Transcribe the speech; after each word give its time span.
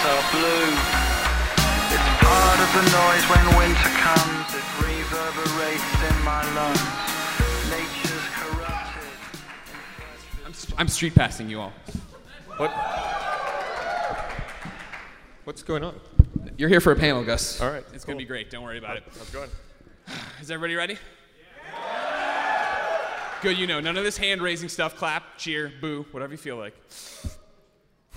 skies 0.00 0.06
are 0.06 0.24
blue. 0.32 0.72
It's 1.92 2.08
part 2.22 2.60
of 2.60 2.70
the 2.74 2.84
noise 2.90 3.24
when 3.28 3.44
winter 3.58 3.92
comes. 4.00 4.54
It 4.54 4.66
reverberates 4.80 5.94
in 6.08 6.24
my 6.24 6.42
lungs. 6.54 6.80
Nature's 7.70 8.26
corrupted. 8.32 9.10
I'm, 10.46 10.52
st- 10.54 10.80
I'm 10.80 10.88
street 10.88 11.14
passing 11.14 11.48
you 11.48 11.60
all. 11.60 11.72
What? 12.56 12.70
What's 15.44 15.62
going 15.62 15.84
on? 15.84 15.94
You're 16.56 16.68
here 16.68 16.80
for 16.80 16.92
a 16.92 16.96
panel, 16.96 17.24
Gus. 17.24 17.60
All 17.60 17.70
right, 17.70 17.84
It's 17.92 18.04
going 18.04 18.18
to 18.18 18.22
be 18.22 18.28
great. 18.28 18.50
Don't 18.50 18.62
worry 18.62 18.78
about 18.78 18.96
it. 18.96 19.04
How's 19.18 19.28
it 19.28 19.32
going? 19.32 19.50
Is 20.40 20.50
everybody 20.50 20.74
ready? 20.74 20.98
Good, 23.42 23.56
you 23.56 23.66
know, 23.66 23.80
none 23.80 23.96
of 23.96 24.04
this 24.04 24.18
hand 24.18 24.42
raising 24.42 24.68
stuff. 24.68 24.96
Clap, 24.96 25.38
cheer, 25.38 25.72
boo, 25.80 26.04
whatever 26.10 26.32
you 26.32 26.38
feel 26.38 26.56
like. 26.56 26.74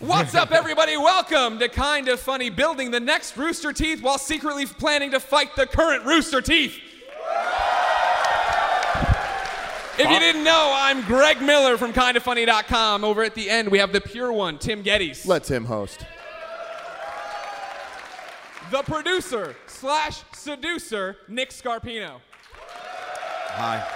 What's 0.03 0.35
up, 0.35 0.51
everybody? 0.51 0.97
Welcome 0.97 1.59
to 1.59 1.69
Kind 1.69 2.09
of 2.09 2.19
Funny, 2.19 2.49
building 2.49 2.91
the 2.91 2.99
next 2.99 3.37
Rooster 3.37 3.71
Teeth 3.71 4.01
while 4.01 4.17
secretly 4.17 4.65
planning 4.65 5.11
to 5.11 5.19
fight 5.21 5.55
the 5.55 5.65
current 5.65 6.03
Rooster 6.03 6.41
Teeth. 6.41 6.77
If 9.97 10.09
you 10.09 10.19
didn't 10.19 10.43
know, 10.43 10.73
I'm 10.75 11.03
Greg 11.05 11.41
Miller 11.41 11.77
from 11.77 11.93
kindoffunny.com. 11.93 13.05
Over 13.05 13.23
at 13.23 13.33
the 13.33 13.49
end, 13.49 13.69
we 13.69 13.77
have 13.77 13.93
the 13.93 14.01
pure 14.01 14.33
one, 14.33 14.57
Tim 14.57 14.83
Gettys. 14.83 15.25
Let 15.25 15.45
Tim 15.45 15.63
host. 15.63 16.05
the 18.71 18.83
producer 18.83 19.55
slash 19.67 20.21
seducer, 20.33 21.15
Nick 21.29 21.51
Scarpino. 21.51 22.19
Hi. 22.51 23.87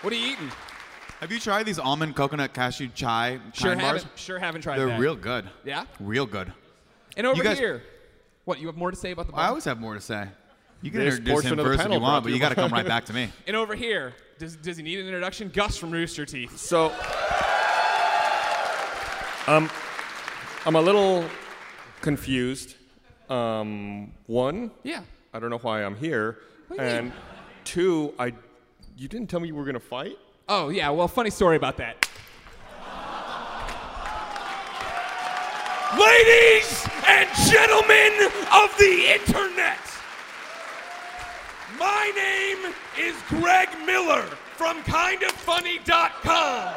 What 0.00 0.12
are 0.12 0.16
you 0.16 0.32
eating? 0.32 0.50
Have 1.22 1.30
you 1.30 1.38
tried 1.38 1.66
these 1.66 1.78
almond 1.78 2.16
coconut 2.16 2.52
cashew 2.52 2.88
chai 2.88 3.38
Sure 3.52 3.70
kind 3.70 3.80
bars? 3.80 4.02
haven't, 4.02 4.18
sure 4.18 4.38
haven't 4.40 4.62
tried 4.62 4.78
them. 4.78 4.88
They're 4.88 4.96
that. 4.96 5.00
real 5.00 5.14
good. 5.14 5.48
Yeah? 5.64 5.84
Real 6.00 6.26
good. 6.26 6.52
And 7.16 7.28
over 7.28 7.36
You 7.36 7.44
guys- 7.44 7.58
here, 7.60 7.84
what, 8.44 8.58
you 8.58 8.66
have 8.66 8.76
more 8.76 8.90
to 8.90 8.96
say 8.96 9.12
about 9.12 9.26
the 9.26 9.32
bar? 9.32 9.42
I 9.44 9.46
always 9.46 9.64
have 9.66 9.78
more 9.78 9.94
to 9.94 10.00
say. 10.00 10.26
You 10.80 10.90
can 10.90 10.98
This 10.98 11.14
introduce 11.14 11.32
portion 11.32 11.52
him 11.52 11.58
of 11.60 11.64
the 11.64 11.70
first 11.70 11.78
if 11.78 11.82
panel 11.84 11.94
you 11.98 12.00
brought 12.00 12.12
want, 12.12 12.22
to 12.24 12.26
but 12.26 12.28
you 12.30 12.34
you 12.34 12.40
got 12.40 12.48
to 12.48 12.56
by- 12.56 12.62
come 12.62 12.72
right 12.72 12.84
back 12.94 13.04
to 13.04 13.12
me. 13.12 13.30
and 13.46 13.54
over 13.54 13.76
here, 13.76 14.14
does, 14.40 14.56
does 14.56 14.76
he 14.76 14.82
need 14.82 14.98
an 14.98 15.06
introduction? 15.06 15.48
Gus 15.54 15.76
from 15.76 15.92
Rooster 15.92 16.26
Teeth. 16.26 16.58
So, 16.58 16.86
um, 19.46 19.70
I'm 20.66 20.74
a 20.74 20.80
little 20.80 21.24
confused. 22.00 22.74
Um, 23.30 24.12
one, 24.26 24.72
Yeah. 24.82 25.02
I 25.32 25.38
don't 25.38 25.50
know 25.50 25.58
why 25.58 25.84
I'm 25.84 25.94
here, 25.94 26.38
What 26.66 26.78
do 26.80 26.84
you 26.84 26.90
mean? 26.90 26.98
and 27.06 27.12
two, 27.62 28.12
I, 28.18 28.32
you 28.96 29.06
didn't 29.06 29.28
tell 29.30 29.38
me 29.38 29.46
you 29.46 29.54
were 29.54 29.64
gonna 29.64 29.78
fight. 29.78 30.18
Oh, 30.48 30.68
yeah, 30.68 30.90
well, 30.90 31.08
funny 31.08 31.30
story 31.30 31.56
about 31.56 31.76
that. 31.78 32.08
Ladies 35.98 36.88
and 37.06 37.28
gentlemen 37.50 38.30
of 38.52 38.76
the 38.78 39.12
internet, 39.12 39.78
my 41.78 42.10
name 42.16 42.72
is 42.98 43.14
Greg 43.28 43.68
Miller 43.86 44.22
from 44.56 44.82
kindoffunny.com. 44.84 46.74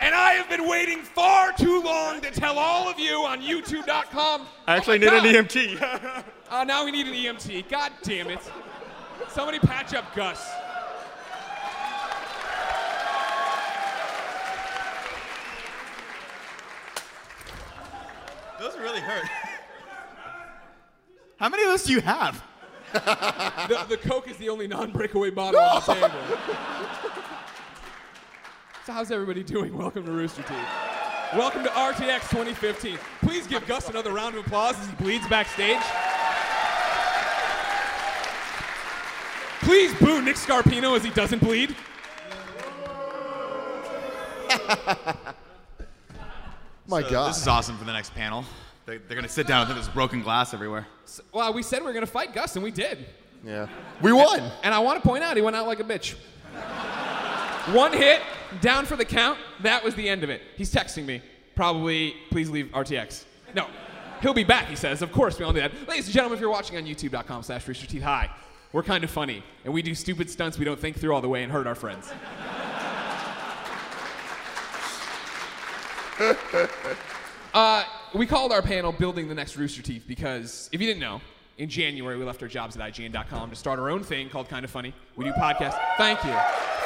And 0.00 0.14
I 0.14 0.32
have 0.32 0.48
been 0.48 0.68
waiting 0.68 1.02
far 1.02 1.52
too 1.52 1.80
long 1.82 2.20
to 2.22 2.30
tell 2.30 2.58
all 2.58 2.88
of 2.88 2.98
you 2.98 3.24
on 3.24 3.40
youtube.com. 3.40 4.46
I 4.66 4.74
oh 4.74 4.76
actually 4.76 5.06
Oh 5.06 5.20
need 5.22 5.36
an 5.36 5.44
EMT. 5.44 5.78
Oh, 5.80 6.24
uh, 6.50 6.64
now 6.64 6.84
we 6.84 6.90
need 6.90 7.06
an 7.06 7.14
EMT. 7.14 7.68
God 7.68 7.92
damn 8.02 8.28
it. 8.28 8.40
Somebody 9.28 9.58
patch 9.58 9.94
up 9.94 10.14
Gus. 10.14 10.50
Those 18.64 18.78
really 18.78 19.00
hurt. 19.00 19.28
How 21.36 21.50
many 21.50 21.64
of 21.64 21.68
those 21.68 21.82
do 21.82 21.92
you 21.92 22.00
have? 22.00 22.42
The, 22.94 23.84
the 23.90 23.96
Coke 23.98 24.28
is 24.30 24.38
the 24.38 24.48
only 24.48 24.66
non 24.66 24.90
breakaway 24.90 25.28
bottle 25.28 25.60
on 25.60 25.82
the 25.86 25.94
table. 25.94 26.10
So, 28.86 28.92
how's 28.92 29.10
everybody 29.10 29.42
doing? 29.42 29.76
Welcome 29.76 30.06
to 30.06 30.12
Rooster 30.12 30.42
Teeth. 30.42 30.56
Welcome 31.34 31.62
to 31.64 31.68
RTX 31.70 32.30
2015. 32.30 32.98
Please 33.20 33.46
give 33.46 33.66
Gus 33.66 33.90
another 33.90 34.12
round 34.12 34.34
of 34.36 34.46
applause 34.46 34.78
as 34.78 34.86
he 34.86 34.94
bleeds 34.94 35.28
backstage. 35.28 35.82
Please 39.60 39.92
boo 39.98 40.22
Nick 40.22 40.36
Scarpino 40.36 40.96
as 40.96 41.04
he 41.04 41.10
doesn't 41.10 41.40
bleed. 41.40 41.76
My 46.86 47.02
God. 47.02 47.30
This 47.30 47.40
is 47.40 47.48
awesome 47.48 47.76
for 47.78 47.84
the 47.84 47.92
next 47.92 48.14
panel. 48.14 48.44
They, 48.86 48.98
they're 48.98 49.16
going 49.16 49.22
to 49.22 49.28
sit 49.28 49.46
down 49.46 49.62
and 49.62 49.68
think 49.68 49.82
there's 49.82 49.94
broken 49.94 50.20
glass 50.22 50.52
everywhere. 50.52 50.86
Well, 51.32 51.52
we 51.54 51.62
said 51.62 51.80
we 51.80 51.86
were 51.86 51.92
going 51.92 52.04
to 52.04 52.10
fight 52.10 52.34
Gus, 52.34 52.54
and 52.56 52.62
we 52.64 52.70
did. 52.70 53.06
yeah. 53.44 53.66
We 54.02 54.12
won. 54.12 54.40
And 54.62 54.74
I 54.74 54.78
want 54.80 55.02
to 55.02 55.08
point 55.08 55.24
out, 55.24 55.36
he 55.36 55.42
went 55.42 55.56
out 55.56 55.66
like 55.66 55.80
a 55.80 55.84
bitch. 55.84 56.14
One 57.72 57.92
hit, 57.94 58.20
down 58.60 58.84
for 58.84 58.96
the 58.96 59.06
count. 59.06 59.38
That 59.62 59.82
was 59.82 59.94
the 59.94 60.06
end 60.06 60.22
of 60.22 60.28
it. 60.28 60.42
He's 60.56 60.72
texting 60.72 61.06
me. 61.06 61.22
Probably, 61.56 62.14
please 62.30 62.50
leave 62.50 62.66
RTX. 62.66 63.24
No, 63.54 63.68
he'll 64.20 64.34
be 64.34 64.44
back, 64.44 64.66
he 64.68 64.76
says. 64.76 65.00
Of 65.00 65.12
course, 65.12 65.38
we 65.38 65.46
all 65.46 65.52
do 65.52 65.60
that. 65.60 65.72
Ladies 65.88 66.04
and 66.06 66.14
gentlemen, 66.14 66.36
if 66.36 66.40
you're 66.40 66.50
watching 66.50 66.76
on 66.76 66.84
youtube.com 66.84 67.42
slash 67.42 67.66
Rooster 67.66 67.86
Teeth, 67.86 68.02
hi. 68.02 68.28
We're 68.72 68.82
kind 68.82 69.04
of 69.04 69.10
funny, 69.10 69.42
and 69.64 69.72
we 69.72 69.82
do 69.82 69.94
stupid 69.94 70.28
stunts 70.28 70.58
we 70.58 70.64
don't 70.64 70.78
think 70.78 70.98
through 70.98 71.14
all 71.14 71.20
the 71.22 71.28
way 71.28 71.44
and 71.44 71.52
hurt 71.52 71.66
our 71.68 71.76
friends. 71.76 72.12
Uh, 77.54 77.84
we 78.12 78.26
called 78.26 78.50
our 78.50 78.62
panel 78.62 78.90
Building 78.90 79.28
the 79.28 79.34
Next 79.34 79.56
Rooster 79.56 79.80
Teeth 79.80 80.02
because, 80.08 80.68
if 80.72 80.80
you 80.80 80.88
didn't 80.88 81.00
know, 81.00 81.20
in 81.56 81.68
January 81.68 82.16
we 82.16 82.24
left 82.24 82.42
our 82.42 82.48
jobs 82.48 82.76
at 82.76 82.82
IGN.com 82.92 83.48
to 83.48 83.54
start 83.54 83.78
our 83.78 83.90
own 83.90 84.02
thing 84.02 84.28
called 84.28 84.48
Kind 84.48 84.64
of 84.64 84.72
Funny. 84.72 84.92
We 85.14 85.24
do 85.24 85.30
podcasts. 85.34 85.78
Thank 85.96 86.24
you. 86.24 86.34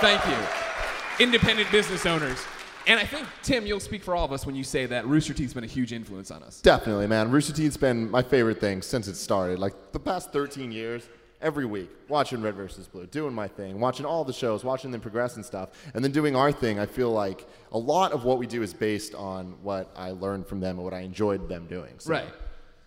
Thank 0.01 0.23
you. 0.27 1.25
Independent 1.25 1.71
business 1.73 2.05
owners. 2.05 2.39
And 2.87 3.01
I 3.01 3.05
think, 3.05 3.27
Tim, 3.43 3.67
you'll 3.67 3.81
speak 3.81 4.03
for 4.03 4.15
all 4.15 4.27
of 4.27 4.33
us 4.33 4.45
when 4.45 4.55
you 4.55 4.65
say 4.65 4.85
that 4.87 5.07
Rooster 5.07 5.33
Teeth's 5.33 5.55
been 5.55 5.65
a 5.65 5.67
huge 5.67 5.95
influence 5.95 6.31
on 6.31 6.43
us. 6.43 6.61
Definitely, 6.61 7.07
man. 7.07 7.31
Rooster 7.31 7.55
Teeth's 7.55 7.79
been 7.79 8.11
my 8.11 8.23
favorite 8.23 8.61
thing 8.61 8.83
since 8.83 9.09
it 9.09 9.15
started. 9.15 9.59
Like 9.59 9.93
the 9.93 10.01
past 10.01 10.33
13 10.33 10.71
years, 10.71 11.09
every 11.41 11.67
week, 11.67 11.91
watching 12.09 12.43
Red 12.43 12.55
versus 12.55 12.89
Blue, 12.89 13.07
doing 13.07 13.33
my 13.33 13.47
thing, 13.49 13.79
watching 13.81 14.05
all 14.07 14.25
the 14.25 14.33
shows, 14.33 14.65
watching 14.65 14.91
them 14.91 15.01
progress 15.01 15.37
and 15.37 15.45
stuff, 15.45 15.71
and 15.95 16.03
then 16.05 16.11
doing 16.13 16.35
our 16.35 16.51
thing. 16.53 16.79
I 16.79 16.87
feel 16.87 17.11
like 17.13 17.47
a 17.73 17.79
lot 17.79 18.13
of 18.13 18.25
what 18.25 18.39
we 18.39 18.47
do 18.47 18.63
is 18.63 18.75
based 18.75 19.15
on 19.15 19.55
what 19.63 19.91
I 19.97 20.11
learned 20.11 20.47
from 20.47 20.61
them 20.61 20.77
and 20.77 20.85
what 20.85 20.95
I 20.95 21.01
enjoyed 21.01 21.49
them 21.49 21.67
doing. 21.67 21.95
So 21.99 22.11
Right. 22.11 22.25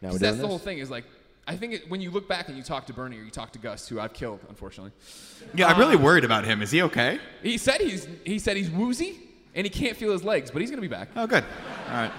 Now 0.01 0.09
'Cause 0.09 0.13
we're 0.15 0.19
that's 0.19 0.31
doing 0.37 0.41
the 0.41 0.47
whole 0.47 0.59
thing 0.59 0.79
is 0.79 0.89
like, 0.89 1.05
I 1.47 1.55
think 1.55 1.73
it, 1.73 1.89
when 1.89 2.01
you 2.01 2.11
look 2.11 2.27
back 2.27 2.47
and 2.49 2.57
you 2.57 2.63
talk 2.63 2.85
to 2.87 2.93
Bernie 2.93 3.17
or 3.19 3.23
you 3.23 3.31
talk 3.31 3.51
to 3.53 3.59
Gus, 3.59 3.87
who 3.87 3.99
I've 3.99 4.13
killed, 4.13 4.39
unfortunately, 4.49 4.91
Yeah, 5.55 5.67
I'm 5.67 5.77
really 5.79 5.95
um, 5.95 6.03
worried 6.03 6.23
about 6.23 6.45
him. 6.45 6.61
Is 6.61 6.71
he 6.71 6.81
okay? 6.83 7.19
he 7.41 7.57
said 7.57 7.81
he's, 7.81 8.07
he 8.25 8.37
said 8.39 8.57
he's 8.57 8.69
woozy 8.69 9.19
and 9.55 9.65
he 9.65 9.69
can't 9.69 9.95
feel 9.97 10.11
his 10.11 10.23
legs, 10.23 10.51
but 10.51 10.61
he's 10.61 10.69
going 10.71 10.81
to 10.81 10.87
be 10.87 10.93
back. 10.93 11.09
Oh, 11.15 11.27
good. 11.27 11.43
All 11.87 11.93
right. 11.93 12.11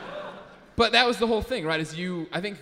But 0.77 0.93
that 0.93 1.07
was 1.07 1.19
the 1.19 1.27
whole 1.27 1.43
thing, 1.43 1.65
right? 1.65 1.81
Is 1.81 1.95
you, 1.95 2.27
I 2.33 2.41
think, 2.41 2.59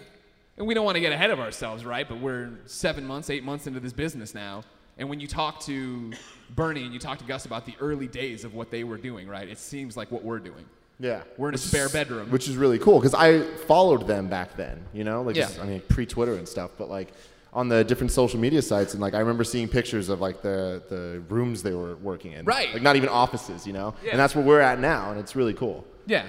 and 0.61 0.69
we 0.69 0.75
don't 0.75 0.85
want 0.85 0.97
to 0.97 1.01
get 1.01 1.11
ahead 1.11 1.31
of 1.31 1.41
ourselves, 1.41 1.87
right? 1.87 2.07
But 2.07 2.21
we're 2.21 2.51
seven 2.67 3.07
months, 3.07 3.31
eight 3.31 3.43
months 3.43 3.67
into 3.67 3.81
this 3.81 3.95
business 3.95 4.35
now. 4.35 4.63
And 4.99 5.09
when 5.09 5.19
you 5.19 5.27
talk 5.27 5.61
to 5.61 6.13
Bernie 6.55 6.85
and 6.85 6.93
you 6.93 6.99
talk 7.01 7.17
to 7.19 7.25
Gus 7.25 7.47
about 7.47 7.65
the 7.65 7.75
early 7.81 8.07
days 8.07 8.45
of 8.45 8.53
what 8.53 8.71
they 8.71 8.85
were 8.85 8.99
doing, 8.99 9.27
right? 9.27 9.49
It 9.49 9.57
seems 9.57 9.97
like 9.97 10.13
what 10.13 10.23
we're 10.23 10.39
doing. 10.39 10.67
Yeah. 10.99 11.23
We're 11.39 11.49
in 11.49 11.55
a 11.55 11.59
spare 11.59 11.89
bedroom. 11.89 12.31
Which 12.31 12.47
is 12.47 12.59
really 12.59 12.79
cool 12.79 13.01
because 13.01 13.15
I 13.15 13.41
followed 13.67 14.07
them 14.07 14.29
back 14.29 14.55
then, 14.59 14.85
you 14.93 15.03
know? 15.03 15.23
Like, 15.23 15.35
Yeah. 15.35 15.49
I 15.63 15.65
mean, 15.65 15.81
pre 15.89 16.05
Twitter 16.05 16.35
and 16.35 16.47
stuff, 16.47 16.73
but 16.77 16.91
like 16.91 17.15
on 17.55 17.71
the 17.71 17.83
different 17.83 18.13
social 18.13 18.39
media 18.39 18.61
sites. 18.61 18.93
And 18.93 19.01
like, 19.01 19.15
I 19.15 19.21
remember 19.21 19.45
seeing 19.45 19.67
pictures 19.67 20.11
of 20.11 20.21
like 20.21 20.43
the, 20.43 20.83
the 20.91 21.23
rooms 21.31 21.63
they 21.63 21.73
were 21.73 21.97
working 21.97 22.33
in. 22.33 22.45
Right. 22.45 22.71
Like, 22.75 22.83
not 22.83 22.97
even 22.97 23.09
offices, 23.09 23.67
you 23.67 23.73
know? 23.73 23.95
Yeah. 24.05 24.11
And 24.11 24.21
that's 24.21 24.35
where 24.35 24.45
we're 24.45 24.61
at 24.61 24.79
now, 24.79 25.11
and 25.11 25.19
it's 25.19 25.35
really 25.35 25.55
cool. 25.55 25.87
Yeah. 26.05 26.27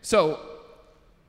So, 0.00 0.40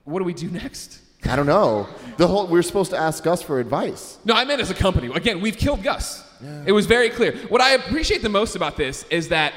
what 0.05 0.19
do 0.19 0.23
we 0.23 0.33
do 0.33 0.49
next? 0.49 1.01
I 1.27 1.35
don't 1.35 1.45
know. 1.45 1.87
The 2.17 2.27
whole, 2.27 2.47
we 2.47 2.57
are 2.57 2.63
supposed 2.63 2.91
to 2.91 2.97
ask 2.97 3.23
Gus 3.23 3.41
for 3.41 3.59
advice. 3.59 4.17
No, 4.25 4.33
I 4.33 4.45
meant 4.45 4.61
as 4.61 4.71
a 4.71 4.75
company. 4.75 5.11
Again, 5.13 5.41
we've 5.41 5.57
killed 5.57 5.83
Gus. 5.83 6.23
It 6.65 6.71
was 6.71 6.85
very 6.85 7.09
clear. 7.09 7.35
What 7.49 7.61
I 7.61 7.71
appreciate 7.71 8.21
the 8.21 8.29
most 8.29 8.55
about 8.55 8.77
this 8.77 9.03
is 9.09 9.29
that 9.29 9.53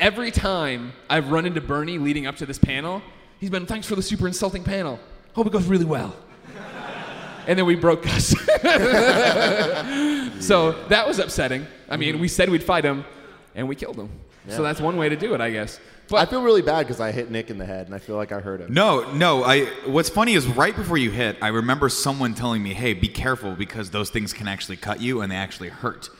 every 0.00 0.30
time 0.30 0.92
I've 1.08 1.30
run 1.30 1.46
into 1.46 1.60
Bernie 1.60 1.98
leading 1.98 2.26
up 2.26 2.36
to 2.36 2.46
this 2.46 2.58
panel, 2.58 3.02
he's 3.38 3.50
been, 3.50 3.66
thanks 3.66 3.86
for 3.86 3.96
the 3.96 4.02
super 4.02 4.26
insulting 4.26 4.64
panel. 4.64 4.98
Hope 5.34 5.46
it 5.46 5.52
goes 5.52 5.66
really 5.66 5.84
well. 5.84 6.16
and 7.46 7.58
then 7.58 7.66
we 7.66 7.76
broke 7.76 8.02
Gus. 8.02 8.28
so 10.44 10.72
that 10.88 11.04
was 11.06 11.18
upsetting. 11.18 11.66
I 11.88 11.96
mean, 11.96 12.14
mm-hmm. 12.14 12.22
we 12.22 12.28
said 12.28 12.48
we'd 12.48 12.62
fight 12.64 12.84
him, 12.84 13.04
and 13.54 13.68
we 13.68 13.76
killed 13.76 13.96
him. 13.96 14.08
So 14.48 14.62
that's 14.62 14.80
one 14.80 14.96
way 14.96 15.08
to 15.08 15.16
do 15.16 15.34
it, 15.34 15.40
I 15.40 15.50
guess. 15.50 15.78
But 16.12 16.18
I 16.18 16.30
feel 16.30 16.42
really 16.42 16.62
bad 16.62 16.86
because 16.86 17.00
I 17.00 17.10
hit 17.10 17.30
Nick 17.30 17.50
in 17.50 17.58
the 17.58 17.64
head, 17.64 17.86
and 17.86 17.94
I 17.94 17.98
feel 17.98 18.16
like 18.16 18.30
I 18.32 18.40
hurt 18.40 18.60
him. 18.60 18.72
No, 18.72 19.10
no. 19.14 19.42
I. 19.44 19.64
What's 19.86 20.08
funny 20.10 20.34
is 20.34 20.46
right 20.46 20.76
before 20.76 20.98
you 20.98 21.10
hit, 21.10 21.36
I 21.42 21.48
remember 21.48 21.88
someone 21.88 22.34
telling 22.34 22.62
me, 22.62 22.74
"Hey, 22.74 22.92
be 22.94 23.08
careful 23.08 23.54
because 23.54 23.90
those 23.90 24.10
things 24.10 24.32
can 24.32 24.46
actually 24.46 24.76
cut 24.76 25.00
you 25.00 25.22
and 25.22 25.32
they 25.32 25.36
actually 25.36 25.70
hurt." 25.70 26.10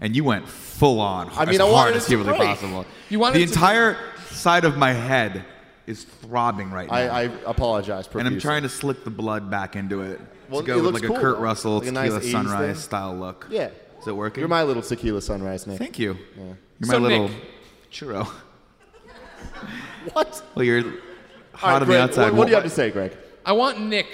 And 0.00 0.16
you 0.16 0.24
went 0.24 0.48
full 0.48 0.98
on, 1.00 1.28
I 1.36 1.44
mean, 1.44 1.50
as 1.56 1.60
I 1.60 1.64
wanted 1.64 1.76
hard 1.76 1.90
it 1.92 1.96
as 1.98 2.04
to 2.06 2.10
humanly 2.10 2.36
break. 2.38 2.48
possible. 2.48 2.86
You 3.08 3.20
wanted 3.20 3.34
the 3.40 3.46
to- 3.46 3.52
entire 3.52 3.96
side 4.30 4.64
of 4.64 4.76
my 4.76 4.92
head 4.92 5.44
is 5.86 6.02
throbbing 6.04 6.70
right 6.72 6.88
now. 6.88 6.94
I, 6.96 7.20
I 7.24 7.30
apologize 7.46 8.08
and. 8.14 8.26
I'm 8.26 8.40
trying 8.40 8.62
to 8.62 8.68
slick 8.68 9.04
the 9.04 9.10
blood 9.10 9.50
back 9.50 9.76
into 9.76 10.00
it 10.02 10.18
Well, 10.48 10.62
to 10.62 10.66
go 10.66 10.72
it 10.72 10.76
with 10.76 10.84
looks 10.86 10.94
like 11.02 11.04
a 11.04 11.06
cool, 11.08 11.16
Kurt 11.22 11.36
though. 11.36 11.42
Russell 11.42 11.78
Like 11.78 11.88
a 11.88 11.92
nice 11.92 12.12
tequila 12.14 12.20
80s 12.28 12.32
sunrise 12.32 12.74
thing. 12.76 12.82
style 12.82 13.14
look. 13.16 13.46
Yeah. 13.50 13.68
Is 14.00 14.08
it 14.08 14.16
working? 14.16 14.40
You're 14.40 14.48
my 14.48 14.62
little 14.64 14.82
tequila 14.82 15.20
sunrise, 15.22 15.66
Nick. 15.68 15.78
Thank 15.78 15.98
you. 15.98 16.16
You're 16.36 16.56
my 16.80 16.94
So, 16.94 16.98
little 16.98 17.28
Nick- 17.28 17.90
churro. 17.92 18.26
What? 20.12 20.42
Well, 20.56 20.64
you're 20.64 20.82
hot 21.52 21.72
right, 21.74 21.82
on 21.82 21.88
the 21.88 22.00
outside. 22.02 22.24
What, 22.24 22.34
what 22.34 22.44
do 22.46 22.50
you 22.50 22.56
have 22.56 22.64
to 22.64 22.70
say, 22.70 22.90
Greg? 22.90 23.16
I 23.46 23.52
want 23.52 23.80
Nick 23.80 24.06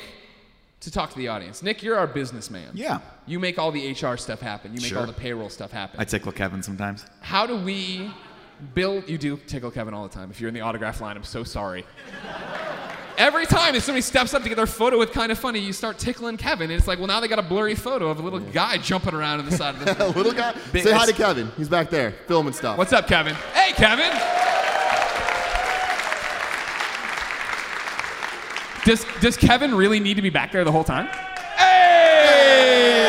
to 0.81 0.91
talk 0.91 1.11
to 1.11 1.17
the 1.19 1.29
audience. 1.29 1.63
Nick, 1.63 1.83
you're 1.83 1.97
our 1.97 2.07
businessman. 2.07 2.71
Yeah. 2.75 3.01
You 3.27 3.39
make 3.39 3.59
all 3.59 3.73
the 3.73 3.91
HR 3.93 4.17
stuff 4.19 4.41
happen. 4.41 4.73
You 4.75 4.81
make 4.81 4.91
Sure. 4.91 4.99
all 5.01 5.07
the 5.07 5.13
payroll 5.15 5.49
stuff 5.49 5.71
happen. 5.73 5.99
I 5.99 6.05
tickle 6.05 6.31
Kevin 6.33 6.63
sometimes. 6.63 7.07
How 7.21 7.47
do 7.47 7.57
we 7.57 8.11
build? 8.75 9.09
You 9.09 9.17
do 9.19 9.39
tickle 9.47 9.71
Kevin 9.71 9.95
all 9.95 10.03
the 10.07 10.15
time. 10.15 10.31
If 10.31 10.41
you're 10.41 10.49
in 10.49 10.55
the 10.55 10.61
autograph 10.61 11.01
line, 11.01 11.17
I'm 11.17 11.25
so 11.25 11.43
sorry. 11.43 11.85
Every 13.17 13.47
time 13.47 13.75
if 13.75 13.83
somebody 13.83 14.03
steps 14.03 14.33
up 14.33 14.43
to 14.45 14.49
get 14.49 14.55
their 14.55 14.67
photo 14.67 14.97
with 14.97 15.11
kind 15.11 15.33
of 15.33 15.39
funny, 15.41 15.59
you 15.59 15.73
start 15.73 15.99
tickling 15.99 16.37
Kevin, 16.37 16.71
and 16.71 16.79
it's 16.79 16.87
like, 16.87 16.99
well, 16.99 17.09
now 17.09 17.19
they 17.19 17.27
got 17.27 17.41
a 17.41 17.43
blurry 17.43 17.75
photo 17.75 18.09
of 18.11 18.21
a 18.21 18.23
little 18.23 18.39
guy 18.39 18.79
jumping 18.79 19.13
around 19.13 19.41
on 19.41 19.47
the 19.47 19.57
side 19.57 19.75
of 19.75 19.85
the. 19.99 20.09
little 20.17 20.33
guy. 20.33 20.55
Big- 20.73 20.85
Say 20.85 20.93
hi 20.93 21.05
to 21.07 21.13
Kevin. 21.13 21.51
He's 21.57 21.69
back 21.69 21.91
there 21.91 22.13
filming 22.29 22.53
stuff. 22.53 22.79
What's 22.79 22.93
up, 22.93 23.09
Kevin? 23.09 23.35
Hey, 23.55 23.73
Kevin. 23.73 24.38
Does 28.85 29.05
Does 29.21 29.37
Kevin 29.37 29.75
really 29.75 30.01
need 30.01 30.15
to 30.15 30.23
be 30.23 30.31
back 30.31 30.53
there 30.53 30.65
the 30.65 30.73
whole 30.73 30.85
time? 30.85 31.07
Hey! 31.57 33.09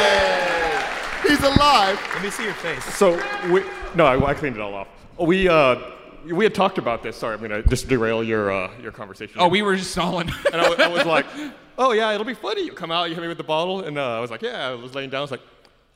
He's 1.27 1.39
alive. 1.39 2.00
Let 2.13 2.24
me 2.24 2.30
see 2.30 2.44
your 2.44 2.54
face. 2.56 2.83
So 2.95 3.13
we 3.51 3.63
no, 3.95 4.06
I, 4.06 4.30
I 4.30 4.33
cleaned 4.33 4.56
it 4.56 4.62
all 4.62 4.74
off. 4.74 4.88
We 5.19 5.48
uh, 5.48 5.80
we 6.25 6.44
had 6.45 6.54
talked 6.54 6.77
about 6.77 7.04
this. 7.04 7.16
Sorry, 7.16 7.36
I'm 7.36 7.42
gonna 7.42 7.63
just 7.63 7.88
derail 7.88 8.24
your 8.24 8.51
uh, 8.51 8.71
your 8.81 8.92
conversation. 8.92 9.38
Oh, 9.39 9.48
we 9.48 9.62
were 9.62 9.75
just 9.75 9.92
stalling. 9.92 10.30
and 10.51 10.62
I, 10.62 10.86
I 10.86 10.88
was 10.88 11.06
like, 11.06 11.25
oh 11.77 11.92
yeah, 11.92 12.12
it'll 12.12 12.25
be 12.25 12.33
funny. 12.33 12.63
You 12.63 12.71
come 12.71 12.92
out, 12.92 13.10
you 13.10 13.16
hit 13.16 13.21
me 13.21 13.27
with 13.27 13.38
the 13.38 13.44
bottle, 13.44 13.81
and 13.81 13.98
uh, 13.98 14.18
I 14.18 14.19
was 14.19 14.31
like, 14.31 14.42
yeah. 14.42 14.69
I 14.69 14.74
was 14.74 14.95
laying 14.95 15.10
down. 15.10 15.19
I 15.19 15.21
was 15.21 15.31
like, 15.31 15.42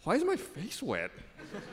why 0.04 0.16
is 0.16 0.24
my 0.24 0.36
face 0.36 0.81
wet? 0.81 1.12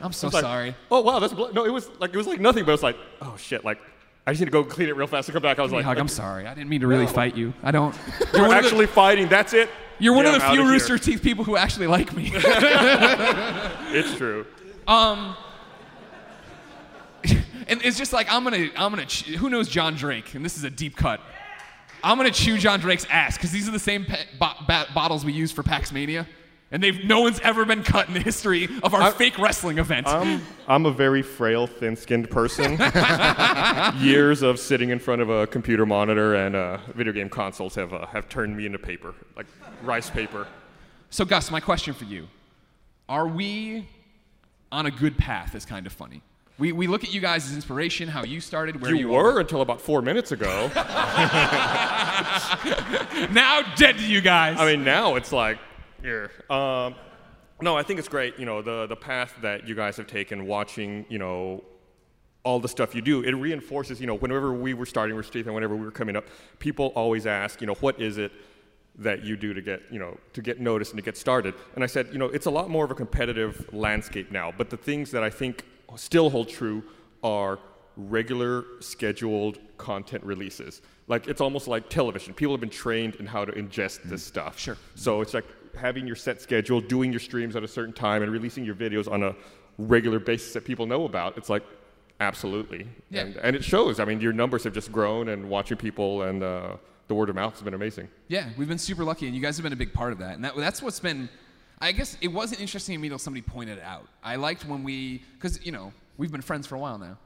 I'm 0.01 0.13
so 0.13 0.27
I 0.27 0.31
like, 0.31 0.41
sorry. 0.41 0.75
Oh 0.89 1.01
wow, 1.01 1.19
that's 1.19 1.33
blood. 1.33 1.53
No, 1.53 1.65
it 1.65 1.71
was 1.71 1.89
like 1.99 2.13
it 2.13 2.17
was 2.17 2.27
like 2.27 2.39
nothing, 2.39 2.65
but 2.65 2.71
it 2.71 2.73
was 2.73 2.83
like, 2.83 2.97
oh 3.21 3.35
shit, 3.37 3.65
like 3.65 3.79
I 4.27 4.31
just 4.31 4.39
need 4.41 4.45
to 4.45 4.51
go 4.51 4.63
clean 4.63 4.87
it 4.89 4.95
real 4.95 5.07
fast 5.07 5.27
and 5.29 5.33
come 5.33 5.41
back. 5.41 5.57
I 5.57 5.63
was 5.63 5.71
Give 5.71 5.77
me 5.77 5.83
a 5.83 5.87
like, 5.87 5.97
hug. 5.97 5.97
I'm 5.97 6.07
sorry. 6.07 6.45
I 6.45 6.53
didn't 6.53 6.69
mean 6.69 6.81
to 6.81 6.87
really 6.87 7.05
No. 7.05 7.11
fight 7.11 7.35
you. 7.35 7.53
I 7.63 7.71
don't. 7.71 7.95
You're 8.33 8.41
one 8.43 8.43
of 8.43 8.49
the- 8.49 8.55
actually 8.67 8.85
fighting. 8.87 9.27
That's 9.27 9.53
it. 9.53 9.69
You're 9.99 10.13
one 10.13 10.25
Get 10.25 10.35
of 10.35 10.41
the 10.41 10.47
him 10.47 10.53
few 10.53 10.61
outta 10.63 10.71
Rooster 10.71 10.95
here. 10.97 10.97
Teeth 10.99 11.21
people 11.23 11.43
who 11.43 11.57
actually 11.57 11.87
like 11.87 12.15
me. 12.15 12.31
It's 13.93 14.15
true. 14.15 14.45
Um, 14.87 15.35
and 17.67 17.81
it's 17.83 17.97
just 17.97 18.13
like 18.13 18.31
I'm 18.31 18.43
gonna, 18.43 18.69
I'm 18.77 18.91
gonna. 18.91 19.05
Ch- 19.05 19.25
who 19.35 19.49
knows 19.49 19.67
John 19.67 19.95
Drake? 19.95 20.33
And 20.33 20.43
this 20.45 20.57
is 20.57 20.63
a 20.63 20.69
deep 20.69 20.95
cut. 20.95 21.19
I'm 22.03 22.17
gonna 22.17 22.31
chew 22.31 22.57
John 22.57 22.79
Drake's 22.79 23.05
ass 23.09 23.37
because 23.37 23.51
these 23.51 23.67
are 23.67 23.71
the 23.71 23.79
same 23.79 24.05
bo- 24.39 24.53
ba- 24.67 24.87
bottles 24.93 25.23
we 25.25 25.33
use 25.33 25.51
for 25.51 25.61
Pax 25.61 25.91
Mania, 25.91 26.27
and 26.71 26.81
they've 26.81 27.03
no 27.03 27.21
one's 27.21 27.39
ever 27.41 27.65
been 27.65 27.83
cut 27.83 28.07
in 28.07 28.13
the 28.13 28.19
history 28.19 28.69
of 28.81 28.93
our 28.93 29.11
fake 29.11 29.37
wrestling 29.37 29.77
event. 29.77 30.07
I'm 30.07 30.41
I'm 30.67 30.85
a 30.85 30.91
very 30.91 31.21
frail, 31.21 31.67
thin-skinned 31.67 32.29
person. 32.29 32.79
Years 33.99 34.41
of 34.41 34.59
sitting 34.59 34.89
in 34.89 34.99
front 34.99 35.21
of 35.21 35.29
a 35.29 35.47
computer 35.47 35.85
monitor 35.85 36.35
and 36.35 36.55
uh, 36.55 36.77
video 36.95 37.13
game 37.13 37.29
consoles 37.29 37.75
have 37.75 37.93
uh, 37.93 38.05
have 38.07 38.29
turned 38.29 38.55
me 38.55 38.65
into 38.65 38.79
paper, 38.79 39.13
like 39.35 39.45
rice 39.83 40.09
paper. 40.09 40.47
so 41.09 41.25
Gus, 41.25 41.51
my 41.51 41.59
question 41.59 41.93
for 41.93 42.05
you: 42.05 42.27
Are 43.09 43.27
we 43.27 43.87
on 44.71 44.85
a 44.85 44.91
good 44.91 45.17
path? 45.17 45.55
Is 45.55 45.65
kind 45.65 45.85
of 45.85 45.93
funny. 45.93 46.21
We, 46.59 46.73
we 46.73 46.85
look 46.85 47.03
at 47.03 47.11
you 47.11 47.21
guys 47.21 47.47
as 47.47 47.55
inspiration, 47.55 48.07
how 48.07 48.23
you 48.23 48.39
started, 48.39 48.79
where 48.79 48.91
You, 48.91 48.97
you, 48.97 49.09
were 49.09 49.39
until 49.39 49.61
about 49.61 49.81
four 49.81 50.03
minutes 50.03 50.31
ago. 50.31 50.69
Now 53.31 53.61
dead 53.75 53.97
to 53.97 54.05
you 54.05 54.21
guys. 54.21 54.57
I 54.59 54.65
mean, 54.65 54.83
now 54.83 55.15
it's 55.15 55.31
like, 55.31 55.57
here. 56.01 56.31
Um, 56.49 56.95
no, 57.61 57.77
I 57.77 57.83
think 57.83 57.99
it's 57.99 58.07
great. 58.07 58.39
You 58.39 58.45
know, 58.45 58.61
the 58.61 58.87
the 58.87 58.95
path 58.95 59.35
that 59.41 59.67
you 59.67 59.75
guys 59.75 59.97
have 59.97 60.07
taken, 60.07 60.47
watching, 60.47 61.05
you 61.09 61.19
know, 61.19 61.63
all 62.43 62.59
the 62.59 62.67
stuff 62.67 62.95
you 62.95 63.01
do, 63.01 63.21
it 63.21 63.33
reinforces. 63.33 64.01
You 64.01 64.07
know, 64.07 64.15
whenever 64.15 64.53
we 64.53 64.73
were 64.73 64.85
starting 64.85 65.15
with 65.15 65.25
Steve 65.25 65.45
and 65.45 65.53
whenever 65.53 65.75
we 65.75 65.85
were 65.85 65.91
coming 65.91 66.15
up, 66.15 66.25
people 66.59 66.87
always 66.95 67.25
ask, 67.27 67.61
you 67.61 67.67
know, 67.67 67.75
what 67.75 68.01
is 68.01 68.17
it 68.17 68.31
that 68.97 69.23
you 69.23 69.37
do 69.37 69.53
to 69.53 69.61
get, 69.61 69.81
you 69.91 69.99
know, 69.99 70.17
to 70.33 70.41
get 70.41 70.59
noticed 70.59 70.91
and 70.91 70.97
to 70.97 71.03
get 71.03 71.17
started? 71.17 71.53
And 71.75 71.83
I 71.83 71.87
said, 71.87 72.09
you 72.11 72.17
know, 72.17 72.25
it's 72.25 72.47
a 72.47 72.51
lot 72.51 72.69
more 72.69 72.83
of 72.83 72.91
a 72.91 72.95
competitive 72.95 73.71
landscape 73.73 74.31
now. 74.31 74.51
But 74.55 74.69
the 74.69 74.77
things 74.77 75.11
that 75.11 75.23
I 75.23 75.29
think 75.29 75.63
still 75.95 76.29
hold 76.29 76.49
true 76.49 76.83
are 77.23 77.59
regular 77.95 78.65
scheduled 78.79 79.59
content 79.77 80.23
releases. 80.23 80.81
Like 81.07 81.27
it's 81.27 81.41
almost 81.41 81.67
like 81.67 81.89
television. 81.89 82.33
People 82.33 82.53
have 82.53 82.61
been 82.61 82.69
trained 82.69 83.15
in 83.15 83.25
how 83.25 83.45
to 83.45 83.51
ingest 83.51 84.03
this 84.03 84.23
stuff. 84.23 84.57
Sure. 84.57 84.77
So 84.95 85.21
it's 85.21 85.33
like 85.33 85.45
having 85.75 86.07
your 86.07 86.15
set 86.15 86.41
schedule, 86.41 86.81
doing 86.81 87.11
your 87.11 87.19
streams 87.19 87.55
at 87.55 87.63
a 87.63 87.67
certain 87.67 87.93
time, 87.93 88.21
and 88.23 88.31
releasing 88.31 88.63
your 88.65 88.75
videos 88.75 89.11
on 89.11 89.23
a 89.23 89.35
regular 89.77 90.19
basis 90.19 90.53
that 90.53 90.65
people 90.65 90.85
know 90.85 91.05
about. 91.05 91.37
It's 91.37 91.49
like 91.49 91.63
absolutely, 92.19 92.87
Yeah. 93.09 93.21
and, 93.21 93.37
and 93.37 93.55
it 93.55 93.63
shows. 93.63 93.99
I 93.99 94.05
mean, 94.05 94.21
your 94.21 94.33
numbers 94.33 94.63
have 94.65 94.73
just 94.73 94.91
grown, 94.91 95.29
and 95.29 95.49
watching 95.49 95.77
people 95.77 96.23
and 96.23 96.43
uh, 96.43 96.77
the 97.07 97.15
word 97.15 97.29
of 97.29 97.35
mouth 97.35 97.53
has 97.53 97.61
been 97.63 97.73
amazing. 97.73 98.07
Yeah, 98.27 98.49
we've 98.57 98.67
been 98.67 98.77
super 98.77 99.03
lucky, 99.03 99.25
and 99.25 99.35
you 99.35 99.41
guys 99.41 99.57
have 99.57 99.63
been 99.63 99.73
a 99.73 99.77
big 99.77 99.93
part 99.93 100.11
of 100.11 100.19
that. 100.19 100.35
And 100.35 100.43
that, 100.45 100.55
that's 100.55 100.81
what's 100.81 100.99
been, 100.99 101.29
I 101.79 101.91
guess 101.91 102.17
it 102.21 102.27
wasn't 102.27 102.61
interesting 102.61 102.95
to 102.95 103.01
me 103.01 103.07
until 103.07 103.17
somebody 103.19 103.41
pointed 103.41 103.79
it 103.79 103.83
out. 103.83 104.07
I 104.23 104.35
liked 104.35 104.65
when 104.65 104.83
we, 104.83 105.23
because, 105.35 105.65
you 105.65 105.71
know, 105.71 105.93
we've 106.17 106.31
been 106.31 106.41
friends 106.41 106.67
for 106.67 106.75
a 106.75 106.79
while 106.79 106.97
now. 106.99 107.17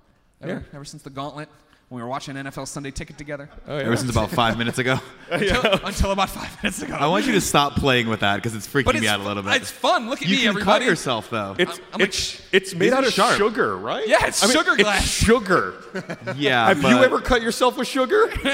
Ever, 0.42 0.52
Yeah. 0.52 0.60
ever 0.78 0.86
since 0.86 1.04
the 1.04 1.10
gauntlet, 1.10 1.50
when 1.90 1.98
we 1.98 2.02
were 2.04 2.10
watching 2.10 2.36
NFL 2.36 2.68
Sunday 2.68 2.90
Ticket 2.92 3.18
together. 3.18 3.48
oh 3.68 3.76
Ever 3.78 3.96
since 3.96 4.10
about 4.12 4.32
five 4.32 4.58
minutes 4.60 4.80
ago. 4.80 5.00
until, 5.30 5.62
until 5.86 6.12
about 6.12 6.30
five 6.30 6.52
minutes 6.64 6.82
ago. 6.82 6.96
I 6.96 7.06
want 7.08 7.26
you 7.28 7.34
to 7.34 7.42
stop 7.42 7.74
playing 7.76 8.08
with 8.08 8.22
that 8.22 8.38
because 8.38 8.56
it's 8.56 8.68
freaking 8.68 8.86
but 8.86 8.96
me 9.00 9.08
out 9.08 9.20
a 9.20 9.24
little 9.24 9.44
bit. 9.44 9.56
it's 9.62 9.70
fun. 9.72 10.10
Look 10.10 10.22
at 10.22 10.28
you 10.28 10.36
me, 10.36 10.42
can 10.42 10.48
everybody. 10.50 10.80
cut 10.80 10.90
yourself 10.90 11.30
though. 11.30 11.56
It's 11.60 11.80
I'm 11.94 12.00
like, 12.00 12.10
it's, 12.10 12.42
it's 12.52 12.74
made 12.76 12.92
out 12.94 13.06
of 13.06 13.14
sharp. 13.14 13.38
sugar, 13.38 13.78
right? 13.78 14.08
Yeah, 14.08 14.26
it's 14.28 14.44
I 14.44 14.48
mean, 14.48 14.58
sugar 14.58 14.76
glass. 14.76 15.02
It's 15.04 15.10
sugar. 15.12 15.74
yeah. 16.36 16.68
have 16.68 16.82
you 16.82 17.04
ever 17.04 17.22
cut 17.22 17.42
yourself 17.44 17.78
with 17.78 17.88
sugar? 17.88 18.30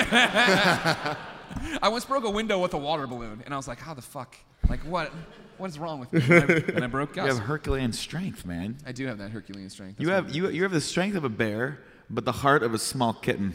I 1.81 1.87
once 1.89 2.05
broke 2.05 2.23
a 2.25 2.29
window 2.29 2.59
with 2.59 2.73
a 2.73 2.77
water 2.77 3.07
balloon, 3.07 3.41
and 3.45 3.53
I 3.53 3.57
was 3.57 3.67
like, 3.67 3.79
how 3.79 3.93
the 3.93 4.01
fuck? 4.01 4.35
Like, 4.69 4.81
what? 4.81 5.11
What 5.57 5.69
is 5.69 5.77
wrong 5.77 5.99
with 5.99 6.11
me? 6.11 6.21
And 6.23 6.33
I, 6.51 6.53
and 6.75 6.83
I 6.83 6.87
broke 6.87 7.09
You 7.15 7.23
Gus. 7.23 7.37
have 7.37 7.45
Herculean 7.45 7.93
strength, 7.93 8.45
man. 8.45 8.77
I 8.85 8.91
do 8.93 9.05
have 9.05 9.19
that 9.19 9.29
Herculean 9.31 9.69
strength. 9.69 9.99
You 10.01 10.09
have 10.09 10.33
you 10.35 10.49
you 10.49 10.63
have 10.63 10.71
the 10.71 10.81
strength 10.81 11.15
of 11.15 11.23
a 11.23 11.29
bear, 11.29 11.79
but 12.13 12.25
the 12.25 12.31
heart 12.31 12.61
of 12.63 12.73
a 12.73 12.77
small 12.79 13.13
kitten. 13.13 13.53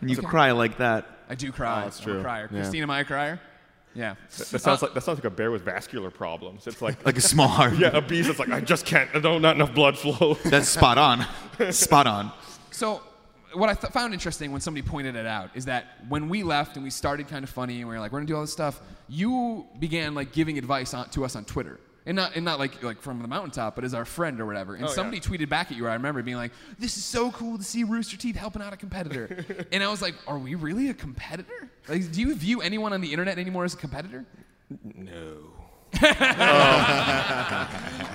And 0.00 0.10
you 0.10 0.16
cry 0.16 0.50
like 0.52 0.78
that. 0.78 1.06
I 1.28 1.34
do 1.34 1.50
cry. 1.52 1.80
Oh, 1.80 1.84
that's 1.84 1.98
I'm 2.00 2.04
true. 2.04 2.18
a 2.18 2.22
crier. 2.22 2.48
Yeah. 2.52 2.60
Christine, 2.60 2.82
am 2.82 2.90
I 2.90 3.00
a 3.00 3.04
crier? 3.04 3.40
Yeah. 3.94 4.14
That 4.50 4.60
sounds 4.60 4.82
like 4.82 4.94
that 4.94 5.02
sounds 5.02 5.18
like 5.18 5.24
a 5.26 5.30
bear 5.30 5.50
with 5.50 5.62
vascular 5.62 6.10
problems. 6.10 6.66
It's 6.66 6.80
like 6.82 7.04
Like 7.04 7.16
a 7.16 7.20
small 7.20 7.48
heart. 7.58 7.74
yeah, 7.78 7.88
a 7.96 8.00
beast 8.00 8.26
that's 8.28 8.38
like 8.38 8.50
I 8.50 8.60
just 8.60 8.84
can't. 8.86 9.08
I 9.14 9.20
don't 9.20 9.42
not 9.42 9.54
enough 9.56 9.74
blood 9.74 9.96
flow. 9.98 10.34
That's 10.44 10.68
spot 10.68 10.98
on. 10.98 11.26
spot 11.72 12.06
on. 12.06 12.32
So, 12.70 13.02
what 13.52 13.68
I 13.68 13.74
th- 13.74 13.92
found 13.92 14.14
interesting 14.14 14.50
when 14.50 14.62
somebody 14.62 14.86
pointed 14.86 15.14
it 15.14 15.26
out 15.26 15.50
is 15.54 15.66
that 15.66 15.84
when 16.08 16.28
we 16.30 16.42
left 16.42 16.76
and 16.76 16.84
we 16.84 16.88
started 16.90 17.28
kind 17.28 17.44
of 17.44 17.50
funny 17.50 17.80
and 17.80 17.88
we 17.88 17.94
were 17.94 18.00
like, 18.00 18.12
we're 18.12 18.20
gonna 18.20 18.26
do 18.28 18.34
all 18.36 18.40
this 18.40 18.52
stuff, 18.52 18.80
you 19.08 19.66
began 19.78 20.14
like 20.14 20.32
giving 20.32 20.56
advice 20.58 20.94
on, 20.94 21.08
to 21.10 21.24
us 21.24 21.36
on 21.36 21.44
Twitter. 21.44 21.78
And 22.04 22.16
not, 22.16 22.34
and 22.34 22.44
not 22.44 22.58
like, 22.58 22.82
like 22.82 23.00
from 23.00 23.22
the 23.22 23.28
mountaintop, 23.28 23.76
but 23.76 23.84
as 23.84 23.94
our 23.94 24.04
friend 24.04 24.40
or 24.40 24.46
whatever. 24.46 24.74
And 24.74 24.84
Oh, 24.84 24.88
yeah. 24.88 24.94
somebody 24.94 25.20
tweeted 25.20 25.48
back 25.48 25.70
at 25.70 25.76
you, 25.76 25.86
I 25.86 25.92
remember 25.92 26.20
being 26.22 26.36
like, 26.36 26.50
this 26.78 26.96
is 26.96 27.04
so 27.04 27.30
cool 27.30 27.58
to 27.58 27.62
see 27.64 27.84
Rooster 27.84 28.16
Teeth 28.16 28.34
helping 28.34 28.60
out 28.60 28.72
a 28.72 28.76
competitor. 28.76 29.44
and 29.72 29.84
I 29.84 29.88
was 29.88 30.02
like, 30.02 30.14
are 30.26 30.38
we 30.38 30.56
really 30.56 30.88
a 30.88 30.94
competitor? 30.94 31.70
Like, 31.88 32.10
do 32.10 32.20
you 32.20 32.34
view 32.34 32.60
anyone 32.60 32.92
on 32.92 33.00
the 33.00 33.12
internet 33.12 33.38
anymore 33.38 33.64
as 33.64 33.74
a 33.74 33.76
competitor? 33.76 34.24
No. 34.96 35.36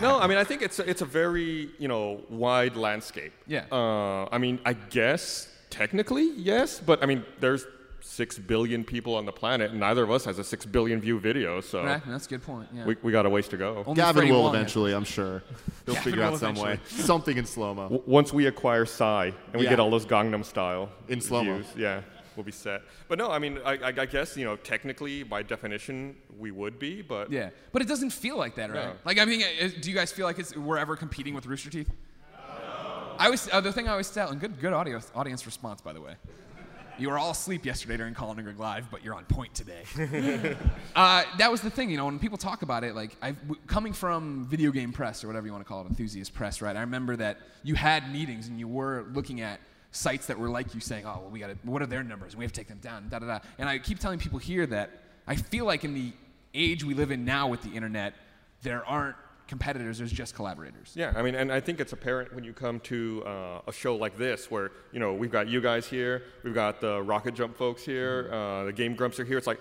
no, 0.01 0.19
I 0.19 0.25
mean 0.27 0.37
I 0.39 0.43
think 0.43 0.61
it's 0.63 0.79
a, 0.79 0.89
it's 0.89 1.01
a 1.03 1.05
very 1.05 1.69
you 1.77 1.87
know 1.87 2.21
wide 2.29 2.75
landscape. 2.75 3.33
Yeah. 3.45 3.65
Uh, 3.71 4.27
I 4.31 4.37
mean 4.39 4.59
I 4.65 4.73
guess 4.73 5.47
technically 5.69 6.31
yes, 6.35 6.79
but 6.79 7.03
I 7.03 7.05
mean 7.05 7.23
there's 7.39 7.65
six 8.07 8.37
billion 8.39 8.83
people 8.83 9.15
on 9.15 9.25
the 9.25 9.31
planet, 9.31 9.71
and 9.71 9.79
neither 9.79 10.03
of 10.03 10.09
us 10.11 10.25
has 10.25 10.39
a 10.39 10.43
six 10.43 10.65
billion 10.65 10.99
view 11.01 11.19
video, 11.19 11.61
so 11.61 11.83
Right? 11.83 12.01
That's 12.07 12.25
a 12.25 12.29
good 12.29 12.43
point. 12.43 12.69
Yeah. 12.73 12.85
we, 12.85 12.95
we 13.03 13.11
got 13.11 13.25
a 13.25 13.29
ways 13.29 13.47
to 13.49 13.57
go. 13.57 13.83
Only 13.85 13.95
Gavin 14.01 14.29
will 14.29 14.43
Wong 14.43 14.55
eventually, 14.55 14.93
I'm 14.93 15.03
sure. 15.03 15.43
He'll 15.85 15.95
Gavin 15.95 16.11
figure 16.11 16.23
out 16.23 16.31
will 16.31 16.39
some 16.39 16.55
way. 16.55 16.79
Something 16.87 17.37
in 17.37 17.45
slow 17.45 17.73
mo. 17.73 17.83
W- 17.83 18.03
once 18.05 18.31
we 18.33 18.47
acquire 18.47 18.85
Psy 18.85 19.31
and 19.51 19.55
we 19.55 19.63
Yeah. 19.63 19.71
get 19.71 19.79
all 19.79 19.89
those 19.91 20.05
Gangnam 20.05 20.43
style 20.45 20.89
In 21.09 21.19
slow-mo. 21.21 21.61
yeah, 21.75 22.01
we'll 22.35 22.43
be 22.45 22.51
set. 22.51 22.81
But 23.09 23.17
no, 23.19 23.29
I 23.29 23.39
mean 23.39 23.59
I, 23.65 23.73
I, 23.77 23.87
I 23.97 24.05
guess 24.05 24.37
you 24.37 24.45
know 24.45 24.55
technically 24.55 25.23
by 25.23 25.43
definition 25.43 26.15
we 26.39 26.51
would 26.51 26.79
be, 26.79 27.01
but 27.01 27.31
Yeah, 27.31 27.49
but 27.73 27.81
it 27.81 27.87
doesn't 27.87 28.11
feel 28.11 28.37
like 28.37 28.55
that, 28.55 28.71
right? 28.71 28.85
No. 28.85 28.93
Like 29.05 29.19
I 29.19 29.25
mean, 29.25 29.41
uh, 29.43 29.69
do 29.81 29.89
you 29.91 29.95
guys 29.95 30.11
feel 30.11 30.25
like 30.25 30.39
it's, 30.39 30.55
we're 30.55 30.77
ever 30.77 30.95
competing 30.95 31.33
with 31.33 31.45
Rooster 31.45 31.69
Teeth? 31.69 31.89
I 33.19 33.29
was 33.29 33.49
uh, 33.51 33.59
the 33.61 33.71
thing 33.73 33.87
I 33.87 33.91
always 33.91 34.09
tell, 34.11 34.29
and 34.29 34.39
good 34.39 34.59
good 34.61 34.73
audience 34.73 35.11
audience 35.15 35.45
response 35.45 35.81
by 35.81 35.91
the 35.93 36.01
way. 36.01 36.13
You 36.99 37.09
were 37.09 37.19
all 37.19 37.31
asleep 37.31 37.63
yesterday 37.63 37.97
during 37.97 38.15
Colin 38.15 38.39
and 38.39 38.45
Greg 38.45 38.59
Live, 38.59 38.89
but 38.89 39.03
you're 39.03 39.13
on 39.13 39.25
point 39.25 39.53
today. 39.53 39.83
uh, 40.95 41.23
that 41.37 41.51
was 41.51 41.61
the 41.61 41.69
thing, 41.69 41.91
you 41.91 41.97
know, 41.97 42.05
when 42.05 42.17
people 42.17 42.39
talk 42.39 42.63
about 42.63 42.83
it, 42.83 42.95
like 42.95 43.15
I, 43.21 43.31
w- 43.31 43.61
coming 43.67 43.93
from 43.93 44.47
video 44.49 44.71
game 44.71 44.91
press 44.91 45.23
or 45.23 45.27
whatever 45.27 45.45
you 45.45 45.51
want 45.51 45.63
to 45.63 45.67
call 45.67 45.81
it, 45.81 45.87
enthusiast 45.89 46.33
press, 46.33 46.59
right? 46.59 46.75
I 46.75 46.81
remember 46.81 47.15
that 47.17 47.37
you 47.61 47.75
had 47.75 48.11
meetings 48.11 48.47
and 48.47 48.59
you 48.59 48.67
were 48.67 49.05
looking 49.13 49.41
at 49.41 49.59
sites 49.91 50.25
that 50.27 50.39
were 50.39 50.49
like 50.49 50.73
you 50.73 50.81
saying, 50.81 51.05
oh, 51.05 51.19
well, 51.21 51.29
we 51.29 51.39
got 51.39 51.47
to, 51.47 51.57
what 51.63 51.83
are 51.83 51.87
their 51.87 52.03
numbers? 52.03 52.35
We 52.35 52.43
have 52.43 52.51
to 52.51 52.59
take 52.59 52.67
them 52.67 52.79
down, 52.79 53.09
da 53.09 53.19
da 53.19 53.27
da. 53.27 53.39
And 53.59 53.69
I 53.69 53.77
keep 53.77 53.99
telling 53.99 54.17
people 54.17 54.39
here 54.39 54.65
that 54.65 54.89
I 55.27 55.35
feel 55.35 55.65
like 55.65 55.83
in 55.83 55.93
the 55.93 56.13
age 56.55 56.83
we 56.83 56.95
live 56.95 57.11
in 57.11 57.25
now 57.25 57.47
with 57.47 57.61
the 57.61 57.69
internet, 57.75 58.15
there 58.63 58.83
aren't 58.85 59.17
competitors, 59.47 59.97
there's 59.97 60.11
just 60.11 60.35
collaborators. 60.35 60.91
Yeah, 60.95 61.13
I 61.15 61.21
mean, 61.21 61.35
and 61.35 61.51
I 61.51 61.59
think 61.59 61.79
it's 61.79 61.93
apparent 61.93 62.33
when 62.33 62.43
you 62.43 62.53
come 62.53 62.79
to 62.81 63.23
uh, 63.25 63.61
a 63.67 63.71
show 63.71 63.95
like 63.95 64.17
this, 64.17 64.51
where 64.51 64.71
you 64.91 64.99
know 64.99 65.13
we've 65.13 65.31
got 65.31 65.47
you 65.47 65.61
guys 65.61 65.85
here, 65.87 66.23
we've 66.43 66.53
got 66.53 66.81
the 66.81 67.01
Rocket 67.01 67.33
Jump 67.35 67.55
folks 67.57 67.83
here, 67.83 68.29
uh, 68.31 68.65
the 68.65 68.73
Game 68.73 68.95
Grumps 68.95 69.19
are 69.19 69.25
here. 69.25 69.37
It's 69.37 69.47
like 69.47 69.59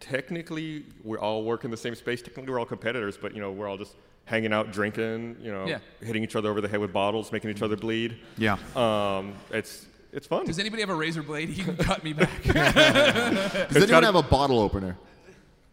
technically 0.00 0.84
we're 1.04 1.18
all 1.20 1.44
working 1.44 1.70
the 1.70 1.76
same 1.76 1.94
space. 1.94 2.22
Technically 2.22 2.50
we're 2.52 2.58
all 2.58 2.66
competitors, 2.66 3.16
but 3.20 3.34
you 3.34 3.40
know 3.40 3.50
we're 3.52 3.68
all 3.68 3.78
just 3.78 3.94
hanging 4.24 4.52
out, 4.52 4.70
drinking, 4.72 5.36
you 5.40 5.50
know, 5.52 5.66
Yeah. 5.66 5.78
hitting 6.00 6.22
each 6.22 6.36
other 6.36 6.48
over 6.48 6.60
the 6.60 6.68
head 6.68 6.78
with 6.80 6.92
bottles, 6.92 7.32
making 7.32 7.50
each 7.50 7.62
other 7.62 7.76
bleed. 7.76 8.18
Yeah. 8.38 8.56
Um, 8.76 9.34
it's 9.50 9.86
it's 10.12 10.26
fun. 10.26 10.44
Does 10.46 10.58
anybody 10.58 10.82
have 10.82 10.90
a 10.90 10.94
razor 10.94 11.22
blade? 11.22 11.48
He 11.48 11.64
can 11.64 11.76
cut 11.76 12.04
me 12.04 12.12
back. 12.22 12.42
Does 12.42 12.54
anyone 12.56 13.88
gotta- 13.88 14.06
have 14.06 14.14
a 14.14 14.22
bottle 14.22 14.58
opener? 14.60 14.96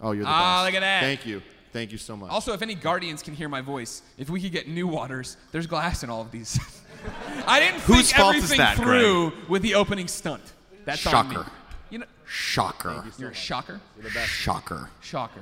Oh, 0.01 0.13
you're 0.13 0.23
the 0.23 0.29
Ah, 0.29 0.63
best. 0.63 0.73
look 0.73 0.81
at 0.81 0.85
that. 0.85 1.01
Thank 1.01 1.25
you. 1.25 1.41
Thank 1.71 1.91
you 1.91 1.97
so 1.97 2.15
much. 2.17 2.31
also, 2.31 2.53
if 2.53 2.61
any 2.61 2.73
guardians 2.75 3.21
can 3.21 3.33
hear 3.35 3.47
my 3.49 3.61
voice, 3.61 4.01
if 4.17 4.29
we 4.29 4.41
could 4.41 4.51
get 4.51 4.67
new 4.67 4.87
waters, 4.87 5.37
there's 5.51 5.67
glass 5.67 6.03
in 6.03 6.09
all 6.09 6.21
of 6.21 6.31
these. 6.31 6.59
I 7.47 7.59
didn't 7.59 7.79
Whose 7.81 8.11
think 8.11 8.17
fault 8.21 8.35
is 8.35 8.43
everything 8.45 8.57
that, 8.57 8.77
Greg? 8.77 8.87
through 8.87 9.33
with 9.47 9.61
the 9.61 9.75
opening 9.75 10.07
stunt. 10.07 10.41
That's 10.85 11.05
on 11.07 11.29
me. 11.29 11.35
Shocker. 11.35 11.51
You 11.91 11.97
know, 11.99 12.05
Shocker. 12.25 13.03
you're 13.17 13.29
a 13.31 13.33
shocker. 13.33 13.79
Shocker. 14.25 14.89
Shocker. 15.01 15.41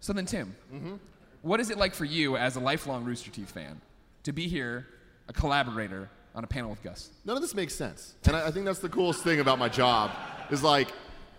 So 0.00 0.12
then, 0.12 0.26
Tim, 0.26 0.54
Mm-hmm. 0.72 0.94
what 1.42 1.60
is 1.60 1.70
it 1.70 1.78
like 1.78 1.94
for 1.94 2.04
you 2.04 2.36
as 2.36 2.56
a 2.56 2.60
lifelong 2.60 3.04
Rooster 3.04 3.30
Teeth 3.30 3.50
fan 3.50 3.80
to 4.24 4.32
be 4.32 4.48
here, 4.48 4.86
a 5.28 5.32
collaborator 5.32 6.08
on 6.34 6.44
a 6.44 6.46
panel 6.46 6.70
with 6.70 6.82
Gus? 6.82 7.10
None 7.24 7.36
of 7.36 7.42
this 7.42 7.54
makes 7.54 7.74
sense. 7.74 8.14
And 8.24 8.34
I, 8.36 8.48
I 8.48 8.50
think 8.50 8.64
that's 8.64 8.78
the 8.78 8.88
coolest 8.88 9.22
thing 9.22 9.40
about 9.40 9.58
my 9.58 9.68
job 9.68 10.10
is 10.50 10.62
like, 10.62 10.88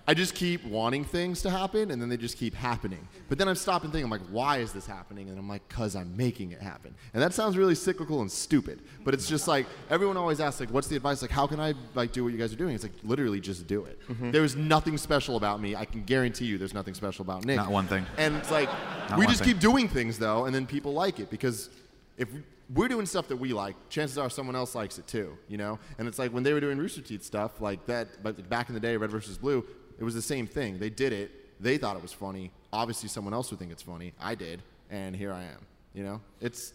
I 0.06 0.14
just 0.14 0.36
keep 0.36 0.66
wanting 0.66 1.06
things 1.06 1.42
to 1.44 1.50
happen 1.50 1.90
and 1.90 2.02
then 2.02 2.10
they 2.10 2.18
just 2.18 2.38
keep 2.38 2.54
happening. 2.54 3.08
But 3.30 3.38
then 3.38 3.48
I 3.48 3.54
stop 3.54 3.84
and 3.84 3.92
thinking, 3.92 4.04
I'm 4.04 4.12
like, 4.12 4.28
why 4.30 4.58
is 4.58 4.74
this 4.74 4.86
happening? 4.86 5.30
And 5.30 5.40
I'm 5.40 5.48
like, 5.48 5.66
because 5.70 5.96
I'm 5.96 6.16
making 6.18 6.52
it 6.52 6.62
happen. 6.62 6.94
And 7.14 7.24
that 7.24 7.34
sounds 7.34 7.58
really 7.58 7.74
cyclical 7.74 8.20
and 8.20 8.30
stupid. 8.30 8.82
But 9.06 9.14
it's 9.14 9.30
just 9.30 9.48
like, 9.48 9.66
everyone 9.90 10.18
always 10.18 10.42
asks, 10.42 10.60
like, 10.60 10.72
what's 10.72 10.88
the 10.88 10.98
advice? 10.98 11.22
Like, 11.22 11.32
how 11.32 11.48
can 11.48 11.62
I 11.62 11.74
like 11.96 12.12
do 12.12 12.26
what 12.26 12.34
you 12.34 12.40
guys 12.40 12.52
are 12.52 12.58
doing? 12.58 12.76
It's 12.76 12.84
like, 12.84 12.92
literally 13.04 13.40
just 13.40 13.66
do 13.66 13.86
it. 13.86 13.98
Mm-hmm. 14.10 14.32
There 14.32 14.44
is 14.44 14.58
nothing 14.58 14.98
special 14.98 15.38
about 15.38 15.62
me. 15.62 15.74
I 15.74 15.86
can 15.86 16.04
guarantee 16.04 16.46
you 16.46 16.58
there's 16.58 16.74
nothing 16.74 16.96
special 16.96 17.24
about 17.24 17.46
Nick. 17.46 17.56
Not 17.56 17.72
one 17.72 17.88
thing. 17.88 18.06
And 18.18 18.36
it's 18.36 18.52
like, 18.52 18.70
Not 19.10 19.20
we 19.20 19.26
just 19.26 19.40
thing. 19.40 19.54
keep 19.54 19.60
doing 19.60 19.88
things 19.88 20.20
though, 20.20 20.46
and 20.46 20.54
then 20.54 20.66
people 20.66 20.92
like 20.92 21.20
it 21.22 21.30
because 21.30 21.70
if 22.18 22.28
we're 22.74 22.88
doing 22.88 23.06
stuff 23.06 23.28
that 23.28 23.38
we 23.38 23.54
like, 23.54 23.76
chances 23.90 24.18
are 24.18 24.30
someone 24.30 24.56
else 24.56 24.76
likes 24.76 24.98
it 24.98 25.08
too, 25.08 25.38
you 25.48 25.58
know. 25.58 25.80
And 25.98 26.08
it's 26.08 26.20
like 26.20 26.32
when 26.32 26.44
they 26.44 26.54
were 26.54 26.60
doing 26.60 26.78
Rooster 26.78 27.02
Teeth 27.02 27.24
stuff 27.24 27.62
like 27.62 27.86
that, 27.88 28.24
but 28.24 28.50
back 28.50 28.70
in 28.70 28.74
the 28.74 28.80
day, 28.80 28.98
Red 28.98 29.12
versus 29.12 29.38
Blue, 29.38 29.66
it 30.00 30.04
was 30.04 30.14
the 30.16 30.22
same 30.22 30.48
thing. 30.48 30.80
They 30.80 30.90
did 30.90 31.14
it. 31.14 31.32
They 31.62 31.78
thought 31.78 31.96
it 31.96 32.02
was 32.02 32.14
funny. 32.14 32.52
Obviously, 32.72 33.10
someone 33.10 33.34
else 33.34 33.50
would 33.52 33.60
think 33.60 33.72
it's 33.72 33.84
funny. 33.84 34.14
I 34.20 34.36
did, 34.36 34.62
and 34.90 35.16
here 35.16 35.32
I 35.32 35.44
am. 35.44 35.60
You 35.94 36.04
know, 36.04 36.22
it's 36.42 36.74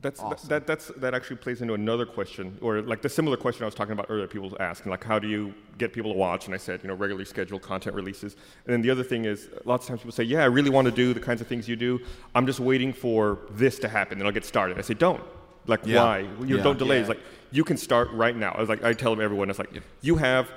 That's 0.00 0.20
Awesome. 0.20 0.48
that 0.50 0.64
that's 0.64 0.86
that 0.98 1.12
actually 1.12 1.36
plays 1.38 1.60
into 1.60 1.74
another 1.74 2.06
question, 2.06 2.56
or 2.62 2.80
like 2.82 3.02
the 3.02 3.08
similar 3.08 3.36
question 3.36 3.64
I 3.64 3.66
was 3.66 3.74
talking 3.74 3.92
about 3.94 4.06
earlier. 4.08 4.28
People 4.28 4.56
ask, 4.60 4.86
like, 4.86 5.02
how 5.02 5.18
do 5.18 5.26
you 5.28 5.52
get 5.76 5.92
people 5.92 6.12
to 6.12 6.18
watch? 6.18 6.46
And 6.46 6.54
I 6.54 6.58
said, 6.58 6.80
you 6.84 6.88
know, 6.88 6.94
regularly 6.94 7.24
scheduled 7.24 7.62
content 7.62 7.96
releases. 7.96 8.34
And 8.64 8.72
then 8.72 8.80
the 8.80 8.90
other 8.90 9.02
thing 9.02 9.24
is, 9.24 9.48
lots 9.64 9.84
of 9.84 9.88
times 9.88 10.00
people 10.02 10.12
say, 10.12 10.22
yeah, 10.22 10.42
I 10.42 10.46
really 10.46 10.70
want 10.70 10.86
to 10.86 10.92
do 10.92 11.12
the 11.12 11.18
kinds 11.20 11.40
of 11.40 11.48
things 11.48 11.68
you 11.68 11.74
do. 11.74 11.98
I'm 12.36 12.46
just 12.46 12.60
waiting 12.60 12.92
for 12.92 13.40
this 13.50 13.80
to 13.80 13.88
happen, 13.88 14.18
then 14.18 14.26
I'll 14.28 14.32
get 14.32 14.44
started. 14.44 14.78
I 14.78 14.82
say, 14.82 14.94
don't. 14.94 15.22
Like, 15.66 15.80
Yeah. 15.84 16.04
why? 16.04 16.18
You 16.46 16.58
Yeah. 16.58 16.62
don't 16.62 16.78
delay. 16.78 16.98
It's 17.00 17.08
like 17.08 17.20
you 17.50 17.64
can 17.64 17.76
start 17.76 18.08
right 18.12 18.36
now. 18.36 18.52
I 18.56 18.60
was 18.60 18.68
like, 18.68 18.84
I 18.84 18.92
tell 18.92 19.20
everyone, 19.20 19.50
it's 19.50 19.58
like, 19.58 19.72
you 20.00 20.14
have 20.16 20.48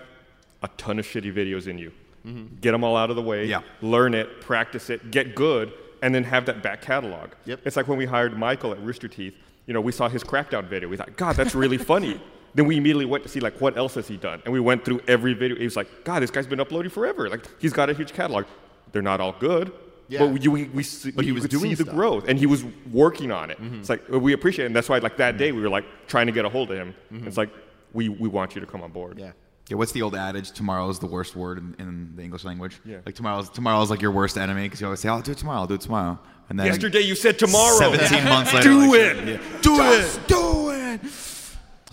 a 0.61 0.67
ton 0.77 0.99
of 0.99 1.05
shitty 1.05 1.33
videos 1.33 1.67
in 1.67 1.77
you. 1.77 1.91
Mm-hmm. 2.25 2.55
Get 2.61 2.71
them 2.71 2.83
all 2.83 2.95
out 2.95 3.09
of 3.09 3.15
the 3.15 3.21
way. 3.21 3.45
Yeah. 3.45 3.61
Learn 3.81 4.13
it, 4.13 4.41
practice 4.41 4.89
it, 4.89 5.11
get 5.11 5.35
good, 5.35 5.73
and 6.01 6.13
then 6.13 6.23
have 6.23 6.45
that 6.45 6.61
back 6.61 6.81
catalog. 6.81 7.31
Yep. 7.45 7.61
It's 7.65 7.75
like 7.75 7.87
when 7.87 7.97
we 7.97 8.05
hired 8.05 8.37
Michael 8.37 8.71
at 8.71 8.81
Rooster 8.81 9.07
Teeth. 9.07 9.33
You 9.67 9.73
know, 9.73 9.81
we 9.81 9.91
saw 9.91 10.09
his 10.09 10.23
Crackdown 10.23 10.65
video. 10.65 10.89
We 10.89 10.97
thought, 10.97 11.15
God, 11.15 11.35
that's 11.35 11.55
really 11.55 11.77
funny. 11.93 12.19
Then 12.53 12.65
we 12.65 12.77
immediately 12.77 13.05
went 13.05 13.23
to 13.23 13.29
see 13.29 13.39
like 13.39 13.61
what 13.61 13.77
else 13.77 13.95
has 13.95 14.07
he 14.07 14.17
done, 14.17 14.41
and 14.43 14.53
we 14.53 14.59
went 14.59 14.83
through 14.83 15.01
every 15.07 15.33
video. 15.33 15.57
He 15.57 15.63
was 15.63 15.77
like, 15.77 16.03
God, 16.03 16.21
this 16.21 16.31
guy's 16.31 16.47
been 16.47 16.59
uploading 16.59 16.91
forever. 16.91 17.29
Like 17.29 17.45
he's 17.61 17.71
got 17.71 17.89
a 17.89 17.93
huge 17.93 18.11
catalog. 18.11 18.45
They're 18.91 19.01
not 19.01 19.21
all 19.21 19.33
good. 19.39 19.71
Yeah. 20.09 20.19
But 20.19 20.31
we, 20.31 20.47
we, 20.49 20.63
we 20.65 20.85
But 21.15 21.23
he 21.23 21.31
was 21.31 21.45
doing 21.45 21.69
see 21.69 21.75
the 21.75 21.83
stuff. 21.83 21.95
growth, 21.95 22.25
and 22.27 22.37
he 22.37 22.45
was 22.45 22.65
working 22.91 23.31
on 23.31 23.51
it. 23.51 23.61
Mm-hmm. 23.61 23.79
It's 23.79 23.89
like 23.89 24.05
we 24.09 24.33
appreciate 24.33 24.65
it, 24.65 24.67
and 24.67 24.75
that's 24.75 24.89
why 24.89 24.97
like 24.97 25.15
that 25.17 25.35
mm-hmm. 25.35 25.37
day 25.37 25.51
we 25.53 25.61
were 25.61 25.69
like 25.69 25.85
trying 26.07 26.25
to 26.25 26.33
get 26.33 26.43
a 26.43 26.49
hold 26.49 26.71
of 26.71 26.77
him. 26.77 26.93
It's 27.25 27.37
like 27.37 27.49
we, 27.93 28.09
we 28.09 28.27
want 28.27 28.53
you 28.55 28.61
to 28.61 28.67
come 28.67 28.81
on 28.81 28.91
board. 28.91 29.17
yeah. 29.17 29.31
Yeah, 29.71 29.77
what's 29.77 29.93
the 29.93 30.01
old 30.01 30.15
adage? 30.15 30.51
Tomorrow 30.51 30.89
is 30.89 30.99
the 30.99 31.05
worst 31.07 31.33
word 31.33 31.57
in, 31.57 31.75
in 31.79 32.13
the 32.17 32.23
English 32.23 32.43
language. 32.43 32.77
Yeah. 32.83 32.97
Like 33.05 33.15
tomorrow's 33.15 33.49
tomorrow's 33.49 33.89
like 33.89 34.01
your 34.01 34.11
worst 34.11 34.37
enemy 34.37 34.63
because 34.63 34.81
you 34.81 34.87
always 34.87 34.99
say, 34.99 35.07
"Oh, 35.07 35.13
I'll 35.13 35.21
do 35.21 35.31
it 35.31 35.37
tomorrow. 35.37 35.59
I'll 35.61 35.65
do 35.67 35.75
it 35.75 35.79
tomorrow." 35.81 36.19
And 36.49 36.59
then 36.59 36.65
Yesterday 36.67 36.99
you 36.99 37.15
said 37.15 37.39
tomorrow. 37.39 37.77
17 37.79 38.25
months 38.25 38.53
later, 38.53 38.67
Do 38.67 38.79
like, 38.91 38.99
it. 38.99 39.27
yeah. 39.29 39.59
Do 39.61 39.77
Just 39.77 40.17
it. 40.19 40.27
do 40.27 40.71
it. 40.71 40.99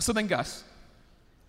So 0.01 0.11
then, 0.11 0.27
Gus, 0.27 0.65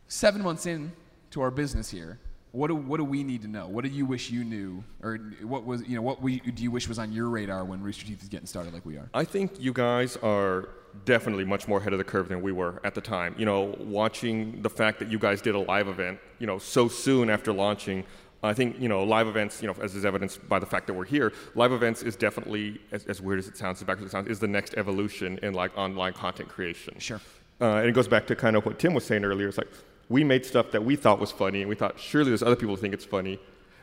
seven 0.07 0.41
months 0.43 0.67
in 0.67 0.93
to 1.33 1.41
our 1.41 1.51
business 1.51 1.91
here, 1.91 2.21
what 2.53 2.69
do, 2.69 2.75
what 2.75 2.97
do 2.97 3.05
we 3.05 3.23
need 3.23 3.43
to 3.43 3.49
know? 3.49 3.69
What 3.69 3.85
do 3.85 3.91
you 3.91 4.05
wish 4.05 4.31
you 4.31 4.45
knew, 4.45 4.83
or 5.03 5.17
what 5.43 5.65
was 5.65 5.87
you 5.87 5.95
know 5.95 6.03
what 6.03 6.21
we, 6.21 6.41
do 6.41 6.63
you 6.63 6.71
wish 6.71 6.89
was 6.89 6.99
on 6.99 7.13
your 7.13 7.29
radar 7.29 7.65
when 7.65 7.81
Rooster 7.81 8.07
Teeth 8.07 8.23
is 8.23 8.29
getting 8.29 8.47
started 8.47 8.75
like 8.75 8.85
we 8.85 8.97
are? 8.97 9.09
I 9.15 9.25
think 9.25 9.61
you 9.61 9.73
guys 9.73 10.17
are 10.17 10.69
definitely 11.05 11.45
much 11.45 11.69
more 11.69 11.79
ahead 11.79 11.93
of 11.93 11.99
the 11.99 12.05
curve 12.05 12.29
than 12.29 12.43
we 12.43 12.51
were 12.51 12.81
at 12.83 12.95
the 12.95 13.01
time. 13.01 13.35
You 13.39 13.47
know, 13.47 13.77
watching 13.79 14.61
the 14.63 14.71
fact 14.71 14.99
that 14.99 15.11
you 15.11 15.19
guys 15.19 15.41
did 15.41 15.55
a 15.55 15.61
live 15.61 15.87
event, 15.87 16.19
you 16.41 16.47
know, 16.47 16.59
so 16.59 16.89
soon 16.89 17.31
after 17.31 17.53
launching. 17.53 18.05
I 18.43 18.55
think 18.55 18.81
you 18.81 18.89
know 18.89 19.05
live 19.05 19.29
events. 19.29 19.61
You 19.63 19.69
know, 19.69 19.77
as 19.83 19.95
is 19.95 20.05
evidenced 20.05 20.49
by 20.49 20.59
the 20.59 20.67
fact 20.67 20.87
that 20.89 20.95
we're 20.95 21.05
here, 21.05 21.33
live 21.55 21.73
events 21.73 22.03
is 22.03 22.17
definitely, 22.17 22.81
as, 22.91 23.05
as 23.05 23.21
weird 23.21 23.39
as 23.39 23.49
it 23.49 23.57
sounds, 23.57 23.81
as 23.81 23.87
backwards 23.87 24.07
as 24.07 24.09
it 24.09 24.13
sounds, 24.13 24.29
is 24.29 24.41
the 24.41 24.49
next 24.49 24.75
evolution 24.77 25.39
in 25.43 25.53
like 25.53 25.77
online 25.77 26.15
content 26.15 26.49
creation. 26.49 26.99
Sure. 26.99 27.21
Uh, 27.61 27.77
and 27.77 27.89
it 27.89 27.93
goes 27.93 28.09
back 28.09 28.27
to 28.27 28.35
kind 28.35 28.57
of 28.57 28.65
what 28.65 28.79
Tim 28.79 28.95
was 28.95 29.05
saying 29.05 29.25
earlier. 29.25 29.47
It's 29.47 29.59
like 29.59 29.69
we 30.11 30.25
made 30.25 30.45
stuff 30.45 30.73
that 30.73 30.85
we 30.85 30.97
thought 30.97 31.19
was 31.19 31.33
funny, 31.33 31.61
and 31.61 31.69
we 31.69 31.75
thought 31.75 31.99
surely 31.99 32.31
there's 32.31 32.43
other 32.43 32.57
people 32.57 32.75
who 32.75 32.81
think 32.81 32.93
it's 32.93 33.05
funny. 33.07 33.39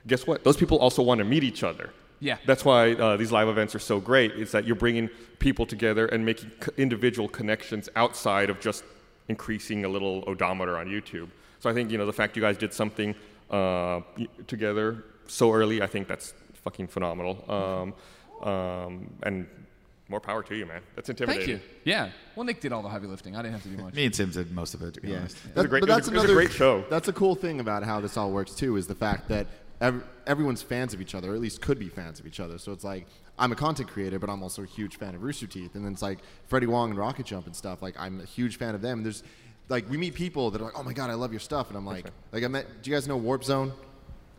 Guess 0.06 0.28
what? 0.28 0.44
Those 0.44 0.58
people 0.58 0.78
also 0.78 1.02
want 1.02 1.18
to 1.20 1.26
meet 1.26 1.44
each 1.44 1.64
other. 1.64 1.92
Yeah. 2.20 2.38
That's 2.46 2.64
why 2.66 2.94
uh, 2.94 3.18
these 3.18 3.32
live 3.32 3.48
events 3.48 3.74
are 3.74 3.80
so 3.80 4.00
great. 4.00 4.34
Is 4.34 4.52
that 4.52 4.66
you're 4.66 4.76
bringing 4.76 5.10
people 5.40 5.66
together 5.66 6.06
and 6.08 6.26
making 6.26 6.52
c- 6.62 6.72
individual 6.78 7.28
connections 7.28 7.90
outside 7.96 8.50
of 8.50 8.60
just 8.60 8.84
increasing 9.30 9.86
a 9.86 9.90
little 9.90 10.24
odometer 10.28 10.78
on 10.78 10.88
YouTube. 10.88 11.30
So 11.60 11.70
I 11.70 11.74
think 11.74 11.92
you 11.92 11.98
know 11.98 12.06
the 12.06 12.14
fact 12.14 12.36
you 12.36 12.42
guys 12.42 12.58
did 12.58 12.74
something 12.74 13.16
uh, 13.50 14.02
together 14.48 15.06
so 15.28 15.54
early, 15.54 15.82
I 15.82 15.88
think 15.88 16.08
that's 16.08 16.34
fucking 16.54 16.88
phenomenal. 16.88 17.44
Um, 17.50 18.48
um, 18.48 19.14
and 19.24 19.48
more 20.10 20.20
power 20.20 20.42
to 20.44 20.56
you, 20.56 20.66
man. 20.66 20.82
That's 20.96 21.10
intimidating. 21.10 21.48
Thank 21.58 21.64
you. 21.64 21.70
Yeah. 21.84 22.10
Well, 22.36 22.46
Nick 22.46 22.62
did 22.62 22.72
all 22.72 22.82
the 22.82 22.90
heavy 22.90 23.08
lifting. 23.08 23.36
I 23.36 23.42
didn't 23.42 23.54
have 23.54 23.64
to 23.64 23.70
do 23.70 23.84
much. 23.84 23.94
Me 23.94 24.06
and 24.06 24.14
Tim 24.14 24.30
did 24.32 24.52
most 24.52 24.74
of 24.74 24.82
it. 24.82 24.94
To 24.94 25.02
be 25.02 25.10
Yeah, 25.10 25.18
honest. 25.20 25.38
was 25.56 25.66
a 25.66 25.68
great- 25.68 25.82
but 25.82 25.90
it 25.90 25.94
was 25.94 25.98
that's 25.98 26.08
a- 26.08 26.12
it 26.12 26.14
was 26.14 26.24
a 26.24 26.26
another 26.28 26.34
great 26.34 26.52
show. 26.52 26.86
That's 26.90 27.08
a 27.08 27.14
cool 27.14 27.36
thing 27.36 27.60
about 27.60 27.84
how 27.84 28.00
this 28.00 28.16
all 28.18 28.32
works 28.32 28.54
too. 28.54 28.78
Is 28.78 28.88
the 28.88 28.96
fact 28.96 29.28
that 29.30 29.48
ev- 29.82 30.04
everyone's 30.26 30.62
fans 30.62 30.94
of 30.94 31.02
each 31.02 31.14
other, 31.16 31.32
or 31.32 31.36
at 31.36 31.42
least 31.42 31.62
could 31.62 31.78
be 31.80 31.90
fans 31.90 32.20
of 32.20 32.26
each 32.26 32.40
other. 32.40 32.58
So 32.58 32.72
it's 32.72 32.84
like 32.84 33.06
I'm 33.40 33.52
a 33.52 33.56
content 33.56 33.90
creator, 33.90 34.18
but 34.18 34.30
I'm 34.30 34.42
also 34.42 34.64
a 34.64 34.66
huge 34.66 34.98
fan 34.98 35.14
of 35.14 35.22
Rooster 35.22 35.46
Teeth, 35.48 35.76
and 35.76 35.86
then 35.86 35.94
it's 35.94 36.02
like 36.02 36.20
Freddie 36.48 36.66
Wong 36.68 36.90
and 36.92 36.98
Rocket 37.00 37.26
Jump 37.26 37.46
and 37.46 37.56
stuff. 37.56 37.82
Like 37.82 37.96
I'm 38.00 38.20
a 38.22 38.26
huge 38.26 38.58
fan 38.58 38.74
of 38.76 38.82
them. 38.82 39.04
There's 39.04 39.24
like 39.70 39.90
we 39.90 39.98
meet 39.98 40.14
people 40.16 40.50
that 40.52 40.62
are 40.62 40.66
like, 40.66 40.80
oh 40.80 40.84
my 40.84 40.94
god, 40.94 41.10
I 41.10 41.16
love 41.16 41.32
your 41.34 41.40
stuff, 41.42 41.68
and 41.68 41.78
I'm 41.78 41.86
like, 41.86 42.06
like 42.32 42.44
I 42.44 42.48
met. 42.48 42.82
Do 42.82 42.90
you 42.90 42.96
guys 42.96 43.08
know 43.08 43.18
Warp 43.18 43.44
Zone? 43.44 43.74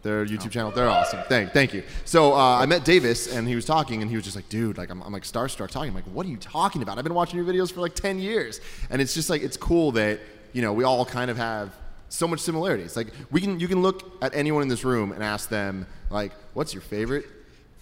Their 0.03 0.25
YouTube 0.25 0.53
channel, 0.53 0.71
they're 0.71 0.89
awesome. 0.89 1.21
Thank, 1.29 1.53
thank 1.53 1.75
you. 1.75 1.83
So 2.05 2.33
uh, 2.33 2.59
I 2.59 2.67
met 2.67 2.85
Davis, 2.85 3.33
and 3.35 3.49
he 3.49 3.57
was 3.57 3.65
talking, 3.65 4.01
and 4.01 4.09
he 4.09 4.17
was 4.17 4.25
just 4.25 4.37
like, 4.37 4.49
"Dude, 4.49 4.79
like 4.79 4.91
I'm, 4.91 5.03
I'm 5.03 5.13
like 5.13 5.25
starstruck 5.25 5.71
talking. 5.71 5.89
I'm 5.89 5.95
like, 5.95 6.05
what 6.05 6.25
are 6.25 6.29
you 6.29 6.37
talking 6.37 6.83
about? 6.83 6.99
I've 6.99 7.05
been 7.05 7.15
watching 7.15 7.37
your 7.37 7.47
videos 7.47 7.73
for 7.73 7.81
like 7.81 7.95
10 7.95 8.19
years, 8.21 8.61
and 8.91 9.03
it's 9.03 9.13
just 9.13 9.29
like 9.29 9.43
it's 9.43 9.57
cool 9.57 9.93
that 9.93 10.21
you 10.53 10.63
know 10.63 10.73
we 10.73 10.85
all 10.85 11.05
kind 11.05 11.31
of 11.31 11.37
have 11.37 11.75
so 12.09 12.29
much 12.29 12.41
similarities. 12.41 12.97
Like 12.97 13.09
we 13.31 13.41
can, 13.41 13.59
you 13.59 13.67
can 13.67 13.83
look 13.83 14.23
at 14.23 14.35
anyone 14.35 14.63
in 14.63 14.69
this 14.69 14.85
room 14.85 15.11
and 15.13 15.23
ask 15.23 15.49
them 15.49 15.85
like, 16.11 16.33
"What's 16.55 16.73
your 16.73 16.83
favorite 16.83 17.27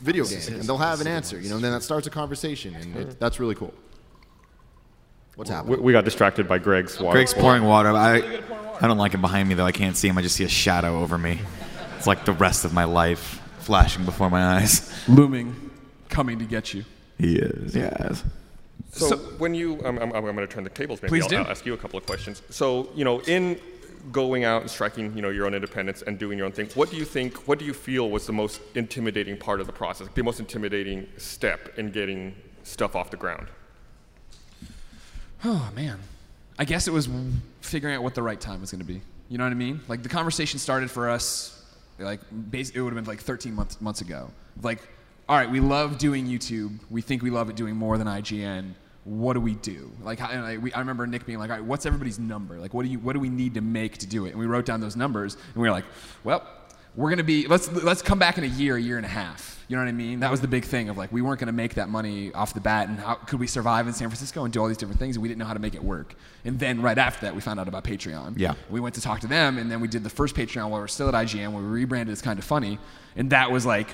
video 0.01 0.25
game?" 0.25 0.41
And 0.49 0.63
they'll 0.63 0.79
have 0.79 1.03
an 1.03 1.07
answer. 1.07 1.39
You 1.39 1.51
know, 1.51 1.57
and 1.57 1.65
then 1.65 1.73
that 1.73 1.83
starts 1.83 2.07
a 2.07 2.11
conversation, 2.11 2.75
and 2.77 2.97
it, 2.97 3.21
that's 3.21 3.39
really 3.39 3.55
cool. 3.55 3.75
What's 5.35 5.51
We, 5.51 5.55
happening? 5.55 5.83
we 5.83 5.93
got 5.93 6.07
distracted 6.07 6.49
by 6.49 6.57
Greg's 6.59 6.99
water. 6.99 7.19
Greg's 7.19 7.35
pouring 7.35 7.63
water. 7.65 7.91
I, 7.91 8.41
I 8.81 8.89
don't 8.89 8.97
like 8.97 9.13
him 9.13 9.21
behind 9.21 9.49
me 9.51 9.55
though. 9.55 9.67
I 9.67 9.73
can't 9.73 9.95
see 9.95 10.09
him. 10.09 10.17
I 10.17 10.23
just 10.23 10.35
see 10.37 10.45
a 10.45 10.49
shadow 10.49 11.01
over 11.03 11.19
me. 11.19 11.41
It's 11.97 12.07
like 12.07 12.25
the 12.25 12.33
rest 12.33 12.65
of 12.65 12.73
my 12.73 12.85
life 12.85 13.41
flashing 13.59 14.05
before 14.05 14.31
my 14.31 14.57
eyes. 14.57 14.93
Looming, 15.09 15.71
coming 16.09 16.39
to 16.39 16.45
get 16.45 16.75
you. 16.75 16.85
He 17.19 17.37
is. 17.37 17.75
Yes. 17.75 18.23
So, 18.93 19.09
So- 19.09 19.17
when 19.39 19.55
you, 19.55 19.81
I'm, 19.85 19.99
I'm, 19.99 20.13
I'm 20.13 20.23
going 20.23 20.37
to 20.37 20.47
turn 20.47 20.65
the 20.65 20.71
tables. 20.71 21.03
Maybe 21.03 21.11
Please 21.11 21.25
I'll, 21.25 21.29
do. 21.29 21.37
I'll 21.39 21.51
ask 21.51 21.67
you 21.67 21.75
a 21.75 21.77
couple 21.77 21.99
of 21.99 22.07
questions. 22.07 22.43
So, 22.51 22.89
you 22.95 23.05
know, 23.05 23.21
in 23.23 23.59
going 24.13 24.45
out 24.45 24.63
and 24.63 24.71
striking, 24.71 25.15
you 25.17 25.23
know, 25.23 25.31
your 25.31 25.47
own 25.47 25.55
independence 25.55 26.03
and 26.03 26.19
doing 26.19 26.39
your 26.39 26.47
own 26.47 26.53
thing, 26.53 26.69
what 26.75 26.91
do 26.91 26.97
you 26.97 27.05
think? 27.05 27.49
What 27.49 27.59
do 27.59 27.65
you 27.65 27.75
feel 27.75 28.09
was 28.11 28.27
the 28.27 28.33
most 28.33 28.61
intimidating 28.75 29.37
part 29.37 29.61
of 29.61 29.67
the 29.67 29.73
process? 29.73 30.09
The 30.15 30.23
most 30.23 30.39
intimidating 30.39 31.09
step 31.17 31.77
in 31.79 31.91
getting 31.91 32.35
stuff 32.63 32.95
off 32.95 33.11
the 33.11 33.17
ground? 33.17 33.49
Oh 35.45 35.71
man. 35.75 35.99
I 36.59 36.65
guess 36.65 36.89
it 36.89 36.93
was 36.93 37.09
figuring 37.61 37.95
out 37.95 38.03
what 38.03 38.15
the 38.15 38.23
right 38.23 38.41
time 38.41 38.61
was 38.61 38.71
going 38.71 38.81
to 38.81 38.87
be. 38.87 39.01
You 39.29 39.39
know 39.39 39.45
what 39.45 39.51
I 39.51 39.55
mean? 39.57 39.81
Like 39.89 40.03
the 40.03 40.09
conversation 40.09 40.59
started 40.59 40.91
for 40.91 41.11
us, 41.11 41.56
like 41.99 42.21
it 42.53 42.81
would 42.81 42.93
have 42.93 42.95
been 42.95 43.05
like 43.05 43.21
13 43.21 43.55
months 43.55 43.81
months 43.81 44.01
ago. 44.01 44.31
Like, 44.63 44.81
all 45.29 45.37
right, 45.37 45.51
we 45.51 45.61
love 45.61 45.99
doing 45.99 46.27
YouTube. 46.27 46.79
We 46.91 47.03
think 47.03 47.23
we 47.23 47.31
love 47.31 47.51
it 47.51 47.57
doing 47.57 47.77
more 47.77 47.99
than 47.99 48.07
IGN. 48.07 48.75
What 49.05 49.35
do 49.35 49.41
we 49.41 49.55
do? 49.55 49.93
Like, 50.03 50.21
I, 50.21 50.57
we, 50.57 50.73
I 50.73 50.81
remember 50.81 51.07
Nick 51.07 51.27
being 51.27 51.39
like, 51.39 51.51
all 51.51 51.57
right, 51.57 51.65
what's 51.65 51.87
everybody's 51.87 52.19
number? 52.19 52.59
Like, 52.59 52.75
what 52.75 52.85
do 52.85 52.89
you 52.89 52.99
what 52.99 53.13
do 53.13 53.21
we 53.21 53.29
need 53.29 53.55
to 53.55 53.61
make 53.61 53.99
to 53.99 54.07
do 54.07 54.27
it? 54.27 54.31
And 54.31 54.39
we 54.39 54.47
wrote 54.47 54.67
down 54.67 54.81
those 54.81 54.97
numbers, 54.97 55.35
and 55.35 55.57
we 55.57 55.63
were 55.63 55.73
like, 55.73 55.85
well, 56.25 56.47
we're 56.97 57.11
gonna 57.11 57.23
be 57.23 57.47
let's 57.47 57.71
let's 57.71 58.03
come 58.03 58.19
back 58.19 58.39
in 58.39 58.45
a 58.45 58.49
year, 58.49 58.77
a 58.77 58.81
year 58.81 58.97
and 58.97 59.07
a 59.07 59.11
half. 59.11 59.53
You 59.69 59.77
know 59.77 59.83
what 59.83 59.89
I 59.89 59.93
mean? 59.93 60.21
That 60.21 60.31
was 60.31 60.41
the 60.41 60.49
big 60.49 60.65
thing 60.65 60.89
of 60.89 60.97
like 60.97 61.13
we 61.13 61.21
weren't 61.21 61.39
gonna 61.39 61.53
make 61.53 61.75
that 61.75 61.89
money 61.89 62.33
off 62.33 62.55
the 62.55 62.61
bat, 62.61 62.89
and 62.89 62.99
how 62.99 63.15
could 63.15 63.39
we 63.39 63.47
survive 63.47 63.87
in 63.87 63.93
San 63.93 64.09
Francisco 64.09 64.45
and 64.45 64.53
do 64.53 64.61
all 64.61 64.69
these 64.69 64.77
different 64.77 64.99
things? 64.99 65.17
And 65.17 65.23
we 65.23 65.29
didn't 65.29 65.39
know 65.39 65.45
how 65.45 65.55
to 65.55 65.61
make 65.61 65.75
it 65.75 65.85
work. 65.85 66.15
And 66.45 66.59
then 66.59 66.81
right 66.81 66.97
after 66.97 67.27
that, 67.27 67.35
we 67.35 67.41
found 67.41 67.61
out 67.61 67.69
about 67.69 67.85
Patreon. 67.85 68.35
Yeah. 68.39 68.55
We 68.71 68.81
went 68.81 68.95
to 68.95 69.01
talk 69.01 69.21
to 69.21 69.27
them, 69.27 69.59
and 69.59 69.71
then 69.71 69.81
we 69.81 69.89
did 69.89 70.05
the 70.05 70.11
first 70.11 70.35
Patreon 70.35 70.71
while 70.71 70.79
we 70.79 70.81
were 70.81 70.89
still 70.89 71.09
at 71.09 71.15
IGN, 71.15 71.53
where 71.53 71.63
we 71.63 71.69
rebranded 71.69 72.13
as 72.13 72.23
kind 72.23 72.39
of 72.39 72.45
funny, 72.45 72.79
and 73.17 73.31
that 73.31 73.51
was 73.51 73.67
like 73.67 73.89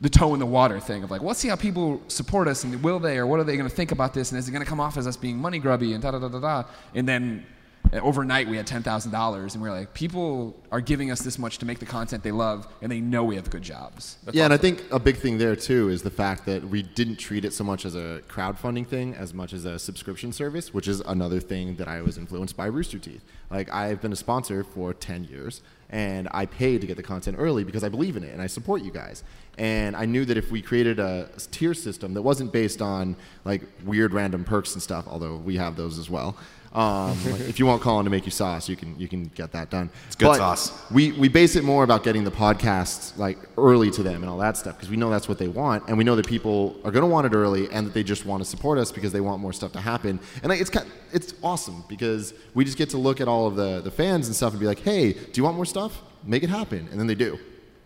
the 0.00 0.10
toe 0.10 0.34
in 0.34 0.40
the 0.40 0.46
water 0.46 0.78
thing 0.78 1.02
of 1.02 1.10
like, 1.10 1.22
let's 1.22 1.38
see 1.38 1.48
how 1.48 1.56
people 1.56 2.02
support 2.08 2.48
us, 2.48 2.64
and 2.64 2.82
will 2.82 2.98
they, 2.98 3.16
or 3.16 3.26
what 3.26 3.40
are 3.40 3.44
they 3.44 3.56
going 3.56 3.68
to 3.68 3.74
think 3.74 3.92
about 3.92 4.12
this, 4.12 4.30
and 4.30 4.38
is 4.38 4.46
it 4.46 4.52
going 4.52 4.62
to 4.62 4.68
come 4.68 4.80
off 4.80 4.98
as 4.98 5.06
us 5.06 5.16
being 5.16 5.38
money 5.38 5.58
grubby, 5.58 5.94
and 5.94 6.02
da 6.02 6.10
da 6.10 6.18
da 6.18 6.28
da 6.28 6.40
da, 6.40 6.64
and 6.94 7.08
then 7.08 7.46
overnight 7.92 8.48
we 8.48 8.56
had 8.56 8.66
ten 8.66 8.82
thousand 8.82 9.12
dollars, 9.12 9.54
and 9.54 9.62
we 9.62 9.68
are 9.68 9.72
like, 9.72 9.94
people 9.94 10.56
are 10.70 10.80
giving 10.80 11.10
us 11.10 11.20
this 11.20 11.38
much 11.38 11.58
to 11.58 11.66
make 11.66 11.78
the 11.78 11.86
content 11.86 12.22
they 12.22 12.32
love, 12.32 12.66
and 12.82 12.90
they 12.90 13.00
know 13.00 13.24
we 13.24 13.36
have 13.36 13.50
good 13.50 13.62
jobs. 13.62 14.18
yeah, 14.32 14.44
and 14.44 14.52
I 14.52 14.56
think 14.56 14.84
a 14.90 14.98
big 14.98 15.16
thing 15.16 15.38
there 15.38 15.56
too 15.56 15.88
is 15.88 16.02
the 16.02 16.10
fact 16.10 16.46
that 16.46 16.68
we 16.68 16.82
didn't 16.82 17.16
treat 17.16 17.44
it 17.44 17.52
so 17.52 17.64
much 17.64 17.84
as 17.84 17.94
a 17.94 18.22
crowdfunding 18.28 18.86
thing 18.86 19.14
as 19.14 19.32
much 19.34 19.52
as 19.52 19.64
a 19.64 19.78
subscription 19.78 20.32
service, 20.32 20.72
which 20.72 20.88
is 20.88 21.00
another 21.00 21.40
thing 21.40 21.76
that 21.76 21.88
I 21.88 22.02
was 22.02 22.18
influenced 22.18 22.56
by 22.56 22.66
Rooster 22.66 22.98
Teeth. 22.98 23.22
Like 23.50 23.72
I've 23.72 24.00
been 24.00 24.12
a 24.12 24.16
sponsor 24.16 24.64
for 24.64 24.92
10 24.92 25.24
years 25.24 25.62
and 25.88 26.28
I 26.32 26.46
paid 26.46 26.80
to 26.80 26.86
get 26.86 26.96
the 26.96 27.02
content 27.02 27.36
early 27.38 27.62
because 27.62 27.84
I 27.84 27.88
believe 27.88 28.16
in 28.16 28.24
it 28.24 28.32
and 28.32 28.42
I 28.42 28.48
support 28.48 28.82
you 28.82 28.90
guys. 28.90 29.22
And 29.56 29.94
I 29.96 30.04
knew 30.04 30.24
that 30.24 30.36
if 30.36 30.50
we 30.50 30.60
created 30.60 30.98
a 30.98 31.28
tier 31.50 31.74
system 31.74 32.14
that 32.14 32.22
wasn't 32.22 32.52
based 32.52 32.82
on 32.82 33.16
like 33.44 33.62
weird 33.84 34.12
random 34.12 34.44
perks 34.44 34.74
and 34.74 34.82
stuff, 34.82 35.06
although 35.06 35.36
we 35.36 35.56
have 35.56 35.76
those 35.76 35.98
as 35.98 36.10
well. 36.10 36.36
Um, 36.76 37.16
like, 37.32 37.40
if 37.40 37.58
you 37.58 37.64
want 37.64 37.80
Colin 37.80 38.04
to 38.04 38.10
make 38.10 38.26
you 38.26 38.30
sauce, 38.30 38.68
you 38.68 38.76
can 38.76 39.00
you 39.00 39.08
can 39.08 39.28
get 39.34 39.50
that 39.52 39.70
done. 39.70 39.88
It's 40.08 40.14
good 40.14 40.36
sauce. 40.36 40.72
We 40.90 41.12
we 41.12 41.28
base 41.28 41.56
it 41.56 41.64
more 41.64 41.84
about 41.84 42.04
getting 42.04 42.22
the 42.22 42.30
podcasts 42.30 43.16
like 43.16 43.38
early 43.56 43.90
to 43.92 44.02
them 44.02 44.22
and 44.22 44.28
all 44.28 44.36
that 44.38 44.58
stuff 44.58 44.76
because 44.76 44.90
we 44.90 44.98
know 44.98 45.08
that's 45.08 45.26
what 45.26 45.38
they 45.38 45.48
want, 45.48 45.84
and 45.88 45.96
we 45.96 46.04
know 46.04 46.16
that 46.16 46.26
people 46.26 46.76
are 46.84 46.90
going 46.90 47.02
to 47.02 47.08
want 47.08 47.26
it 47.26 47.34
early, 47.34 47.70
and 47.70 47.86
that 47.86 47.94
they 47.94 48.02
just 48.02 48.26
want 48.26 48.42
to 48.42 48.48
support 48.48 48.76
us 48.76 48.92
because 48.92 49.10
they 49.10 49.22
want 49.22 49.40
more 49.40 49.54
stuff 49.54 49.72
to 49.72 49.80
happen. 49.80 50.20
And 50.42 50.50
like, 50.50 50.60
it's 50.60 50.68
kind, 50.68 50.86
it's 51.14 51.32
awesome 51.42 51.82
because 51.88 52.34
we 52.52 52.62
just 52.62 52.76
get 52.76 52.90
to 52.90 52.98
look 52.98 53.22
at 53.22 53.26
all 53.26 53.46
of 53.46 53.56
the 53.56 53.80
the 53.80 53.90
fans 53.90 54.26
and 54.26 54.36
stuff 54.36 54.52
and 54.52 54.60
be 54.60 54.66
like, 54.66 54.80
hey, 54.80 55.14
do 55.14 55.32
you 55.34 55.44
want 55.44 55.56
more 55.56 55.64
stuff? 55.64 56.02
Make 56.24 56.42
it 56.42 56.50
happen, 56.50 56.88
and 56.90 57.00
then 57.00 57.06
they 57.06 57.14
do. 57.14 57.38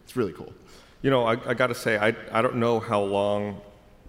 It's 0.02 0.16
really 0.16 0.32
cool. 0.32 0.52
You 1.02 1.10
know, 1.10 1.24
I, 1.24 1.34
I 1.48 1.54
got 1.54 1.68
to 1.68 1.76
say, 1.76 1.96
I, 1.96 2.08
I 2.32 2.42
don't 2.42 2.56
know 2.56 2.80
how 2.80 3.00
long 3.02 3.60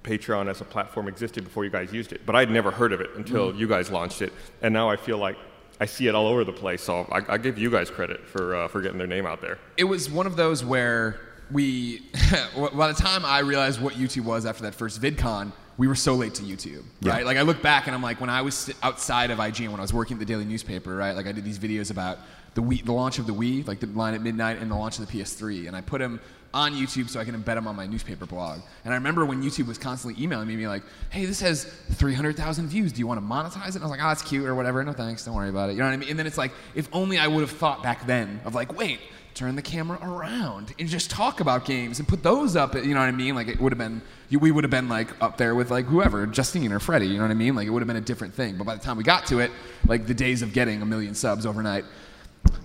Patreon 0.03 0.49
as 0.49 0.61
a 0.61 0.65
platform 0.65 1.07
existed 1.07 1.43
before 1.43 1.63
you 1.63 1.69
guys 1.69 1.93
used 1.93 2.11
it, 2.11 2.25
but 2.25 2.35
I'd 2.35 2.49
never 2.49 2.71
heard 2.71 2.91
of 2.93 3.01
it 3.01 3.11
until 3.15 3.55
you 3.55 3.67
guys 3.67 3.91
launched 3.91 4.21
it, 4.21 4.33
and 4.61 4.73
now 4.73 4.89
I 4.89 4.95
feel 4.95 5.17
like 5.17 5.37
I 5.79 5.85
see 5.85 6.07
it 6.07 6.15
all 6.15 6.27
over 6.27 6.43
the 6.43 6.53
place. 6.53 6.81
So 6.81 7.07
I, 7.11 7.33
I 7.33 7.37
give 7.37 7.57
you 7.57 7.69
guys 7.71 7.89
credit 7.89 8.25
for 8.27 8.55
uh, 8.55 8.67
for 8.67 8.81
getting 8.81 8.97
their 8.97 9.07
name 9.07 9.25
out 9.25 9.41
there. 9.41 9.57
it 9.77 9.83
was 9.85 10.09
one 10.09 10.27
of 10.27 10.35
those 10.35 10.63
where 10.63 11.19
we, 11.51 11.99
by 12.73 12.87
the 12.87 12.93
time 12.93 13.25
I 13.25 13.39
realized 13.39 13.81
what 13.81 13.95
YouTube 13.95 14.23
was 14.23 14.45
after 14.45 14.63
that 14.63 14.75
first 14.75 15.01
VidCon, 15.01 15.51
we 15.77 15.87
were 15.87 15.95
so 15.95 16.13
late 16.13 16.35
to 16.35 16.43
YouTube, 16.43 16.83
right? 17.01 17.25
Like 17.25 17.37
I 17.37 17.41
look 17.41 17.61
back 17.61 17.87
and 17.87 17.95
I'm 17.95 18.03
like, 18.03 18.21
when 18.21 18.29
I 18.29 18.41
was 18.41 18.71
outside 18.83 19.31
of 19.31 19.39
IGN, 19.39 19.69
when 19.69 19.79
I 19.79 19.81
was 19.81 19.93
working 19.93 20.15
at 20.15 20.19
the 20.19 20.25
daily 20.25 20.45
newspaper, 20.45 20.95
right? 20.95 21.13
Like 21.13 21.27
I 21.27 21.31
did 21.31 21.43
these 21.43 21.59
videos 21.59 21.91
about 21.91 22.19
the 22.53 22.61
Wii, 22.61 22.85
the 22.85 22.91
launch 22.93 23.19
of 23.19 23.27
the 23.27 23.33
Wii, 23.33 23.67
like 23.67 23.79
the 23.79 23.87
line 23.87 24.13
at 24.13 24.21
midnight, 24.21 24.59
and 24.59 24.69
the 24.69 24.75
launch 24.75 24.99
of 24.99 25.07
the 25.07 25.19
PS3, 25.19 25.67
and 25.67 25.75
I 25.75 25.81
put 25.81 25.99
them 25.99 26.19
on 26.53 26.73
YouTube 26.73 27.09
so 27.09 27.19
I 27.19 27.25
can 27.25 27.35
embed 27.35 27.55
them 27.55 27.67
on 27.67 27.75
my 27.75 27.85
newspaper 27.87 28.25
blog. 28.25 28.61
And 28.83 28.93
I 28.93 28.97
remember 28.97 29.25
when 29.25 29.41
YouTube 29.41 29.67
was 29.67 29.77
constantly 29.77 30.21
emailing 30.21 30.47
me, 30.47 30.55
being 30.55 30.67
like, 30.67 30.83
"Hey, 31.09 31.25
this 31.25 31.39
has 31.41 31.65
300,000 31.93 32.67
views. 32.67 32.91
Do 32.91 32.99
you 32.99 33.07
want 33.07 33.19
to 33.19 33.25
monetize 33.25 33.69
it?" 33.69 33.75
And 33.75 33.83
I 33.83 33.87
was 33.87 33.91
like, 33.91 34.01
ah, 34.01 34.07
"Oh, 34.07 34.09
that's 34.09 34.21
cute 34.21 34.45
or 34.45 34.55
whatever. 34.55 34.83
No 34.83 34.93
thanks. 34.93 35.25
Don't 35.25 35.35
worry 35.35 35.49
about 35.49 35.69
it." 35.69 35.73
You 35.73 35.79
know 35.79 35.85
what 35.85 35.93
I 35.93 35.97
mean? 35.97 36.09
And 36.09 36.19
then 36.19 36.27
it's 36.27 36.37
like, 36.37 36.51
if 36.75 36.87
only 36.93 37.17
I 37.17 37.27
would 37.27 37.41
have 37.41 37.51
thought 37.51 37.83
back 37.83 38.05
then 38.05 38.41
of 38.45 38.55
like, 38.55 38.77
wait 38.77 38.99
turn 39.33 39.55
the 39.55 39.61
camera 39.61 39.97
around 40.01 40.73
and 40.77 40.89
just 40.89 41.09
talk 41.09 41.39
about 41.39 41.65
games 41.65 41.99
and 41.99 42.07
put 42.07 42.21
those 42.23 42.55
up. 42.55 42.75
You 42.75 42.93
know 42.93 42.99
what 42.99 43.07
I 43.07 43.11
mean? 43.11 43.35
Like 43.35 43.47
it 43.47 43.59
would 43.59 43.71
have 43.71 43.79
been, 43.79 44.01
we 44.29 44.51
would 44.51 44.63
have 44.63 44.71
been 44.71 44.89
like 44.89 45.09
up 45.21 45.37
there 45.37 45.55
with 45.55 45.71
like 45.71 45.85
whoever, 45.85 46.25
Justine 46.25 46.71
or 46.71 46.79
Freddie. 46.79 47.07
You 47.07 47.17
know 47.17 47.23
what 47.23 47.31
I 47.31 47.35
mean? 47.35 47.55
Like 47.55 47.67
it 47.67 47.69
would 47.69 47.81
have 47.81 47.87
been 47.87 47.97
a 47.97 48.01
different 48.01 48.33
thing. 48.33 48.57
But 48.57 48.65
by 48.65 48.75
the 48.75 48.81
time 48.81 48.97
we 48.97 49.03
got 49.03 49.25
to 49.27 49.39
it, 49.39 49.51
like 49.87 50.05
the 50.05 50.13
days 50.13 50.41
of 50.41 50.53
getting 50.53 50.81
a 50.81 50.85
million 50.85 51.15
subs 51.15 51.45
overnight. 51.45 51.85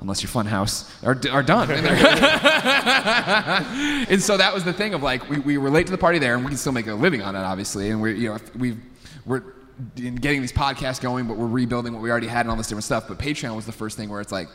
Unless 0.01 0.23
you're 0.23 0.31
Funhaus, 0.31 0.89
are, 1.05 1.19
are 1.33 1.43
done. 1.43 1.71
And, 1.71 1.87
and 4.09 4.23
so 4.23 4.37
that 4.37 4.55
was 4.55 4.65
the 4.65 4.73
thing 4.73 4.95
of 4.95 5.03
like 5.03 5.29
we, 5.29 5.39
we 5.39 5.59
were 5.59 5.71
late 5.71 5.87
to 5.87 5.93
the 5.93 5.99
party 5.99 6.19
there, 6.19 6.35
and 6.35 6.45
we 6.45 6.49
can 6.49 6.59
still 6.59 6.73
make 6.73 6.87
a 6.87 6.95
living 6.95 7.23
on 7.23 7.35
it, 7.35 7.41
obviously. 7.41 7.91
And 7.91 8.01
we're 8.01 8.15
you 8.15 8.29
know 8.29 8.39
we've 8.57 8.79
we're 9.25 9.43
in 9.97 10.17
getting 10.17 10.41
these 10.41 10.53
podcasts 10.53 11.01
going, 11.01 11.27
but 11.27 11.37
we're 11.37 11.47
rebuilding 11.47 11.93
what 11.93 12.03
we 12.03 12.11
already 12.11 12.29
had 12.29 12.47
and 12.47 12.51
all 12.51 12.57
this 12.57 12.69
different 12.69 12.85
stuff. 12.85 13.09
But 13.09 13.19
Patreon 13.19 13.55
was 13.57 13.67
the 13.67 13.73
first 13.73 13.97
thing 13.97 14.09
where 14.09 14.21
it's 14.21 14.33
like 14.33 14.49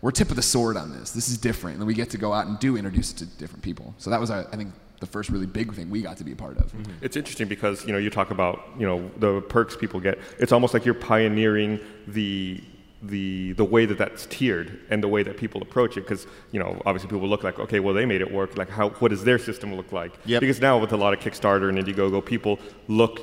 we're 0.00 0.10
tip 0.10 0.30
of 0.30 0.36
the 0.36 0.42
sword 0.42 0.76
on 0.76 0.92
this. 0.92 1.10
This 1.10 1.28
is 1.28 1.38
different, 1.38 1.78
and 1.78 1.86
we 1.86 1.94
get 1.94 2.10
to 2.10 2.18
go 2.18 2.32
out 2.32 2.46
and 2.46 2.58
do 2.58 2.76
introduce 2.76 3.12
it 3.12 3.18
to 3.18 3.26
different 3.26 3.62
people. 3.62 3.94
So 3.98 4.10
that 4.10 4.20
was, 4.20 4.30
uh, 4.30 4.48
I 4.52 4.56
think, 4.56 4.72
the 5.00 5.06
first 5.06 5.30
really 5.30 5.46
big 5.46 5.72
thing 5.74 5.90
we 5.90 6.02
got 6.02 6.16
to 6.16 6.24
be 6.24 6.32
a 6.32 6.36
part 6.36 6.58
of. 6.58 6.72
It's 7.00 7.16
interesting 7.16 7.48
because 7.48 7.86
you 7.86 7.92
know 7.92 7.98
you 7.98 8.10
talk 8.10 8.30
about 8.30 8.64
you 8.78 8.86
know 8.86 9.10
the 9.18 9.40
perks 9.42 9.76
people 9.76 10.00
get. 10.00 10.18
It's 10.38 10.52
almost 10.52 10.74
like 10.74 10.84
you're 10.84 10.94
pioneering 10.94 11.80
the 12.06 12.62
the 13.02 13.52
the 13.52 13.64
way 13.64 13.86
that 13.86 13.96
that's 13.96 14.26
tiered 14.26 14.80
and 14.90 15.02
the 15.02 15.08
way 15.08 15.22
that 15.22 15.36
people 15.36 15.62
approach 15.62 15.96
it 15.96 16.00
because 16.00 16.26
you 16.50 16.58
know 16.58 16.80
obviously 16.84 17.08
people 17.08 17.28
look 17.28 17.44
like 17.44 17.56
okay 17.60 17.78
well 17.78 17.94
they 17.94 18.04
made 18.04 18.20
it 18.20 18.32
work 18.32 18.56
like 18.58 18.68
how 18.68 18.88
what 18.98 19.10
does 19.10 19.22
their 19.22 19.38
system 19.38 19.74
look 19.76 19.92
like 19.92 20.12
Yep. 20.26 20.40
because 20.40 20.60
now 20.60 20.78
with 20.78 20.92
a 20.92 20.96
lot 20.96 21.12
of 21.14 21.20
Kickstarter 21.20 21.68
and 21.68 21.78
Indiegogo 21.78 22.24
people 22.24 22.58
look 22.88 23.20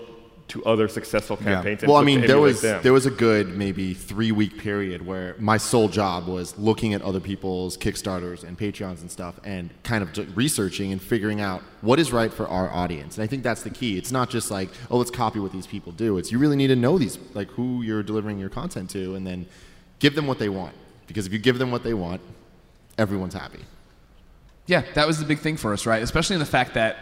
to 0.47 0.63
other 0.63 0.87
successful 0.87 1.37
campaigns 1.37 1.81
and 1.81 1.91
Well, 1.91 1.99
I 1.99 2.05
mean, 2.05 2.21
there 2.21 2.39
was 2.39 2.61
them. 2.61 2.79
there 2.83 2.93
was 2.93 3.07
a 3.07 3.09
good 3.09 3.57
maybe 3.57 3.95
three 3.95 4.31
week 4.31 4.59
period 4.59 5.03
where 5.03 5.35
my 5.39 5.57
sole 5.57 5.89
job 5.89 6.27
was 6.27 6.55
looking 6.59 6.93
at 6.93 7.01
other 7.01 7.19
people's 7.19 7.75
Kickstarters 7.75 8.43
and 8.43 8.55
Patreons 8.55 9.01
and 9.01 9.09
stuff, 9.09 9.39
and 9.43 9.71
kind 9.81 10.03
of 10.03 10.37
researching 10.37 10.91
and 10.91 11.01
figuring 11.01 11.41
out 11.41 11.63
what 11.81 11.99
is 11.99 12.13
right 12.13 12.31
for 12.31 12.47
our 12.47 12.69
audience. 12.69 13.17
And 13.17 13.23
I 13.23 13.27
think 13.27 13.41
that's 13.41 13.63
the 13.63 13.71
key. 13.71 13.97
It's 13.97 14.11
not 14.11 14.29
just 14.29 14.51
like, 14.51 14.69
oh, 14.91 14.97
let's 14.97 15.09
copy 15.09 15.39
what 15.39 15.51
these 15.51 15.65
people 15.65 15.91
do. 15.91 16.19
It's 16.19 16.31
you 16.31 16.37
really 16.37 16.55
need 16.55 16.67
to 16.67 16.75
know 16.75 16.99
these, 16.99 17.17
like 17.33 17.49
who 17.49 17.81
you're 17.81 18.03
delivering 18.03 18.37
your 18.37 18.49
content 18.49 18.91
to, 18.91 19.15
and 19.15 19.25
then 19.25 19.47
give 20.05 20.13
them 20.13 20.27
what 20.27 20.37
they 20.37 20.49
want. 20.49 20.75
Because 21.07 21.25
if 21.25 21.33
you 21.33 21.39
give 21.39 21.57
them 21.57 21.71
what 21.71 21.83
they 21.83 21.95
want, 21.95 22.21
everyone's 22.99 23.33
happy. 23.33 23.63
Yeah, 24.67 24.83
that 24.93 25.07
was 25.07 25.17
the 25.17 25.25
big 25.25 25.39
thing 25.39 25.57
for 25.57 25.73
us, 25.73 25.87
right? 25.87 26.03
Especially 26.03 26.35
in 26.35 26.39
the 26.39 26.45
fact 26.57 26.75
that, 26.75 26.97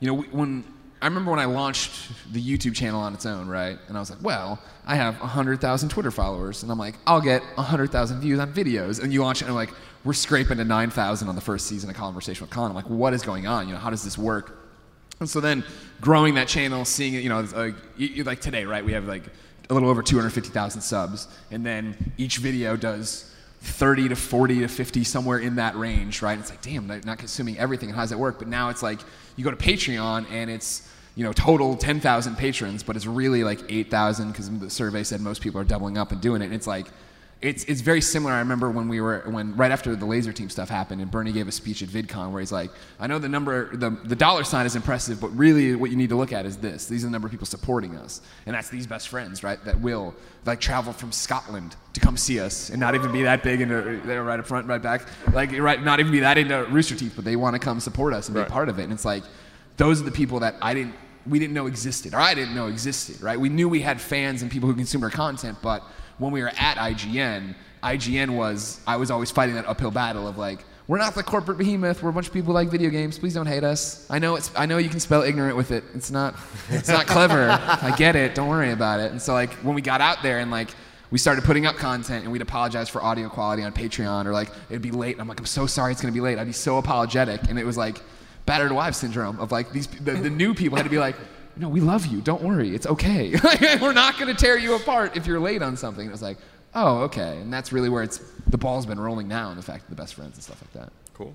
you 0.00 0.08
know, 0.08 0.22
when 0.32 0.64
I 1.00 1.06
remember 1.06 1.30
when 1.30 1.38
I 1.38 1.44
launched 1.44 1.92
the 2.32 2.42
YouTube 2.42 2.74
channel 2.74 3.00
on 3.00 3.14
its 3.14 3.24
own, 3.24 3.46
right? 3.46 3.78
And 3.86 3.96
I 3.96 4.00
was 4.00 4.10
like, 4.10 4.20
well, 4.20 4.60
I 4.84 4.96
have 4.96 5.20
100,000 5.20 5.88
Twitter 5.90 6.10
followers. 6.10 6.64
And 6.64 6.72
I'm 6.72 6.78
like, 6.78 6.96
I'll 7.06 7.20
get 7.20 7.40
100,000 7.54 8.20
views 8.20 8.40
on 8.40 8.52
videos. 8.52 9.00
And 9.00 9.12
you 9.12 9.22
launch 9.22 9.42
it, 9.42 9.44
and 9.44 9.50
I'm 9.50 9.56
like, 9.56 9.72
we're 10.02 10.12
scraping 10.12 10.56
to 10.56 10.64
9,000 10.64 11.28
on 11.28 11.34
the 11.36 11.40
first 11.40 11.66
season 11.68 11.88
of 11.88 11.94
Conversation 11.94 12.42
with 12.42 12.50
Colin. 12.50 12.70
I'm 12.70 12.76
like, 12.76 12.90
what 12.90 13.14
is 13.14 13.22
going 13.22 13.46
on? 13.46 13.68
You 13.68 13.74
know, 13.74 13.80
how 13.80 13.90
does 13.90 14.02
this 14.02 14.18
work? 14.18 14.58
And 15.20 15.30
so 15.30 15.40
then 15.40 15.62
growing 16.00 16.34
that 16.34 16.48
channel, 16.48 16.84
seeing 16.84 17.14
it, 17.14 17.22
you 17.22 17.28
know, 17.28 17.42
like, 17.54 17.76
like 18.24 18.40
today, 18.40 18.64
right? 18.64 18.84
We 18.84 18.92
have 18.94 19.06
like 19.06 19.22
a 19.70 19.74
little 19.74 19.88
over 19.88 20.02
250,000 20.02 20.80
subs. 20.82 21.28
And 21.50 21.64
then 21.64 22.12
each 22.18 22.38
video 22.38 22.76
does 22.76 23.32
30 23.62 24.10
to 24.10 24.16
40 24.16 24.60
to 24.60 24.68
50, 24.68 25.04
somewhere 25.04 25.38
in 25.38 25.56
that 25.56 25.76
range, 25.76 26.22
right? 26.22 26.38
It's 26.38 26.50
like, 26.50 26.62
damn, 26.62 26.88
they're 26.88 27.00
not 27.04 27.18
consuming 27.18 27.58
everything. 27.58 27.90
How 27.90 28.00
does 28.02 28.12
it 28.12 28.18
work? 28.18 28.38
But 28.38 28.48
now 28.48 28.70
it's 28.70 28.82
like, 28.82 29.00
you 29.36 29.44
go 29.44 29.50
to 29.50 29.56
Patreon 29.56 30.26
and 30.30 30.50
it's, 30.50 30.88
you 31.14 31.24
know, 31.24 31.32
total 31.32 31.76
10,000 31.76 32.36
patrons, 32.36 32.82
but 32.82 32.96
it's 32.96 33.06
really 33.06 33.44
like 33.44 33.60
8,000 33.68 34.32
because 34.32 34.50
the 34.58 34.70
survey 34.70 35.02
said 35.02 35.20
most 35.20 35.42
people 35.42 35.60
are 35.60 35.64
doubling 35.64 35.98
up 35.98 36.10
and 36.12 36.20
doing 36.20 36.42
it. 36.42 36.46
And 36.46 36.54
it's 36.54 36.66
like, 36.66 36.86
it's, 37.42 37.64
it's 37.64 37.80
very 37.80 38.02
similar. 38.02 38.34
I 38.34 38.40
remember 38.40 38.70
when 38.70 38.86
we 38.88 39.00
were 39.00 39.22
when 39.26 39.56
right 39.56 39.70
after 39.70 39.96
the 39.96 40.04
Lazer 40.04 40.34
Team 40.34 40.50
stuff 40.50 40.68
happened, 40.68 41.00
and 41.00 41.10
Bernie 41.10 41.32
gave 41.32 41.48
a 41.48 41.52
speech 41.52 41.82
at 41.82 41.88
VidCon 41.88 42.32
where 42.32 42.40
he's 42.40 42.52
like, 42.52 42.70
"I 42.98 43.06
know 43.06 43.18
the 43.18 43.30
number, 43.30 43.74
the, 43.74 43.90
the 44.04 44.14
dollar 44.14 44.44
sign 44.44 44.66
is 44.66 44.76
impressive, 44.76 45.20
but 45.22 45.28
really 45.28 45.74
what 45.74 45.90
you 45.90 45.96
need 45.96 46.10
to 46.10 46.16
look 46.16 46.34
at 46.34 46.44
is 46.44 46.58
this. 46.58 46.84
These 46.84 47.02
are 47.02 47.06
the 47.06 47.12
number 47.12 47.26
of 47.26 47.30
people 47.32 47.46
supporting 47.46 47.96
us, 47.96 48.20
and 48.44 48.54
that's 48.54 48.68
these 48.68 48.86
best 48.86 49.08
friends, 49.08 49.42
right? 49.42 49.62
That 49.64 49.80
will 49.80 50.14
like 50.44 50.60
travel 50.60 50.92
from 50.92 51.12
Scotland 51.12 51.76
to 51.94 52.00
come 52.00 52.18
see 52.18 52.40
us, 52.40 52.68
and 52.68 52.78
not 52.78 52.94
even 52.94 53.10
be 53.10 53.22
that 53.22 53.42
big 53.42 53.62
into 53.62 54.00
they're 54.04 54.22
right 54.22 54.38
up 54.38 54.46
front, 54.46 54.66
right 54.66 54.82
back, 54.82 55.08
like 55.32 55.50
right, 55.58 55.82
not 55.82 55.98
even 55.98 56.12
be 56.12 56.20
that 56.20 56.36
into 56.36 56.64
Rooster 56.64 56.94
Teeth, 56.94 57.14
but 57.16 57.24
they 57.24 57.36
want 57.36 57.54
to 57.54 57.58
come 57.58 57.80
support 57.80 58.12
us 58.12 58.28
and 58.28 58.34
be 58.34 58.40
Right. 58.42 58.50
part 58.50 58.68
of 58.68 58.78
it. 58.78 58.84
And 58.84 58.92
it's 58.92 59.06
like, 59.06 59.22
those 59.78 59.98
are 60.00 60.04
the 60.04 60.10
people 60.12 60.40
that 60.40 60.56
I 60.60 60.74
didn't, 60.74 60.94
we 61.26 61.38
didn't 61.38 61.54
know 61.54 61.66
existed, 61.68 62.12
or 62.12 62.18
I 62.18 62.34
didn't 62.34 62.54
know 62.54 62.66
existed, 62.66 63.22
right? 63.22 63.40
We 63.40 63.48
knew 63.48 63.66
we 63.66 63.80
had 63.80 63.98
fans 63.98 64.42
and 64.42 64.50
people 64.50 64.68
who 64.68 64.74
consume 64.74 65.02
our 65.04 65.10
content, 65.10 65.56
but 65.62 65.82
when 66.20 66.32
we 66.32 66.42
were 66.42 66.52
at 66.56 66.76
IGN, 66.76 67.54
IGN 67.82 68.36
was, 68.36 68.80
I 68.86 68.96
was 68.96 69.10
always 69.10 69.30
fighting 69.30 69.56
that 69.56 69.66
uphill 69.66 69.90
battle 69.90 70.28
of 70.28 70.38
like, 70.38 70.64
we're 70.86 70.98
not 70.98 71.14
the 71.14 71.22
corporate 71.22 71.56
behemoth. 71.56 72.02
We're 72.02 72.10
a 72.10 72.12
bunch 72.12 72.26
of 72.26 72.32
people 72.32 72.48
who 72.48 72.52
like 72.54 72.68
video 72.68 72.90
games. 72.90 73.16
Please 73.16 73.32
don't 73.32 73.46
hate 73.46 73.62
us. 73.62 74.06
I 74.10 74.18
know 74.18 74.34
it's. 74.34 74.50
I 74.56 74.66
know 74.66 74.78
you 74.78 74.88
can 74.88 74.98
spell 74.98 75.22
ignorant 75.22 75.56
with 75.56 75.70
it. 75.70 75.84
It's 75.94 76.10
not. 76.10 76.34
It's 76.68 76.88
not 76.88 77.06
clever. 77.06 77.48
I 77.48 77.94
get 77.96 78.16
it. 78.16 78.34
Don't 78.34 78.48
worry 78.48 78.72
about 78.72 78.98
it. 78.98 79.12
And 79.12 79.22
so 79.22 79.32
like 79.32 79.52
when 79.62 79.76
we 79.76 79.82
got 79.82 80.00
out 80.00 80.20
there 80.24 80.40
and 80.40 80.50
like 80.50 80.70
we 81.12 81.18
started 81.18 81.44
putting 81.44 81.64
up 81.64 81.76
content 81.76 82.24
and 82.24 82.32
we'd 82.32 82.42
apologize 82.42 82.88
for 82.88 83.00
audio 83.04 83.28
quality 83.28 83.62
on 83.62 83.72
Patreon 83.72 84.26
or 84.26 84.32
like 84.32 84.50
it'd 84.68 84.82
be 84.82 84.90
late. 84.90 85.12
And 85.12 85.20
I'm 85.20 85.28
like, 85.28 85.38
I'm 85.38 85.46
so 85.46 85.64
sorry 85.64 85.92
it's 85.92 86.00
gonna 86.00 86.12
be 86.12 86.20
late. 86.20 86.40
I'd 86.40 86.48
be 86.48 86.52
so 86.52 86.78
apologetic. 86.78 87.48
And 87.48 87.56
it 87.56 87.64
was 87.64 87.76
like 87.76 88.02
battered 88.44 88.72
wives 88.72 88.96
syndrome 88.96 89.38
of 89.38 89.52
like 89.52 89.70
these 89.70 89.86
the, 89.86 90.14
the 90.14 90.30
new 90.30 90.54
people 90.54 90.76
had 90.76 90.82
to 90.82 90.90
be 90.90 90.98
like, 90.98 91.14
no, 91.60 91.68
we 91.68 91.80
love 91.80 92.06
you. 92.06 92.20
Don't 92.20 92.42
worry. 92.42 92.74
It's 92.74 92.86
okay. 92.86 93.34
We're 93.80 93.92
not 93.92 94.18
gonna 94.18 94.34
tear 94.34 94.56
you 94.58 94.74
apart 94.74 95.16
if 95.16 95.26
you're 95.26 95.40
late 95.40 95.62
on 95.62 95.76
something. 95.76 96.02
And 96.02 96.10
it 96.10 96.12
was 96.12 96.22
like, 96.22 96.38
oh, 96.74 96.98
okay. 97.02 97.38
And 97.38 97.52
that's 97.52 97.72
really 97.72 97.88
where 97.88 98.02
it's 98.02 98.18
the 98.48 98.58
ball's 98.58 98.86
been 98.86 98.98
rolling 99.00 99.28
now 99.28 99.50
in 99.50 99.56
the 99.56 99.62
fact 99.62 99.84
of 99.84 99.90
the 99.90 99.96
best 99.96 100.14
friends 100.14 100.34
and 100.36 100.42
stuff 100.42 100.60
like 100.62 100.72
that. 100.72 100.92
Cool. 101.14 101.34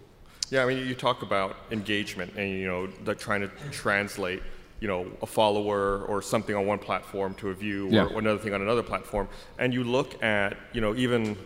Yeah, 0.49 0.63
I 0.63 0.67
mean, 0.67 0.85
you 0.88 0.95
talk 0.95 1.21
about 1.21 1.55
engagement 1.71 2.33
and 2.35 2.49
you 2.49 2.67
know, 2.67 2.89
like 3.05 3.19
trying 3.19 3.41
to 3.41 3.49
translate, 3.71 4.41
you 4.79 4.88
know, 4.88 5.07
a 5.21 5.25
follower 5.25 6.03
or 6.05 6.21
something 6.21 6.55
on 6.55 6.65
one 6.65 6.79
platform 6.79 7.33
to 7.35 7.49
a 7.49 7.53
view 7.53 7.88
Yeah. 7.91 8.05
or 8.07 8.19
another 8.19 8.39
thing 8.39 8.53
on 8.53 8.61
another 8.61 8.83
platform, 8.83 9.27
and 9.59 9.73
you 9.73 9.83
look 9.83 10.21
at, 10.23 10.57
you 10.73 10.81
know, 10.81 10.95
even 10.95 11.38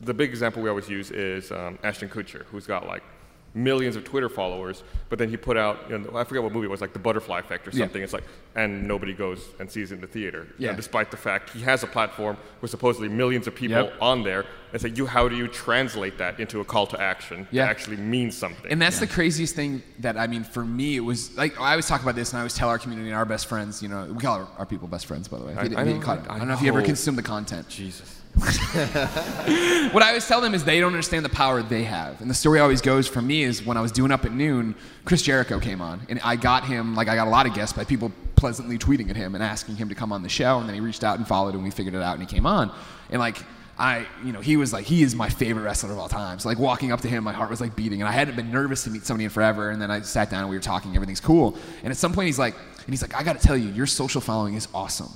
the 0.00 0.12
big 0.14 0.28
example 0.30 0.62
we 0.62 0.68
always 0.68 0.88
use 0.88 1.10
is 1.10 1.50
um, 1.52 1.78
Ashton 1.82 2.08
Kutcher, 2.08 2.44
who's 2.46 2.66
got 2.66 2.86
like 2.86 3.02
millions 3.56 3.96
of 3.96 4.04
Twitter 4.04 4.28
followers, 4.28 4.82
but 5.08 5.18
then 5.18 5.30
he 5.30 5.36
put 5.36 5.56
out, 5.56 5.78
you 5.88 5.98
know, 5.98 6.14
I 6.16 6.24
forget 6.24 6.42
what 6.42 6.52
movie 6.52 6.66
it 6.66 6.70
was, 6.70 6.82
like 6.82 6.92
The 6.92 6.98
Butterfly 6.98 7.38
Effect 7.40 7.66
or 7.66 7.70
Yeah. 7.70 7.84
something. 7.84 8.02
It's 8.02 8.12
like, 8.12 8.24
and 8.54 8.86
nobody 8.86 9.14
goes 9.14 9.40
and 9.58 9.70
sees 9.70 9.90
it 9.92 9.94
in 9.96 10.00
the 10.02 10.06
theater. 10.06 10.46
You 10.58 10.68
know, 10.68 10.74
despite 10.74 11.10
the 11.10 11.16
fact 11.16 11.50
he 11.50 11.60
has 11.62 11.82
a 11.82 11.86
platform 11.86 12.36
with 12.60 12.70
supposedly 12.70 13.08
millions 13.08 13.46
of 13.46 13.54
people 13.54 13.76
Yep. 13.84 13.94
on 14.00 14.22
there. 14.22 14.44
It's 14.74 14.84
like, 14.84 14.98
you, 14.98 15.06
how 15.06 15.26
do 15.28 15.36
you 15.36 15.48
translate 15.48 16.18
that 16.18 16.38
into 16.38 16.60
a 16.60 16.64
call 16.64 16.86
to 16.88 17.00
action 17.00 17.48
Yeah. 17.50 17.64
that 17.64 17.70
actually 17.70 17.96
means 17.96 18.36
something? 18.36 18.70
And 18.70 18.80
that's 18.82 18.98
the 19.00 19.06
craziest 19.06 19.54
thing 19.54 19.82
that 20.00 20.18
I 20.18 20.26
mean 20.26 20.44
for 20.44 20.64
me 20.64 20.96
it 20.96 21.00
was 21.00 21.34
like 21.36 21.58
I 21.58 21.70
always 21.70 21.86
talk 21.86 22.02
about 22.02 22.14
this 22.14 22.32
and 22.32 22.38
I 22.38 22.40
always 22.42 22.54
tell 22.54 22.68
our 22.68 22.78
community 22.78 23.08
and 23.08 23.16
our 23.16 23.24
best 23.24 23.46
friends, 23.46 23.82
you 23.82 23.88
know, 23.88 24.04
we 24.12 24.20
call 24.20 24.40
our, 24.40 24.48
our 24.58 24.66
people 24.66 24.86
best 24.86 25.06
friends 25.06 25.28
by 25.28 25.38
the 25.38 25.44
way. 25.46 25.52
If 25.52 25.58
I- 25.58 25.62
you 25.62 25.68
didn't- 25.70 25.78
I 25.78 25.82
if 25.82 25.86
you 25.88 25.92
didn't 25.94 26.06
know. 26.06 26.30
I 26.30 26.34
I 26.34 26.38
don't 26.38 26.48
know 26.48 26.54
if 26.54 26.60
you 26.62 26.68
ever 26.68 26.82
consume 26.82 27.16
the 27.16 27.22
content. 27.22 27.68
Jesus. 27.70 28.20
What 29.92 30.02
I 30.02 30.08
always 30.08 30.26
tell 30.26 30.40
them 30.40 30.52
is 30.54 30.64
they 30.64 30.78
don't 30.78 30.92
understand 30.92 31.24
the 31.24 31.30
power 31.30 31.62
they 31.62 31.84
have. 31.84 32.20
And 32.20 32.28
the 32.28 32.34
story 32.34 32.60
always 32.60 32.82
goes 32.82 33.08
for 33.08 33.22
me 33.22 33.44
is 33.44 33.64
when 33.64 33.76
I 33.76 33.80
was 33.80 33.92
doing 33.92 34.12
up 34.12 34.24
at 34.24 34.32
noon, 34.32 34.74
Chris 35.04 35.22
Jericho 35.22 35.58
came 35.58 35.80
on. 35.80 36.02
And 36.08 36.20
I 36.22 36.36
got 36.36 36.64
him, 36.66 36.94
like, 36.94 37.08
I 37.08 37.14
got 37.14 37.28
a 37.28 37.30
lot 37.30 37.46
of 37.46 37.54
guests 37.54 37.74
by 37.74 37.84
people 37.84 38.12
pleasantly 38.34 38.76
tweeting 38.78 39.08
at 39.08 39.16
him 39.16 39.34
and 39.34 39.42
asking 39.42 39.76
him 39.76 39.88
to 39.88 39.94
come 39.94 40.12
on 40.12 40.22
the 40.22 40.28
show. 40.28 40.58
And 40.58 40.68
then 40.68 40.74
he 40.74 40.80
reached 40.80 41.02
out 41.02 41.16
and 41.16 41.26
followed 41.26 41.54
and 41.54 41.62
we 41.62 41.70
figured 41.70 41.94
it 41.94 42.02
out 42.02 42.18
and 42.18 42.28
he 42.28 42.32
came 42.32 42.44
on. 42.44 42.70
And, 43.10 43.20
like, 43.20 43.38
I, 43.78 44.06
you 44.24 44.32
know, 44.32 44.40
he 44.40 44.56
was 44.56 44.72
like, 44.72 44.84
he 44.84 45.02
is 45.02 45.14
my 45.14 45.28
favorite 45.28 45.62
wrestler 45.62 45.92
of 45.92 45.98
all 45.98 46.08
time. 46.08 46.38
So, 46.38 46.48
like, 46.48 46.58
walking 46.58 46.92
up 46.92 47.00
to 47.02 47.08
him, 47.08 47.24
my 47.24 47.32
heart 47.32 47.48
was 47.48 47.60
like 47.60 47.74
beating. 47.76 48.02
And 48.02 48.08
I 48.08 48.12
hadn't 48.12 48.36
been 48.36 48.50
nervous 48.50 48.84
to 48.84 48.90
meet 48.90 49.04
somebody 49.04 49.24
in 49.24 49.30
forever. 49.30 49.70
And 49.70 49.80
then 49.80 49.90
I 49.90 50.00
sat 50.00 50.30
down 50.30 50.40
and 50.40 50.50
we 50.50 50.56
were 50.56 50.62
talking, 50.62 50.94
everything's 50.94 51.20
cool. 51.20 51.56
And 51.82 51.90
at 51.90 51.96
some 51.96 52.12
point, 52.12 52.26
he's 52.26 52.38
like, 52.38 52.54
and 52.54 52.88
he's 52.90 53.02
like, 53.02 53.14
I 53.14 53.22
got 53.22 53.38
to 53.38 53.46
tell 53.46 53.56
you, 53.56 53.70
your 53.70 53.86
social 53.86 54.20
following 54.20 54.54
is 54.54 54.68
awesome. 54.74 55.10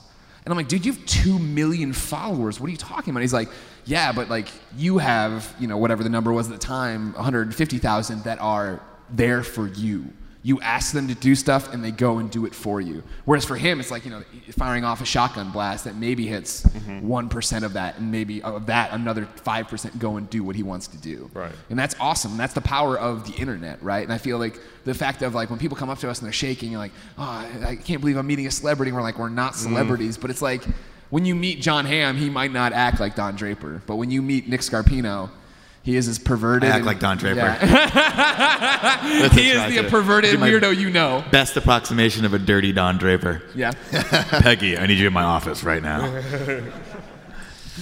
And 0.45 0.53
I'm 0.53 0.57
like, 0.57 0.69
dude, 0.69 0.87
you 0.87 0.93
have 0.93 1.05
two 1.07 1.39
million 1.39 1.93
followers. 1.93 2.61
What 2.61 2.69
are 2.69 2.71
you 2.71 2.77
talking 2.77 3.11
about? 3.11 3.21
He's 3.21 3.33
like, 3.33 3.51
yeah, 3.85 4.13
but 4.13 4.31
like 4.31 4.49
you 4.77 4.99
have, 4.99 5.55
you 5.59 5.67
know, 5.67 5.77
whatever 5.77 6.03
the 6.03 6.09
number 6.09 6.33
was 6.33 6.47
at 6.47 6.53
the 6.53 6.67
time, 6.67 7.13
150,000 7.15 8.25
that 8.25 8.41
are 8.41 8.81
there 9.11 9.43
for 9.43 9.67
you. 9.67 10.13
You 10.43 10.59
ask 10.63 10.95
them 10.95 11.09
to 11.09 11.15
do 11.15 11.35
stuff 11.35 11.73
and 11.73 11.85
they 11.85 11.91
go 11.91 12.17
and 12.17 12.31
do 12.31 12.47
it 12.47 12.55
for 12.55 12.81
you. 12.81 13.03
Whereas 13.27 13.45
for 13.45 13.57
him, 13.57 13.79
it's 13.79 13.91
like, 13.91 14.07
you 14.07 14.11
know, 14.11 14.23
firing 14.53 14.85
off 14.85 15.03
a 15.03 15.05
shotgun 15.05 15.51
blast 15.51 15.85
that 15.85 15.97
maybe 15.97 16.27
hits 16.27 16.63
Mm-hmm. 16.63 17.11
1% 17.11 17.63
of 17.63 17.75
that 17.75 17.99
and 17.99 18.11
maybe 18.11 18.43
of 18.43 18.67
that 18.67 18.93
another 18.93 19.27
5% 19.27 19.99
go 19.99 20.17
and 20.17 20.31
do 20.31 20.43
what 20.43 20.57
he 20.57 20.63
wants 20.63 20.87
to 20.89 20.97
do. 20.97 21.31
Right. 21.35 21.53
And 21.69 21.79
that's 21.79 21.95
awesome. 22.01 22.37
That's 22.37 22.55
the 22.55 22.61
power 22.61 22.99
of 22.99 23.27
the 23.27 23.39
internet, 23.39 23.83
right? 23.83 24.03
And 24.03 24.13
I 24.13 24.19
feel 24.19 24.39
like 24.39 24.59
the 24.85 24.95
fact 24.95 25.23
of 25.23 25.35
like 25.35 25.51
when 25.51 25.59
people 25.59 25.77
come 25.77 25.91
up 25.91 25.99
to 25.99 26.09
us 26.11 26.19
and 26.21 26.27
they're 26.27 26.33
shaking, 26.33 26.71
you're 26.71 26.81
like, 26.81 26.93
oh, 27.19 27.23
I 27.23 27.71
I 27.71 27.77
can't 27.77 28.01
believe 28.01 28.17
I'm 28.17 28.27
meeting 28.27 28.47
a 28.47 28.51
celebrity. 28.51 28.91
And 28.91 28.97
we're 28.97 29.03
like, 29.03 29.19
we're 29.19 29.29
not 29.29 29.55
celebrities. 29.57 30.17
But 30.17 30.31
it's 30.31 30.43
like 30.43 30.63
when 31.11 31.25
you 31.25 31.35
meet 31.35 31.61
Jon 31.61 31.85
Hamm, 31.85 32.17
he 32.17 32.31
might 32.31 32.53
not 32.53 32.73
act 32.73 33.01
like 33.01 33.15
Don 33.15 33.37
Draper. 33.37 33.83
But 33.87 33.97
when 33.97 34.11
you 34.11 34.23
meet 34.23 34.49
Nick 34.49 34.61
Scarpino, 34.61 35.31
he 35.83 35.97
is 35.97 36.09
as 36.09 36.19
perverted. 36.19 36.65
I 36.69 36.73
act 36.73 36.77
and- 36.79 36.87
like 36.87 37.01
Don 37.01 37.17
Draper. 37.17 37.39
Yeah. 37.39 39.29
he 39.31 39.51
is 39.51 39.75
the 39.75 39.83
to. 39.83 39.89
perverted 39.89 40.39
weirdo 40.39 40.77
you 40.77 40.91
know. 40.91 41.25
Best 41.31 41.57
approximation 41.57 42.25
of 42.25 42.35
a 42.35 42.39
dirty 42.39 42.73
Don 42.73 42.99
Draper. 42.99 43.43
Yeah. 43.55 43.73
Peggy, 43.91 44.77
I 44.77 44.87
need 44.87 44.99
you 44.99 45.07
in 45.07 45.13
my 45.13 45.23
office 45.23 45.65
right 45.65 45.83
now. 45.83 46.01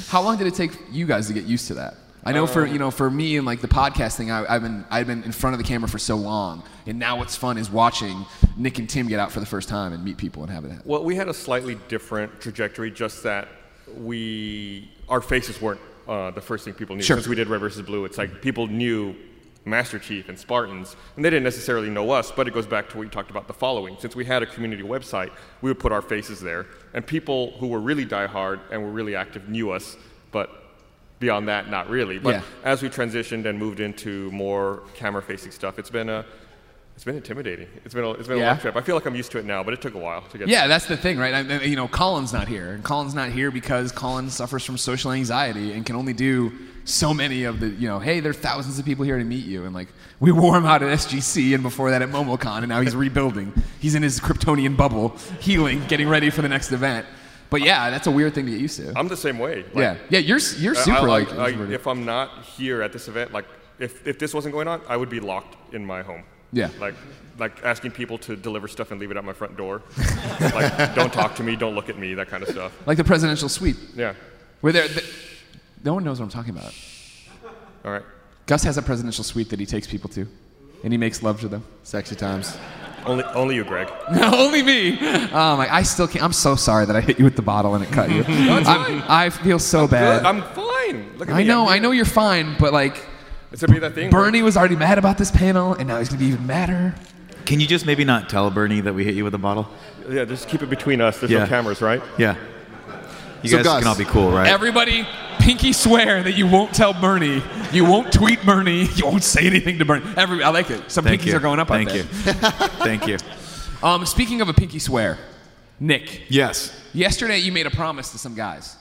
How 0.08 0.22
long 0.22 0.36
did 0.36 0.46
it 0.46 0.54
take 0.54 0.72
you 0.92 1.06
guys 1.06 1.26
to 1.26 1.32
get 1.32 1.44
used 1.44 1.66
to 1.68 1.74
that? 1.74 1.96
I 2.24 2.32
know 2.32 2.46
for 2.46 2.66
you 2.66 2.78
know 2.78 2.90
for 2.90 3.10
me 3.10 3.36
and 3.36 3.46
like 3.46 3.60
the 3.62 3.68
podcast 3.68 4.16
thing, 4.16 4.30
I, 4.30 4.54
I've 4.54 4.62
been 4.62 4.84
I've 4.90 5.06
been 5.06 5.22
in 5.22 5.32
front 5.32 5.54
of 5.54 5.58
the 5.58 5.64
camera 5.64 5.88
for 5.88 5.98
so 5.98 6.16
long, 6.16 6.62
and 6.86 6.98
now 6.98 7.16
what's 7.16 7.36
fun 7.36 7.56
is 7.56 7.70
watching 7.70 8.26
Nick 8.56 8.78
and 8.78 8.88
Tim 8.88 9.08
get 9.08 9.18
out 9.18 9.32
for 9.32 9.40
the 9.40 9.46
first 9.46 9.68
time 9.68 9.92
and 9.92 10.04
meet 10.04 10.18
people 10.18 10.42
and 10.42 10.52
have 10.52 10.64
it 10.64 10.70
happen. 10.70 10.82
Well, 10.84 11.04
we 11.04 11.14
had 11.16 11.28
a 11.28 11.34
slightly 11.34 11.78
different 11.88 12.38
trajectory, 12.40 12.90
just 12.90 13.22
that 13.22 13.48
we 13.96 14.90
our 15.08 15.22
faces 15.22 15.60
weren't 15.62 15.80
uh, 16.08 16.30
the 16.30 16.40
first 16.40 16.64
thing 16.64 16.74
people 16.74 16.96
knew. 16.96 17.02
Sure. 17.02 17.16
Since 17.16 17.28
we 17.28 17.36
did 17.36 17.48
Red 17.48 17.60
versus 17.60 17.82
Blue, 17.82 18.04
it's 18.04 18.18
like 18.18 18.42
people 18.42 18.66
knew 18.66 19.14
Master 19.64 19.98
Chief 19.98 20.28
and 20.28 20.38
Spartans, 20.38 20.96
and 21.16 21.24
they 21.24 21.30
didn't 21.30 21.44
necessarily 21.44 21.90
know 21.90 22.10
us. 22.10 22.32
But 22.32 22.48
it 22.48 22.54
goes 22.54 22.66
back 22.66 22.88
to 22.90 22.96
what 22.96 23.02
you 23.04 23.10
talked 23.10 23.30
about 23.30 23.46
the 23.46 23.52
following. 23.54 23.96
Since 24.00 24.16
we 24.16 24.24
had 24.24 24.42
a 24.42 24.46
community 24.46 24.82
website, 24.82 25.30
we 25.60 25.70
would 25.70 25.78
put 25.78 25.92
our 25.92 26.02
faces 26.02 26.40
there, 26.40 26.66
and 26.94 27.06
people 27.06 27.52
who 27.58 27.66
were 27.68 27.80
really 27.80 28.06
diehard 28.06 28.60
and 28.72 28.82
were 28.82 28.90
really 28.90 29.14
active 29.14 29.48
knew 29.48 29.70
us, 29.70 29.96
but. 30.32 30.64
Beyond 31.20 31.48
that, 31.48 31.68
not 31.68 31.90
really. 31.90 32.20
But 32.20 32.34
Yeah. 32.36 32.42
as 32.62 32.80
we 32.80 32.88
transitioned 32.88 33.44
and 33.44 33.58
moved 33.58 33.80
into 33.80 34.30
more 34.30 34.84
camera-facing 34.94 35.50
stuff, 35.50 35.76
it's 35.76 35.90
been 35.90 36.08
a, 36.08 36.24
it's 36.98 37.04
been 37.04 37.14
intimidating. 37.14 37.68
It's 37.84 37.94
been 37.94 38.02
a, 38.02 38.10
it's 38.14 38.26
been 38.26 38.38
a 38.38 38.40
Yeah. 38.40 38.48
long 38.50 38.58
trip. 38.58 38.74
I 38.74 38.80
feel 38.80 38.96
like 38.96 39.06
I'm 39.06 39.14
used 39.14 39.30
to 39.30 39.38
it 39.38 39.44
now, 39.44 39.62
but 39.62 39.72
it 39.72 39.80
took 39.80 39.94
a 39.94 39.98
while 39.98 40.22
to 40.22 40.36
get. 40.36 40.48
Yeah, 40.48 40.66
that's 40.66 40.86
the 40.86 40.96
thing, 40.96 41.16
right? 41.16 41.32
I, 41.32 41.62
you 41.62 41.76
know, 41.76 41.86
Colin's 41.86 42.32
not 42.32 42.48
here, 42.48 42.72
and 42.72 42.82
Colin's 42.82 43.14
not 43.14 43.30
here 43.30 43.52
because 43.52 43.92
Colin 43.92 44.28
suffers 44.30 44.64
from 44.64 44.76
social 44.76 45.12
anxiety 45.12 45.70
and 45.74 45.86
can 45.86 45.94
only 45.94 46.12
do 46.12 46.50
so 46.84 47.14
many 47.14 47.44
of 47.44 47.60
the, 47.60 47.68
you 47.68 47.86
know, 47.86 48.00
hey, 48.00 48.18
there 48.18 48.30
are 48.30 48.34
thousands 48.34 48.80
of 48.80 48.84
people 48.84 49.04
here 49.04 49.16
to 49.16 49.22
meet 49.22 49.44
you, 49.46 49.64
and 49.64 49.72
like 49.76 49.86
we 50.18 50.32
wore 50.32 50.56
him 50.56 50.66
out 50.66 50.82
at 50.82 50.88
SGC 50.98 51.54
and 51.54 51.62
before 51.62 51.92
that 51.92 52.02
at 52.02 52.08
MomoCon, 52.08 52.58
and 52.58 52.68
now 52.68 52.80
he's 52.80 52.96
rebuilding. 52.96 53.52
He's 53.78 53.94
in 53.94 54.02
his 54.02 54.18
Kryptonian 54.18 54.76
bubble, 54.76 55.10
healing, 55.38 55.80
getting 55.86 56.08
ready 56.08 56.30
for 56.30 56.42
the 56.42 56.48
next 56.48 56.72
event. 56.72 57.06
But 57.48 57.60
yeah, 57.62 57.90
that's 57.90 58.08
a 58.08 58.10
weird 58.10 58.34
thing 58.34 58.46
to 58.46 58.50
get 58.50 58.60
used 58.60 58.76
to. 58.80 58.92
I'm 58.96 59.06
the 59.06 59.16
same 59.16 59.38
way. 59.38 59.62
Like, 59.72 59.76
yeah, 59.76 59.96
yeah, 60.10 60.18
you're 60.18 60.40
you're 60.58 60.74
super 60.74 60.98
I, 60.98 61.00
like. 61.02 61.28
like, 61.30 61.38
I- 61.38 61.44
introverted. 61.50 61.74
if 61.76 61.86
I'm 61.86 62.04
not 62.04 62.42
here 62.44 62.82
at 62.82 62.92
this 62.92 63.06
event, 63.06 63.32
like 63.32 63.44
if, 63.78 64.04
if 64.04 64.18
this 64.18 64.34
wasn't 64.34 64.52
going 64.52 64.66
on, 64.66 64.80
I 64.88 64.96
would 64.96 65.08
be 65.10 65.20
locked 65.20 65.72
in 65.72 65.84
my 65.86 66.02
home. 66.02 66.24
Yeah. 66.52 66.70
Like 66.80 66.94
like 67.38 67.62
asking 67.64 67.92
people 67.92 68.18
to 68.18 68.34
deliver 68.36 68.66
stuff 68.68 68.90
and 68.90 69.00
leave 69.00 69.10
it 69.12 69.16
at 69.16 69.24
my 69.24 69.32
front 69.32 69.56
door. 69.56 69.82
like 70.40 70.94
don't 70.94 71.12
talk 71.12 71.34
to 71.36 71.42
me, 71.44 71.54
don't 71.56 71.74
look 71.74 71.88
at 71.88 71.98
me, 71.98 72.14
that 72.14 72.28
kind 72.28 72.42
of 72.42 72.48
stuff. 72.48 72.72
like 72.86 72.96
the 72.96 73.04
presidential 73.04 73.48
suite, 73.48 73.76
Yeah. 73.94 74.14
where 74.60 74.72
there, 74.72 74.88
the, 74.88 75.04
no 75.84 75.94
one 75.94 76.02
knows 76.04 76.18
what 76.18 76.24
I'm 76.26 76.30
talking 76.30 76.50
about. 76.56 76.74
All 77.84 77.92
right. 77.92 78.02
Gus 78.46 78.64
has 78.64 78.76
a 78.78 78.82
presidential 78.82 79.22
suite 79.24 79.50
that 79.50 79.60
he 79.60 79.66
takes 79.66 79.86
people 79.86 80.08
to, 80.10 80.26
and 80.82 80.92
he 80.92 80.96
makes 80.96 81.22
love 81.22 81.40
to 81.42 81.48
them. 81.48 81.62
Sexy 81.84 82.16
times. 82.16 82.56
Only 83.06 83.22
only 83.24 83.54
you, 83.54 83.64
Greg. 83.64 83.88
No, 84.12 84.34
only 84.34 84.62
me. 84.62 84.98
Oh 85.00 85.56
my! 85.56 85.72
I 85.72 85.82
still 85.84 86.08
can't. 86.08 86.24
I'm 86.24 86.32
so 86.32 86.56
sorry 86.56 86.84
that 86.86 86.96
I 86.96 87.00
hit 87.00 87.18
you 87.18 87.24
with 87.24 87.36
the 87.36 87.42
bottle 87.42 87.74
and 87.76 87.84
it 87.84 87.90
cut 87.92 88.10
you. 88.10 88.22
I'm- 88.26 89.02
I 89.06 89.30
feel 89.30 89.58
so 89.60 89.86
bad. 89.86 90.24
I'm 90.26 90.42
fine. 90.42 91.16
Look 91.18 91.28
at 91.28 91.34
I 91.36 91.38
me. 91.38 91.44
know. 91.44 91.62
I'm 91.68 91.74
I 91.74 91.78
know 91.78 91.92
you're 91.92 92.04
fine, 92.04 92.56
but 92.58 92.72
like 92.72 92.96
It's 93.52 93.62
gonna 93.62 93.72
be 93.74 93.80
that 93.80 93.94
thing. 93.94 94.10
Bernie 94.10 94.42
was 94.42 94.56
already 94.56 94.76
mad 94.76 94.98
about 94.98 95.18
this 95.18 95.30
panel, 95.30 95.74
and 95.74 95.88
now 95.88 95.98
he's 95.98 96.08
gonna 96.08 96.18
be 96.20 96.26
even 96.26 96.46
madder. 96.46 96.94
Can 97.46 97.60
you 97.60 97.66
just 97.66 97.86
maybe 97.86 98.04
not 98.04 98.28
tell 98.28 98.50
Bernie 98.50 98.80
that 98.82 98.92
we 98.94 99.04
hit 99.04 99.14
you 99.14 99.24
with 99.24 99.34
a 99.34 99.38
bottle? 99.38 99.68
Yeah, 100.08 100.24
just 100.26 100.48
keep 100.48 100.62
it 100.62 100.68
between 100.68 101.00
us. 101.00 101.18
There's 101.18 101.32
Yeah. 101.32 101.40
no 101.40 101.46
cameras, 101.46 101.80
right? 101.80 102.02
Yeah. 102.18 102.34
You 103.42 103.50
So 103.50 103.56
guys 103.58 103.64
Gus- 103.66 103.78
can 103.78 103.86
all 103.88 103.94
be 103.96 104.04
cool, 104.04 104.30
right? 104.32 104.48
Everybody, 104.48 105.06
pinky 105.38 105.72
swear 105.72 106.22
that 106.24 106.32
you 106.32 106.46
won't 106.46 106.74
tell 106.74 106.92
Bernie, 106.92 107.42
you 107.72 107.84
won't 107.84 108.12
tweet 108.12 108.44
Bernie, 108.44 108.84
you 108.96 109.06
won't 109.06 109.22
say 109.22 109.46
anything 109.46 109.78
to 109.78 109.84
Bernie. 109.84 110.04
Every, 110.16 110.42
I 110.42 110.48
like 110.50 110.70
it. 110.70 110.90
Some 110.90 111.04
Thank 111.04 111.22
pinkies 111.22 111.26
you. 111.26 111.36
are 111.36 111.40
going 111.40 111.60
up. 111.60 111.70
On 111.70 111.84
that. 111.84 111.90
Thank 111.90 112.06
out 112.06 112.24
you. 112.26 112.32
there. 112.32 112.68
Thank 112.84 113.06
you. 113.06 113.18
Um, 113.80 114.04
speaking 114.06 114.40
of 114.40 114.48
a 114.48 114.52
pinky 114.52 114.80
swear, 114.80 115.18
Nick, 115.78 116.22
Yes. 116.28 116.72
yesterday 116.92 117.38
you 117.38 117.52
made 117.52 117.64
a 117.64 117.70
promise 117.70 118.10
to 118.10 118.18
some 118.18 118.34
guys. 118.34 118.74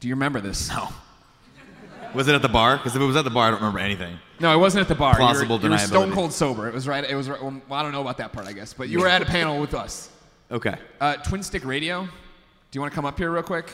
Do 0.00 0.08
you 0.08 0.14
remember 0.14 0.40
this? 0.40 0.70
No. 0.70 0.88
Was 2.14 2.28
it 2.28 2.34
at 2.34 2.42
the 2.42 2.48
bar? 2.48 2.76
Because 2.76 2.94
if 2.94 3.02
it 3.02 3.04
was 3.04 3.16
at 3.16 3.24
the 3.24 3.30
bar, 3.30 3.48
I 3.48 3.50
don't 3.50 3.60
remember 3.60 3.78
anything. 3.78 4.18
No, 4.40 4.52
it 4.54 4.58
wasn't 4.58 4.82
at 4.82 4.88
the 4.88 4.94
bar. 4.94 5.14
Plausible 5.16 5.56
you 5.56 5.62
were, 5.62 5.66
you 5.68 5.70
were 5.72 5.78
stone 5.78 6.12
cold 6.12 6.32
sober. 6.32 6.68
It 6.68 6.74
was 6.74 6.86
right. 6.88 7.04
It 7.08 7.14
was. 7.14 7.28
right- 7.28 7.42
Well, 7.42 7.60
I 7.70 7.82
don't 7.82 7.92
know 7.92 8.00
about 8.00 8.18
that 8.18 8.32
part, 8.32 8.46
I 8.46 8.52
guess. 8.52 8.72
But 8.74 8.88
you 8.88 9.00
were 9.00 9.08
at 9.08 9.22
a 9.22 9.26
panel 9.26 9.60
with 9.60 9.74
us. 9.74 10.10
Okay. 10.50 10.74
Uh, 11.00 11.14
Twin 11.16 11.42
Stick 11.42 11.64
Radio. 11.64 12.02
Do 12.04 12.08
you 12.76 12.80
want 12.80 12.92
to 12.92 12.94
come 12.94 13.04
up 13.06 13.16
here 13.18 13.30
real 13.30 13.42
quick? 13.42 13.70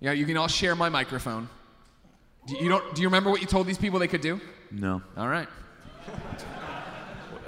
Yeah, 0.00 0.12
you 0.12 0.26
can 0.26 0.36
all 0.36 0.48
share 0.48 0.74
my 0.74 0.88
microphone. 0.88 1.48
Do 2.46 2.56
you 2.56 2.68
don't? 2.68 2.94
Do 2.94 3.00
you 3.02 3.08
remember 3.08 3.30
what 3.30 3.40
you 3.40 3.46
told 3.46 3.66
these 3.66 3.78
people 3.78 3.98
they 3.98 4.08
could 4.08 4.20
do? 4.20 4.38
No. 4.70 5.00
All 5.16 5.28
right, 5.28 5.48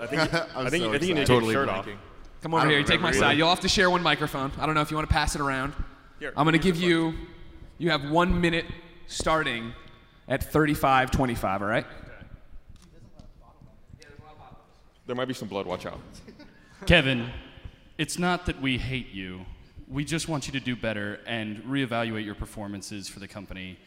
I 0.00 0.06
think 0.06 0.32
you, 0.32 0.38
I'm 0.54 0.70
think, 0.70 0.82
so 0.84 0.92
I 0.94 0.98
think 0.98 1.02
you 1.08 1.14
need 1.14 1.20
to 1.20 1.26
Totally 1.26 1.54
take 1.54 1.66
your 1.66 1.66
shirt 1.66 1.68
off. 1.68 1.88
come 2.42 2.54
over 2.54 2.68
here. 2.68 2.78
You 2.78 2.84
take 2.84 3.00
my 3.00 3.08
remember 3.08 3.26
side. 3.28 3.38
You'll 3.38 3.48
have 3.50 3.60
to 3.60 3.68
share 3.68 3.90
one 3.90 4.02
microphone. 4.02 4.52
I 4.58 4.66
don't 4.66 4.74
know 4.74 4.80
if 4.80 4.90
you 4.90 4.96
want 4.96 5.08
to 5.08 5.12
pass 5.12 5.34
it 5.34 5.40
around. 5.40 5.74
Here. 6.18 6.32
I'm 6.36 6.44
going 6.44 6.52
to 6.54 6.58
give 6.58 6.76
you. 6.76 7.14
You 7.78 7.90
have 7.90 8.10
one 8.10 8.40
minute 8.40 8.64
starting 9.06 9.72
at 10.28 10.42
35:25. 10.42 11.62
All 11.62 11.68
right. 11.68 11.86
There 15.06 15.14
might 15.14 15.28
be 15.28 15.34
some 15.34 15.48
blood. 15.48 15.66
Watch 15.66 15.86
out. 15.86 16.00
Kevin, 16.84 17.30
it's 17.96 18.18
not 18.18 18.46
that 18.46 18.60
we 18.60 18.76
hate 18.76 19.12
you, 19.12 19.46
we 19.88 20.04
just 20.04 20.28
want 20.28 20.46
you 20.46 20.52
to 20.52 20.60
do 20.60 20.74
better 20.74 21.20
and 21.26 21.58
reevaluate 21.58 22.24
your 22.24 22.34
performances 22.34 23.08
for 23.08 23.20
the 23.20 23.28
company. 23.28 23.78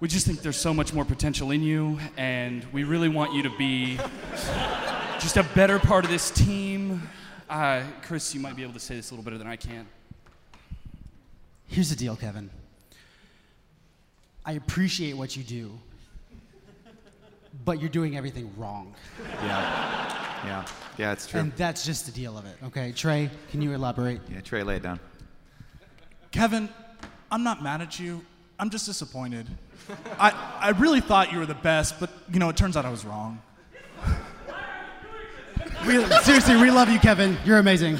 We 0.00 0.08
just 0.08 0.26
think 0.26 0.40
there's 0.40 0.56
so 0.56 0.72
much 0.72 0.92
more 0.92 1.04
potential 1.04 1.50
in 1.50 1.62
you, 1.62 1.98
and 2.16 2.64
we 2.72 2.84
really 2.84 3.08
want 3.08 3.32
you 3.32 3.42
to 3.42 3.50
be 3.56 3.96
just 5.20 5.36
a 5.36 5.42
better 5.54 5.78
part 5.78 6.04
of 6.04 6.10
this 6.10 6.30
team. 6.30 7.02
Uh, 7.48 7.82
Chris, 8.02 8.34
you 8.34 8.40
might 8.40 8.56
be 8.56 8.62
able 8.62 8.72
to 8.74 8.80
say 8.80 8.94
this 8.96 9.10
a 9.10 9.14
little 9.14 9.24
better 9.24 9.38
than 9.38 9.46
I 9.46 9.56
can. 9.56 9.86
Here's 11.66 11.90
the 11.90 11.96
deal, 11.96 12.16
Kevin. 12.16 12.50
I 14.46 14.52
appreciate 14.52 15.16
what 15.16 15.36
you 15.36 15.42
do, 15.42 15.72
but 17.64 17.80
you're 17.80 17.88
doing 17.88 18.16
everything 18.16 18.52
wrong. 18.56 18.94
Yeah. 19.42 20.44
Yeah. 20.44 20.66
Yeah, 20.96 21.12
it's 21.12 21.26
true. 21.26 21.40
And 21.40 21.52
that's 21.56 21.84
just 21.84 22.06
the 22.06 22.12
deal 22.12 22.38
of 22.38 22.46
it, 22.46 22.56
okay? 22.64 22.92
Trey, 22.92 23.28
can 23.50 23.60
you 23.60 23.72
elaborate? 23.72 24.20
yeah, 24.30 24.40
Trey, 24.40 24.62
lay 24.62 24.76
it 24.76 24.82
down. 24.82 25.00
Kevin, 26.30 26.68
I'm 27.32 27.42
not 27.42 27.62
mad 27.62 27.80
at 27.80 27.98
you. 27.98 28.24
I'm 28.58 28.70
just 28.70 28.86
disappointed. 28.86 29.48
I, 30.20 30.30
I 30.60 30.70
really 30.70 31.00
thought 31.00 31.32
you 31.32 31.38
were 31.38 31.46
the 31.46 31.54
best, 31.54 31.98
but 31.98 32.10
you 32.32 32.38
know, 32.38 32.48
it 32.48 32.56
turns 32.56 32.76
out 32.76 32.84
I 32.84 32.90
was 32.90 33.04
wrong. 33.04 33.42
We, 35.86 36.02
seriously, 36.22 36.56
we 36.56 36.70
love 36.70 36.88
you, 36.88 36.98
Kevin. 36.98 37.36
You're 37.44 37.58
amazing. 37.58 37.98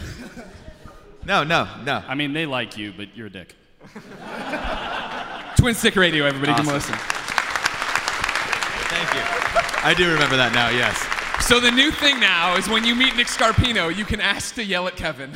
No, 1.26 1.42
no, 1.44 1.68
no. 1.84 2.02
I 2.06 2.14
mean, 2.14 2.32
they 2.32 2.46
like 2.46 2.76
you, 2.78 2.92
but 2.96 3.14
you're 3.16 3.26
a 3.26 3.30
dick. 3.30 3.54
Twin 5.64 5.74
Stick 5.74 5.96
Radio, 5.96 6.26
everybody, 6.26 6.52
come 6.52 6.66
listen. 6.66 6.94
Thank 8.92 9.14
you. 9.14 9.22
I 9.82 9.94
do 9.96 10.12
remember 10.12 10.36
that 10.36 10.52
now, 10.52 10.68
yes. 10.68 11.02
So 11.48 11.58
the 11.58 11.70
new 11.70 11.90
thing 11.90 12.20
now 12.20 12.54
is 12.56 12.68
when 12.68 12.84
you 12.84 12.94
meet 12.94 13.16
Nick 13.16 13.28
Scarpino, 13.28 13.88
you 13.96 14.04
can 14.04 14.20
ask 14.20 14.54
to 14.56 14.62
yell 14.62 14.86
at 14.86 14.94
Kevin. 14.94 15.34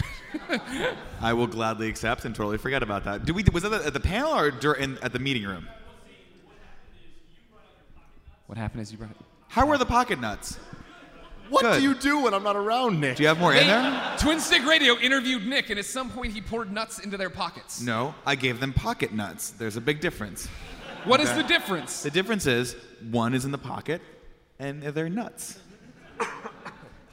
I 1.23 1.33
will 1.33 1.47
gladly 1.47 1.89
accept 1.89 2.27
and 2.27 2.35
totally 2.35 2.59
forget 2.59 2.83
about 2.83 3.05
that. 3.05 3.25
Did 3.25 3.37
we, 3.37 3.45
was 3.51 3.63
that 3.63 3.73
at 3.73 3.95
the 3.95 4.01
panel 4.01 4.35
or 4.35 4.51
dur- 4.51 4.75
in, 4.75 4.99
at 4.99 5.15
the 5.15 5.19
meeting 5.19 5.45
room? 5.45 5.67
what 8.49 8.59
happened 8.59 8.83
is 8.83 8.93
you 8.93 8.99
brought 8.99 9.13
it. 9.13 9.17
How 9.47 9.65
were 9.65 9.79
the 9.79 9.87
pocket 9.87 10.21
nuts? 10.21 10.59
What 11.49 11.63
Good. 11.63 11.77
do 11.79 11.83
you 11.83 11.95
do 11.95 12.21
when 12.23 12.35
I'm 12.35 12.43
not 12.43 12.57
around, 12.57 13.01
Nick? 13.01 13.17
Do 13.17 13.23
you 13.23 13.29
have 13.29 13.39
more 13.39 13.55
in 13.55 13.67
there? 13.67 14.17
Twin 14.19 14.39
Stick 14.41 14.65
Radio 14.67 14.95
interviewed 14.99 15.47
Nick, 15.47 15.71
and 15.71 15.79
at 15.79 15.85
some 15.87 16.11
point 16.11 16.33
he 16.33 16.41
poured 16.41 16.71
nuts 16.73 16.99
into 16.99 17.17
their 17.17 17.31
pockets. 17.31 17.81
No, 17.81 18.15
I 18.27 18.35
gave 18.35 18.61
them 18.61 18.73
pocket 18.73 19.13
nuts. 19.13 19.51
There's 19.51 19.77
a 19.77 19.81
big 19.81 20.01
difference. 20.01 20.47
What 21.05 21.21
is 21.21 21.29
Okay. 21.31 21.43
the 21.43 21.49
difference? 21.49 22.03
The 22.03 22.11
difference 22.11 22.47
is 22.47 22.75
one 23.11 23.33
is 23.35 23.45
in 23.45 23.51
the 23.53 23.59
pocket 23.59 24.03
and 24.59 24.83
they're 24.83 25.09
nuts. 25.09 25.59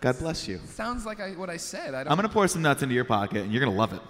God 0.01 0.19
bless 0.19 0.47
you. 0.47 0.59
Sounds 0.65 1.05
like 1.05 1.19
I, 1.19 1.31
what 1.31 1.49
I 1.49 1.57
said. 1.57 1.93
I 1.93 2.03
don't. 2.03 2.11
I'm 2.11 2.17
going 2.17 2.27
to 2.27 2.33
pour 2.33 2.47
some 2.47 2.61
nuts 2.61 2.83
into 2.83 2.93
your 2.93 3.05
pocket 3.05 3.43
and 3.43 3.51
you're 3.53 3.61
going 3.61 3.71
to 3.71 3.77
love 3.77 3.93
it. 3.93 4.01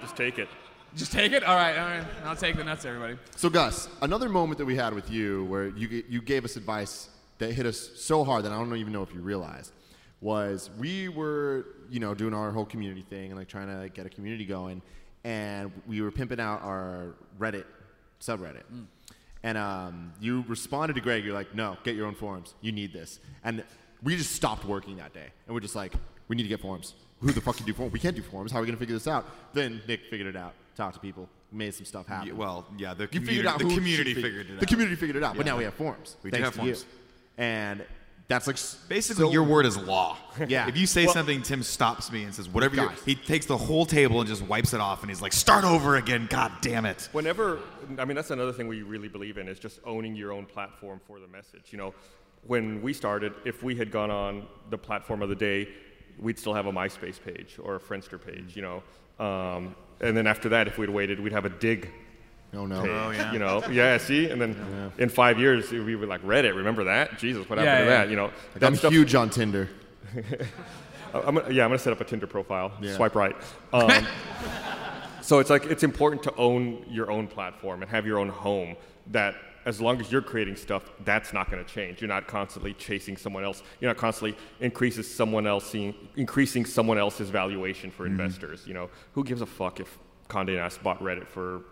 Just 0.00 0.16
take 0.16 0.38
it. 0.38 0.48
just 0.96 1.12
take 1.12 1.32
it. 1.32 1.44
All 1.44 1.54
right, 1.56 1.76
all 1.78 1.86
right. 1.86 2.04
I'll 2.24 2.36
take 2.36 2.56
the 2.56 2.64
nuts, 2.64 2.84
everybody. 2.84 3.16
So, 3.36 3.48
Gus, 3.48 3.88
another 4.00 4.28
moment 4.28 4.58
that 4.58 4.64
we 4.64 4.74
had 4.76 4.94
with 4.94 5.10
you 5.10 5.44
where 5.44 5.68
you, 5.68 5.88
g- 5.88 6.04
you 6.08 6.20
gave 6.22 6.44
us 6.44 6.56
advice 6.56 7.08
that 7.42 7.52
hit 7.52 7.66
us 7.66 7.90
so 7.96 8.24
hard 8.24 8.44
that 8.44 8.52
I 8.52 8.56
don't 8.56 8.74
even 8.76 8.92
know 8.92 9.02
if 9.02 9.12
you 9.12 9.20
realized 9.20 9.72
was 10.20 10.70
we 10.78 11.08
were, 11.08 11.66
you 11.90 11.98
know, 11.98 12.14
doing 12.14 12.32
our 12.32 12.52
whole 12.52 12.64
community 12.64 13.02
thing 13.02 13.30
and 13.30 13.38
like 13.38 13.48
trying 13.48 13.66
to 13.66 13.78
like, 13.78 13.94
get 13.94 14.06
a 14.06 14.08
community 14.08 14.44
going, 14.44 14.80
and 15.24 15.72
we 15.86 16.00
were 16.00 16.12
pimping 16.12 16.38
out 16.38 16.62
our 16.62 17.14
Reddit 17.40 17.64
subreddit. 18.20 18.62
And 19.42 19.58
um, 19.58 20.12
you 20.20 20.44
responded 20.46 20.94
to 20.94 21.00
Greg. 21.00 21.24
You're 21.24 21.34
like, 21.34 21.52
"No, 21.54 21.76
get 21.82 21.96
your 21.96 22.06
own 22.06 22.14
forums. 22.14 22.54
You 22.60 22.70
need 22.70 22.92
this." 22.92 23.18
And 23.42 23.64
we 24.04 24.16
just 24.16 24.32
stopped 24.32 24.64
working 24.64 24.96
that 24.98 25.12
day, 25.12 25.26
and 25.46 25.54
we're 25.54 25.60
just 25.60 25.74
like, 25.74 25.92
"We 26.28 26.36
need 26.36 26.44
to 26.44 26.48
get 26.48 26.60
forums. 26.60 26.94
Who 27.20 27.32
the 27.32 27.40
fuck 27.40 27.56
can 27.56 27.66
do 27.66 27.74
forums? 27.74 27.92
We 27.92 27.98
can't 27.98 28.14
do 28.14 28.22
forums. 28.22 28.52
How 28.52 28.58
are 28.58 28.60
we 28.60 28.66
gonna 28.68 28.78
figure 28.78 28.94
this 28.94 29.08
out?" 29.08 29.26
Then 29.52 29.82
Nick 29.88 30.02
figured 30.08 30.28
it 30.28 30.36
out. 30.36 30.54
Talked 30.76 30.94
to 30.94 31.00
people, 31.00 31.28
made 31.50 31.74
some 31.74 31.84
stuff 31.84 32.06
happen. 32.06 32.28
Yeah, 32.28 32.34
well, 32.34 32.64
yeah, 32.78 32.94
the 32.94 33.02
You 33.02 33.08
community, 33.08 33.36
figured 33.36 33.46
out 33.46 33.58
the 33.58 33.74
community 33.74 34.14
fig- 34.14 34.24
figured 34.24 34.46
it 34.50 34.54
out. 34.54 34.60
The 34.60 34.66
community 34.66 34.96
figured 34.96 35.16
it 35.16 35.24
out, 35.24 35.36
but 35.36 35.44
now 35.44 35.58
we 35.58 35.64
have 35.64 35.74
forums. 35.74 36.16
We 36.22 36.30
do 36.30 36.40
have 36.40 36.54
forums. 36.54 36.84
You. 36.88 37.01
And 37.38 37.84
that's 38.28 38.46
like 38.46 38.56
Basically, 38.88 39.24
so- 39.24 39.32
your 39.32 39.42
word 39.42 39.66
is 39.66 39.76
law. 39.76 40.16
Yeah. 40.48 40.66
If 40.68 40.76
you 40.76 40.86
say 40.86 41.04
Well- 41.04 41.14
something, 41.14 41.42
Tim 41.42 41.62
stops 41.62 42.10
me 42.10 42.24
and 42.24 42.34
says, 42.34 42.48
whatever 42.48 42.76
you 42.76 42.88
Guys. 42.88 42.98
He 43.04 43.14
takes 43.14 43.46
the 43.46 43.56
whole 43.58 43.84
table 43.84 44.20
and 44.20 44.28
just 44.28 44.42
wipes 44.42 44.72
it 44.72 44.80
off 44.80 45.02
and 45.02 45.10
he's 45.10 45.20
like, 45.20 45.32
start 45.32 45.64
over 45.64 45.96
again. 45.96 46.26
God 46.30 46.52
damn 46.62 46.86
it. 46.86 47.08
Whenever, 47.12 47.58
I 47.98 48.04
mean, 48.04 48.14
that's 48.14 48.30
another 48.30 48.52
thing 48.52 48.68
we 48.68 48.82
really 48.82 49.08
believe 49.08 49.36
in 49.38 49.48
is 49.48 49.58
just 49.58 49.80
owning 49.84 50.16
your 50.16 50.32
own 50.32 50.46
platform 50.46 51.00
for 51.06 51.20
the 51.20 51.28
message. 51.28 51.66
You 51.70 51.78
know, 51.78 51.94
when 52.46 52.80
we 52.82 52.92
started, 52.92 53.34
if 53.44 53.62
we 53.62 53.76
had 53.76 53.90
gone 53.90 54.10
on 54.10 54.46
the 54.70 54.78
platform 54.78 55.20
of 55.22 55.28
the 55.28 55.34
day, 55.36 55.68
we'd 56.18 56.38
still 56.38 56.54
have 56.54 56.66
a 56.66 56.72
MySpace 56.72 57.20
page 57.22 57.58
or 57.62 57.76
a 57.76 57.80
Friendster 57.80 58.20
page. 58.24 58.56
You 58.56 58.62
know, 58.62 59.24
um, 59.24 59.74
and 60.00 60.16
then 60.16 60.26
after 60.26 60.48
that, 60.48 60.66
if 60.66 60.78
we'd 60.78 60.90
waited, 60.90 61.20
we'd 61.20 61.32
have 61.32 61.44
a 61.44 61.50
Digg 61.50 61.90
Oh 62.54 62.66
no. 62.66 62.82
page. 62.82 63.32
You 63.32 63.38
know, 63.38 63.62
yeah. 63.70 63.96
See, 63.98 64.28
and 64.28 64.40
then 64.40 64.92
in 64.98 65.08
five 65.08 65.38
years, 65.38 65.70
we 65.70 65.96
were 65.96 66.06
like 66.06 66.22
Reddit. 66.22 66.54
Remember 66.54 66.84
that? 66.84 67.18
Jesus, 67.18 67.48
what 67.48 67.58
happened 67.58 67.78
Yeah, 67.78 67.84
to 67.84 67.90
that? 67.90 68.10
You 68.10 68.16
know, 68.16 68.24
Like, 68.26 68.34
that 68.60 68.66
I'm 68.66 68.76
stuff- 68.76 68.92
huge 68.92 69.14
on 69.14 69.30
Tinder. 69.30 69.68
I'm 71.14 71.34
gonna, 71.36 71.50
yeah, 71.50 71.64
I'm 71.64 71.70
gonna 71.70 71.78
set 71.78 71.92
up 71.92 72.00
a 72.00 72.04
Tinder 72.04 72.26
profile. 72.26 72.72
Yeah. 72.80 72.94
Swipe 72.96 73.14
right. 73.14 73.36
Um, 73.72 73.90
so 75.22 75.38
it's 75.38 75.50
like 75.50 75.66
it's 75.66 75.82
important 75.82 76.22
to 76.24 76.34
own 76.36 76.84
your 76.88 77.10
own 77.10 77.26
platform 77.26 77.82
and 77.82 77.90
have 77.90 78.06
your 78.06 78.18
own 78.18 78.28
home. 78.28 78.76
That 79.08 79.34
as 79.64 79.80
long 79.80 80.00
as 80.00 80.10
you're 80.10 80.22
creating 80.22 80.56
stuff, 80.56 80.90
that's 81.04 81.32
not 81.32 81.50
going 81.50 81.64
to 81.64 81.70
change. 81.72 82.00
You're 82.00 82.08
not 82.08 82.26
constantly 82.26 82.72
chasing 82.74 83.16
someone 83.16 83.44
else. 83.44 83.62
You're 83.80 83.90
not 83.90 83.96
constantly 83.96 84.36
increases 84.60 85.12
someone 85.12 85.46
else 85.46 85.64
seeing, 85.70 85.94
increasing 86.16 86.64
someone 86.64 86.98
else's 86.98 87.30
valuation 87.30 87.90
for 87.90 88.04
Mm-hmm. 88.04 88.20
investors. 88.20 88.64
You 88.66 88.74
know, 88.74 88.90
who 89.12 89.22
gives 89.22 89.40
a 89.40 89.46
fuck 89.46 89.78
if 89.80 89.98
Condé 90.28 90.56
Nast 90.56 90.82
bought 90.82 90.98
Reddit 91.00 91.26
for 91.28 91.62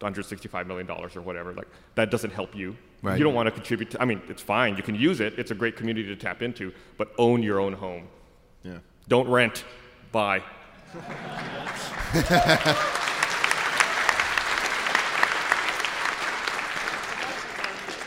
165 0.00 0.66
million 0.66 0.86
dollars 0.86 1.16
or 1.16 1.20
whatever? 1.22 1.52
Like 1.54 1.68
that 1.94 2.10
doesn't 2.10 2.30
help 2.32 2.54
you. 2.56 2.76
Right. 3.02 3.18
You 3.18 3.24
don't 3.24 3.34
want 3.34 3.46
to 3.46 3.50
contribute. 3.52 3.90
To, 3.92 4.02
I 4.02 4.04
mean, 4.04 4.20
it's 4.28 4.42
fine. 4.42 4.76
You 4.76 4.82
can 4.82 4.94
use 4.94 5.20
it. 5.20 5.38
It's 5.38 5.50
a 5.50 5.54
great 5.54 5.76
community 5.76 6.08
to 6.08 6.16
tap 6.16 6.42
into, 6.42 6.72
but 6.96 7.12
own 7.18 7.42
your 7.42 7.60
own 7.60 7.72
home. 7.72 8.08
Yeah. 8.64 8.78
Don't 9.08 9.28
rent, 9.28 9.64
buy. 10.12 10.42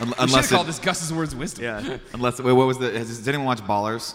Un- 0.00 0.08
We 0.08 0.14
should 0.14 0.18
have 0.18 0.28
unless 0.28 0.50
called 0.50 0.66
it, 0.66 0.68
this 0.68 0.78
Gus's 0.80 1.12
words 1.12 1.32
of 1.32 1.38
wisdom. 1.38 1.64
yeah. 1.64 1.98
Unless 2.12 2.40
wait, 2.40 2.52
what 2.52 2.66
was 2.66 2.78
the? 2.78 2.90
Has, 2.90 3.08
does 3.18 3.28
anyone 3.28 3.46
watch 3.46 3.60
Ballers? 3.60 4.14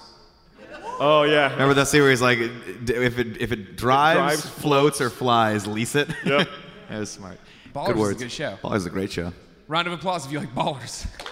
Oh 1.00 1.24
yeah. 1.24 1.52
Remember 1.52 1.74
that 1.76 1.88
series? 1.88 2.22
Like, 2.22 2.40
if 2.40 3.20
it 3.20 3.40
if 3.42 3.52
it 3.52 3.78
drives, 3.78 4.42
drives, 4.42 4.46
floats, 4.50 5.00
or 5.02 5.10
flies, 5.10 5.66
lease 5.68 5.96
it. 5.96 6.10
Yep. 6.26 6.50
that 6.90 7.00
was 7.00 7.10
smart. 7.12 7.40
Ballers 7.78 7.86
good 7.88 7.96
is 7.96 7.98
a 7.98 8.02
words. 8.02 8.18
good 8.24 8.32
show. 8.32 8.58
Ballers 8.64 8.76
is 8.78 8.86
a 8.86 8.90
great 8.90 9.12
show. 9.12 9.34
Round 9.68 9.88
of 9.88 9.94
applause 9.94 10.26
if 10.26 10.32
you 10.32 10.40
like 10.40 10.54
ballers. 10.56 11.06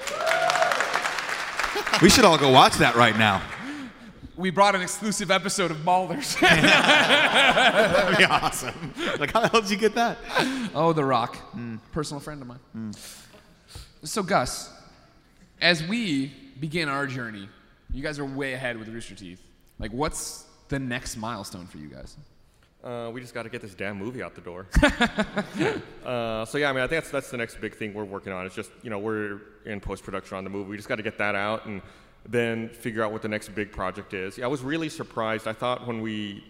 We 2.02 2.10
should 2.10 2.26
all 2.26 2.38
go 2.38 2.52
watch 2.52 2.74
that 2.76 2.96
right 2.96 3.18
now. 3.18 3.42
We 4.36 4.50
brought 4.50 4.76
an 4.76 4.82
exclusive 4.82 5.32
episode 5.32 5.72
of 5.72 5.78
Ballers. 5.78 6.38
That'd 6.42 8.18
be 8.18 8.26
awesome. 8.26 8.94
Like, 9.18 9.32
how 9.32 9.40
the 9.40 9.48
hell 9.48 9.62
did 9.62 9.70
you 9.70 9.78
get 9.78 9.96
that? 9.96 10.18
oh, 10.76 10.92
The 10.92 11.06
Rock, 11.06 11.38
hmm. 11.52 11.78
personal 11.94 12.20
friend 12.20 12.42
of 12.42 12.48
mine. 12.50 12.60
Hmm. 12.74 12.92
So 14.04 14.24
Gus, 14.24 14.74
as 15.62 15.82
we 15.88 16.34
begin 16.60 16.90
our 16.90 17.08
journey, 17.08 17.48
you 17.94 18.04
guys 18.04 18.20
are 18.20 18.26
way 18.26 18.54
ahead 18.54 18.78
with 18.78 18.90
Rooster 18.90 19.16
Teeth. 19.16 19.42
Like, 19.80 19.94
what's 19.94 20.46
the 20.68 20.80
next 20.80 21.16
milestone 21.16 21.66
for 21.66 21.78
you 21.78 21.88
guys? 21.88 22.18
Uh, 22.86 23.10
we 23.12 23.20
just 23.20 23.34
got 23.34 23.44
to 23.44 23.50
get 23.50 23.64
this 23.64 23.74
damn 23.74 23.98
movie 23.98 24.22
out 24.22 24.36
the 24.36 24.42
door. 24.42 24.68
uh, 26.06 26.46
so 26.46 26.60
yeah, 26.60 26.70
I 26.70 26.74
mean, 26.74 26.84
I 26.84 26.88
think 26.88 27.02
that's 27.02 27.10
that's 27.10 27.32
the 27.32 27.38
next 27.38 27.60
big 27.60 27.76
thing 27.76 27.96
we're 27.96 28.04
working 28.04 28.32
on. 28.32 28.46
It's 28.46 28.54
just 28.54 28.70
you 28.84 28.92
know 28.92 29.00
we're 29.00 29.42
in 29.66 29.80
post 29.80 30.04
production 30.04 30.38
on 30.38 30.44
the 30.44 30.52
movie. 30.52 30.70
We 30.70 30.78
just 30.78 30.88
got 30.88 30.98
to 30.98 31.04
get 31.04 31.18
that 31.18 31.34
out 31.34 31.66
and 31.66 31.82
then 32.28 32.70
figure 32.70 33.04
out 33.04 33.12
what 33.12 33.24
the 33.24 33.28
next 33.28 33.50
big 33.56 33.72
project 33.72 34.14
is. 34.14 34.38
Yeah, 34.38 34.46
I 34.46 34.50
was 34.50 34.62
really 34.62 34.90
surprised. 34.90 35.48
I 35.48 35.54
thought 35.54 35.88
when 35.88 36.00
we 36.00 36.44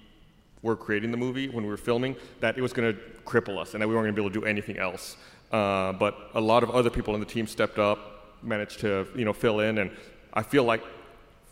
were 0.62 0.76
creating 0.76 1.12
the 1.12 1.18
movie, 1.18 1.48
when 1.48 1.64
we 1.64 1.70
were 1.70 1.78
filming, 1.78 2.18
that 2.42 2.58
it 2.58 2.62
was 2.62 2.74
going 2.74 2.94
to 2.94 3.00
cripple 3.26 3.58
us 3.58 3.74
and 3.74 3.82
that 3.82 3.88
we 3.88 3.96
weren't 3.96 4.06
going 4.06 4.16
to 4.16 4.22
be 4.22 4.26
able 4.26 4.34
to 4.34 4.40
do 4.42 4.46
anything 4.46 4.78
else. 4.78 5.16
Uh, 5.54 5.94
but 5.94 6.32
a 6.34 6.42
lot 6.42 6.64
of 6.64 6.70
other 6.72 6.90
people 6.90 7.14
in 7.14 7.22
the 7.22 7.26
team 7.26 7.48
stepped 7.48 7.80
up, 7.80 8.36
managed 8.44 8.82
to 8.82 9.08
you 9.16 9.24
know 9.24 9.32
fill 9.32 9.62
in, 9.62 9.78
and 9.78 9.90
I 10.34 10.44
feel 10.44 10.66
like 10.66 10.84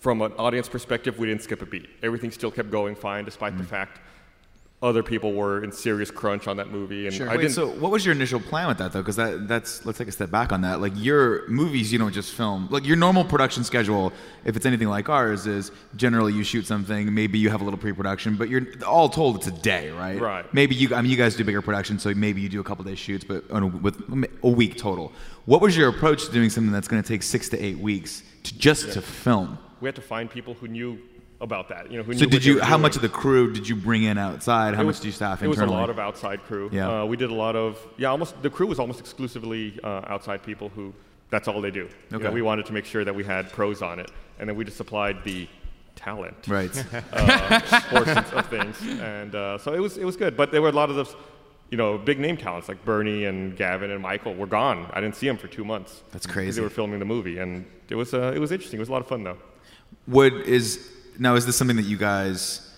from 0.02 0.22
an 0.22 0.34
audience 0.34 0.68
perspective, 0.68 1.18
we 1.20 1.28
didn't 1.28 1.44
skip 1.44 1.62
a 1.62 1.66
beat. 1.66 1.90
Everything 2.02 2.32
still 2.32 2.52
kept 2.52 2.70
going 2.70 2.96
fine, 2.96 3.24
despite 3.24 3.58
the 3.58 3.64
fact 3.64 4.02
other 4.84 5.02
people 5.02 5.34
were 5.34 5.64
in 5.64 5.72
serious 5.72 6.12
crunch 6.12 6.46
on 6.46 6.58
that 6.58 6.70
movie. 6.70 7.08
And 7.08 7.30
I 7.30 7.36
Wait, 7.36 7.44
didn't. 7.44 7.54
so 7.54 7.70
what 7.70 7.90
was 7.90 8.06
your 8.06 8.14
initial 8.14 8.42
plan 8.42 8.68
with 8.68 8.78
that 8.80 8.92
though? 8.92 9.00
Because 9.00 9.16
that, 9.16 9.48
that's 9.48 9.86
let's 9.86 9.98
take 9.98 10.10
a 10.10 10.12
step 10.12 10.30
back 10.30 10.52
on 10.52 10.62
that. 10.62 10.82
Like 10.82 10.92
your 10.96 11.48
movies, 11.48 11.94
you 11.94 11.98
don't 11.98 12.12
just 12.12 12.34
film. 12.34 12.68
Like 12.70 12.86
your 12.86 12.98
normal 12.98 13.24
production 13.24 13.64
schedule, 13.64 14.12
if 14.44 14.58
it's 14.58 14.66
anything 14.66 14.90
like 14.90 15.08
ours, 15.08 15.48
is 15.48 15.72
generally 15.96 16.34
you 16.34 16.44
shoot 16.44 16.68
something, 16.68 17.14
maybe 17.14 17.40
you 17.40 17.50
have 17.50 17.62
a 17.62 17.64
little 17.64 17.80
pre-production, 17.80 18.36
but 18.36 18.50
you're 18.50 18.68
all 18.86 19.08
told 19.08 19.38
it's 19.38 19.48
a 19.48 19.52
day, 19.52 19.90
right? 19.92 20.20
Right. 20.20 20.54
Maybe 20.54 20.76
you. 20.76 20.94
I 20.94 21.02
mean, 21.02 21.10
you 21.10 21.18
guys 21.18 21.38
do 21.38 21.46
bigger 21.46 21.62
production, 21.62 21.98
so 21.98 22.14
maybe 22.14 22.42
you 22.42 22.50
do 22.50 22.60
a 22.60 22.64
couple 22.64 22.84
days 22.84 23.00
shoots, 23.00 23.24
but 23.24 23.50
on 23.52 23.64
a, 23.64 23.68
with 23.68 24.04
a 24.44 24.50
week 24.50 24.78
total. 24.78 25.14
What 25.46 25.62
was 25.62 25.78
your 25.78 25.88
approach 25.88 26.26
to 26.26 26.32
doing 26.32 26.50
something 26.50 26.74
that's 26.74 26.90
going 26.90 27.02
to 27.02 27.08
take 27.08 27.24
six 27.24 27.48
to 27.50 27.60
eight 27.60 27.78
weeks 27.78 28.22
to 28.44 28.58
just 28.58 28.92
to 28.94 29.02
film? 29.02 29.58
we 29.84 29.88
had 29.88 29.96
to 29.96 30.02
find 30.02 30.30
people 30.30 30.54
who 30.54 30.68
knew 30.70 30.98
about 31.44 31.70
that. 31.70 31.92
You 31.92 31.98
know, 31.98 32.04
who 32.04 32.14
So 32.14 32.26
did 32.26 32.44
you? 32.44 32.60
How 32.60 32.70
doing. 32.72 32.82
much 32.82 32.96
of 32.96 33.02
the 33.04 33.10
crew 33.10 33.54
did 33.54 33.68
you 33.70 33.76
bring 33.76 34.04
in 34.04 34.18
outside? 34.18 34.74
How 34.74 34.82
It 34.82 34.86
much 34.86 34.94
was- 34.96 35.00
do 35.02 35.08
you 35.10 35.12
staff 35.14 35.44
It 35.44 35.48
was 35.48 35.60
a 35.60 35.66
lot 35.66 35.90
of 35.92 36.00
outside 36.00 36.42
crew. 36.44 36.70
Yeah. 36.72 37.02
Uh, 37.02 37.06
we 37.06 37.18
did 37.18 37.30
a 37.30 37.34
lot 37.46 37.56
of 37.56 37.78
yeah, 37.98 38.08
almost 38.08 38.42
the 38.42 38.50
crew 38.50 38.68
was 38.68 38.80
almost 38.80 39.00
exclusively 39.00 39.80
uh, 39.84 40.02
outside 40.08 40.42
people 40.42 40.70
who 40.70 40.94
that's 41.30 41.48
all 41.48 41.62
they 41.62 41.72
do. 41.72 41.82
You 41.82 41.90
know, 42.12 42.18
Okay. 42.20 42.34
we 42.34 42.42
wanted 42.42 42.66
to 42.68 42.74
make 42.74 42.86
sure 42.86 43.04
that 43.04 43.14
we 43.14 43.24
had 43.24 43.52
pros 43.52 43.82
on 43.82 44.00
it, 44.00 44.10
and 44.40 44.48
then 44.50 44.56
we 44.56 44.64
just 44.64 44.78
supplied 44.78 45.24
the 45.24 45.48
talent 45.96 46.36
Right. 46.48 46.74
uh, 47.14 47.60
portions 47.90 48.32
of 48.34 48.46
things, 48.48 48.76
and 49.00 49.36
uh, 49.36 49.58
so 49.58 49.74
it 49.74 49.80
was 49.80 49.98
it 49.98 50.06
was 50.06 50.16
good. 50.16 50.36
But 50.38 50.52
there 50.52 50.62
were 50.62 50.70
a 50.70 50.80
lot 50.82 50.90
of 50.90 50.96
those. 50.96 51.16
You 51.72 51.78
know, 51.78 51.98
big 51.98 52.20
name 52.20 52.38
talents 52.38 52.68
like 52.68 52.86
Bernie 52.86 53.26
and 53.26 53.58
Gavin 53.58 53.90
and 53.90 54.00
Michael 54.00 54.36
were 54.36 54.46
gone. 54.46 54.86
I 54.94 55.02
didn't 55.02 55.16
see 55.16 55.26
them 55.28 55.38
for 55.38 55.48
two 55.48 55.66
months. 55.66 56.04
That's 56.12 56.28
crazy. 56.28 56.52
They 56.60 56.62
were 56.64 56.70
filming 56.70 57.00
the 57.00 57.06
movie, 57.16 57.40
and 57.40 57.66
it 57.90 57.96
was 57.96 58.14
uh, 58.14 58.32
it 58.36 58.40
was 58.40 58.52
interesting. 58.52 58.78
It 58.80 58.82
was 58.86 58.90
a 58.90 58.92
lot 58.92 59.02
of 59.02 59.08
fun 59.08 59.24
though. 59.24 59.38
Would 60.08 60.34
is 60.58 60.92
now 61.20 61.36
is 61.36 61.46
this 61.46 61.56
something 61.56 61.78
that 61.78 61.84
you 61.86 61.98
guys 61.98 62.70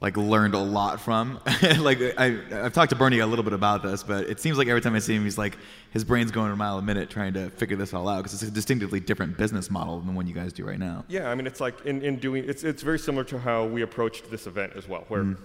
like 0.00 0.16
learned 0.16 0.54
a 0.54 0.58
lot 0.58 1.00
from? 1.00 1.40
like 1.78 1.98
I 2.18 2.38
I've 2.52 2.72
talked 2.72 2.90
to 2.90 2.96
Bernie 2.96 3.20
a 3.20 3.26
little 3.26 3.42
bit 3.44 3.52
about 3.54 3.82
this, 3.82 4.02
but 4.02 4.28
it 4.28 4.40
seems 4.40 4.58
like 4.58 4.68
every 4.68 4.80
time 4.80 4.94
I 4.94 4.98
see 4.98 5.14
him, 5.14 5.24
he's 5.24 5.38
like 5.38 5.56
his 5.90 6.04
brain's 6.04 6.30
going 6.30 6.52
a 6.52 6.56
mile 6.56 6.78
a 6.78 6.82
minute 6.82 7.08
trying 7.10 7.32
to 7.34 7.50
figure 7.50 7.76
this 7.76 7.94
all 7.94 8.08
out 8.08 8.18
because 8.18 8.34
it's 8.34 8.42
a 8.42 8.50
distinctively 8.50 9.00
different 9.00 9.38
business 9.38 9.70
model 9.70 9.98
than 9.98 10.08
the 10.08 10.12
one 10.12 10.26
you 10.26 10.34
guys 10.34 10.52
do 10.52 10.64
right 10.66 10.78
now. 10.78 11.04
Yeah, 11.08 11.30
I 11.30 11.34
mean, 11.34 11.46
it's 11.46 11.60
like 11.60 11.84
in, 11.86 12.02
in 12.02 12.16
doing 12.16 12.44
it's 12.48 12.64
it's 12.64 12.82
very 12.82 12.98
similar 12.98 13.24
to 13.24 13.38
how 13.38 13.64
we 13.66 13.82
approached 13.82 14.30
this 14.30 14.46
event 14.46 14.72
as 14.76 14.88
well. 14.88 15.04
Where, 15.08 15.24
Mm. 15.24 15.36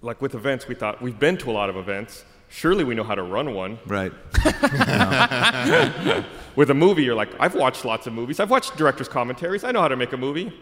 like 0.00 0.20
with 0.22 0.34
events, 0.34 0.68
we 0.68 0.74
thought 0.74 1.00
we've 1.02 1.18
been 1.18 1.36
to 1.38 1.50
a 1.50 1.52
lot 1.52 1.68
of 1.70 1.76
events. 1.76 2.24
Surely 2.50 2.84
we 2.84 2.94
know 2.94 3.02
how 3.04 3.14
to 3.14 3.22
run 3.22 3.54
one. 3.54 3.78
Right. 3.86 4.12
With 6.54 6.68
a 6.68 6.74
movie, 6.74 7.02
you're 7.02 7.14
like, 7.14 7.30
I've 7.40 7.54
watched 7.54 7.84
lots 7.86 8.06
of 8.06 8.12
movies. 8.12 8.38
I've 8.40 8.50
watched 8.50 8.76
directors' 8.76 9.08
commentaries. 9.08 9.64
I 9.64 9.72
know 9.72 9.80
how 9.80 9.88
to 9.88 9.96
make 9.96 10.12
a 10.12 10.18
movie. 10.18 10.52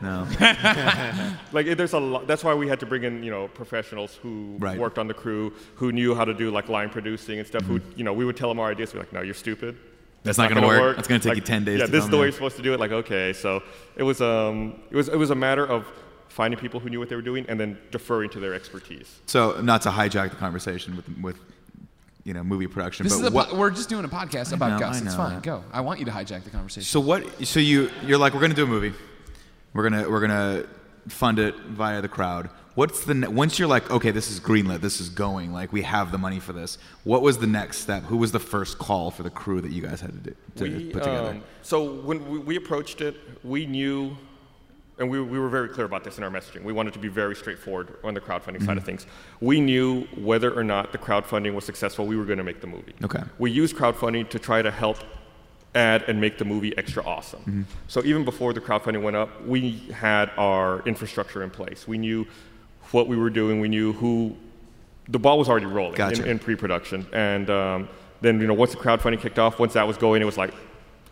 No. 0.00 0.26
Like 1.52 1.66
there's 1.76 1.92
a 1.94 1.98
lot. 2.00 2.26
That's 2.26 2.44
why 2.44 2.54
we 2.54 2.68
had 2.68 2.80
to 2.80 2.86
bring 2.86 3.04
in 3.04 3.22
you 3.22 3.30
know 3.30 3.48
professionals 3.48 4.14
who 4.22 4.56
Right. 4.58 4.78
worked 4.78 4.98
on 4.98 5.06
the 5.08 5.14
crew, 5.14 5.52
who 5.76 5.92
knew 5.92 6.14
how 6.14 6.24
to 6.24 6.34
do 6.34 6.50
like 6.50 6.68
line 6.68 6.90
producing 6.90 7.38
and 7.38 7.46
stuff. 7.46 7.62
Who 7.62 7.78
Mm-hmm. 7.80 7.98
you 7.98 8.04
know 8.04 8.12
we 8.12 8.24
would 8.24 8.36
tell 8.36 8.48
them 8.48 8.58
our 8.60 8.70
ideas. 8.70 8.92
We're 8.92 9.00
like, 9.00 9.12
no, 9.12 9.22
you're 9.22 9.34
stupid. 9.34 9.76
That's 10.22 10.38
not 10.38 10.48
gonna 10.48 10.66
work. 10.66 10.96
That's 10.96 11.08
gonna 11.08 11.20
take 11.20 11.30
Like, 11.30 11.36
you 11.38 11.42
10 11.44 11.64
days 11.64 11.78
Yeah, 11.78 11.86
to 11.86 11.92
this 11.92 12.04
is 12.04 12.10
the 12.10 12.16
way 12.16 12.24
you're 12.24 12.32
supposed 12.32 12.56
to 12.56 12.62
do 12.62 12.74
it. 12.74 12.80
Like, 12.80 12.90
okay, 12.92 13.32
so 13.32 13.62
it 13.96 14.02
was 14.02 14.20
um 14.20 14.80
it 14.90 14.96
was 14.96 15.08
it 15.08 15.16
was 15.16 15.30
a 15.30 15.34
matter 15.36 15.64
of 15.66 15.86
finding 16.28 16.58
people 16.60 16.80
who 16.80 16.90
knew 16.90 16.98
what 16.98 17.08
they 17.08 17.16
were 17.16 17.22
doing 17.22 17.46
and 17.48 17.58
then 17.58 17.78
deferring 17.90 18.28
to 18.30 18.40
their 18.40 18.52
expertise. 18.52 19.20
So 19.26 19.60
not 19.62 19.82
to 19.82 19.88
hijack 19.90 20.30
the 20.30 20.36
conversation 20.36 20.96
with 20.96 21.08
with 21.22 21.38
you 22.24 22.34
know 22.34 22.42
movie 22.42 22.66
production, 22.66 23.04
This 23.04 23.14
but 23.14 23.20
is 23.26 23.28
a 23.28 23.30
what? 23.30 23.48
po- 23.50 23.56
we're 23.56 23.70
just 23.70 23.88
doing 23.88 24.04
a 24.04 24.08
podcast 24.08 24.52
about 24.52 24.72
know, 24.72 24.78
Gus. 24.80 25.00
It's 25.00 25.14
fine. 25.14 25.34
that. 25.34 25.42
Go. 25.44 25.62
I 25.72 25.80
want 25.80 26.00
you 26.00 26.04
to 26.06 26.10
hijack 26.12 26.42
the 26.44 26.50
conversation. 26.50 26.82
So 26.86 26.98
what? 27.00 27.22
So 27.46 27.60
you 27.60 27.88
you're 28.04 28.18
like 28.18 28.34
we're 28.34 28.40
gonna 28.40 28.54
do 28.54 28.64
a 28.64 28.66
movie. 28.66 28.92
We're 29.76 29.88
gonna 29.90 30.08
we're 30.08 30.20
gonna 30.20 30.64
fund 31.08 31.38
it 31.38 31.54
via 31.56 32.00
the 32.00 32.08
crowd. 32.08 32.48
What's 32.74 33.04
the 33.04 33.14
ne- 33.14 33.28
once 33.28 33.58
you're 33.58 33.68
like 33.68 33.90
okay 33.90 34.10
this 34.10 34.30
is 34.30 34.38
greenlit 34.40 34.80
this 34.80 35.00
is 35.00 35.08
going 35.08 35.52
like 35.52 35.72
we 35.72 35.82
have 35.82 36.12
the 36.12 36.18
money 36.18 36.40
for 36.40 36.52
this. 36.52 36.78
What 37.04 37.20
was 37.22 37.38
the 37.38 37.46
next 37.46 37.78
step? 37.78 38.02
Who 38.04 38.16
was 38.16 38.32
the 38.32 38.38
first 38.40 38.78
call 38.78 39.10
for 39.10 39.22
the 39.22 39.30
crew 39.30 39.60
that 39.60 39.72
you 39.72 39.82
guys 39.82 40.00
had 40.00 40.12
to 40.12 40.30
do 40.30 40.36
to 40.56 40.64
we, 40.64 40.84
put 40.92 41.02
together? 41.04 41.30
um, 41.30 41.42
so 41.62 41.92
when 41.92 42.26
we, 42.28 42.38
we 42.38 42.56
approached 42.56 43.00
it, 43.02 43.16
we 43.44 43.66
knew, 43.66 44.16
and 44.98 45.10
we, 45.10 45.20
we 45.20 45.38
were 45.38 45.48
very 45.50 45.68
clear 45.68 45.86
about 45.86 46.04
this 46.04 46.16
in 46.18 46.24
our 46.24 46.30
messaging. 46.30 46.62
We 46.64 46.72
wanted 46.72 46.92
to 46.94 46.98
be 46.98 47.08
very 47.08 47.36
straightforward 47.36 47.96
on 48.02 48.14
the 48.14 48.20
crowdfunding 48.20 48.64
side 48.64 48.76
of 48.76 48.82
Mm-hmm. 48.84 48.86
things. 48.86 49.06
We 49.40 49.60
knew 49.60 50.02
whether 50.16 50.52
or 50.58 50.64
not 50.64 50.92
the 50.92 50.98
crowdfunding 50.98 51.54
was 51.54 51.64
successful, 51.64 52.06
we 52.06 52.16
were 52.16 52.24
going 52.24 52.38
to 52.38 52.44
make 52.44 52.60
the 52.62 52.66
movie. 52.66 52.94
Okay. 53.04 53.22
We 53.38 53.50
used 53.50 53.76
crowdfunding 53.76 54.28
to 54.30 54.38
try 54.38 54.62
to 54.62 54.70
help 54.70 54.98
add 55.76 56.02
and 56.08 56.20
make 56.20 56.38
the 56.38 56.44
movie 56.44 56.76
extra 56.78 57.04
awesome. 57.04 57.40
Mm-hmm. 57.40 57.62
So 57.88 58.02
even 58.04 58.24
before 58.24 58.52
the 58.52 58.60
crowdfunding 58.60 59.02
went 59.02 59.16
up, 59.16 59.44
we 59.46 59.72
had 59.94 60.30
our 60.36 60.80
infrastructure 60.86 61.42
in 61.42 61.50
place. 61.50 61.86
We 61.86 61.98
knew 61.98 62.26
what 62.92 63.06
we 63.08 63.16
were 63.16 63.30
doing. 63.30 63.60
We 63.60 63.68
knew 63.68 63.92
who. 63.92 64.36
The 65.08 65.20
ball 65.20 65.38
was 65.38 65.48
already 65.48 65.66
rolling 65.66 65.94
Gotcha. 65.94 66.24
in, 66.24 66.30
in 66.30 66.38
pre-production, 66.40 67.06
and 67.12 67.48
um, 67.48 67.88
then 68.22 68.40
you 68.40 68.48
know 68.48 68.54
once 68.54 68.72
the 68.72 68.76
crowdfunding 68.78 69.20
kicked 69.20 69.38
off, 69.38 69.60
once 69.60 69.74
that 69.74 69.86
was 69.86 69.96
going, 69.96 70.20
it 70.20 70.24
was 70.24 70.36
like, 70.36 70.52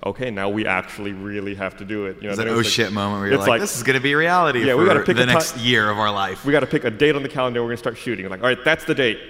okay, 0.05 0.33
now 0.33 0.49
we 0.49 0.67
actually 0.67 1.13
really 1.13 1.55
have 1.55 1.77
to 1.77 1.85
do 1.85 2.07
it. 2.07 2.17
You 2.17 2.25
know, 2.25 2.31
It's 2.31 2.41
an 2.41 2.49
it 2.49 2.51
oh 2.51 2.57
like- 2.57 2.67
shit 2.67 2.93
moment 2.93 3.21
where 3.21 3.31
you're 3.31 3.39
it's 3.39 3.47
like, 3.49 3.61
this 3.61 3.77
is 3.77 3.85
gonna 3.85 4.01
be 4.01 4.17
reality 4.17 4.65
Yeah, 4.65 4.73
for 4.73 4.79
we 4.79 4.87
gotta 4.87 5.01
pick 5.05 5.17
the 5.17 5.27
next 5.27 5.57
year 5.59 5.89
of 5.91 5.99
our 5.99 6.13
life. 6.13 6.45
We 6.45 6.51
got 6.51 6.61
to 6.61 6.67
pick 6.67 6.83
a 6.85 6.91
date 6.91 7.15
on 7.15 7.23
the 7.23 7.29
calendar. 7.29 7.63
We're 7.63 7.69
gonna 7.69 7.77
start 7.77 7.97
shooting. 7.97 8.29
Like, 8.29 8.41
all 8.41 8.49
right, 8.49 8.65
that's 8.65 8.85
the 8.85 8.97
date. 8.97 9.21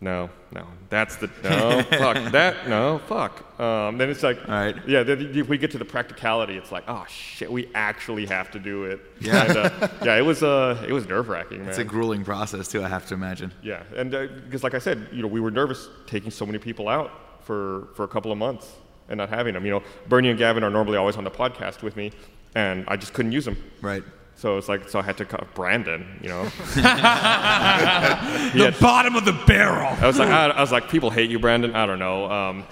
No, 0.00 0.30
no, 0.52 0.64
that's 0.90 1.16
the 1.16 1.28
no. 1.42 1.82
fuck 1.82 2.30
that. 2.32 2.68
No, 2.68 2.98
fuck. 3.08 3.42
Um, 3.60 3.98
then 3.98 4.08
it's 4.10 4.22
like, 4.22 4.38
All 4.48 4.54
right. 4.54 4.76
yeah. 4.86 5.02
Then 5.02 5.34
you- 5.34 5.44
we 5.44 5.58
get 5.58 5.72
to 5.72 5.78
the 5.78 5.84
practicality. 5.84 6.56
It's 6.56 6.70
like, 6.70 6.84
oh 6.86 7.04
shit, 7.08 7.50
we 7.50 7.68
actually 7.74 8.24
have 8.26 8.48
to 8.52 8.60
do 8.60 8.84
it. 8.84 9.00
Yeah. 9.20 9.44
And, 9.44 9.56
uh, 9.56 9.88
yeah. 10.04 10.16
It 10.16 10.22
was 10.24 10.44
uh, 10.44 10.84
it 10.86 10.92
was 10.92 11.08
nerve 11.08 11.28
wracking. 11.28 11.62
It's 11.64 11.78
a 11.78 11.84
grueling 11.84 12.24
process 12.24 12.68
too. 12.68 12.84
I 12.84 12.88
have 12.88 13.06
to 13.06 13.14
imagine. 13.14 13.52
yeah, 13.62 13.82
and 13.96 14.12
because 14.44 14.62
like 14.62 14.74
I 14.74 14.78
said, 14.78 15.08
you 15.12 15.20
know, 15.22 15.28
we 15.28 15.40
were 15.40 15.50
nervous 15.50 15.88
taking 16.06 16.30
so 16.30 16.46
many 16.46 16.58
people 16.58 16.88
out 16.88 17.10
for 17.44 17.88
for 17.96 18.04
a 18.04 18.08
couple 18.08 18.30
of 18.30 18.38
months 18.38 18.72
and 19.08 19.18
not 19.18 19.30
having 19.30 19.54
them. 19.54 19.64
You 19.64 19.72
know, 19.72 19.82
Bernie 20.08 20.28
and 20.30 20.38
Gavin 20.38 20.62
are 20.62 20.70
normally 20.70 20.96
always 20.96 21.16
on 21.16 21.24
the 21.24 21.30
podcast 21.30 21.82
with 21.82 21.96
me, 21.96 22.12
and 22.54 22.84
I 22.86 22.94
just 22.96 23.14
couldn't 23.14 23.32
use 23.32 23.44
them. 23.46 23.56
Right. 23.82 24.04
So 24.38 24.56
it's 24.56 24.68
like, 24.68 24.88
so 24.88 25.00
I 25.00 25.02
had 25.02 25.16
to 25.16 25.24
cut 25.24 25.52
Brandon, 25.54 26.06
you 26.22 26.28
know. 26.28 26.44
the 26.74 26.82
bottom 28.80 29.16
of 29.16 29.24
the 29.24 29.32
barrel. 29.46 29.96
I 30.00 30.06
was 30.06 30.18
like, 30.18 30.28
I, 30.28 30.46
I 30.50 30.60
was 30.60 30.70
like, 30.72 30.88
people 30.88 31.10
hate 31.10 31.28
you, 31.28 31.38
Brandon. 31.40 31.74
I 31.74 31.86
don't 31.86 31.98
know. 31.98 32.30
Um, 32.30 32.64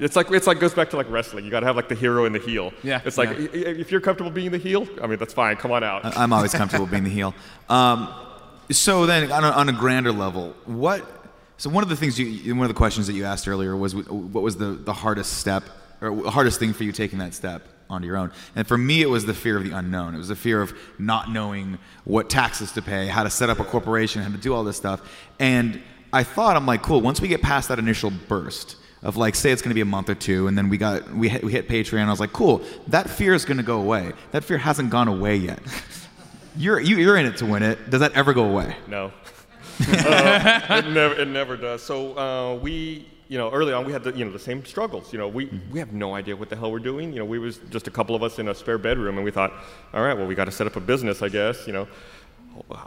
it's 0.00 0.16
like 0.16 0.30
it's 0.32 0.46
like 0.46 0.58
goes 0.60 0.74
back 0.74 0.90
to 0.90 0.96
like 0.96 1.08
wrestling. 1.10 1.44
You 1.44 1.50
got 1.50 1.60
to 1.60 1.66
have 1.66 1.76
like 1.76 1.88
the 1.88 1.94
hero 1.94 2.24
and 2.24 2.34
the 2.34 2.38
heel. 2.40 2.72
Yeah, 2.82 3.00
It's 3.04 3.18
like 3.18 3.30
yeah. 3.30 3.36
i- 3.52 3.56
i- 3.56 3.78
if 3.80 3.90
you're 3.92 4.00
comfortable 4.00 4.30
being 4.30 4.50
the 4.52 4.58
heel, 4.58 4.86
I 5.02 5.06
mean 5.08 5.18
that's 5.18 5.34
fine. 5.34 5.56
Come 5.56 5.72
on 5.72 5.82
out. 5.82 6.04
I- 6.04 6.22
I'm 6.22 6.32
always 6.32 6.52
comfortable 6.52 6.86
being 6.86 7.02
the 7.04 7.10
heel. 7.10 7.34
Um, 7.68 8.12
so 8.70 9.06
then, 9.06 9.30
on 9.32 9.44
a, 9.44 9.50
on 9.50 9.68
a 9.68 9.72
grander 9.72 10.12
level, 10.12 10.54
what? 10.66 11.04
So 11.56 11.68
one 11.70 11.82
of 11.82 11.88
the 11.90 11.96
things 11.96 12.18
you, 12.18 12.54
one 12.54 12.64
of 12.64 12.68
the 12.68 12.74
questions 12.78 13.06
that 13.08 13.14
you 13.14 13.24
asked 13.24 13.48
earlier 13.48 13.76
was, 13.76 13.92
what 13.94 14.42
was 14.44 14.56
the, 14.56 14.66
the 14.72 14.92
hardest 14.92 15.38
step 15.38 15.64
or 16.00 16.30
hardest 16.30 16.60
thing 16.60 16.72
for 16.72 16.84
you 16.84 16.92
taking 16.92 17.18
that 17.18 17.34
step 17.34 17.66
onto 17.90 18.06
your 18.06 18.16
own? 18.16 18.32
And 18.54 18.66
for 18.66 18.78
me, 18.78 19.02
it 19.02 19.10
was 19.10 19.26
the 19.26 19.34
fear 19.34 19.56
of 19.56 19.64
the 19.64 19.72
unknown. 19.72 20.14
It 20.14 20.18
was 20.18 20.28
the 20.28 20.36
fear 20.36 20.60
of 20.60 20.72
not 20.98 21.30
knowing 21.30 21.78
what 22.04 22.30
taxes 22.30 22.72
to 22.72 22.82
pay, 22.82 23.06
how 23.06 23.22
to 23.22 23.30
set 23.30 23.50
up 23.50 23.60
a 23.60 23.64
corporation, 23.64 24.22
how 24.22 24.30
to 24.30 24.36
do 24.36 24.54
all 24.54 24.64
this 24.64 24.76
stuff. 24.76 25.00
And 25.38 25.82
I 26.12 26.22
thought, 26.22 26.56
I'm 26.56 26.66
like, 26.66 26.82
cool. 26.82 27.00
Once 27.00 27.20
we 27.20 27.28
get 27.28 27.42
past 27.42 27.68
that 27.68 27.78
initial 27.78 28.10
burst 28.28 28.76
of 29.02 29.16
like, 29.16 29.34
say 29.34 29.50
it's 29.50 29.62
going 29.62 29.70
to 29.70 29.74
be 29.74 29.80
a 29.80 29.86
month 29.86 30.08
or 30.10 30.14
two, 30.14 30.48
and 30.48 30.56
then 30.56 30.68
we 30.68 30.78
got 30.78 31.12
we 31.14 31.28
hit, 31.28 31.44
we 31.44 31.52
hit 31.52 31.68
Patreon. 31.68 32.06
I 32.06 32.10
was 32.10 32.20
like, 32.20 32.32
cool. 32.32 32.62
That 32.88 33.08
fear 33.08 33.34
is 33.34 33.44
going 33.44 33.58
to 33.58 33.62
go 33.62 33.80
away. 33.80 34.12
That 34.32 34.44
fear 34.44 34.58
hasn't 34.58 34.90
gone 34.90 35.08
away 35.08 35.36
yet. 35.36 35.60
You're 36.56 36.80
you, 36.80 36.96
you're 36.96 37.16
in 37.16 37.24
it 37.26 37.36
to 37.36 37.46
win 37.46 37.62
it. 37.62 37.88
Does 37.88 38.00
that 38.00 38.14
ever 38.14 38.34
go 38.34 38.44
away? 38.44 38.74
No. 38.88 39.12
uh, 39.88 40.60
it 40.70 40.88
never 40.88 41.14
it 41.14 41.28
never 41.28 41.56
does. 41.56 41.84
So 41.84 42.18
uh, 42.18 42.54
we 42.56 43.06
you 43.28 43.36
know 43.38 43.50
early 43.50 43.72
on 43.72 43.84
we 43.84 43.92
had 43.92 44.02
the 44.04 44.12
you 44.12 44.24
know 44.24 44.32
the 44.32 44.38
same 44.38 44.64
struggles. 44.64 45.12
You 45.12 45.18
know 45.18 45.28
we 45.28 45.46
we 45.70 45.78
have 45.78 45.92
no 45.92 46.14
idea 46.14 46.34
what 46.36 46.48
the 46.48 46.56
hell 46.56 46.70
we're 46.72 46.78
doing. 46.78 47.12
You 47.12 47.18
know 47.20 47.24
we 47.24 47.38
was 47.38 47.58
just 47.70 47.86
a 47.86 47.90
couple 47.90 48.14
of 48.16 48.22
us 48.22 48.38
in 48.38 48.48
a 48.48 48.54
spare 48.54 48.78
bedroom 48.78 49.16
and 49.16 49.24
we 49.24 49.30
thought, 49.30 49.52
all 49.94 50.02
right, 50.02 50.16
well 50.16 50.26
we 50.26 50.34
got 50.34 50.46
to 50.46 50.50
set 50.52 50.66
up 50.66 50.76
a 50.76 50.80
business, 50.80 51.22
I 51.22 51.28
guess. 51.28 51.66
You 51.66 51.72
know. 51.74 51.88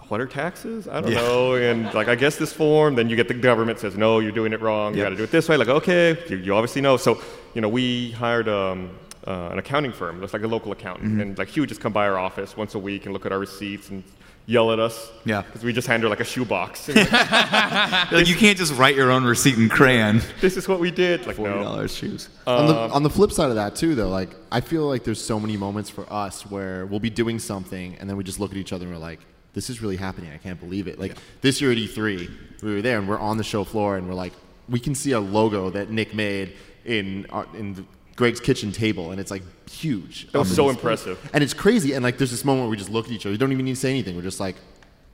What 0.09 0.19
are 0.19 0.25
taxes? 0.27 0.87
I 0.89 0.99
don't 0.99 1.11
Yeah. 1.11 1.21
know. 1.21 1.55
And 1.55 1.93
like, 1.93 2.09
I 2.09 2.15
guess 2.15 2.35
this 2.35 2.51
form. 2.51 2.95
Then 2.95 3.07
you 3.07 3.15
get 3.15 3.29
the 3.29 3.33
government 3.33 3.79
says, 3.79 3.95
no, 3.95 4.19
you're 4.19 4.33
doing 4.33 4.51
it 4.51 4.59
wrong. 4.59 4.93
You 4.93 5.01
got 5.01 5.09
to 5.11 5.15
do 5.15 5.23
it 5.23 5.31
this 5.31 5.47
way. 5.47 5.55
Like, 5.55 5.69
okay, 5.69 6.17
you, 6.27 6.37
you 6.37 6.53
obviously 6.55 6.81
know. 6.81 6.97
So, 6.97 7.21
you 7.53 7.61
know, 7.61 7.69
we 7.69 8.11
hired 8.11 8.49
um, 8.49 8.89
uh, 9.25 9.47
an 9.53 9.59
accounting 9.59 9.93
firm. 9.93 10.19
That's 10.19 10.33
like 10.33 10.41
a 10.43 10.47
local 10.47 10.73
accountant, 10.73 11.11
Mm-hmm. 11.11 11.21
and 11.21 11.37
like 11.37 11.47
he 11.47 11.61
would 11.61 11.69
just 11.69 11.79
come 11.79 11.93
by 11.93 12.05
our 12.09 12.17
office 12.17 12.57
once 12.57 12.75
a 12.75 12.79
week 12.79 13.05
and 13.05 13.13
look 13.13 13.25
at 13.25 13.31
our 13.31 13.39
receipts 13.39 13.89
and 13.91 14.03
yell 14.45 14.71
at 14.71 14.79
us. 14.79 15.11
Yeah. 15.25 15.41
Because 15.43 15.63
we 15.63 15.71
just 15.73 15.87
hand 15.87 16.03
her 16.03 16.09
like 16.09 16.19
a 16.19 16.25
shoebox. 16.25 16.87
Like, 16.95 18.11
Like 18.11 18.27
you 18.27 18.35
can't 18.35 18.57
just 18.57 18.73
write 18.75 18.95
your 18.95 19.11
own 19.11 19.23
receipt 19.23 19.57
in 19.57 19.69
crayon. 19.69 20.21
this 20.41 20.57
is 20.57 20.67
what 20.67 20.79
we 20.79 20.91
did. 20.91 21.25
Like, 21.25 21.35
Forty 21.37 21.53
no. 21.53 21.63
dollars 21.63 21.95
shoes. 21.95 22.29
on 22.47 22.67
the 22.67 22.77
um, 22.79 22.91
on 22.91 23.03
the 23.03 23.09
flip 23.09 23.31
side 23.31 23.49
of 23.49 23.55
that 23.55 23.75
too, 23.75 23.95
though, 23.95 24.09
like 24.09 24.29
I 24.51 24.61
feel 24.61 24.87
like 24.87 25.03
there's 25.03 25.23
so 25.23 25.39
many 25.39 25.57
moments 25.57 25.89
for 25.89 26.05
us 26.11 26.45
where 26.45 26.85
we'll 26.85 26.99
be 26.99 27.09
doing 27.09 27.39
something 27.39 27.95
and 27.99 28.09
then 28.09 28.17
we 28.17 28.23
just 28.23 28.39
look 28.39 28.51
at 28.51 28.57
each 28.57 28.73
other 28.73 28.85
and 28.85 28.93
we're 28.93 28.99
like, 29.01 29.19
"This 29.53 29.69
is 29.69 29.81
really 29.81 29.97
happening. 29.97 30.31
I 30.33 30.37
can't 30.37 30.59
believe 30.59 30.87
it." 30.87 30.99
Like 30.99 31.15
this 31.41 31.61
year 31.61 31.71
at 31.71 31.77
E3, 31.77 32.29
we 32.63 32.73
were 32.75 32.81
there 32.81 32.97
and 32.99 33.07
we're 33.07 33.19
on 33.19 33.37
the 33.37 33.43
show 33.43 33.63
floor 33.63 33.97
and 33.97 34.07
we're 34.07 34.15
like, 34.15 34.33
we 34.69 34.79
can 34.79 34.95
see 34.95 35.11
a 35.11 35.19
logo 35.19 35.69
that 35.69 35.89
Nick 35.89 36.13
made 36.13 36.53
in 36.85 37.25
our, 37.29 37.45
in 37.55 37.73
the, 37.75 37.83
Greg's 38.15 38.39
kitchen 38.39 38.71
table 38.71 39.11
and 39.11 39.19
it's 39.19 39.31
like 39.31 39.43
huge. 39.69 40.31
That 40.31 40.39
was 40.39 40.49
Um, 40.51 40.55
so 40.55 40.69
impressive. 40.69 41.17
And 41.33 41.43
it's 41.43 41.53
crazy. 41.53 41.93
And 41.93 42.03
like 42.03 42.17
there's 42.17 42.31
this 42.31 42.45
moment 42.45 42.65
where 42.65 42.71
we 42.71 42.77
just 42.77 42.89
look 42.91 43.05
at 43.05 43.11
each 43.11 43.25
other. 43.25 43.31
We 43.33 43.37
don't 43.37 43.51
even 43.51 43.65
need 43.65 43.75
to 43.75 43.79
say 43.79 43.89
anything. 43.89 44.15
We're 44.15 44.21
just 44.21 44.39
like, 44.39 44.55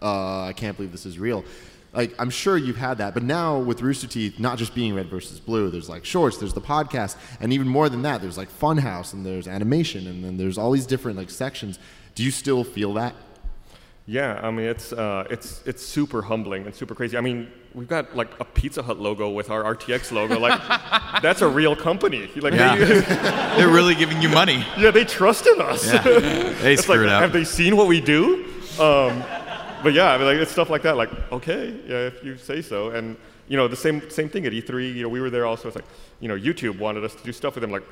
uh, 0.01 0.43
I 0.43 0.53
can't 0.53 0.75
believe 0.75 0.91
this 0.91 1.05
is 1.05 1.17
real. 1.19 1.43
Like 1.93 2.13
I'm 2.19 2.29
sure 2.29 2.57
you've 2.57 2.77
had 2.77 2.97
that, 2.99 3.13
but 3.13 3.23
now 3.23 3.57
with 3.59 3.81
Rooster 3.81 4.07
Teeth, 4.07 4.39
not 4.39 4.57
just 4.57 4.75
being 4.75 4.93
red 4.93 5.07
versus 5.07 5.39
blue, 5.39 5.69
there's 5.69 5.89
like 5.89 6.05
shorts, 6.05 6.37
there's 6.37 6.53
the 6.53 6.61
podcast, 6.61 7.15
and 7.39 7.53
even 7.53 7.67
more 7.67 7.87
than 7.89 8.01
that, 8.03 8.21
there's 8.21 8.37
like 8.37 8.49
Funhaus 8.59 9.13
and 9.13 9.25
there's 9.25 9.47
animation, 9.47 10.05
and 10.05 10.23
then 10.23 10.37
there's 10.37 10.57
all 10.57 10.71
these 10.71 10.85
different 10.85 11.17
like 11.17 11.29
sections. 11.29 11.79
Do 12.13 12.23
you 12.23 12.29
still 12.31 12.63
feel 12.63 12.93
that? 12.95 13.15
Yeah, 14.09 14.39
I 14.41 14.51
mean 14.51 14.65
it's 14.67 14.93
uh, 14.93 15.27
it's 15.29 15.61
it's 15.65 15.83
super 15.85 16.21
humbling 16.21 16.65
and 16.65 16.73
super 16.73 16.95
crazy. 16.95 17.17
I 17.17 17.21
mean, 17.21 17.51
we've 17.73 17.89
got 17.89 18.15
like 18.15 18.29
a 18.39 18.45
Pizza 18.45 18.81
Hut 18.81 18.97
logo 18.99 19.29
with 19.29 19.49
our 19.49 19.75
RTX 19.75 20.13
logo. 20.13 20.39
Like, 20.39 20.57
that's 21.21 21.41
a 21.41 21.47
real 21.47 21.75
company. 21.75 22.29
Like, 22.37 22.53
Yeah. 22.53 22.75
they, 22.77 23.01
They're 23.57 23.67
really 23.67 23.95
giving 23.95 24.21
you 24.21 24.29
money. 24.29 24.65
yeah, 24.77 24.91
they 24.91 25.03
trust 25.03 25.45
in 25.45 25.59
us. 25.61 25.85
Yeah. 25.91 26.03
They 26.61 26.73
it's 26.73 26.87
like, 26.87 26.95
screwed 26.95 27.09
up. 27.09 27.21
have 27.21 27.33
they 27.33 27.43
seen 27.43 27.75
what 27.75 27.87
we 27.87 27.99
do? 27.99 28.45
Um, 28.79 29.23
but 29.83 29.91
yeah, 29.93 30.13
I 30.13 30.17
mean, 30.17 30.25
like 30.27 30.37
it's 30.37 30.51
stuff 30.51 30.69
like 30.69 30.83
that. 30.83 30.95
Like, 30.95 31.11
okay, 31.33 31.75
yeah, 31.85 32.07
if 32.07 32.23
you 32.23 32.37
say 32.37 32.61
so. 32.61 32.91
And 32.91 33.17
you 33.49 33.57
know, 33.57 33.67
the 33.67 33.75
same 33.75 34.09
same 34.09 34.29
thing 34.29 34.45
at 34.45 34.53
E3. 34.53 34.93
You 34.95 35.03
know, 35.03 35.09
we 35.09 35.19
were 35.19 35.29
there 35.29 35.45
also. 35.45 35.67
It's 35.67 35.75
like, 35.75 35.85
you 36.21 36.29
know, 36.29 36.35
YouTube 36.37 36.79
wanted 36.79 37.03
us 37.03 37.13
to 37.15 37.23
do 37.25 37.33
stuff 37.33 37.55
with 37.55 37.61
them. 37.61 37.71
Like, 37.71 37.83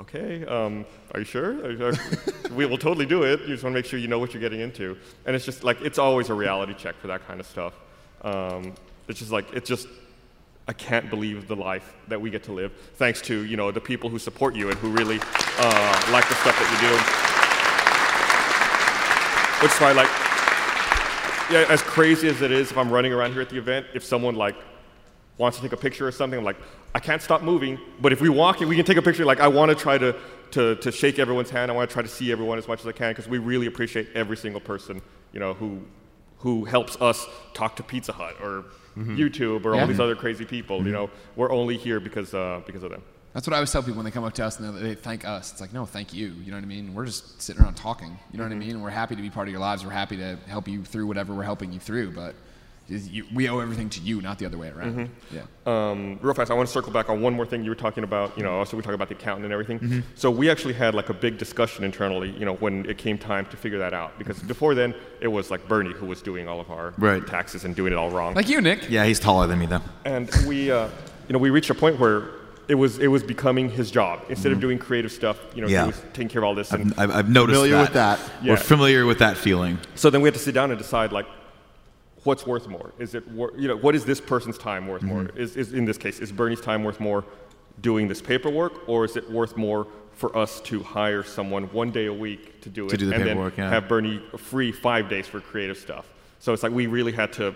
okay, 0.00 0.44
um, 0.46 0.84
are 1.12 1.20
you 1.20 1.24
sure? 1.24 1.64
Are 1.64 1.70
you- 1.70 1.84
are- 1.86 1.92
we 2.52 2.66
will 2.66 2.78
totally 2.78 3.06
do 3.06 3.22
it. 3.24 3.40
You 3.42 3.48
just 3.48 3.62
want 3.64 3.74
to 3.74 3.78
make 3.78 3.86
sure 3.86 3.98
you 3.98 4.08
know 4.08 4.18
what 4.18 4.32
you're 4.34 4.40
getting 4.40 4.60
into. 4.60 4.96
And 5.26 5.34
it's 5.36 5.44
just 5.44 5.64
like 5.64 5.80
it's 5.82 5.98
always 5.98 6.28
a 6.30 6.34
reality 6.34 6.74
check 6.74 6.96
for 7.00 7.06
that 7.08 7.26
kind 7.26 7.40
of 7.40 7.46
stuff. 7.46 7.74
Um, 8.22 8.74
it's 9.08 9.18
just 9.18 9.32
like 9.32 9.52
it's 9.52 9.68
just. 9.68 9.88
I 10.70 10.74
can't 10.74 11.08
believe 11.08 11.48
the 11.48 11.56
life 11.56 11.94
that 12.08 12.20
we 12.20 12.28
get 12.28 12.42
to 12.42 12.52
live, 12.52 12.72
thanks 12.96 13.22
to 13.22 13.46
you 13.46 13.56
know 13.56 13.70
the 13.70 13.80
people 13.80 14.10
who 14.10 14.18
support 14.18 14.54
you 14.54 14.68
and 14.68 14.78
who 14.78 14.90
really 14.90 15.18
uh, 15.58 16.10
like 16.12 16.28
the 16.28 16.34
stuff 16.34 16.58
that 16.58 16.68
you 16.74 16.88
do. 16.90 16.94
Which 19.64 19.72
is 19.72 19.78
why, 19.80 19.92
like, 19.92 20.08
yeah, 21.50 21.72
as 21.72 21.80
crazy 21.82 22.28
as 22.28 22.42
it 22.42 22.52
is, 22.52 22.70
if 22.70 22.76
I'm 22.76 22.90
running 22.90 23.14
around 23.14 23.32
here 23.32 23.40
at 23.40 23.48
the 23.48 23.56
event, 23.56 23.86
if 23.94 24.04
someone 24.04 24.34
like 24.34 24.54
wants 25.38 25.56
to 25.56 25.62
take 25.62 25.72
a 25.72 25.76
picture 25.76 26.06
or 26.06 26.12
something, 26.12 26.38
I'm 26.38 26.44
like, 26.44 26.58
I 26.94 26.98
can't 27.00 27.22
stop 27.22 27.42
moving. 27.42 27.78
But 28.00 28.12
if 28.12 28.20
we 28.20 28.28
walk, 28.28 28.60
we 28.60 28.76
can 28.76 28.84
take 28.84 28.96
a 28.96 29.02
picture. 29.02 29.24
Like, 29.24 29.40
I 29.40 29.48
want 29.48 29.70
to 29.70 29.74
try 29.74 29.96
to, 29.98 30.16
to 30.52 30.74
to 30.76 30.92
shake 30.92 31.18
everyone's 31.18 31.50
hand. 31.50 31.70
I 31.70 31.74
want 31.74 31.88
to 31.88 31.92
try 31.92 32.02
to 32.02 32.08
see 32.08 32.32
everyone 32.32 32.58
as 32.58 32.68
much 32.68 32.80
as 32.80 32.86
I 32.86 32.92
can 32.92 33.10
because 33.12 33.28
we 33.28 33.38
really 33.38 33.66
appreciate 33.66 34.08
every 34.14 34.36
single 34.36 34.60
person, 34.60 35.00
you 35.32 35.40
know, 35.40 35.54
who 35.54 35.82
who 36.38 36.64
helps 36.64 37.00
us 37.00 37.26
talk 37.54 37.76
to 37.76 37.82
Pizza 37.82 38.12
Hut 38.12 38.36
or 38.40 38.64
mm-hmm. 38.96 39.16
YouTube 39.16 39.64
or 39.64 39.74
Yeah. 39.74 39.80
all 39.80 39.86
these 39.86 40.00
other 40.00 40.16
crazy 40.16 40.44
people. 40.44 40.78
You 40.78 40.84
mm-hmm. 40.84 40.92
know, 40.92 41.10
we're 41.36 41.52
only 41.52 41.76
here 41.76 42.00
because 42.00 42.34
uh, 42.34 42.60
because 42.66 42.82
of 42.82 42.90
them. 42.90 43.02
That's 43.34 43.46
what 43.46 43.54
I 43.54 43.58
always 43.58 43.70
tell 43.70 43.82
people 43.82 43.96
when 43.96 44.04
they 44.04 44.10
come 44.10 44.24
up 44.24 44.32
to 44.34 44.44
us 44.44 44.58
and 44.58 44.76
they, 44.78 44.94
thank 44.94 45.24
us. 45.24 45.52
It's 45.52 45.60
like, 45.60 45.72
no, 45.72 45.84
thank 45.84 46.14
you. 46.14 46.28
You 46.28 46.50
know 46.50 46.56
what 46.56 46.64
I 46.64 46.66
mean? 46.66 46.94
We're 46.94 47.04
just 47.04 47.40
sitting 47.40 47.62
around 47.62 47.74
talking. 47.74 48.18
You 48.32 48.38
know 48.38 48.44
what 48.44 48.52
I 48.52 48.56
mm-hmm. 48.56 48.68
mean? 48.68 48.80
We're 48.80 48.90
happy 48.90 49.16
to 49.16 49.22
be 49.22 49.30
part 49.30 49.48
of 49.48 49.52
your 49.52 49.60
lives. 49.60 49.84
We're 49.84 49.92
happy 49.92 50.16
to 50.16 50.38
help 50.48 50.66
you 50.66 50.82
through 50.82 51.06
whatever 51.06 51.34
we're 51.34 51.42
helping 51.42 51.72
you 51.72 51.78
through. 51.78 52.12
But 52.12 52.34
you, 52.88 53.26
we 53.34 53.48
owe 53.48 53.58
everything 53.60 53.90
to 53.90 54.00
you, 54.00 54.20
not 54.22 54.38
the 54.38 54.46
other 54.46 54.56
way 54.56 54.68
around. 54.70 55.10
Yeah. 55.30 55.42
Um, 55.66 56.18
real 56.22 56.32
fast, 56.34 56.50
I 56.50 56.54
want 56.54 56.68
to 56.68 56.72
circle 56.72 56.90
back 56.90 57.10
on 57.10 57.20
one 57.20 57.34
more 57.34 57.44
thing 57.44 57.62
you 57.62 57.70
were 57.70 57.74
talking 57.76 58.02
about. 58.04 58.36
You 58.36 58.42
know, 58.44 58.52
also 58.58 58.76
we 58.76 58.82
talk 58.82 58.94
about 58.94 59.08
the 59.08 59.14
accountant 59.14 59.44
and 59.44 59.52
everything. 59.52 60.02
So 60.14 60.30
we 60.30 60.48
actually 60.50 60.74
had 60.74 60.94
like 60.94 61.10
a 61.10 61.14
big 61.14 61.36
discussion 61.38 61.84
internally. 61.84 62.30
You 62.30 62.46
know, 62.46 62.54
when 62.54 62.86
it 62.86 62.96
came 62.98 63.18
time 63.18 63.44
to 63.46 63.56
figure 63.56 63.78
that 63.78 63.92
out, 63.92 64.18
because 64.18 64.38
before 64.40 64.74
then 64.74 64.94
it 65.20 65.28
was 65.28 65.50
like 65.50 65.68
Bernie 65.68 65.92
who 65.92 66.06
was 66.06 66.22
doing 66.22 66.48
all 66.48 66.60
of 66.60 66.70
our 66.70 66.94
Right. 66.98 67.26
taxes 67.26 67.64
and 67.64 67.76
doing 67.76 67.92
it 67.92 67.96
all 67.96 68.10
wrong. 68.10 68.34
Like 68.34 68.48
you, 68.48 68.60
Nick. 68.60 68.88
Yeah, 68.90 69.04
he's 69.04 69.20
taller 69.20 69.46
than 69.46 69.58
me 69.58 69.66
though. 69.66 69.82
and 70.04 70.30
we, 70.46 70.70
uh, 70.70 70.88
you 71.28 71.32
know, 71.34 71.38
we 71.38 71.50
reached 71.50 71.70
a 71.70 71.74
point 71.74 71.98
where 71.98 72.30
it 72.68 72.74
was 72.74 72.98
it 72.98 73.08
was 73.08 73.22
becoming 73.22 73.70
his 73.70 73.90
job 73.90 74.20
instead 74.28 74.52
of 74.52 74.60
doing 74.60 74.78
creative 74.78 75.10
stuff. 75.12 75.38
You 75.54 75.62
know, 75.62 75.68
Yeah. 75.68 75.82
he 75.82 75.86
was 75.88 76.02
taking 76.14 76.28
care 76.28 76.40
of 76.40 76.44
all 76.44 76.54
this. 76.54 76.70
And 76.72 76.92
I've, 76.98 77.10
I've, 77.10 77.16
I've 77.16 77.28
noticed 77.30 77.56
Familiar 77.56 77.76
that. 77.76 77.82
with 77.82 77.92
that. 77.94 78.20
Yeah. 78.42 78.52
We're 78.52 78.56
familiar 78.58 79.06
with 79.06 79.18
that 79.20 79.36
feeling. 79.36 79.78
So 79.94 80.10
then 80.10 80.20
we 80.22 80.26
had 80.26 80.34
to 80.34 80.40
sit 80.40 80.54
down 80.54 80.70
and 80.70 80.78
decide 80.78 81.10
like, 81.12 81.26
what's 82.28 82.46
worth 82.46 82.68
more? 82.68 82.92
Is 82.98 83.14
it 83.14 83.26
wor- 83.32 83.54
you 83.56 83.66
know 83.68 83.76
what 83.76 83.94
is 83.94 84.04
this 84.04 84.20
person's 84.20 84.58
time 84.58 84.86
worth 84.86 85.02
more? 85.02 85.22
Mm-hmm. 85.22 85.38
Is, 85.44 85.56
is 85.56 85.72
in 85.72 85.84
this 85.86 85.98
case 85.98 86.20
is 86.20 86.30
Bernie's 86.30 86.60
time 86.60 86.84
worth 86.84 87.00
more 87.00 87.24
doing 87.80 88.06
this 88.06 88.20
paperwork, 88.20 88.88
or 88.88 89.04
is 89.04 89.16
it 89.16 89.28
worth 89.30 89.56
more 89.56 89.86
for 90.12 90.36
us 90.36 90.60
to 90.62 90.82
hire 90.82 91.22
someone 91.22 91.64
one 91.72 91.90
day 91.90 92.06
a 92.06 92.12
week 92.12 92.60
to 92.60 92.68
do 92.68 92.86
it 92.86 92.90
To 92.90 92.96
do 92.96 93.06
the 93.06 93.14
and 93.14 93.24
paperwork, 93.24 93.56
then 93.56 93.64
yeah. 93.64 93.70
have 93.70 93.88
Bernie 93.88 94.20
free 94.36 94.72
five 94.72 95.08
days 95.08 95.26
for 95.26 95.40
creative 95.40 95.78
stuff? 95.78 96.06
So 96.40 96.52
it's 96.52 96.62
like 96.62 96.72
we 96.72 96.86
really 96.86 97.12
had 97.12 97.32
to 97.34 97.54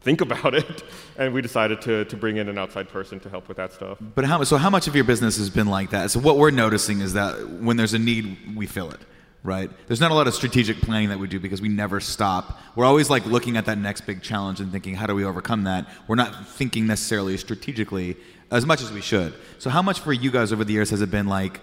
think 0.00 0.20
about 0.28 0.54
it, 0.54 0.82
and 1.18 1.34
we 1.34 1.42
decided 1.42 1.82
to, 1.82 2.06
to 2.06 2.16
bring 2.16 2.38
in 2.38 2.48
an 2.48 2.56
outside 2.56 2.88
person 2.88 3.20
to 3.20 3.28
help 3.28 3.46
with 3.48 3.58
that 3.58 3.72
stuff. 3.74 3.98
But 4.00 4.24
how 4.24 4.42
so? 4.44 4.56
How 4.56 4.70
much 4.70 4.88
of 4.88 4.94
your 4.94 5.04
business 5.04 5.36
has 5.36 5.50
been 5.50 5.66
like 5.66 5.90
that? 5.90 6.10
So 6.10 6.18
what 6.20 6.38
we're 6.38 6.50
noticing 6.64 7.00
is 7.00 7.12
that 7.12 7.32
when 7.66 7.76
there's 7.76 7.94
a 7.94 7.98
need, 7.98 8.56
we 8.56 8.66
fill 8.66 8.90
it. 8.90 9.00
Right? 9.46 9.70
There's 9.86 10.00
not 10.00 10.10
a 10.10 10.14
lot 10.14 10.26
of 10.26 10.34
strategic 10.34 10.78
planning 10.82 11.08
that 11.10 11.18
we 11.18 11.28
do 11.28 11.38
because 11.40 11.62
we 11.62 11.68
never 11.68 12.00
stop. 12.00 12.58
We're 12.74 12.84
always 12.84 13.08
like 13.08 13.24
looking 13.26 13.56
at 13.56 13.64
that 13.66 13.78
next 13.78 14.02
big 14.02 14.20
challenge 14.22 14.60
and 14.60 14.70
thinking, 14.72 14.94
how 14.94 15.06
do 15.06 15.14
we 15.14 15.24
overcome 15.24 15.64
that? 15.64 15.86
We're 16.08 16.16
not 16.16 16.48
thinking 16.48 16.86
necessarily 16.86 17.36
strategically 17.36 18.16
as 18.50 18.66
much 18.66 18.82
as 18.82 18.90
we 18.92 19.00
should. 19.00 19.32
So 19.58 19.70
how 19.70 19.82
much 19.82 20.00
for 20.00 20.12
you 20.12 20.30
guys 20.30 20.52
over 20.52 20.64
the 20.64 20.72
years 20.72 20.90
has 20.90 21.00
it 21.00 21.10
been 21.10 21.26
like? 21.28 21.60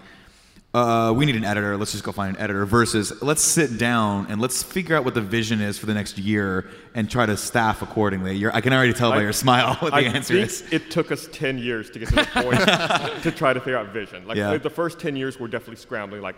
uh, 0.72 1.12
we 1.16 1.24
need 1.24 1.36
an 1.36 1.44
editor. 1.44 1.76
Let's 1.76 1.92
just 1.92 2.02
go 2.02 2.10
find 2.10 2.34
an 2.36 2.42
editor. 2.42 2.66
Versus, 2.66 3.22
let's 3.22 3.42
sit 3.42 3.78
down 3.78 4.26
and 4.28 4.40
let's 4.40 4.60
figure 4.64 4.96
out 4.96 5.04
what 5.04 5.14
the 5.14 5.20
vision 5.20 5.60
is 5.60 5.78
for 5.78 5.86
the 5.86 5.94
next 5.94 6.18
year 6.18 6.68
and 6.96 7.08
try 7.08 7.26
to 7.26 7.36
staff 7.36 7.80
accordingly. 7.80 8.34
You're, 8.36 8.52
I 8.52 8.60
can 8.60 8.72
already 8.72 8.92
tell 8.92 9.10
by 9.12 9.18
I- 9.18 9.22
your 9.22 9.32
smile 9.32 9.74
what 9.76 9.90
the 9.90 9.98
I 9.98 10.00
answer 10.00 10.34
think 10.34 10.48
is. 10.48 10.64
it 10.72 10.90
took 10.90 11.12
us 11.12 11.28
10 11.30 11.58
years 11.58 11.90
to 11.90 12.00
get 12.00 12.08
to 12.08 12.14
the 12.16 12.24
point 12.24 12.60
to 13.22 13.30
try 13.30 13.52
to 13.52 13.60
figure 13.60 13.76
out 13.78 13.90
vision. 13.92 14.26
Like 14.26 14.36
Yeah. 14.36 14.56
the 14.58 14.68
first 14.68 14.98
10 14.98 15.14
years, 15.14 15.38
we're 15.38 15.46
definitely 15.46 15.76
scrambling. 15.76 16.22
Like, 16.22 16.34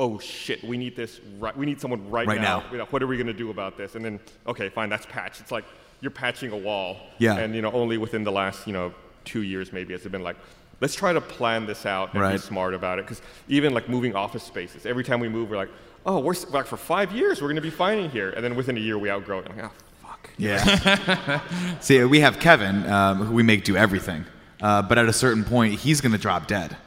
oh 0.00 0.18
shit, 0.18 0.64
we 0.64 0.76
need 0.76 0.96
this. 0.96 1.20
Right, 1.38 1.56
we 1.56 1.66
need 1.66 1.80
someone 1.80 2.10
right, 2.10 2.26
Right 2.26 2.40
now. 2.40 2.64
now. 2.72 2.86
What 2.86 3.02
are 3.02 3.06
we 3.06 3.16
gonna 3.16 3.32
do 3.32 3.50
about 3.50 3.76
this? 3.76 3.94
And 3.94 4.04
then, 4.04 4.18
okay, 4.46 4.68
fine, 4.68 4.88
that's 4.88 5.06
patched. 5.06 5.40
It's 5.40 5.52
like 5.52 5.64
you're 6.00 6.10
patching 6.10 6.50
a 6.50 6.56
wall. 6.56 6.96
Yeah. 7.18 7.36
And 7.36 7.54
you 7.54 7.62
know, 7.62 7.70
only 7.70 7.98
within 7.98 8.24
the 8.24 8.32
last 8.32 8.66
you 8.66 8.72
know 8.72 8.92
two 9.24 9.42
years 9.42 9.72
maybe 9.72 9.92
has 9.92 10.04
it 10.04 10.10
been 10.10 10.24
like. 10.24 10.36
Let's 10.80 10.94
try 10.94 11.12
to 11.12 11.20
plan 11.20 11.66
this 11.66 11.84
out 11.84 12.14
and 12.14 12.32
be 12.32 12.38
smart 12.38 12.72
about 12.72 12.98
it. 12.98 13.04
Because 13.04 13.20
even 13.48 13.74
like 13.74 13.90
moving 13.90 14.16
office 14.16 14.42
spaces, 14.42 14.86
every 14.86 15.04
time 15.04 15.20
we 15.20 15.28
move, 15.28 15.50
we're 15.50 15.58
like, 15.58 15.68
oh, 16.06 16.20
we're 16.20 16.34
like 16.52 16.64
for 16.64 16.78
five 16.78 17.12
years, 17.12 17.42
we're 17.42 17.48
going 17.48 17.56
to 17.56 17.60
be 17.60 17.68
fine 17.68 17.98
in 17.98 18.10
here. 18.10 18.30
And 18.30 18.42
then 18.42 18.56
within 18.56 18.78
a 18.78 18.80
year, 18.80 18.98
we 18.98 19.10
outgrow 19.10 19.40
it. 19.40 19.46
I'm 19.50 19.58
like, 19.58 19.66
oh, 19.66 19.72
fuck. 20.02 20.30
Yeah. 20.38 21.40
See, 21.80 22.02
we 22.04 22.20
have 22.20 22.38
Kevin, 22.40 22.86
um, 22.90 23.18
who 23.26 23.34
we 23.34 23.42
make 23.42 23.62
do 23.64 23.76
everything, 23.76 24.24
uh, 24.62 24.80
but 24.80 24.96
at 24.96 25.06
a 25.06 25.12
certain 25.12 25.44
point, 25.44 25.74
he's 25.80 26.00
going 26.00 26.12
to 26.12 26.18
drop 26.18 26.46
dead. 26.46 26.78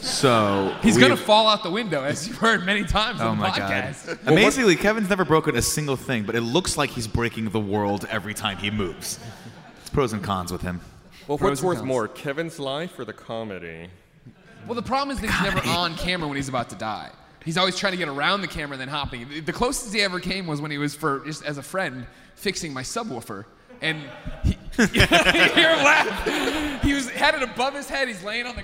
So 0.00 0.76
He's 0.82 0.96
going 0.98 1.10
to 1.10 1.16
fall 1.16 1.46
out 1.48 1.62
the 1.62 1.70
window, 1.70 2.02
as 2.04 2.26
you've 2.28 2.36
heard 2.38 2.64
many 2.64 2.84
times 2.84 3.20
Oh 3.20 3.28
on 3.28 3.38
the 3.38 3.42
my 3.42 3.56
god! 3.56 3.70
podcast. 3.94 4.26
Amazingly, 4.26 4.76
Kevin's 4.76 5.08
never 5.08 5.24
broken 5.24 5.56
a 5.56 5.62
single 5.62 5.96
thing, 5.96 6.24
but 6.24 6.34
it 6.34 6.42
looks 6.42 6.76
like 6.76 6.90
he's 6.90 7.06
breaking 7.06 7.50
the 7.50 7.60
world 7.60 8.06
every 8.10 8.34
time 8.34 8.56
he 8.58 8.70
moves. 8.70 9.18
It's 9.80 9.90
pros 9.90 10.12
and 10.12 10.22
cons 10.22 10.52
with 10.52 10.62
him. 10.62 10.80
Well, 11.26 11.38
Pros 11.38 11.50
what's 11.50 11.62
worth 11.62 11.78
cons. 11.78 11.86
more, 11.88 12.08
Kevin's 12.08 12.58
life 12.58 12.98
or 12.98 13.04
the 13.04 13.12
comedy? 13.14 13.88
Well, 14.66 14.74
the 14.74 14.82
problem 14.82 15.14
is 15.16 15.20
that 15.22 15.30
he's 15.30 15.42
never 15.54 15.66
on 15.68 15.94
camera 15.96 16.28
when 16.28 16.36
he's 16.36 16.48
about 16.48 16.68
to 16.70 16.76
die. 16.76 17.10
He's 17.44 17.56
always 17.58 17.76
trying 17.76 17.92
to 17.92 17.98
get 17.98 18.08
around 18.08 18.40
the 18.40 18.46
camera 18.48 18.72
and 18.74 18.80
then 18.80 18.88
hopping. 18.88 19.28
The- 19.28 19.40
The 19.40 19.52
closest 19.52 19.94
he 19.94 20.00
ever 20.02 20.20
came 20.20 20.46
was 20.46 20.60
when 20.60 20.70
he 20.70 20.78
was 20.78 20.94
for 20.94 21.20
just 21.26 21.44
as 21.44 21.58
a 21.58 21.62
friend 21.62 22.06
fixing 22.34 22.72
my 22.72 22.82
subwoofer, 22.82 23.44
and 23.82 23.98
he, 24.44 24.56
you 24.78 24.86
hear 24.86 25.70
him 25.76 25.84
laugh. 25.84 26.82
He 26.82 26.94
was 26.94 27.08
had 27.10 27.34
it 27.34 27.42
above 27.42 27.74
his 27.74 27.88
head. 27.88 28.08
He's 28.08 28.22
laying 28.22 28.46
on 28.46 28.56
the 28.56 28.62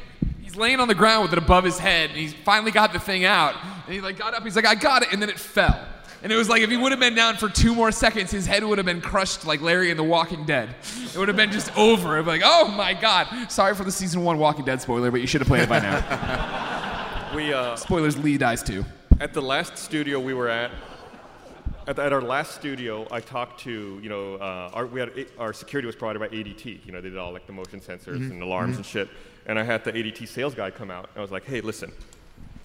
he's 0.51 0.59
laying 0.59 0.80
on 0.80 0.88
the 0.88 0.94
ground 0.94 1.22
with 1.22 1.32
it 1.32 1.38
above 1.38 1.64
his 1.64 1.78
head, 1.78 2.11
and 2.11 2.18
he 2.18 2.28
finally 2.28 2.72
got 2.72 2.92
the 2.92 2.98
thing 2.98 3.24
out. 3.24 3.55
And 3.86 3.94
he 3.94 4.01
like 4.01 4.18
got 4.18 4.34
up. 4.34 4.42
He's 4.42 4.57
like, 4.57 4.66
I 4.66 4.74
got 4.74 5.03
it, 5.03 5.12
and 5.12 5.22
then 5.22 5.28
it 5.30 5.38
fell. 5.38 5.86
And 6.22 6.30
it 6.30 6.36
was 6.36 6.48
like 6.51 6.61
if 6.62 6.68
he 6.70 6.76
would 6.76 6.90
have 6.92 7.01
been 7.01 7.14
down 7.14 7.36
for 7.36 7.48
two 7.48 7.74
more 7.74 7.90
seconds, 7.92 8.30
his 8.30 8.44
head 8.46 8.62
would 8.64 8.76
have 8.78 8.84
been 8.84 9.01
crushed 9.01 9.46
like 9.46 9.62
Larry 9.62 9.90
in 9.90 9.96
The 9.96 10.05
Walking 10.05 10.44
Dead. 10.44 10.74
It 11.14 11.16
would 11.16 11.28
have 11.28 11.36
been 11.36 11.51
just 11.51 11.74
over. 11.78 12.14
It'd 12.14 12.26
be 12.26 12.32
like, 12.32 12.42
oh 12.44 12.68
my 12.68 12.92
god. 12.92 13.51
Sorry 13.51 13.74
for 13.74 13.84
the 13.84 13.92
season 13.92 14.22
one 14.22 14.38
Walking 14.38 14.64
Dead 14.66 14.82
spoiler, 14.82 15.11
but 15.11 15.20
you 15.22 15.26
should 15.26 15.40
have 15.40 15.48
played 15.48 15.62
it 15.62 15.68
by 15.68 15.78
now. 15.80 16.66
We 17.34 17.53
uh, 17.53 17.76
Spoilers, 17.76 18.18
Lee 18.18 18.36
dies 18.38 18.61
too. 18.61 18.84
at 19.20 19.32
the 19.32 19.40
last 19.40 19.78
studio 19.78 20.18
we 20.18 20.34
were 20.34 20.48
at. 20.48 20.72
At, 21.86 21.96
at 22.01 22.12
our 22.12 22.20
last 22.20 22.57
studio, 22.57 23.07
I 23.09 23.20
talked 23.20 23.61
to 23.61 24.01
you 24.03 24.09
know 24.09 24.34
uh, 24.34 24.70
our, 24.74 24.86
we 24.86 24.98
had 24.98 25.12
our 25.38 25.53
security 25.53 25.86
was 25.86 25.94
provided 25.94 26.18
by 26.18 26.26
ADT. 26.26 26.84
You 26.84 26.90
know 26.90 27.01
they 27.01 27.09
did 27.09 27.18
all 27.18 27.32
like 27.32 27.46
the 27.46 27.53
motion 27.53 27.78
sensors 27.78 28.16
and 28.16 28.42
alarms 28.42 28.76
and 28.78 28.84
shit. 28.84 29.09
And 29.47 29.59
I 29.59 29.62
had 29.62 29.84
the 29.84 29.93
ADT 29.93 30.28
sales 30.28 30.55
guy 30.55 30.70
come 30.70 30.91
out. 30.91 31.09
And 31.11 31.18
I 31.18 31.20
was 31.20 31.30
like, 31.30 31.45
hey, 31.45 31.61
listen, 31.61 31.93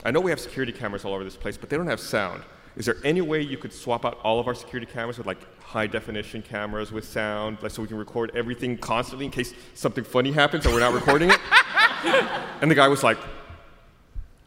I 0.03 0.11
know 0.11 0.19
we 0.19 0.32
have 0.32 0.39
security 0.39 0.71
cameras 0.71 1.05
all 1.05 1.13
over 1.13 1.23
this 1.23 1.36
place, 1.36 1.57
but 1.57 1.69
they 1.69 1.78
don't 1.78 1.88
have 1.88 1.99
sound. 1.99 2.43
Is 2.76 2.86
there 2.86 2.97
any 3.03 3.21
way 3.21 3.41
you 3.41 3.57
could 3.57 3.71
swap 3.71 4.05
out 4.05 4.19
all 4.23 4.39
of 4.39 4.47
our 4.47 4.53
security 4.53 4.86
cameras 4.91 5.17
with 5.17 5.26
like 5.26 5.38
high 5.61 5.88
definition 5.88 6.41
cameras 6.41 6.91
with 6.91 7.05
sound, 7.05 7.57
like 7.61 7.71
so 7.71 7.82
we 7.82 7.88
can 7.88 7.97
record 7.97 8.32
everything 8.36 8.78
constantly 8.78 9.26
in 9.26 9.32
case 9.32 9.53
something 9.73 10.03
funny 10.03 10.32
happens 10.32 10.65
and 10.65 10.73
we're 10.73 10.82
not 10.82 10.93
recording 10.93 11.32
it? 11.32 11.39
and 12.61 12.69
the 12.69 12.76
guy 12.76 12.88
was 12.88 13.01
like, 13.01 13.17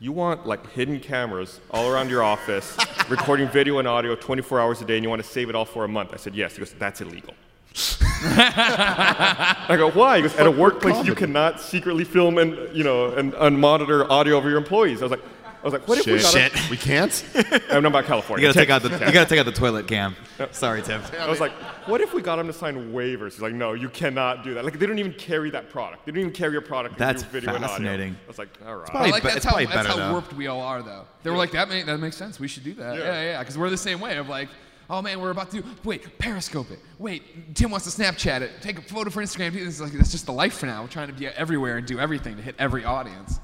you 0.00 0.12
want 0.12 0.46
like 0.46 0.70
hidden 0.70 1.00
cameras 1.00 1.60
all 1.70 1.90
around 1.90 2.10
your 2.10 2.22
office, 2.22 2.76
recording 3.08 3.48
video 3.48 3.78
and 3.78 3.88
audio 3.88 4.14
24 4.14 4.60
hours 4.60 4.80
a 4.80 4.84
day, 4.84 4.96
and 4.96 5.02
you 5.02 5.10
want 5.10 5.22
to 5.22 5.28
save 5.28 5.48
it 5.48 5.56
all 5.56 5.64
for 5.64 5.84
a 5.84 5.88
month? 5.88 6.10
I 6.12 6.18
said, 6.18 6.34
yes. 6.36 6.52
He 6.52 6.58
goes, 6.60 6.72
that's 6.74 7.00
illegal. 7.00 7.34
I 8.20 9.74
go, 9.76 9.90
why? 9.90 10.16
He 10.16 10.22
goes, 10.22 10.34
at 10.36 10.46
a 10.46 10.50
workplace 10.50 11.06
you 11.06 11.14
cannot 11.14 11.60
secretly 11.60 12.04
film 12.04 12.38
and 12.38 12.74
you 12.76 12.82
know 12.82 13.14
and, 13.14 13.34
and 13.34 13.60
monitor 13.60 14.10
audio 14.10 14.38
of 14.38 14.44
your 14.44 14.56
employees. 14.56 15.00
I 15.00 15.04
was 15.04 15.12
like, 15.12 15.22
I 15.60 15.64
was 15.64 15.72
like, 15.72 15.88
what 15.88 15.98
if 15.98 16.06
we 16.06 16.20
got? 16.20 16.52
We 16.70 16.76
can't. 16.76 17.24
I'm 17.70 17.82
not 17.82 17.86
about 17.86 18.04
California. 18.04 18.46
You 18.46 18.52
gotta 18.52 18.66
take 18.66 18.70
out 18.70 18.82
the 18.82 18.90
you 18.90 19.12
gotta 19.12 19.28
take 19.28 19.40
out 19.40 19.46
the 19.46 19.52
toilet 19.52 19.88
cam. 19.88 20.14
Sorry, 20.52 20.82
Tim. 20.82 21.02
I 21.18 21.28
was 21.28 21.40
like, 21.40 21.52
what 21.86 22.00
if 22.00 22.14
we 22.14 22.22
got 22.22 22.38
him 22.38 22.46
to 22.46 22.52
sign 22.52 22.92
waivers? 22.92 23.32
He's 23.32 23.40
like, 23.40 23.54
no, 23.54 23.72
you 23.72 23.88
cannot 23.88 24.44
do 24.44 24.54
that. 24.54 24.64
Like, 24.64 24.78
they 24.78 24.86
don't 24.86 24.98
even 24.98 25.14
carry 25.14 25.50
that 25.50 25.68
product. 25.68 26.06
They 26.06 26.12
don't 26.12 26.20
even 26.20 26.32
carry 26.32 26.56
a 26.56 26.60
product. 26.60 26.96
That's 26.96 27.22
do 27.22 27.28
video 27.30 27.54
and 27.54 27.64
audio. 27.64 27.68
fascinating. 27.68 28.16
I 28.24 28.28
was 28.28 28.38
like, 28.38 28.50
all 28.64 28.76
right. 28.76 28.86
probably 28.86 29.10
like 29.10 29.22
that's 29.24 29.36
it's 29.36 29.44
how 29.44 29.50
probably 29.52 29.66
that's 29.66 29.76
better, 29.76 29.88
how 29.88 29.96
though. 29.96 30.12
warped 30.12 30.32
we 30.34 30.46
all 30.46 30.60
are 30.60 30.82
though. 30.82 31.06
They 31.22 31.30
were 31.30 31.36
like 31.36 31.50
that. 31.52 31.68
May, 31.68 31.82
that 31.82 31.98
makes 31.98 32.16
sense. 32.16 32.38
We 32.38 32.48
should 32.48 32.64
do 32.64 32.74
that. 32.74 32.96
Yeah, 32.96 33.22
yeah. 33.22 33.38
Because 33.40 33.58
we're 33.58 33.70
the 33.70 33.76
same 33.76 34.00
way 34.00 34.16
of 34.16 34.28
like, 34.28 34.48
oh 34.90 35.02
man, 35.02 35.20
we're 35.20 35.30
about 35.30 35.50
to 35.50 35.60
do, 35.62 35.68
wait, 35.84 36.18
Periscope 36.18 36.70
it. 36.70 36.78
Wait, 36.98 37.54
Tim 37.54 37.70
wants 37.70 37.92
to 37.92 38.02
Snapchat 38.02 38.40
it. 38.40 38.50
Take 38.60 38.78
a 38.78 38.82
photo 38.82 39.10
for 39.10 39.22
Instagram. 39.22 39.54
It's 39.54 39.80
like, 39.80 39.92
that's 39.92 40.10
just 40.10 40.26
the 40.26 40.32
life 40.32 40.54
for 40.58 40.66
now. 40.66 40.82
We're 40.82 40.88
trying 40.88 41.08
to 41.08 41.12
be 41.14 41.26
everywhere 41.26 41.76
and 41.78 41.86
do 41.86 41.98
everything 41.98 42.36
to 42.36 42.42
hit 42.42 42.54
every 42.58 42.84
audience. 42.84 43.40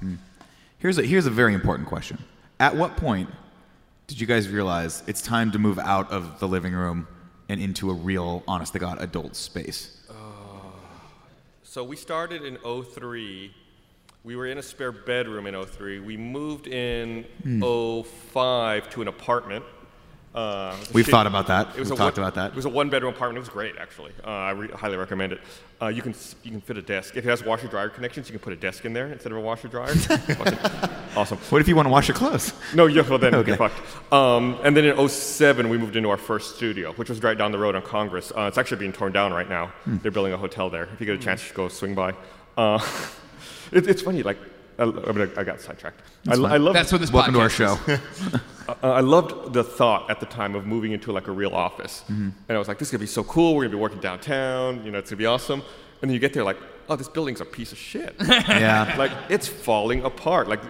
Here's 0.78 0.98
a 0.98 1.02
here's 1.02 1.26
a 1.26 1.30
very 1.30 1.54
important 1.54 1.88
question. 1.88 2.18
At 2.60 2.76
what 2.76 2.96
point 2.96 3.28
did 4.06 4.20
you 4.20 4.26
guys 4.26 4.48
realize 4.48 5.02
it's 5.06 5.22
time 5.22 5.50
to 5.52 5.58
move 5.58 5.78
out 5.78 6.10
of 6.10 6.38
the 6.40 6.46
living 6.48 6.72
room 6.74 7.08
and 7.48 7.60
into 7.60 7.90
a 7.90 7.94
real, 7.94 8.42
honest 8.46 8.72
to 8.74 8.78
God, 8.78 9.00
adult 9.00 9.34
space? 9.36 10.00
So 11.62 11.82
we 11.82 11.96
started 11.96 12.42
in 12.44 12.56
03. 12.58 13.52
We 14.22 14.36
were 14.36 14.46
in 14.46 14.58
a 14.58 14.62
spare 14.62 14.92
bedroom 14.92 15.46
in 15.46 15.54
03. 15.66 15.98
We 16.00 16.16
moved 16.16 16.66
in 16.68 17.24
Hmm. 17.42 17.60
05 17.62 18.88
to 18.90 19.02
an 19.02 19.08
apartment. 19.08 19.64
Uh, 20.34 20.74
it 20.74 20.78
was 20.80 20.90
a 20.90 20.92
We've 20.94 21.06
thought 21.06 21.26
about 21.28 21.46
that. 21.46 21.68
It 21.76 21.78
was 21.78 21.90
We've 21.90 21.98
a 21.98 22.02
talked 22.02 22.16
one- 22.18 22.24
about 22.26 22.34
that. 22.34 22.50
It 22.50 22.56
was 22.56 22.64
a 22.64 22.68
one-bedroom 22.68 23.14
apartment. 23.14 23.36
It 23.36 23.40
was 23.40 23.48
great, 23.48 23.76
actually. 23.78 24.10
Uh, 24.24 24.30
I 24.30 24.50
re- 24.50 24.68
highly 24.68 24.96
recommend 24.96 25.32
it. 25.32 25.40
Uh, 25.80 25.88
you 25.88 26.02
can 26.02 26.12
you 26.42 26.50
can 26.50 26.60
fit 26.60 26.76
a 26.76 26.82
desk. 26.82 27.16
If 27.16 27.24
it 27.24 27.28
has 27.28 27.44
washer 27.44 27.68
dryer 27.68 27.88
connections, 27.88 28.28
you 28.28 28.32
can 28.32 28.40
put 28.40 28.52
a 28.52 28.56
desk 28.56 28.84
in 28.84 28.92
there 28.92 29.06
instead 29.12 29.30
of 29.32 29.38
a 29.38 29.40
washer 29.40 29.68
dryer. 29.68 29.94
Awesome. 31.16 31.38
What 31.50 31.60
if 31.60 31.68
you 31.68 31.76
want 31.76 31.86
to 31.86 31.90
wash 31.92 32.08
your 32.08 32.16
clothes? 32.16 32.52
No, 32.74 32.86
yeah, 32.86 33.08
well 33.08 33.18
then 33.20 33.34
Okay. 33.36 33.50
you're 33.50 33.56
fucked. 33.56 33.80
Um, 34.12 34.58
and 34.64 34.76
then 34.76 34.84
in 34.84 35.08
07, 35.08 35.68
we 35.68 35.78
moved 35.78 35.94
into 35.94 36.10
our 36.10 36.16
first 36.16 36.56
studio, 36.56 36.90
which 36.94 37.08
was 37.08 37.22
right 37.22 37.38
down 37.38 37.52
the 37.52 37.58
road 37.58 37.76
on 37.76 37.82
Congress. 37.82 38.32
Uh, 38.36 38.46
it's 38.48 38.58
actually 38.58 38.78
being 38.78 38.92
torn 38.92 39.12
down 39.12 39.32
right 39.32 39.48
now. 39.48 39.68
Hmm. 39.84 39.98
They're 39.98 40.10
building 40.10 40.32
a 40.32 40.36
hotel 40.36 40.70
there. 40.70 40.88
If 40.92 40.98
you 40.98 41.06
get 41.06 41.14
a 41.14 41.18
chance, 41.18 41.40
you 41.40 41.46
should 41.46 41.54
go 41.56 41.68
swing 41.68 41.94
by. 41.94 42.14
Uh, 42.56 42.80
it, 43.70 43.86
it's 43.86 44.02
funny, 44.02 44.24
like, 44.24 44.38
I, 44.78 44.82
I, 44.82 45.12
mean, 45.12 45.30
I 45.36 45.44
got 45.44 45.60
sidetracked. 45.60 46.00
I, 46.00 46.30
That's 46.30 46.40
fine. 46.40 46.52
I 46.52 46.56
love 46.56 46.74
That's 46.74 46.92
what 46.92 47.00
this 47.00 47.12
Welcome 47.12 47.34
to 47.34 47.40
our 47.40 47.50
show. 47.50 47.78
uh, 48.68 48.74
I 48.82 49.00
loved 49.00 49.52
the 49.52 49.64
thought 49.64 50.10
at 50.10 50.20
the 50.20 50.26
time 50.26 50.54
of 50.54 50.66
moving 50.66 50.92
into 50.92 51.12
like 51.12 51.28
a 51.28 51.32
real 51.32 51.54
office. 51.54 52.02
Mm-hmm. 52.04 52.30
And 52.48 52.56
I 52.56 52.58
was 52.58 52.68
like, 52.68 52.78
this 52.78 52.88
is 52.88 52.92
gonna 52.92 53.00
be 53.00 53.06
so 53.06 53.24
cool. 53.24 53.54
We're 53.54 53.64
gonna 53.64 53.76
be 53.76 53.80
working 53.80 54.00
downtown. 54.00 54.84
You 54.84 54.90
know, 54.90 54.98
it's 54.98 55.10
gonna 55.10 55.18
be 55.18 55.26
awesome. 55.26 55.60
And 56.02 56.10
then 56.10 56.14
you 56.14 56.18
get 56.18 56.34
there, 56.34 56.44
like, 56.44 56.58
oh, 56.88 56.96
this 56.96 57.08
building's 57.08 57.40
a 57.40 57.44
piece 57.44 57.72
of 57.72 57.78
shit. 57.78 58.14
yeah. 58.28 58.94
like, 58.98 59.12
it's 59.28 59.48
falling 59.48 60.04
apart. 60.04 60.48
Like, 60.48 60.60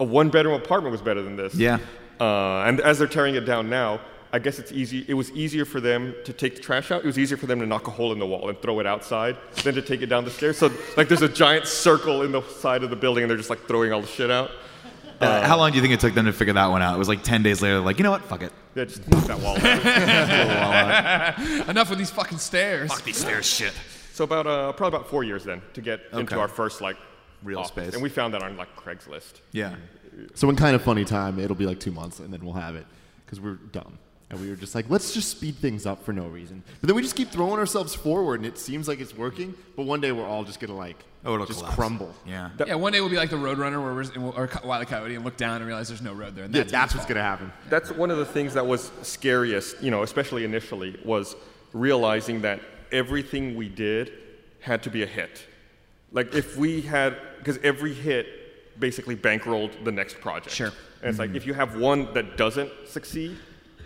a 0.00 0.04
one 0.04 0.30
bedroom 0.30 0.54
apartment 0.54 0.92
was 0.92 1.02
better 1.02 1.22
than 1.22 1.36
this. 1.36 1.54
Yeah. 1.54 1.78
Uh, 2.20 2.62
and 2.64 2.80
as 2.80 2.98
they're 2.98 3.08
tearing 3.08 3.34
it 3.34 3.44
down 3.44 3.68
now, 3.68 4.00
I 4.32 4.38
guess 4.38 4.58
it's 4.58 4.72
easy. 4.72 5.04
It 5.08 5.14
was 5.14 5.30
easier 5.32 5.64
for 5.64 5.80
them 5.80 6.14
to 6.24 6.32
take 6.32 6.56
the 6.56 6.60
trash 6.60 6.90
out. 6.90 7.02
It 7.02 7.06
was 7.06 7.18
easier 7.18 7.36
for 7.38 7.46
them 7.46 7.60
to 7.60 7.66
knock 7.66 7.88
a 7.88 7.90
hole 7.90 8.12
in 8.12 8.18
the 8.18 8.26
wall 8.26 8.48
and 8.50 8.60
throw 8.60 8.78
it 8.80 8.86
outside 8.86 9.36
than 9.64 9.74
to 9.74 9.82
take 9.82 10.02
it 10.02 10.06
down 10.06 10.24
the 10.24 10.30
stairs. 10.30 10.58
So 10.58 10.70
like, 10.96 11.08
there's 11.08 11.22
a 11.22 11.28
giant 11.28 11.66
circle 11.66 12.22
in 12.22 12.32
the 12.32 12.42
side 12.42 12.82
of 12.82 12.90
the 12.90 12.96
building, 12.96 13.24
and 13.24 13.30
they're 13.30 13.38
just 13.38 13.50
like 13.50 13.66
throwing 13.66 13.92
all 13.92 14.02
the 14.02 14.06
shit 14.06 14.30
out. 14.30 14.50
Uh, 15.20 15.44
how 15.46 15.56
long 15.56 15.70
do 15.70 15.76
you 15.76 15.82
think 15.82 15.92
it 15.94 15.98
took 16.00 16.14
them 16.14 16.26
to 16.26 16.32
figure 16.32 16.54
that 16.54 16.66
one 16.66 16.80
out? 16.80 16.94
It 16.94 16.98
was 16.98 17.08
like 17.08 17.24
10 17.24 17.42
days 17.42 17.60
later, 17.60 17.80
like, 17.80 17.98
you 17.98 18.04
know 18.04 18.12
what? 18.12 18.22
Fuck 18.22 18.42
it. 18.42 18.52
Yeah, 18.76 18.84
just 18.84 19.08
knock 19.08 19.24
that 19.24 19.40
wall 19.40 19.56
out. 19.56 19.68
Enough 21.68 21.90
with 21.90 21.98
these 21.98 22.10
fucking 22.10 22.38
stairs. 22.38 22.88
Fuck 22.92 23.02
these 23.02 23.16
stairs 23.16 23.44
shit. 23.46 23.72
So 24.12 24.24
about 24.24 24.46
uh, 24.46 24.72
probably 24.72 24.96
about 24.96 25.08
four 25.10 25.24
years 25.24 25.42
then 25.44 25.62
to 25.74 25.80
get 25.80 26.02
into 26.12 26.38
our 26.38 26.48
first 26.48 26.80
like 26.80 26.96
Real 27.42 27.60
office. 27.60 27.70
space. 27.70 27.94
and 27.94 28.02
we 28.02 28.08
found 28.08 28.34
that 28.34 28.42
on 28.42 28.56
like 28.56 28.74
Craigslist. 28.76 29.40
Yeah. 29.52 29.74
So 30.34 30.48
in 30.50 30.56
kind 30.56 30.74
of 30.74 30.82
funny 30.82 31.04
time, 31.04 31.38
it'll 31.38 31.56
be 31.56 31.66
like 31.66 31.78
two 31.80 31.92
months, 31.92 32.18
and 32.18 32.32
then 32.32 32.44
we'll 32.44 32.54
have 32.54 32.74
it 32.76 32.86
because 33.24 33.40
we're 33.40 33.54
dumb. 33.54 33.98
And 34.30 34.38
we 34.40 34.50
were 34.50 34.56
just 34.56 34.74
like, 34.74 34.90
let's 34.90 35.14
just 35.14 35.30
speed 35.30 35.56
things 35.56 35.86
up 35.86 36.04
for 36.04 36.12
no 36.12 36.26
reason. 36.26 36.62
But 36.80 36.88
then 36.88 36.96
we 36.96 37.00
just 37.00 37.16
keep 37.16 37.30
throwing 37.30 37.58
ourselves 37.58 37.94
forward, 37.94 38.40
and 38.40 38.46
it 38.46 38.58
seems 38.58 38.86
like 38.86 39.00
it's 39.00 39.16
working. 39.16 39.54
But 39.74 39.84
one 39.84 40.02
day 40.02 40.12
we're 40.12 40.26
all 40.26 40.44
just 40.44 40.60
gonna 40.60 40.76
like, 40.76 41.02
Oh, 41.24 41.34
it'll 41.34 41.46
just 41.46 41.60
collapse. 41.60 41.76
crumble. 41.76 42.14
Yeah. 42.26 42.50
Yeah, 42.66 42.74
one 42.74 42.92
day 42.92 43.00
we'll 43.00 43.08
be 43.08 43.16
like 43.16 43.30
the 43.30 43.36
Roadrunner 43.36 43.82
where 43.82 43.94
we're, 43.94 44.02
and 44.02 44.22
we'll, 44.22 44.34
or 44.36 44.46
Co- 44.46 44.68
Wile 44.68 44.82
E. 44.82 44.84
Coyote 44.84 45.14
and 45.14 45.24
look 45.24 45.36
down 45.36 45.56
and 45.56 45.66
realize 45.66 45.88
there's 45.88 46.02
no 46.02 46.12
road 46.12 46.36
there. 46.36 46.44
And 46.44 46.54
Yeah, 46.54 46.60
that's, 46.60 46.72
that's 46.72 46.94
what's 46.94 47.06
fault. 47.06 47.14
gonna 47.16 47.22
happen. 47.22 47.52
That's 47.70 47.90
one 47.90 48.10
of 48.10 48.18
the 48.18 48.26
things 48.26 48.52
that 48.54 48.66
was 48.66 48.90
scariest, 49.02 49.82
you 49.82 49.90
know, 49.90 50.02
especially 50.02 50.44
initially, 50.44 50.98
was 51.04 51.34
realizing 51.72 52.42
that 52.42 52.60
everything 52.92 53.56
we 53.56 53.68
did 53.68 54.12
had 54.60 54.82
to 54.82 54.90
be 54.90 55.02
a 55.02 55.06
hit. 55.06 55.46
Like 56.12 56.34
if 56.34 56.56
we 56.56 56.82
had, 56.82 57.16
because 57.38 57.58
every 57.62 57.94
hit 57.94 58.26
basically 58.78 59.16
bankrolled 59.16 59.84
the 59.84 59.92
next 59.92 60.20
project. 60.20 60.54
Sure. 60.54 60.72
And 61.00 61.10
it's 61.10 61.18
like 61.18 61.30
mm-hmm. 61.30 61.36
if 61.36 61.46
you 61.46 61.54
have 61.54 61.76
one 61.76 62.12
that 62.14 62.36
doesn't 62.36 62.70
succeed, 62.86 63.36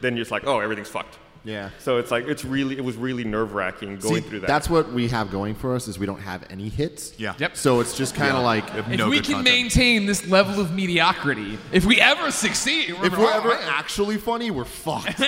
then 0.03 0.15
you're 0.17 0.23
just 0.23 0.31
like, 0.31 0.47
oh, 0.47 0.61
everything's 0.61 0.89
fucked. 0.89 1.19
Yeah. 1.45 1.71
So 1.81 1.99
it's 1.99 2.13
like 2.13 2.29
it's 2.29 2.45
really 2.45 2.77
it 2.79 2.85
was 2.85 2.97
really 2.97 3.25
nerve 3.25 3.53
wracking 3.55 3.97
going 3.97 4.23
See, 4.23 4.29
through 4.29 4.41
that. 4.41 4.47
that's 4.47 4.71
what 4.71 4.93
we 4.93 5.09
have 5.09 5.33
going 5.33 5.57
for 5.57 5.75
us 5.75 5.89
is 5.89 5.99
we 5.99 6.07
don't 6.07 6.21
have 6.21 6.45
any 6.51 6.69
hits. 6.69 7.19
Yeah. 7.19 7.35
Yep. 7.37 7.57
So 7.57 7.81
it's 7.81 7.97
just 7.97 8.15
kind 8.15 8.37
of 8.37 8.45
like 8.45 8.63
If 8.77 8.87
No 8.87 9.09
we 9.09 9.17
can 9.17 9.37
content. 9.37 9.45
maintain 9.45 10.07
this 10.07 10.25
level 10.29 10.61
of 10.61 10.73
mediocrity, 10.73 11.59
if 11.73 11.85
we 11.85 12.01
ever 12.01 12.31
succeed, 12.31 12.91
if 12.91 13.19
we're 13.19 13.25
oh, 13.25 13.37
ever 13.39 13.49
man. 13.49 13.59
actually 13.67 14.19
funny, 14.19 14.53
we're 14.53 14.65
fucked. 14.65 15.19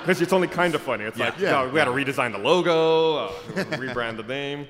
Because 0.00 0.20
it's 0.20 0.32
only 0.32 0.48
kind 0.48 0.74
of 0.74 0.82
funny. 0.82 1.04
It's 1.04 1.18
like, 1.18 1.38
Yeah. 1.38 1.62
yeah, 1.62 1.66
we 1.66 1.72
got 1.74 1.86
to 1.86 1.90
redesign 1.90 2.32
the 2.32 2.38
logo, 2.38 3.16
uh, 3.26 3.32
rebrand 3.54 4.16
the 4.18 4.22
name. 4.22 4.66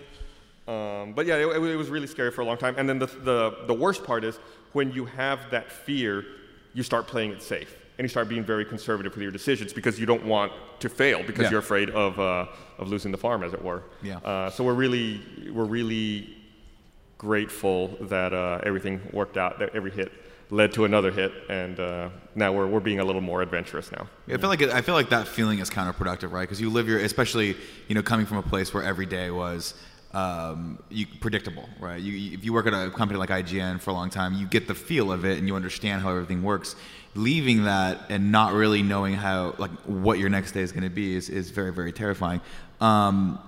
Um, 0.68 1.12
but 1.12 1.26
yeah, 1.26 1.36
it, 1.36 1.46
it 1.46 1.76
was 1.76 1.88
really 1.88 2.06
scary 2.06 2.30
for 2.30 2.40
a 2.40 2.44
long 2.44 2.56
time. 2.56 2.74
And 2.78 2.88
then 2.88 2.98
the, 2.98 3.06
the, 3.06 3.58
the 3.66 3.74
worst 3.74 4.04
part 4.04 4.24
is 4.24 4.38
when 4.72 4.92
you 4.92 5.04
have 5.06 5.50
that 5.50 5.70
fear, 5.70 6.24
you 6.74 6.82
start 6.82 7.06
playing 7.06 7.32
it 7.32 7.42
safe. 7.42 7.76
And 7.98 8.04
you 8.04 8.08
start 8.08 8.28
being 8.28 8.44
very 8.44 8.64
conservative 8.64 9.14
with 9.14 9.22
your 9.22 9.32
decisions 9.32 9.72
because 9.72 9.98
you 9.98 10.04
don't 10.06 10.24
want 10.26 10.52
to 10.80 10.88
fail 10.88 11.22
because 11.26 11.44
Yeah. 11.44 11.50
you're 11.52 11.60
afraid 11.60 11.88
of, 11.90 12.20
uh, 12.20 12.46
of 12.78 12.88
losing 12.88 13.10
the 13.10 13.16
farm, 13.18 13.42
as 13.42 13.54
it 13.54 13.62
were. 13.64 13.82
Yeah. 14.02 14.18
Uh, 14.18 14.50
so 14.50 14.64
we're 14.64 14.74
really, 14.74 15.22
we're 15.50 15.64
really 15.64 16.36
grateful 17.18 17.96
that 18.02 18.32
uh, 18.34 18.60
everything 18.64 19.00
worked 19.12 19.36
out, 19.36 19.58
that 19.58 19.74
every 19.74 19.90
hit 19.90 20.12
led 20.50 20.72
to 20.74 20.84
another 20.84 21.10
hit. 21.10 21.32
And 21.48 21.80
uh, 21.80 22.10
now 22.34 22.52
we're, 22.52 22.66
we're 22.66 22.80
being 22.80 23.00
a 23.00 23.04
little 23.04 23.22
more 23.22 23.42
adventurous 23.42 23.90
now. 23.90 24.06
I 24.28 24.36
feel 24.36 24.48
like 24.50 24.60
it, 24.60 24.70
I 24.70 24.82
feel 24.82 24.94
like 24.94 25.08
that 25.10 25.26
feeling 25.26 25.58
is 25.58 25.70
counterproductive, 25.70 26.30
right? 26.32 26.42
Because 26.42 26.60
you 26.60 26.70
live 26.70 26.86
your, 26.88 26.98
especially 26.98 27.56
you 27.88 27.94
know, 27.94 28.02
coming 28.02 28.26
from 28.26 28.36
a 28.36 28.42
place 28.42 28.72
where 28.74 28.82
every 28.84 29.06
day 29.06 29.30
was 29.30 29.74
um, 30.12 30.78
you, 30.88 31.06
predictable, 31.20 31.68
right? 31.80 32.00
You- 32.00 32.34
if 32.36 32.44
you 32.44 32.52
work 32.52 32.66
at 32.66 32.74
a 32.74 32.90
company 32.90 33.18
like 33.18 33.30
IGN 33.30 33.80
for 33.80 33.90
a 33.90 33.94
long 33.94 34.08
time, 34.08 34.34
you 34.34 34.46
get 34.46 34.68
the 34.68 34.74
feel 34.74 35.10
of 35.10 35.24
it 35.24 35.38
and 35.38 35.48
you 35.48 35.56
understand 35.56 36.02
how 36.02 36.10
everything 36.10 36.42
works. 36.42 36.76
Leaving 37.16 37.64
that 37.64 37.98
and 38.10 38.30
not 38.30 38.52
really 38.52 38.82
knowing 38.82 39.14
how, 39.14 39.54
like, 39.58 39.70
what 39.86 40.18
your 40.18 40.28
next 40.28 40.52
day 40.52 40.60
is 40.60 40.70
going 40.70 40.84
to 40.84 40.90
be 40.90 41.16
is, 41.16 41.28
is 41.30 41.50
very, 41.50 41.72
very 41.72 41.90
terrifying. 41.92 42.40
Um, 42.80 43.38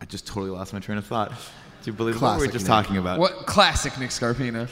I 0.00 0.04
just 0.04 0.26
totally 0.26 0.50
lost 0.50 0.72
my 0.74 0.80
train 0.80 0.98
of 0.98 1.06
thought. 1.06 1.30
Do 1.30 1.90
you 1.90 1.92
believe 1.92 2.20
what 2.20 2.38
we 2.38 2.46
were 2.46 2.50
Classic 2.50 2.52
just 2.52 2.64
Nick. 2.66 2.68
talking 2.70 2.96
about? 2.98 3.18
What 3.18 3.46
classic 3.46 3.98
Nick 3.98 4.10
Scarpino? 4.10 4.68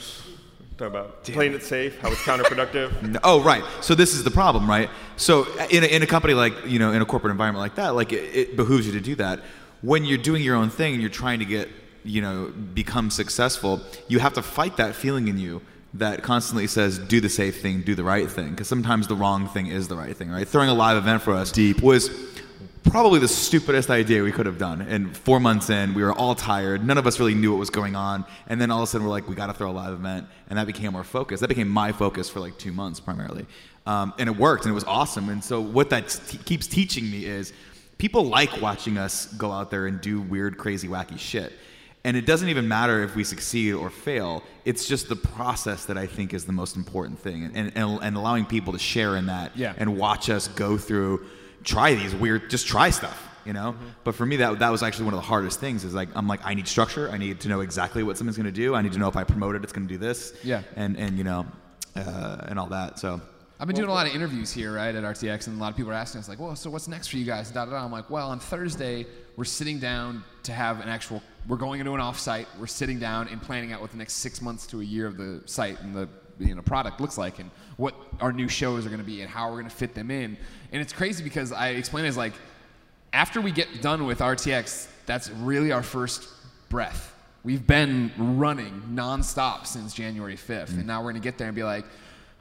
Talk 0.77 0.87
about 0.89 1.23
playing 1.23 1.53
it 1.53 1.63
safe, 1.63 1.97
how 1.99 2.09
it's 2.11 2.21
counterproductive. 2.21 3.01
No- 3.13 3.19
Oh, 3.23 3.41
right. 3.41 3.63
So 3.81 3.95
this 3.95 4.13
is 4.13 4.23
the 4.23 4.31
problem, 4.31 4.69
right? 4.69 4.89
So 5.15 5.47
in 5.69 5.83
a, 5.83 5.87
in 5.87 6.03
a 6.03 6.07
company 6.07 6.33
like 6.33 6.53
you 6.67 6.77
know 6.79 6.91
in 6.91 7.01
a 7.01 7.05
corporate 7.05 7.31
environment 7.31 7.61
like 7.61 7.75
that, 7.75 7.95
like 7.95 8.11
it, 8.13 8.35
it 8.35 8.55
behooves 8.57 8.85
you 8.85 8.91
to 8.93 8.99
do 9.01 9.15
that. 9.15 9.39
When 9.81 10.03
you're 10.05 10.17
doing 10.17 10.43
your 10.43 10.55
own 10.57 10.69
thing 10.69 10.91
and 10.93 11.01
you're 11.01 11.09
trying 11.09 11.39
to 11.39 11.45
get 11.45 11.69
you 12.03 12.21
know 12.21 12.51
become 12.73 13.09
successful, 13.09 13.81
you 14.09 14.19
have 14.19 14.33
to 14.33 14.41
fight 14.41 14.75
that 14.77 14.93
feeling 14.95 15.29
in 15.29 15.37
you 15.39 15.61
that 15.97 16.23
constantly 16.23 16.67
says 16.67 16.99
do 16.99 17.21
the 17.21 17.29
safe 17.29 17.61
thing, 17.61 17.81
do 17.81 17.95
the 17.95 18.03
right 18.03 18.29
thing, 18.29 18.51
because 18.51 18.67
sometimes 18.67 19.07
the 19.07 19.15
wrong 19.15 19.47
thing 19.47 19.67
is 19.67 19.87
the 19.87 19.95
right 19.95 20.15
thing, 20.15 20.29
right? 20.29 20.47
Throwing 20.47 20.69
a 20.69 20.73
live 20.73 20.97
event 20.97 21.21
for 21.21 21.33
us 21.33 21.51
Deep. 21.51 21.81
was 21.81 22.09
probably 22.83 23.19
the 23.19 23.27
stupidest 23.27 23.89
idea 23.89 24.23
we 24.23 24.31
could 24.31 24.45
have 24.45 24.57
done. 24.57 24.81
And 24.81 25.15
four 25.15 25.39
months 25.39 25.69
in, 25.69 25.93
we 25.93 26.03
were 26.03 26.13
all 26.13 26.35
tired. 26.35 26.85
None 26.85 26.97
of 26.97 27.07
us 27.07 27.19
really 27.19 27.33
knew 27.33 27.51
what 27.51 27.59
was 27.59 27.69
going 27.69 27.95
on. 27.95 28.25
And 28.47 28.61
then 28.61 28.71
all 28.71 28.79
of 28.79 28.83
a 28.83 28.87
sudden, 28.87 29.05
we're 29.05 29.11
like, 29.11 29.27
we 29.27 29.35
got 29.35 29.47
to 29.47 29.53
throw 29.53 29.71
a 29.71 29.73
live 29.73 29.93
event. 29.93 30.27
And 30.49 30.59
that 30.59 30.67
became 30.67 30.95
our 30.95 31.03
focus. 31.03 31.39
That 31.39 31.47
became 31.47 31.67
my 31.67 31.91
focus 31.91 32.29
for 32.29 32.39
like 32.39 32.57
two 32.57 32.71
months 32.71 32.99
primarily. 32.99 33.47
Um, 33.85 34.13
and 34.17 34.29
it 34.29 34.35
worked, 34.37 34.65
and 34.65 34.71
it 34.71 34.75
was 34.75 34.83
awesome. 34.83 35.29
And 35.29 35.43
so, 35.43 35.61
what 35.61 35.89
that 35.91 36.09
t- 36.09 36.39
keeps 36.39 36.67
teaching 36.67 37.09
me 37.09 37.25
is 37.25 37.53
people 37.97 38.23
like 38.23 38.61
watching 38.61 38.97
us 38.97 39.27
go 39.33 39.51
out 39.51 39.69
there 39.71 39.87
and 39.87 40.01
do 40.01 40.21
weird, 40.21 40.57
crazy, 40.57 40.87
wacky 40.87 41.19
shit. 41.19 41.53
And 42.05 42.15
it 42.15 42.25
doesn't 42.25 42.49
even 42.49 42.67
matter 42.67 43.03
if 43.03 43.15
we 43.15 43.23
succeed 43.23 43.73
or 43.73 43.89
fail. 43.89 44.43
It's 44.63 44.87
just 44.87 45.09
the 45.09 45.15
process 45.15 45.85
that 45.85 45.97
I 45.97 46.05
think 46.07 46.33
is 46.33 46.45
the 46.45 46.53
most 46.53 46.75
important 46.77 47.19
thing, 47.19 47.43
and, 47.55 47.71
and, 47.75 47.99
and 48.01 48.15
allowing 48.15 48.45
people 48.45 48.71
to 48.73 48.79
share 48.79 49.17
in 49.17 49.25
that 49.25 49.57
Yeah. 49.57 49.73
and 49.77 49.97
watch 49.97 50.29
us 50.29 50.47
go 50.47 50.77
through, 50.77 51.25
try 51.63 51.95
these 51.95 52.13
weird, 52.15 52.49
just 52.49 52.67
try 52.67 52.91
stuff, 52.91 53.19
you 53.43 53.53
know. 53.53 53.73
Mm-hmm. 53.73 53.85
But 54.03 54.13
for 54.15 54.25
me, 54.25 54.35
that 54.37 54.59
that 54.59 54.69
was 54.69 54.83
actually 54.83 55.05
one 55.05 55.15
of 55.15 55.19
the 55.21 55.25
hardest 55.27 55.59
things. 55.59 55.83
Is 55.83 55.93
like 55.95 56.09
I'm 56.15 56.27
like 56.27 56.41
I 56.45 56.53
need 56.53 56.67
structure. 56.67 57.09
I 57.11 57.17
need 57.17 57.39
to 57.41 57.49
know 57.49 57.61
exactly 57.61 58.03
what 58.03 58.17
something's 58.17 58.37
going 58.37 58.53
to 58.53 58.61
do. 58.65 58.75
I 58.75 58.81
need 58.83 58.93
to 58.93 58.99
know 58.99 59.07
if 59.09 59.17
I 59.17 59.23
promote 59.23 59.55
it, 59.55 59.63
it's 59.63 59.73
going 59.73 59.87
to 59.87 59.93
do 59.93 59.97
this. 59.97 60.33
Yeah. 60.43 60.61
And 60.75 60.95
and 60.97 61.17
you 61.17 61.23
know, 61.23 61.47
uh, 61.95 62.45
and 62.49 62.59
all 62.59 62.67
that. 62.67 62.99
So 62.99 63.19
I've 63.57 63.67
been 63.67 63.75
doing 63.77 63.87
a 63.87 63.93
lot 63.93 64.05
of 64.05 64.13
interviews 64.13 64.51
here, 64.51 64.73
right, 64.73 64.93
at 64.93 65.03
RTX, 65.03 65.47
and 65.47 65.57
a 65.57 65.61
lot 65.61 65.71
of 65.71 65.77
people 65.77 65.91
are 65.91 65.95
asking 65.95 66.19
us, 66.19 66.27
like, 66.27 66.39
well, 66.39 66.57
so 66.57 66.69
what's 66.69 66.89
next 66.89 67.07
for 67.07 67.15
you 67.15 67.23
guys? 67.23 67.51
Da, 67.51 67.63
da, 67.63 67.71
da. 67.71 67.85
I'm 67.85 67.91
like, 67.91 68.09
well, 68.09 68.29
on 68.29 68.39
Thursday, 68.39 69.05
we're 69.37 69.45
sitting 69.45 69.79
down 69.79 70.25
to 70.43 70.51
have 70.51 70.81
an 70.81 70.89
actual, 70.89 71.23
we're 71.47 71.55
going 71.55 71.79
into 71.79 71.93
an 71.93 72.01
offsite, 72.01 72.47
we're 72.59 72.67
sitting 72.67 72.99
down 72.99 73.29
and 73.29 73.41
planning 73.41 73.71
out 73.71 73.79
what 73.79 73.91
the 73.91 73.97
next 73.97 74.15
six 74.15 74.41
months 74.41 74.67
to 74.67 74.81
a 74.81 74.83
year 74.83 75.07
of 75.07 75.15
the 75.15 75.41
site 75.45 75.79
and 75.81 75.95
the 75.95 76.09
you 76.37 76.53
know, 76.53 76.61
product 76.61 76.99
looks 76.99 77.17
like 77.17 77.39
and 77.39 77.49
what 77.77 77.95
our 78.19 78.33
new 78.33 78.49
shows 78.49 78.85
are 78.85 78.89
going 78.89 78.99
to 78.99 79.05
be 79.05 79.21
and 79.21 79.29
how 79.29 79.47
we're 79.47 79.59
going 79.59 79.69
to 79.69 79.75
fit 79.75 79.95
them 79.95 80.11
in. 80.11 80.37
And 80.73 80.81
it's 80.81 80.91
crazy 80.91 81.23
because 81.23 81.53
I 81.53 81.69
explain 81.69 82.03
it 82.03 82.09
as 82.09 82.17
like, 82.17 82.33
after 83.13 83.39
we 83.39 83.51
get 83.51 83.81
done 83.81 84.05
with 84.05 84.19
RTX, 84.19 84.89
that's 85.05 85.29
really 85.29 85.71
our 85.71 85.83
first 85.83 86.27
breath. 86.67 87.13
We've 87.45 87.65
been 87.65 88.11
running 88.17 88.83
nonstop 88.91 89.65
since 89.65 89.93
January 89.93 90.35
5th, 90.35 90.69
and 90.69 90.83
mm. 90.83 90.85
now 90.85 90.99
we're 90.99 91.11
going 91.11 91.21
to 91.21 91.25
get 91.25 91.37
there 91.37 91.47
and 91.47 91.55
be 91.55 91.63
like, 91.63 91.85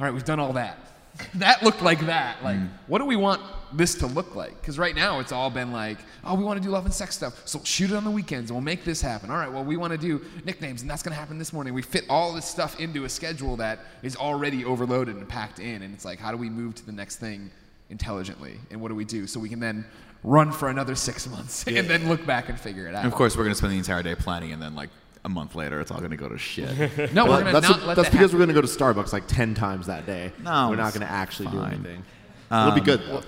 all 0.00 0.06
right, 0.06 0.12
we've 0.12 0.24
done 0.24 0.40
all 0.40 0.54
that. 0.54 0.76
that 1.34 1.62
looked 1.62 1.82
like 1.82 2.00
that. 2.06 2.42
Like, 2.42 2.56
Mm. 2.56 2.68
what 2.86 2.98
do 2.98 3.04
we 3.04 3.16
want 3.16 3.40
this 3.72 3.94
to 3.96 4.06
look 4.06 4.34
like? 4.34 4.60
Because 4.60 4.78
right 4.78 4.94
now 4.94 5.20
it's 5.20 5.32
all 5.32 5.50
been 5.50 5.72
like, 5.72 5.98
oh, 6.24 6.34
we 6.34 6.44
want 6.44 6.60
to 6.60 6.62
do 6.64 6.70
love 6.70 6.84
and 6.84 6.94
sex 6.94 7.14
stuff, 7.16 7.42
so 7.46 7.60
shoot 7.64 7.90
it 7.90 7.96
on 7.96 8.04
the 8.04 8.10
weekends 8.10 8.50
and 8.50 8.56
we'll 8.56 8.64
make 8.64 8.84
this 8.84 9.00
happen. 9.00 9.30
All 9.30 9.36
right, 9.36 9.50
well, 9.52 9.64
we 9.64 9.76
want 9.76 9.92
to 9.92 9.98
do 9.98 10.20
nicknames 10.44 10.82
and 10.82 10.90
that's 10.90 11.02
going 11.02 11.12
to 11.14 11.18
happen 11.18 11.38
this 11.38 11.52
morning. 11.52 11.72
We 11.74 11.82
fit 11.82 12.04
all 12.08 12.32
this 12.32 12.44
stuff 12.46 12.78
into 12.80 13.04
a 13.04 13.08
schedule 13.08 13.56
that 13.56 13.80
is 14.02 14.16
already 14.16 14.64
overloaded 14.64 15.16
and 15.16 15.28
packed 15.28 15.58
in, 15.58 15.82
and 15.82 15.92
it's 15.94 16.04
like, 16.04 16.18
how 16.18 16.30
do 16.30 16.36
we 16.36 16.48
move 16.50 16.74
to 16.76 16.86
the 16.86 16.92
next 16.92 17.16
thing 17.16 17.50
intelligently? 17.90 18.58
And 18.70 18.80
what 18.80 18.88
do 18.88 18.94
we 18.94 19.04
do 19.04 19.26
so 19.26 19.38
we 19.40 19.48
can 19.48 19.60
then 19.60 19.84
run 20.22 20.50
for 20.52 20.68
another 20.68 20.94
six 20.94 21.28
months 21.28 21.64
and 21.66 21.88
then 21.88 22.08
look 22.08 22.24
back 22.26 22.48
and 22.48 22.58
figure 22.58 22.86
it 22.86 22.94
out? 22.94 23.04
And 23.04 23.12
of 23.12 23.14
course, 23.14 23.36
we're 23.36 23.44
gonna 23.44 23.54
spend 23.54 23.72
the 23.72 23.78
entire 23.78 24.02
day 24.02 24.14
planning, 24.14 24.52
and 24.52 24.60
then 24.62 24.74
like 24.74 24.90
a 25.24 25.28
month 25.28 25.54
later, 25.54 25.80
it's 25.80 25.90
all 25.90 26.00
gonna 26.00 26.16
go 26.16 26.28
to 26.28 26.36
shit. 26.38 26.68
no, 27.14 27.24
we're 27.24 27.42
going 27.42 27.46
to 27.46 27.52
that's 27.52 27.68
not 27.68 27.78
what- 27.78 27.86
let 27.88 27.96
that's 27.96 28.08
that 28.08 28.12
because 28.12 28.12
happen. 28.12 28.32
we're 28.32 28.46
going 28.46 28.48
to 28.48 28.54
go 28.54 28.60
to 28.60 28.66
Starbucks 28.66 29.12
like 29.12 29.26
10 29.26 29.54
times 29.54 29.86
that 29.86 30.04
day. 30.06 30.32
No, 30.42 30.68
We're 30.70 30.76
not 30.76 30.92
going 30.92 31.06
to 31.06 31.10
actually 31.12 31.48
do 31.50 31.58
fine. 31.58 31.72
anything. 31.74 32.04
It'll 32.52 32.72
be 32.72 32.80
good, 32.80 33.00
though. 33.08 33.22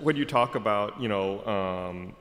when 0.00 0.16
you 0.16 0.24
talk 0.24 0.54
about 0.54 1.00
you 1.00 1.08
know 1.08 1.44
um, 1.46 2.14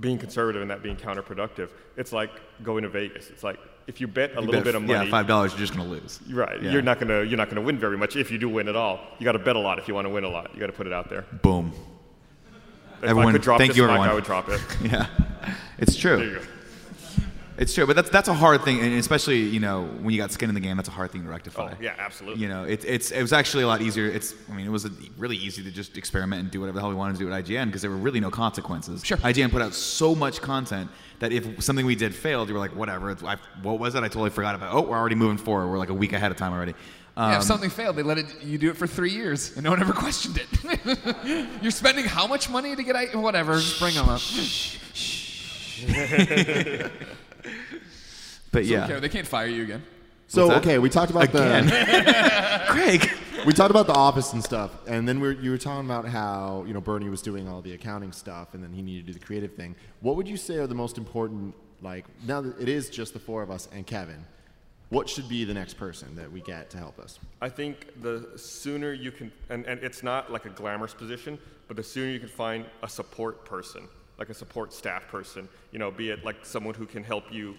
being 0.00 0.18
conservative 0.18 0.60
and 0.62 0.70
that 0.70 0.82
being 0.82 0.96
counterproductive, 0.96 1.68
it's 1.96 2.12
like 2.12 2.30
going 2.62 2.82
to 2.82 2.88
Vegas. 2.88 3.30
It's 3.30 3.42
like 3.44 3.58
if 3.86 4.00
you 4.00 4.06
bet 4.06 4.30
a 4.32 4.34
You 4.34 4.40
little 4.40 4.52
bet 4.54 4.64
bit 4.64 4.74
of 4.74 4.82
money, 4.82 5.04
Yeah, 5.06 5.10
five 5.10 5.26
dollars, 5.26 5.52
you're 5.52 5.60
just 5.60 5.74
gonna 5.76 5.88
lose. 5.88 6.20
right? 6.30 6.60
Yeah. 6.62 6.72
You're 6.72 6.82
not 6.82 6.98
gonna 7.00 7.22
you're 7.22 7.36
not 7.38 7.48
gonna 7.48 7.62
win 7.62 7.78
very 7.78 7.96
much 7.96 8.16
if 8.16 8.30
you 8.30 8.38
do 8.38 8.48
win 8.48 8.68
at 8.68 8.76
all. 8.76 9.00
You 9.18 9.24
got 9.24 9.32
to 9.32 9.38
bet 9.38 9.56
a 9.56 9.58
lot 9.60 9.78
if 9.78 9.88
you 9.88 9.94
want 9.94 10.06
to 10.06 10.10
win 10.10 10.24
a 10.24 10.28
lot. 10.28 10.52
You 10.54 10.60
got 10.60 10.66
to 10.66 10.72
put 10.72 10.86
it 10.86 10.92
out 10.92 11.08
there. 11.08 11.22
Boom. 11.42 11.72
If 12.98 13.08
Everyone- 13.08 13.28
I 13.28 13.32
could 13.32 13.42
drop 13.42 13.58
thank 13.58 13.70
this 13.70 13.76
you, 13.78 13.82
mic, 13.84 13.90
everyone. 13.90 14.08
I 14.10 14.14
would 14.14 14.24
drop 14.24 14.48
it. 14.48 14.60
Yeah, 14.82 15.06
it's 15.78 15.96
true. 15.96 16.40
There 17.62 17.62
you 17.62 17.66
go. 17.66 17.68
It's 17.68 17.74
true, 17.74 17.86
but 17.86 17.96
that's 17.96 18.10
that's 18.10 18.28
a 18.28 18.34
hard 18.34 18.62
thing, 18.62 18.80
and 18.80 18.94
especially 18.94 19.40
you 19.40 19.60
know 19.60 19.84
when 20.02 20.12
you 20.12 20.20
got 20.20 20.32
skin 20.32 20.48
in 20.48 20.54
the 20.54 20.60
game, 20.60 20.76
that's 20.76 20.88
a 20.88 20.92
hard 20.92 21.10
thing 21.10 21.22
to 21.22 21.28
rectify. 21.28 21.72
Oh, 21.72 21.76
yeah, 21.80 21.94
absolutely. 21.98 22.42
You 22.42 22.48
know, 22.48 22.64
it, 22.64 22.84
it's 22.84 23.10
it 23.10 23.22
was 23.22 23.32
actually 23.32 23.62
a 23.62 23.66
lot 23.66 23.80
easier. 23.80 24.06
It's 24.06 24.34
I 24.50 24.54
mean, 24.54 24.66
it 24.66 24.70
was 24.70 24.88
really 25.16 25.36
easy 25.36 25.62
to 25.62 25.70
just 25.70 25.96
experiment 25.96 26.42
and 26.42 26.50
do 26.50 26.60
whatever 26.60 26.76
the 26.76 26.80
hell 26.80 26.90
we 26.90 26.96
wanted 26.96 27.18
to 27.18 27.24
do 27.24 27.32
at 27.32 27.44
IGN 27.44 27.66
because 27.66 27.82
there 27.82 27.90
were 27.90 27.96
really 27.96 28.20
no 28.20 28.30
consequences. 28.30 29.04
Sure. 29.04 29.16
IGN 29.18 29.50
put 29.50 29.62
out 29.62 29.74
so 29.74 30.14
much 30.14 30.40
content 30.40 30.90
that 31.20 31.32
if 31.32 31.62
something 31.62 31.86
we 31.86 31.94
did 31.94 32.14
failed, 32.14 32.48
you 32.48 32.54
were 32.54 32.60
like, 32.60 32.74
whatever. 32.74 33.10
It's, 33.10 33.22
I, 33.22 33.36
what 33.62 33.78
was 33.78 33.94
it? 33.94 34.02
I 34.02 34.08
totally 34.08 34.30
forgot 34.30 34.54
about. 34.54 34.72
it. 34.72 34.76
Oh, 34.76 34.82
we're 34.82 34.96
already 34.98 35.14
moving 35.14 35.38
forward. 35.38 35.68
We're 35.68 35.78
like 35.78 35.90
a 35.90 35.94
week 35.94 36.12
ahead 36.12 36.30
of 36.32 36.36
time 36.36 36.52
already. 36.52 36.74
Yeah, 37.16 37.32
if 37.32 37.36
Um, 37.36 37.42
something 37.42 37.70
failed, 37.70 37.94
they 37.96 38.02
let 38.02 38.18
it, 38.18 38.26
you 38.42 38.58
do 38.58 38.70
it 38.70 38.76
for 38.76 38.86
three 38.86 39.10
years, 39.12 39.54
and 39.54 39.62
no 39.64 39.70
one 39.70 39.80
ever 39.80 39.92
questioned 40.04 40.40
it. 40.40 40.48
You're 41.62 41.70
spending 41.70 42.06
how 42.06 42.26
much 42.26 42.48
money 42.50 42.74
to 42.74 42.82
get 42.82 42.96
I 42.96 43.06
whatever? 43.16 43.54
Just 43.60 43.78
bring 43.78 43.94
them 43.94 44.08
up. 44.08 44.20
but 48.50 48.64
Yeah. 48.64 48.88
yeah, 48.88 49.00
they 49.00 49.08
can't 49.08 49.26
fire 49.26 49.46
you 49.46 49.62
again. 49.62 49.82
So, 50.28 50.46
What's 50.46 50.60
that? 50.64 50.68
okay, 50.70 50.78
we 50.78 50.88
talked 50.88 51.10
about 51.10 51.24
Again. 51.24 51.66
the. 51.66 52.62
Craig. 52.68 53.10
we 53.46 53.52
talked 53.52 53.70
about 53.70 53.86
the 53.86 53.92
office 53.94 54.32
and 54.32 54.42
stuff, 54.42 54.70
and 54.86 55.06
then 55.06 55.20
we 55.20 55.28
were, 55.28 55.34
you 55.42 55.50
were 55.50 55.58
talking 55.58 55.84
about 55.84 56.06
how 56.06 56.64
you 56.66 56.72
know 56.72 56.80
Bernie 56.80 57.10
was 57.10 57.20
doing 57.20 57.48
all 57.48 57.60
the 57.60 57.74
accounting 57.74 58.12
stuff, 58.12 58.54
and 58.54 58.62
then 58.64 58.72
he 58.72 58.80
needed 58.80 59.06
to 59.06 59.12
do 59.12 59.18
the 59.18 59.24
creative 59.24 59.54
thing. 59.54 59.74
What 60.00 60.16
would 60.16 60.26
you 60.28 60.36
say 60.38 60.56
are 60.56 60.66
the 60.66 60.74
most 60.74 60.96
important? 60.96 61.54
Like 61.82 62.06
now 62.26 62.40
that 62.40 62.58
it 62.60 62.68
is 62.68 62.88
just 62.88 63.12
the 63.12 63.18
four 63.18 63.42
of 63.42 63.50
us 63.50 63.68
and 63.72 63.84
Kevin, 63.86 64.24
what 64.88 65.08
should 65.08 65.28
be 65.28 65.44
the 65.44 65.52
next 65.54 65.74
person 65.74 66.14
that 66.14 66.30
we 66.30 66.40
get 66.40 66.70
to 66.70 66.78
help 66.78 66.98
us? 67.00 67.18
I 67.40 67.48
think 67.48 68.00
the 68.02 68.28
sooner 68.36 68.92
you 68.92 69.10
can, 69.10 69.32
and, 69.50 69.66
and 69.66 69.82
it's 69.82 70.02
not 70.02 70.30
like 70.32 70.44
a 70.46 70.50
glamorous 70.50 70.94
position, 70.94 71.38
but 71.66 71.76
the 71.76 71.82
sooner 71.82 72.10
you 72.10 72.20
can 72.20 72.28
find 72.28 72.64
a 72.84 72.88
support 72.88 73.44
person, 73.44 73.88
like 74.18 74.28
a 74.30 74.34
support 74.34 74.72
staff 74.72 75.08
person, 75.08 75.48
you 75.72 75.78
know, 75.78 75.90
be 75.90 76.10
it 76.10 76.24
like 76.24 76.44
someone 76.44 76.74
who 76.74 76.86
can 76.86 77.02
help 77.02 77.24
you 77.32 77.54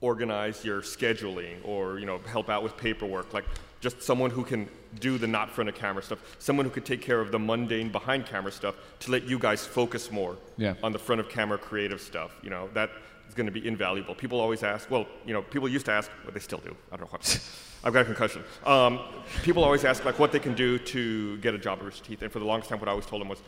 organize 0.00 0.64
your 0.64 0.80
scheduling 0.82 1.56
or, 1.64 1.98
you 1.98 2.06
know, 2.06 2.18
help 2.26 2.48
out 2.48 2.62
with 2.62 2.76
paperwork, 2.76 3.32
like 3.32 3.44
just 3.80 4.02
someone 4.02 4.30
who 4.30 4.42
can 4.44 4.68
do 5.00 5.16
the 5.16 5.26
not 5.26 5.48
front 5.50 5.68
of 5.68 5.74
camera 5.76 6.02
stuff, 6.02 6.18
someone 6.38 6.64
who 6.64 6.70
could 6.72 6.84
take 6.84 7.00
care 7.00 7.20
of 7.20 7.30
the 7.30 7.38
mundane 7.38 7.90
behind 7.90 8.26
camera 8.26 8.50
stuff 8.52 8.74
to 9.00 9.10
let 9.10 9.24
you 9.24 9.38
guys 9.38 9.64
focus 9.64 10.10
more 10.10 10.36
Yeah. 10.56 10.74
on 10.82 10.92
the 10.92 10.98
front 10.98 11.20
of 11.20 11.28
camera 11.28 11.56
creative 11.58 12.00
stuff, 12.00 12.32
you 12.42 12.50
know, 12.50 12.68
that 12.74 12.90
is 13.28 13.34
going 13.34 13.46
to 13.46 13.52
be 13.52 13.64
invaluable. 13.66 14.14
People 14.14 14.40
always 14.40 14.62
ask, 14.64 14.90
well, 14.90 15.06
you 15.24 15.32
know, 15.32 15.42
people 15.42 15.68
used 15.68 15.86
to 15.86 15.92
ask, 15.92 16.10
but 16.24 16.34
they 16.34 16.40
still 16.40 16.58
do. 16.58 16.74
I 16.90 16.96
don't 16.96 17.06
know 17.06 17.12
what. 17.12 17.40
I've 17.84 17.92
got 17.92 18.02
a 18.02 18.04
concussion. 18.04 18.42
Um, 18.64 19.00
people 19.42 19.64
always 19.64 19.84
ask 19.84 20.04
like 20.04 20.18
what 20.18 20.30
they 20.32 20.38
can 20.40 20.54
do 20.54 20.78
to 20.78 21.36
get 21.38 21.54
a 21.54 21.58
job 21.58 21.78
at 21.78 21.84
Rooster 21.84 22.04
Teeth, 22.04 22.22
and 22.22 22.30
for 22.30 22.38
the 22.40 22.44
longest 22.44 22.70
time, 22.70 22.78
what 22.80 22.88
I 22.88 22.92
always 22.92 23.06
told 23.06 23.20
them 23.22 23.28
was, 23.28 23.40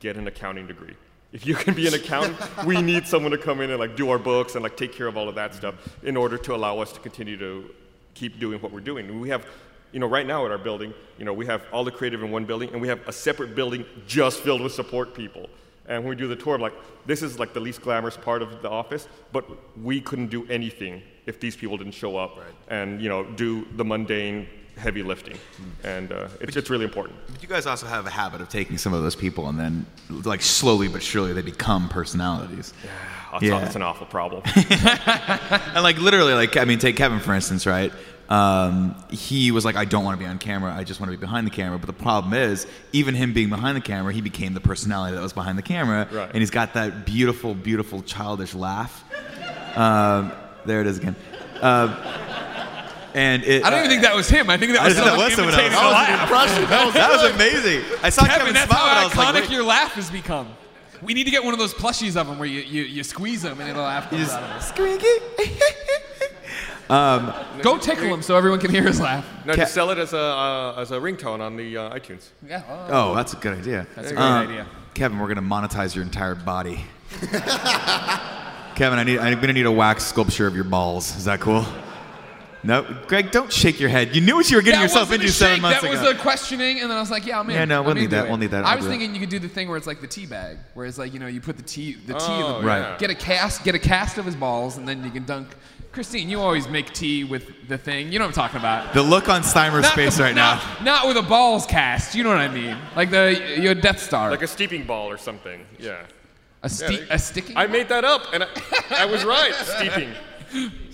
get 0.00 0.16
an 0.16 0.26
accounting 0.26 0.66
degree. 0.66 0.94
If 1.32 1.46
you 1.46 1.54
can 1.54 1.74
be 1.74 1.86
an 1.86 1.94
accountant, 1.94 2.38
we 2.66 2.82
need 2.82 3.06
someone 3.06 3.32
to 3.32 3.38
come 3.38 3.60
in 3.60 3.70
and 3.70 3.80
like 3.80 3.96
do 3.96 4.10
our 4.10 4.18
books 4.18 4.54
and 4.54 4.62
like 4.62 4.76
take 4.76 4.92
care 4.92 5.06
of 5.06 5.16
all 5.16 5.28
of 5.28 5.34
that 5.36 5.54
stuff 5.54 5.74
in 6.02 6.16
order 6.16 6.36
to 6.38 6.54
allow 6.54 6.78
us 6.78 6.92
to 6.92 7.00
continue 7.00 7.38
to 7.38 7.70
keep 8.14 8.38
doing 8.38 8.60
what 8.60 8.70
we're 8.70 8.80
doing. 8.80 9.18
We 9.18 9.30
have, 9.30 9.46
you 9.92 10.00
know, 10.00 10.06
right 10.06 10.26
now 10.26 10.44
at 10.44 10.50
our 10.50 10.58
building, 10.58 10.92
you 11.18 11.24
know, 11.24 11.32
we 11.32 11.46
have 11.46 11.64
all 11.72 11.84
the 11.84 11.90
creative 11.90 12.22
in 12.22 12.30
one 12.30 12.44
building, 12.44 12.70
and 12.72 12.82
we 12.82 12.88
have 12.88 13.00
a 13.08 13.12
separate 13.12 13.54
building 13.54 13.86
just 14.06 14.40
filled 14.40 14.60
with 14.60 14.72
support 14.72 15.14
people. 15.14 15.48
And 15.88 16.04
when 16.04 16.10
we 16.10 16.16
do 16.16 16.28
the 16.28 16.36
tour, 16.36 16.54
I'm 16.54 16.60
like, 16.60 16.74
this 17.06 17.22
is 17.22 17.38
like 17.38 17.54
the 17.54 17.60
least 17.60 17.80
glamorous 17.80 18.16
part 18.16 18.42
of 18.42 18.62
the 18.62 18.70
office, 18.70 19.08
but 19.32 19.44
we 19.82 20.00
couldn't 20.00 20.28
do 20.28 20.46
anything 20.48 21.02
if 21.26 21.40
these 21.40 21.56
people 21.56 21.76
didn't 21.76 21.94
show 21.94 22.16
up 22.16 22.38
and 22.68 23.00
you 23.00 23.08
know 23.08 23.24
do 23.24 23.66
the 23.76 23.84
mundane 23.84 24.48
heavy 24.76 25.02
lifting, 25.02 25.36
and 25.84 26.10
uh, 26.12 26.28
it's, 26.40 26.56
it's 26.56 26.70
really 26.70 26.84
important. 26.84 27.18
But 27.30 27.42
you 27.42 27.48
guys 27.48 27.66
also 27.66 27.86
have 27.86 28.06
a 28.06 28.10
habit 28.10 28.40
of 28.40 28.48
taking 28.48 28.78
some 28.78 28.92
of 28.94 29.02
those 29.02 29.14
people 29.16 29.48
and 29.48 29.58
then, 29.58 29.86
like, 30.24 30.42
slowly 30.42 30.88
but 30.88 31.02
surely, 31.02 31.32
they 31.32 31.42
become 31.42 31.88
personalities. 31.88 32.72
That's, 33.32 33.44
Yeah. 33.44 33.60
that's 33.60 33.76
an 33.76 33.82
awful 33.82 34.06
problem. 34.06 34.42
And 35.74 35.82
like 35.82 35.98
literally, 35.98 36.34
like 36.34 36.56
I 36.56 36.64
mean, 36.64 36.78
take 36.78 36.96
Kevin 36.96 37.20
for 37.20 37.34
instance, 37.34 37.66
right? 37.66 37.92
Um, 38.28 38.94
he 39.10 39.50
was 39.50 39.64
like, 39.64 39.76
I 39.76 39.84
don't 39.84 40.04
want 40.04 40.18
to 40.18 40.24
be 40.24 40.28
on 40.28 40.38
camera. 40.38 40.72
I 40.74 40.84
just 40.84 41.00
want 41.00 41.10
to 41.12 41.16
be 41.18 41.20
behind 41.20 41.46
the 41.46 41.50
camera. 41.50 41.78
But 41.78 41.86
the 41.86 41.92
problem 42.02 42.32
is, 42.34 42.66
even 42.92 43.14
him 43.14 43.32
being 43.34 43.48
behind 43.50 43.76
the 43.76 43.80
camera, 43.82 44.12
he 44.12 44.20
became 44.22 44.54
the 44.54 44.60
personality 44.60 45.16
that 45.16 45.22
was 45.22 45.32
behind 45.34 45.58
the 45.58 45.62
camera, 45.62 46.08
Right. 46.10 46.28
and 46.28 46.38
he's 46.38 46.50
got 46.50 46.74
that 46.74 47.04
beautiful, 47.04 47.54
beautiful 47.54 48.02
childish 48.02 48.54
laugh. 48.54 49.04
Um, 49.76 50.32
there 50.64 50.80
it 50.80 50.86
is 50.86 50.98
again. 50.98 51.16
Um, 51.60 51.96
and 53.14 53.42
it, 53.44 53.64
I 53.64 53.70
don't 53.70 53.80
even 53.80 53.90
think 53.90 54.02
that 54.02 54.14
was 54.14 54.28
him. 54.28 54.48
I 54.50 54.56
think 54.56 54.72
that 54.72 54.82
I 54.82 54.84
was 54.88 54.94
think 54.94 55.04
that 55.06 55.10
someone 55.10 55.24
was 55.26 55.34
someone 55.34 55.54
else. 55.54 55.72
That 55.72 55.82
a 55.82 56.32
was 56.32 56.52
an 56.52 56.62
laugh. 56.62 56.68
That 56.70 56.84
was 56.86 56.94
that 56.94 57.10
was 57.10 57.22
amazing. 57.34 57.84
I 58.02 58.10
saw 58.10 58.22
Kevin, 58.22 58.38
Kevin, 58.38 58.54
that's 58.54 58.70
smile, 58.70 58.82
and 58.88 58.90
I 58.90 59.00
how 59.00 59.08
was 59.08 59.16
like, 59.16 59.28
iconic 59.28 59.40
wait. 59.42 59.50
your 59.50 59.64
laugh 59.64 59.92
has 59.92 60.10
become. 60.10 60.48
We 61.02 61.14
need 61.14 61.24
to 61.24 61.30
get 61.30 61.42
one 61.44 61.52
of 61.52 61.58
those 61.58 61.74
plushies 61.74 62.16
of 62.16 62.28
them 62.28 62.38
where 62.38 62.48
you, 62.48 62.60
you, 62.60 62.82
you 62.84 63.02
squeeze 63.02 63.42
them 63.42 63.60
and 63.60 63.68
it'll 63.68 63.82
laugh 63.82 64.08
comes 64.08 64.30
out 64.30 64.42
of 64.42 64.48
them. 64.50 64.60
Squeaky. 64.60 65.06
Go 67.62 67.78
tickle 67.78 68.12
him 68.12 68.22
so 68.22 68.36
everyone 68.36 68.60
can 68.60 68.70
hear 68.70 68.82
his 68.82 69.00
laugh. 69.00 69.26
no, 69.44 69.54
just 69.54 69.74
sell 69.74 69.90
it 69.90 69.98
as 69.98 70.12
a 70.12 70.18
uh, 70.18 70.74
as 70.78 70.90
a 70.90 70.96
ringtone 70.98 71.40
on 71.40 71.56
the 71.56 71.76
uh, 71.76 71.94
iTunes. 71.94 72.28
Yeah. 72.46 72.62
Oh, 72.90 73.14
that's 73.14 73.32
a 73.32 73.36
good 73.36 73.58
idea. 73.58 73.86
That's 73.96 74.10
a 74.10 74.14
great 74.14 74.22
Um, 74.24 74.48
idea. 74.48 74.66
Kevin, 74.94 75.18
we're 75.18 75.28
gonna 75.28 75.42
monetize 75.42 75.94
your 75.94 76.04
entire 76.04 76.34
body. 76.34 76.84
Kevin, 78.74 78.98
I 78.98 79.04
need, 79.04 79.18
I'm 79.18 79.40
gonna 79.40 79.52
need 79.54 79.66
a 79.66 79.72
wax 79.72 80.04
sculpture 80.04 80.46
of 80.46 80.54
your 80.54 80.64
balls. 80.64 81.16
Is 81.16 81.24
that 81.24 81.40
cool? 81.40 81.64
No, 82.64 82.82
Greg, 83.08 83.32
don't 83.32 83.52
shake 83.52 83.80
your 83.80 83.88
head. 83.88 84.14
You 84.14 84.20
knew 84.20 84.36
what 84.36 84.48
you 84.48 84.56
were 84.56 84.62
getting 84.62 84.78
that 84.80 84.84
yourself 84.84 85.10
into 85.12 85.28
seven 85.30 85.56
shake, 85.56 85.62
months 85.62 85.80
that 85.80 85.88
ago. 85.90 85.96
That 86.00 86.08
was 86.12 86.16
a 86.16 86.22
questioning, 86.22 86.80
and 86.80 86.88
then 86.88 86.96
I 86.96 87.00
was 87.00 87.10
like, 87.10 87.26
"Yeah, 87.26 87.40
I'm 87.40 87.50
in." 87.50 87.56
Yeah, 87.56 87.64
no, 87.64 87.80
I'm 87.80 87.86
we'll 87.86 87.94
need 87.96 88.10
that, 88.10 88.26
it. 88.26 88.28
we'll 88.28 88.38
need 88.38 88.52
that, 88.52 88.64
I 88.64 88.70
I'll 88.70 88.76
was 88.76 88.84
do 88.86 88.90
that. 88.90 88.98
thinking 88.98 89.14
you 89.14 89.20
could 89.20 89.30
do 89.30 89.40
the 89.40 89.48
thing 89.48 89.68
where 89.68 89.76
it's 89.76 89.86
like 89.88 90.00
the 90.00 90.06
tea 90.06 90.26
bag, 90.26 90.58
where 90.74 90.86
it's 90.86 90.96
like 90.98 91.12
you 91.12 91.18
know 91.18 91.26
you 91.26 91.40
put 91.40 91.56
the 91.56 91.62
tea, 91.64 91.94
the 91.94 92.14
tea 92.14 92.18
Oh, 92.20 92.58
in 92.60 92.64
the 92.64 92.70
oh, 92.72 92.76
yeah. 92.76 92.96
get 92.98 93.10
a 93.10 93.14
cast, 93.16 93.64
get 93.64 93.74
a 93.74 93.80
cast 93.80 94.16
of 94.18 94.24
his 94.26 94.36
balls, 94.36 94.76
and 94.76 94.86
then 94.86 95.02
you 95.02 95.10
can 95.10 95.24
dunk. 95.24 95.48
Christine, 95.90 96.30
you 96.30 96.40
always 96.40 96.68
make 96.68 96.92
tea 96.94 97.22
with 97.24 97.68
the 97.68 97.76
thing. 97.76 98.10
You 98.12 98.18
know 98.18 98.24
what 98.24 98.28
I'm 98.38 98.42
talking 98.44 98.60
about. 98.60 98.94
the 98.94 99.02
look 99.02 99.28
on 99.28 99.42
Steimer's 99.42 99.82
Not- 99.82 99.94
face 99.94 100.18
right 100.18 100.34
not, 100.34 100.62
now. 100.80 100.84
Not 100.84 101.08
with 101.08 101.18
a 101.18 101.22
balls 101.22 101.66
cast. 101.66 102.14
You 102.14 102.22
know 102.24 102.30
what 102.30 102.38
I 102.38 102.48
mean? 102.48 102.78
Like 102.96 103.10
the 103.10 103.58
your 103.60 103.74
Death 103.74 103.98
Star. 104.00 104.30
Like 104.30 104.40
a 104.42 104.46
steeping 104.46 104.84
ball 104.84 105.10
or 105.10 105.18
something. 105.18 105.66
Yeah. 105.78 106.00
a, 106.62 106.68
ste- 106.70 107.02
a 107.10 107.18
sticking. 107.18 107.56
I 107.56 107.66
made 107.66 107.88
that 107.88 108.04
up, 108.04 108.22
and 108.32 108.44
I, 108.44 108.48
I 109.00 109.04
was 109.06 109.24
right. 109.24 109.52
Steeping. 109.54 110.12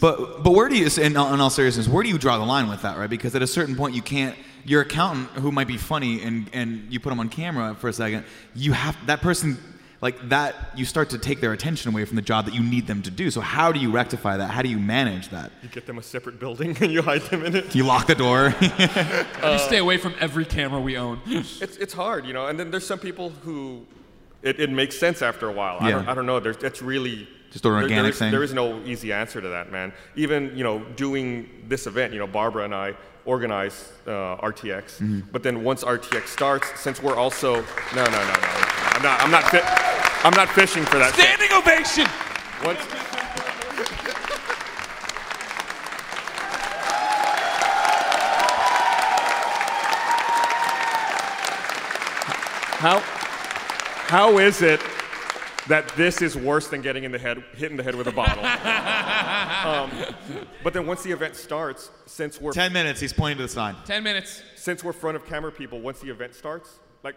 But 0.01 0.43
but 0.43 0.53
where 0.53 0.69
do 0.69 0.77
you, 0.77 0.89
in 1.03 1.17
all, 1.17 1.33
in 1.35 1.41
all 1.41 1.51
seriousness, 1.51 1.89
where 1.89 2.03
do 2.03 2.09
you 2.09 2.19
draw 2.19 2.39
the 2.39 2.45
line 2.45 2.69
with 2.69 2.83
that, 2.83 2.99
right? 2.99 3.11
Because 3.11 3.35
at 3.35 3.43
a 3.43 3.47
certain 3.47 3.77
point, 3.77 3.95
you 3.95 4.03
can't. 4.03 4.37
Your 4.65 4.83
accountant, 4.83 5.31
who 5.31 5.51
might 5.51 5.69
be 5.69 5.77
funny, 5.77 6.23
and 6.23 6.51
and 6.53 6.93
you 6.93 7.01
put 7.01 7.11
them 7.11 7.21
on 7.21 7.29
camera 7.29 7.75
for 7.75 7.89
a 7.89 7.93
second, 7.93 8.25
you 8.55 8.73
have 8.73 8.97
that 9.07 9.21
person. 9.21 9.59
Like 10.01 10.29
that, 10.29 10.55
you 10.77 10.85
start 10.85 11.11
to 11.11 11.19
take 11.19 11.41
their 11.41 11.53
attention 11.53 11.91
away 11.91 12.05
from 12.05 12.15
the 12.15 12.23
job 12.23 12.45
that 12.45 12.55
you 12.55 12.63
need 12.63 12.87
them 12.87 13.03
to 13.03 13.11
do. 13.11 13.33
So 13.33 13.41
how 13.41 13.73
do 13.73 13.81
you 13.81 13.91
rectify 13.91 14.37
that? 14.37 14.49
How 14.49 14.63
do 14.63 14.69
you 14.69 14.79
manage 14.79 15.31
that? 15.31 15.51
You 15.61 15.69
get 15.69 15.87
them 15.87 15.99
a 15.99 16.05
separate 16.05 16.39
building 16.39 16.77
and 16.81 16.93
you 16.93 17.03
hide 17.03 17.23
them 17.23 17.45
in 17.45 17.57
it. 17.57 17.75
You 17.75 17.83
lock 17.83 18.07
the 18.07 18.15
door. 18.15 18.55
Uh, 19.43 19.53
you 19.53 19.59
stay 19.59 19.79
away 19.79 19.97
from 19.97 20.15
every 20.21 20.45
camera 20.45 20.81
we 20.81 20.97
own. 20.97 21.21
It's, 21.27 21.61
it's 21.61 21.93
hard, 21.93 22.27
you 22.27 22.33
know. 22.33 22.47
And 22.47 22.61
then 22.61 22.71
there's 22.71 22.87
some 22.87 23.01
people 23.01 23.31
who 23.31 23.87
it, 24.43 24.61
it 24.61 24.71
makes 24.71 24.97
sense 24.97 25.21
after 25.21 25.49
a 25.49 25.53
while. 25.53 25.79
I, 25.81 25.91
don't, 25.91 26.09
I 26.09 26.15
don't 26.15 26.27
know. 26.27 26.39
There's, 26.39 26.59
it's 26.59 26.81
really 26.81 27.29
Just 27.51 27.65
an 27.65 27.73
there- 27.73 27.83
organic 27.83 28.03
there 28.03 28.11
is, 28.11 28.19
thing? 28.19 28.31
There 28.31 28.43
is 28.43 28.53
no 28.55 28.81
easy 28.85 29.13
answer 29.13 29.41
to 29.41 29.49
that, 29.49 29.73
man. 29.73 29.93
Even 30.17 30.57
you 30.57 30.65
know, 30.65 30.81
doing 30.97 31.49
this 31.69 31.87
event, 31.87 32.13
you 32.13 32.19
know, 32.19 32.27
Barbara 32.27 32.65
and 32.65 32.75
I 32.75 32.95
organize 33.25 33.93
uh, 34.07 34.37
RTX. 34.39 34.99
Mm-hmm. 34.99 35.21
But 35.33 35.43
then 35.43 35.65
once 35.65 35.85
RTX 35.85 36.27
starts, 36.29 36.79
since 36.81 37.03
we're 37.03 37.17
also 37.17 37.55
no, 37.57 37.63
no, 37.97 38.05
no, 38.05 38.11
no, 38.11 38.39
I'm 38.95 39.03
not. 39.03 39.21
I'm 39.23 39.31
not. 39.31 39.45
Fi- 39.45 39.85
I'm 40.25 40.35
not 40.35 40.49
fishing 40.49 40.85
for 40.85 40.99
that. 40.99 41.15
Standing 41.15 41.53
ovation. 41.53 42.07
Once, 42.65 42.81
How, 52.79 53.01
how 54.07 54.39
is 54.39 54.63
it 54.63 54.81
that 55.69 55.89
this 55.97 56.23
is 56.23 56.37
worse 56.37 56.69
than 56.69 56.83
getting 56.83 57.05
in 57.05 57.13
the 57.13 57.19
head, 57.19 57.43
hit 57.57 57.71
in 57.71 57.77
the 57.77 57.83
head 57.83 57.95
with 57.95 58.07
a 58.07 58.13
bottle? 58.13 58.45
um, 59.65 60.15
but 60.65 60.73
then 60.73 60.87
once 60.87 61.03
the 61.03 61.11
event 61.13 61.37
starts, 61.37 61.91
since 62.07 62.41
we're 62.41 62.53
Ten 62.53 62.73
minutes. 62.73 63.01
He's 63.01 63.13
pointing 63.13 63.37
to 63.39 63.43
the 63.45 63.49
sign. 63.49 63.77
Ten 63.85 64.03
minutes. 64.03 64.43
since 64.57 64.83
we're 64.83 64.93
front 64.93 65.17
of 65.17 65.27
camera 65.27 65.53
people, 65.53 65.81
once 65.81 66.01
the 66.01 66.11
event 66.11 66.35
starts, 66.35 66.81
like 67.05 67.17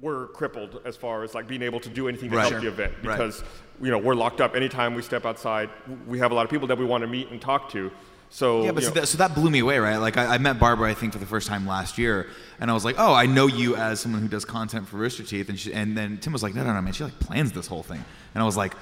we're 0.00 0.28
crippled 0.28 0.80
as 0.84 0.96
far 0.96 1.24
as 1.24 1.34
like 1.34 1.48
being 1.48 1.62
able 1.62 1.80
to 1.80 1.88
do 1.88 2.08
anything 2.08 2.30
to 2.30 2.36
Right. 2.36 2.50
help 2.50 2.62
the 2.62 2.68
event 2.68 2.92
Right. 3.02 3.16
because 3.16 3.42
you 3.82 3.90
know 3.90 3.98
we're 3.98 4.14
locked 4.14 4.40
up. 4.40 4.54
Anytime 4.54 4.94
we 4.94 5.02
step 5.02 5.26
outside, 5.26 5.70
we 6.06 6.18
have 6.20 6.30
a 6.30 6.34
lot 6.34 6.44
of 6.44 6.50
people 6.50 6.68
that 6.68 6.78
we 6.78 6.84
want 6.84 7.02
to 7.02 7.08
meet 7.08 7.30
and 7.30 7.40
talk 7.40 7.68
to. 7.72 7.90
So 8.30 8.64
Yeah, 8.64 8.72
but 8.72 8.84
so 8.84 8.90
that, 8.90 9.08
so 9.08 9.18
that 9.18 9.34
blew 9.34 9.50
me 9.50 9.60
away, 9.60 9.78
right? 9.78 9.96
Like 9.96 10.16
I, 10.16 10.34
I 10.34 10.38
met 10.38 10.58
Barbara, 10.58 10.90
I 10.90 10.94
think, 10.94 11.12
for 11.12 11.18
the 11.18 11.26
first 11.26 11.48
time 11.48 11.66
last 11.66 11.98
year, 11.98 12.28
and 12.60 12.70
I 12.70 12.74
was 12.74 12.84
like, 12.84 12.96
"Oh, 12.98 13.14
I 13.14 13.26
know 13.26 13.46
you 13.46 13.76
as 13.76 14.00
someone 14.00 14.20
who 14.20 14.28
does 14.28 14.44
content 14.44 14.86
for 14.88 14.96
Rooster 14.96 15.22
Teeth," 15.22 15.48
and 15.48 15.58
she, 15.58 15.72
and 15.72 15.96
then 15.96 16.18
Tim 16.18 16.32
was 16.32 16.42
like, 16.42 16.54
"No, 16.54 16.62
no, 16.62 16.72
no, 16.72 16.82
man, 16.82 16.92
she 16.92 17.04
like 17.04 17.18
plans 17.20 17.52
this 17.52 17.66
whole 17.66 17.82
thing," 17.82 18.04
and 18.34 18.42
I 18.42 18.44
was 18.44 18.56
like, 18.56 18.74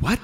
"What?" 0.00 0.18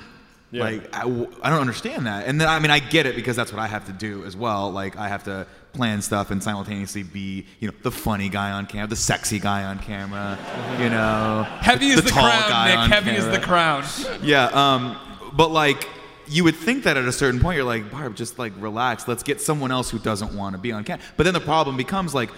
Yeah. 0.52 0.64
Like 0.64 0.94
I 0.94 1.02
don't 1.48 1.60
understand 1.60 2.06
that, 2.06 2.26
and 2.26 2.38
then 2.38 2.46
I 2.46 2.58
mean 2.58 2.70
I 2.70 2.78
get 2.78 3.06
it 3.06 3.16
because 3.16 3.36
that's 3.36 3.50
what 3.50 3.58
I 3.58 3.66
have 3.66 3.86
to 3.86 3.92
do 3.92 4.22
as 4.26 4.36
well. 4.36 4.70
Like 4.70 4.98
I 4.98 5.08
have 5.08 5.24
to 5.24 5.46
plan 5.72 6.02
stuff 6.02 6.30
and 6.30 6.42
simultaneously 6.42 7.02
be 7.04 7.46
you 7.58 7.68
know 7.68 7.74
the 7.82 7.90
funny 7.90 8.28
guy 8.28 8.50
on 8.50 8.66
camera, 8.66 8.86
the 8.86 8.94
sexy 8.94 9.38
guy 9.38 9.64
on 9.64 9.78
camera, 9.78 10.38
you 10.78 10.90
know, 10.90 11.46
Heavy 11.60 11.88
the, 11.88 11.94
is 11.94 12.04
the, 12.04 12.10
tall 12.10 12.28
crown, 12.28 12.50
guy 12.50 12.68
Nick. 12.68 12.78
on 12.78 12.90
Heavy 12.90 13.10
is 13.12 13.26
the 13.28 13.40
crown. 13.40 13.84
Yeah, 14.22 14.44
um, 14.48 14.98
but 15.32 15.50
like 15.50 15.88
you 16.32 16.44
would 16.44 16.56
think 16.56 16.84
that 16.84 16.96
at 16.96 17.04
a 17.04 17.12
certain 17.12 17.40
point 17.40 17.56
you're 17.56 17.66
like, 17.66 17.90
Barb, 17.90 18.16
just 18.16 18.38
like 18.38 18.52
relax. 18.56 19.06
Let's 19.06 19.22
get 19.22 19.40
someone 19.40 19.70
else 19.70 19.90
who 19.90 19.98
doesn't 19.98 20.34
want 20.34 20.54
to 20.54 20.58
be 20.58 20.72
on 20.72 20.84
camera. 20.84 21.04
But 21.16 21.24
then 21.24 21.34
the 21.34 21.40
problem 21.40 21.76
becomes 21.76 22.14
like, 22.14 22.30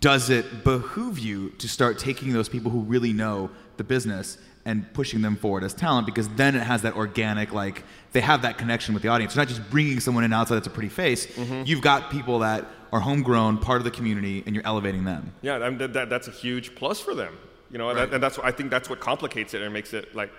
does 0.00 0.30
it 0.30 0.64
behoove 0.64 1.18
you 1.18 1.50
to 1.50 1.68
start 1.68 1.98
taking 1.98 2.32
those 2.32 2.48
people 2.48 2.70
who 2.70 2.80
really 2.80 3.12
know 3.12 3.50
the 3.76 3.84
business 3.84 4.38
and 4.64 4.90
pushing 4.94 5.22
them 5.22 5.36
forward 5.36 5.64
as 5.64 5.74
talent? 5.74 6.06
Because 6.06 6.28
then 6.30 6.54
it 6.54 6.62
has 6.62 6.82
that 6.82 6.94
organic 6.94 7.52
like 7.52 7.84
they 8.12 8.20
have 8.20 8.42
that 8.42 8.58
connection 8.58 8.94
with 8.94 9.02
the 9.02 9.08
audience. 9.08 9.34
You're 9.34 9.44
not 9.44 9.48
just 9.48 9.68
bringing 9.70 9.98
someone 10.00 10.24
in 10.24 10.32
outside 10.32 10.56
that's 10.56 10.66
a 10.66 10.70
pretty 10.70 10.90
face. 10.90 11.26
Mm-hmm. 11.26 11.62
You've 11.64 11.82
got 11.82 12.10
people 12.10 12.40
that 12.40 12.66
are 12.92 13.00
homegrown, 13.00 13.58
part 13.58 13.78
of 13.78 13.84
the 13.84 13.90
community, 13.90 14.42
and 14.44 14.54
you're 14.54 14.66
elevating 14.66 15.04
them. 15.04 15.32
Yeah, 15.40 15.58
that, 15.58 15.92
that, 15.94 16.10
that's 16.10 16.28
a 16.28 16.30
huge 16.30 16.74
plus 16.74 17.00
for 17.00 17.14
them. 17.14 17.38
You 17.70 17.78
know, 17.78 17.88
and 17.88 17.98
that, 17.98 18.12
and 18.12 18.22
that's 18.22 18.38
I 18.38 18.50
think 18.52 18.70
that's 18.70 18.90
what 18.90 19.00
complicates 19.00 19.54
it 19.54 19.62
and 19.62 19.72
makes 19.72 19.94
it 19.94 20.14
like 20.14 20.30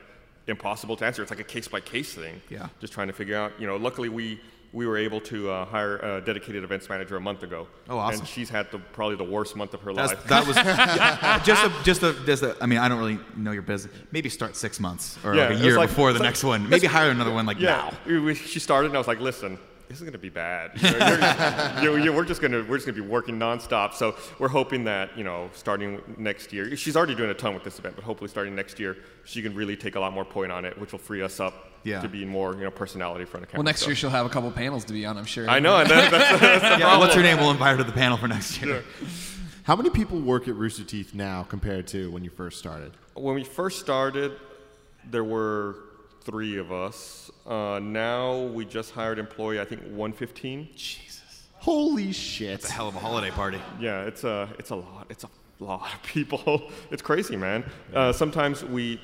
impossible 0.47 0.95
to 0.97 1.05
answer. 1.05 1.21
It's 1.21 1.31
like 1.31 1.39
a 1.39 1.43
case 1.43 1.67
by 1.67 1.79
case 1.79 2.13
thing. 2.13 2.41
Yeah. 2.49 2.67
Just 2.79 2.93
trying 2.93 3.07
to 3.07 3.13
figure 3.13 3.35
out. 3.37 3.53
You 3.59 3.67
know, 3.67 3.77
luckily 3.77 4.09
we 4.09 4.39
we 4.73 4.87
were 4.87 4.97
able 4.97 5.21
to 5.21 5.51
uh, 5.51 5.65
hire 5.65 5.97
a 5.97 6.19
dedicated 6.21 6.63
events 6.63 6.89
manager 6.89 7.15
a 7.15 7.21
month 7.21 7.43
ago. 7.43 7.67
Oh, 7.87 7.99
awesome. 7.99 8.21
And 8.21 8.27
she's 8.27 8.49
had 8.49 8.71
the, 8.71 8.79
probably 8.79 9.15
the 9.15 9.23
worst 9.23 9.55
month 9.55 9.75
of 9.75 9.81
her 9.81 9.93
That's, 9.93 10.13
life. 10.13 10.23
that 10.25 10.47
was 10.47 10.55
just 11.45 11.63
a, 11.63 11.83
just 11.83 12.01
a, 12.03 12.25
just 12.25 12.41
a, 12.41 12.57
I 12.59 12.65
mean, 12.65 12.79
I 12.79 12.89
don't 12.89 12.97
really 12.97 13.19
know 13.37 13.51
your 13.51 13.61
business. 13.61 13.93
Maybe 14.11 14.29
start 14.29 14.55
six 14.55 14.79
months 14.79 15.19
or 15.23 15.35
Yeah, 15.35 15.49
like 15.49 15.59
a 15.59 15.61
year 15.61 15.77
like- 15.77 15.89
before 15.89 16.11
the 16.11 16.17
like- 16.17 16.29
next 16.29 16.43
one. 16.43 16.67
Maybe 16.67 16.87
hire 16.87 17.11
another 17.11 17.31
one 17.31 17.45
like 17.45 17.59
yeah. 17.59 17.91
now. 18.07 18.33
She 18.33 18.59
started, 18.59 18.87
and 18.87 18.95
I 18.95 18.97
was 18.97 19.07
like, 19.07 19.19
listen. 19.19 19.59
This 19.93 19.99
is 20.01 20.05
going 20.05 20.13
to 20.13 20.17
be 20.17 20.29
bad. 20.29 20.71
You 20.81 20.89
know, 20.91 21.79
you're- 21.83 21.97
you- 21.99 22.03
you- 22.05 22.13
we're 22.13 22.25
just 22.25 22.41
going 22.41 22.51
to 22.51 22.63
we're 22.63 22.77
just 22.77 22.87
going 22.87 22.95
to 22.95 23.01
be 23.03 23.07
working 23.07 23.37
nonstop. 23.37 23.93
So 23.93 24.15
we're 24.39 24.47
hoping 24.47 24.85
that 24.85 25.15
you 25.15 25.23
know, 25.23 25.51
starting 25.53 26.01
next 26.17 26.51
year, 26.51 26.75
she's 26.75 26.97
already 26.97 27.13
doing 27.13 27.29
a 27.29 27.35
ton 27.35 27.53
with 27.53 27.63
this 27.63 27.77
event, 27.77 27.93
but 27.95 28.03
hopefully 28.03 28.27
starting 28.27 28.55
next 28.55 28.79
year, 28.79 28.97
she 29.23 29.43
can 29.43 29.53
really 29.53 29.75
take 29.77 29.93
a 29.95 29.99
lot 29.99 30.11
more 30.11 30.25
point 30.25 30.51
on 30.51 30.65
it, 30.65 30.75
which 30.79 30.93
will 30.93 30.99
free 30.99 31.21
us 31.21 31.39
up 31.39 31.53
Yeah. 31.83 32.01
to 32.01 32.07
be 32.07 32.25
more 32.25 32.55
you 32.55 32.61
know 32.63 32.71
personality 32.71 33.21
in 33.21 33.27
front 33.27 33.43
of 33.43 33.51
camera. 33.51 33.59
Well, 33.59 33.65
next 33.65 33.81
So- 33.81 33.87
year 33.89 33.95
she'll 33.95 34.09
have 34.09 34.25
a 34.25 34.29
couple 34.29 34.49
panels 34.49 34.83
to 34.85 34.93
be 34.93 35.05
on, 35.05 35.15
I'm 35.15 35.25
sure. 35.25 35.47
I 35.47 35.59
know, 35.59 35.77
and 35.77 35.87
that, 35.87 36.09
that's, 36.09 36.39
that's 36.41 36.61
the 36.63 36.69
Yeah, 36.79 36.97
what's 36.97 37.13
her 37.13 37.21
name? 37.21 37.37
We'll 37.37 37.51
invite 37.51 37.73
her 37.73 37.77
to 37.77 37.83
the 37.83 37.91
panel 37.95 38.17
for 38.17 38.27
next 38.27 38.59
year. 38.63 38.83
How 39.61 39.75
many 39.75 39.91
people 39.91 40.19
work 40.19 40.47
at 40.47 40.55
Rooster 40.55 40.85
Teeth 40.85 41.13
now 41.13 41.43
compared 41.43 41.85
to 41.89 42.09
when 42.09 42.23
you 42.23 42.31
first 42.31 42.57
started? 42.57 42.93
When 43.13 43.35
we 43.35 43.43
first 43.43 43.79
started, 43.79 44.31
there 45.11 45.23
were 45.23 45.75
three 46.25 46.57
of 46.57 46.71
us. 46.71 47.31
Uh, 47.45 47.79
now 47.81 48.41
we 48.43 48.65
just 48.65 48.91
hired 48.91 49.19
employee, 49.19 49.59
I 49.59 49.65
think 49.65 49.81
115. 49.81 50.69
Jesus. 50.75 51.21
Holy 51.57 52.11
shit. 52.11 52.55
It's 52.55 52.69
a 52.69 52.73
hell 52.73 52.87
of 52.89 52.95
a 52.95 52.99
holiday 52.99 53.31
party. 53.31 53.59
Yeah, 53.79 54.03
it's 54.03 54.23
a 54.25 54.49
it's 54.59 54.71
a 54.71 54.75
lot. 54.75 55.07
It's 55.09 55.23
a 55.23 55.29
lot 55.59 55.93
of 55.93 56.03
people. 56.03 56.71
It's 56.91 57.01
crazy, 57.01 57.37
man. 57.37 57.63
Uh, 57.93 58.11
sometimes 58.11 58.63
we, 58.63 58.99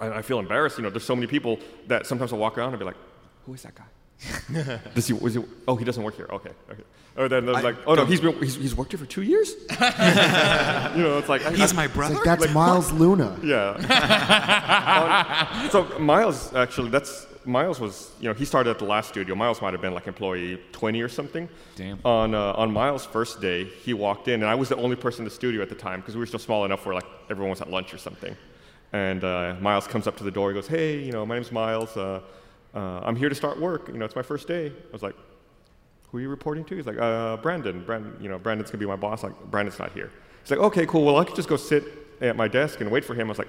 I, 0.00 0.18
I 0.18 0.22
feel 0.22 0.38
embarrassed. 0.38 0.76
You 0.78 0.84
know, 0.84 0.90
there's 0.90 1.04
so 1.04 1.16
many 1.16 1.26
people 1.26 1.58
that 1.86 2.06
sometimes 2.06 2.32
I'll 2.32 2.38
walk 2.38 2.58
around 2.58 2.70
and 2.70 2.78
be 2.78 2.84
like, 2.84 2.96
"Who 3.46 3.54
is 3.54 3.62
that 3.62 3.74
guy? 3.74 4.80
Does 4.94 5.06
he, 5.06 5.14
was 5.14 5.34
he? 5.34 5.42
Oh, 5.66 5.76
he 5.76 5.84
doesn't 5.84 6.02
work 6.02 6.16
here. 6.16 6.28
Okay, 6.30 6.50
okay." 6.70 6.84
Or 7.18 7.28
then 7.28 7.46
they're 7.46 7.56
I 7.56 7.60
like, 7.62 7.76
"Oh 7.84 7.90
no, 7.94 7.96
don't- 7.96 8.06
he's 8.08 8.20
been 8.20 8.32
he's, 8.40 8.54
he's 8.54 8.74
worked 8.76 8.92
here 8.92 8.98
for 8.98 9.06
two 9.06 9.22
years." 9.22 9.50
you 9.70 11.02
know, 11.02 11.18
it's 11.18 11.28
like 11.28 11.44
I- 11.44 11.50
He's 11.50 11.72
I- 11.72 11.76
my 11.76 11.86
brother. 11.88 12.14
like, 12.14 12.24
that's 12.24 12.42
Like, 12.46 12.52
Miles 12.54 12.92
Luna. 12.92 13.36
yeah. 13.42 13.74
Um, 15.62 15.70
so 15.74 15.98
Miles 15.98 16.54
actually, 16.54 16.90
that's 16.90 17.26
Miles 17.44 17.80
was 17.80 18.12
you 18.20 18.28
know 18.28 18.34
he 18.34 18.44
started 18.44 18.70
at 18.70 18.78
the 18.78 18.84
last 18.84 19.08
studio. 19.08 19.34
Miles 19.34 19.60
might 19.62 19.72
have 19.72 19.80
been 19.82 19.94
like 19.94 20.06
employee 20.06 20.60
20 20.72 21.00
or 21.02 21.08
something. 21.08 21.48
Damn. 21.76 21.98
On 22.04 22.34
uh, 22.34 22.52
on 22.56 22.72
Miles' 22.72 23.04
first 23.06 23.40
day, 23.40 23.64
he 23.64 23.94
walked 23.94 24.28
in, 24.28 24.34
and 24.42 24.50
I 24.50 24.54
was 24.54 24.68
the 24.68 24.76
only 24.76 24.96
person 24.96 25.20
in 25.22 25.24
the 25.24 25.34
studio 25.34 25.60
at 25.62 25.68
the 25.68 25.74
time 25.74 26.00
because 26.00 26.14
we 26.14 26.20
were 26.20 26.26
still 26.26 26.38
small 26.38 26.64
enough 26.64 26.84
where 26.86 26.94
like 26.94 27.06
everyone 27.30 27.50
was 27.50 27.60
at 27.60 27.70
lunch 27.70 27.92
or 27.94 27.98
something. 27.98 28.36
And 28.92 29.22
uh, 29.24 29.56
Miles 29.60 29.86
comes 29.86 30.06
up 30.06 30.16
to 30.18 30.24
the 30.24 30.30
door. 30.30 30.50
He 30.50 30.54
goes, 30.54 30.68
"Hey, 30.68 30.98
you 31.02 31.12
know, 31.12 31.26
my 31.26 31.34
name's 31.34 31.52
Miles. 31.52 31.96
Uh, 31.96 32.20
uh, 32.74 33.00
I'm 33.02 33.16
here 33.16 33.28
to 33.28 33.34
start 33.34 33.58
work. 33.60 33.88
You 33.88 33.94
know, 33.98 34.04
it's 34.04 34.16
my 34.16 34.22
first 34.22 34.46
day." 34.48 34.68
I 34.68 34.92
was 34.92 35.02
like, 35.02 35.16
who 36.10 36.18
are 36.18 36.20
you 36.20 36.28
reporting 36.28 36.64
to? 36.66 36.76
He's 36.76 36.86
like, 36.86 36.98
uh, 36.98 37.36
Brandon. 37.38 37.84
Brandon, 37.84 38.16
you 38.20 38.28
know, 38.28 38.38
Brandon's 38.38 38.70
gonna 38.70 38.80
be 38.80 38.86
my 38.86 38.96
boss. 38.96 39.22
Like, 39.22 39.38
Brandon's 39.50 39.78
not 39.78 39.92
here. 39.92 40.10
He's 40.42 40.50
like, 40.50 40.60
okay, 40.60 40.86
cool. 40.86 41.04
Well, 41.04 41.16
I 41.18 41.24
could 41.24 41.36
just 41.36 41.48
go 41.48 41.56
sit 41.56 41.84
at 42.20 42.36
my 42.36 42.48
desk 42.48 42.80
and 42.80 42.90
wait 42.90 43.04
for 43.04 43.14
him. 43.14 43.28
I 43.28 43.30
was 43.30 43.38
like, 43.38 43.48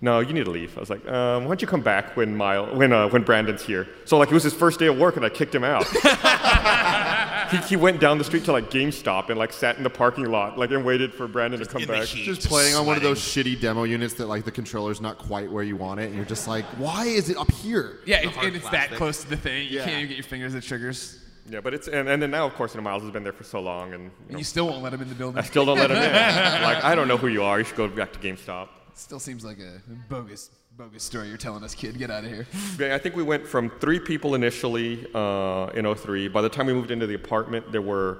no, 0.00 0.20
you 0.20 0.34
need 0.34 0.44
to 0.44 0.50
leave. 0.50 0.76
I 0.76 0.80
was 0.80 0.90
like, 0.90 1.06
um, 1.08 1.44
why 1.44 1.48
don't 1.48 1.62
you 1.62 1.68
come 1.68 1.80
back 1.80 2.16
when 2.16 2.36
Mile, 2.36 2.76
when 2.76 2.92
uh, 2.92 3.08
when 3.08 3.22
Brandon's 3.22 3.62
here? 3.62 3.88
So 4.04 4.18
like, 4.18 4.30
it 4.30 4.34
was 4.34 4.42
his 4.42 4.52
first 4.52 4.78
day 4.78 4.86
of 4.86 4.98
work, 4.98 5.16
and 5.16 5.24
I 5.24 5.30
kicked 5.30 5.54
him 5.54 5.64
out. 5.64 5.86
he, 7.50 7.56
he 7.68 7.76
went 7.76 8.00
down 8.00 8.18
the 8.18 8.24
street 8.24 8.44
to 8.44 8.52
like 8.52 8.70
GameStop 8.70 9.30
and 9.30 9.38
like 9.38 9.52
sat 9.52 9.76
in 9.78 9.82
the 9.82 9.88
parking 9.90 10.26
lot, 10.26 10.58
like, 10.58 10.70
and 10.72 10.84
waited 10.84 11.14
for 11.14 11.26
Brandon 11.26 11.60
to 11.60 11.64
come 11.66 11.80
in 11.82 11.88
the 11.88 11.94
back. 11.94 12.04
heat. 12.06 12.24
Just 12.24 12.40
Just 12.42 12.48
playing 12.52 12.74
on 12.74 12.84
one 12.84 12.96
of 12.96 13.02
those 13.02 13.18
shitty 13.20 13.58
demo 13.60 13.84
units 13.84 14.14
that 14.14 14.26
like 14.26 14.44
the 14.44 14.50
controller's 14.52 15.00
not 15.00 15.16
quite 15.16 15.50
where 15.50 15.64
you 15.64 15.76
want 15.76 16.00
it, 16.00 16.04
and 16.06 16.16
you're 16.16 16.24
just 16.24 16.46
like, 16.48 16.64
why 16.76 17.06
is 17.06 17.30
it 17.30 17.36
up 17.38 17.50
here? 17.50 18.00
Yeah, 18.04 18.18
it, 18.18 18.26
hard 18.30 18.48
and 18.48 18.56
it's 18.56 18.64
that 18.66 18.72
plastic. 18.88 18.98
close 18.98 19.22
to 19.22 19.30
the 19.30 19.36
thing. 19.38 19.68
You 19.68 19.78
Yeah. 19.78 19.84
can't 19.84 19.96
even 19.98 20.08
get 20.08 20.16
your 20.18 20.24
fingers 20.24 20.54
at 20.54 20.62
triggers. 20.64 21.20
Yeah, 21.48 21.60
but 21.60 21.74
it's 21.74 21.88
and, 21.88 22.08
and 22.08 22.22
then 22.22 22.30
now, 22.30 22.46
of 22.46 22.54
course, 22.54 22.74
you 22.74 22.80
know, 22.80 22.84
Miles 22.84 23.02
has 23.02 23.12
been 23.12 23.22
there 23.22 23.32
for 23.32 23.44
so 23.44 23.60
long, 23.60 23.92
and 23.92 24.04
you 24.04 24.10
And 24.20 24.30
know, 24.32 24.38
you 24.38 24.44
still 24.44 24.66
won't 24.66 24.82
let 24.82 24.94
him 24.94 25.02
in 25.02 25.08
the 25.08 25.14
building. 25.14 25.38
I 25.38 25.42
still 25.42 25.66
don't 25.66 25.78
let 25.78 25.90
him 25.90 25.98
in. 25.98 26.02
like, 26.62 26.82
I 26.82 26.94
don't 26.94 27.06
know 27.06 27.18
who 27.18 27.28
you 27.28 27.42
are. 27.42 27.58
You 27.58 27.64
should 27.64 27.76
go 27.76 27.86
back 27.88 28.12
to 28.12 28.18
GameStop. 28.18 28.68
Still 28.94 29.20
seems 29.20 29.44
like 29.44 29.58
a 29.58 29.80
bogus, 30.08 30.50
bogus 30.76 31.02
story 31.02 31.28
you're 31.28 31.36
telling 31.36 31.62
us, 31.62 31.74
kid. 31.74 31.98
Get 31.98 32.10
out 32.10 32.24
of 32.24 32.30
here. 32.30 32.46
Yeah, 32.78 32.94
I 32.94 32.98
think 32.98 33.14
we 33.16 33.22
went 33.22 33.46
from 33.46 33.70
three 33.80 34.00
people 34.00 34.34
initially 34.34 35.06
uh, 35.14 35.66
in 35.74 35.92
03. 35.92 36.28
By 36.28 36.40
the 36.40 36.48
time 36.48 36.66
we 36.66 36.72
moved 36.72 36.90
into 36.90 37.06
the 37.06 37.14
apartment, 37.14 37.72
there 37.72 37.82
were, 37.82 38.18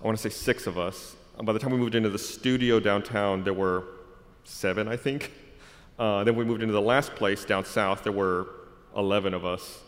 I 0.00 0.06
want 0.06 0.16
to 0.16 0.22
say 0.22 0.34
six 0.34 0.66
of 0.66 0.78
us. 0.78 1.16
And 1.36 1.46
by 1.46 1.52
the 1.52 1.58
time 1.58 1.72
we 1.72 1.78
moved 1.78 1.94
into 1.94 2.08
the 2.08 2.18
studio 2.18 2.78
downtown, 2.80 3.42
there 3.44 3.52
were 3.52 3.84
seven, 4.44 4.88
I 4.88 4.96
think. 4.96 5.32
Uh, 5.98 6.24
then 6.24 6.36
we 6.36 6.44
moved 6.44 6.62
into 6.62 6.72
the 6.72 6.80
last 6.80 7.14
place 7.14 7.44
down 7.44 7.64
south, 7.64 8.02
there 8.02 8.12
were 8.12 8.48
11 8.96 9.34
of 9.34 9.44
us. 9.44 9.80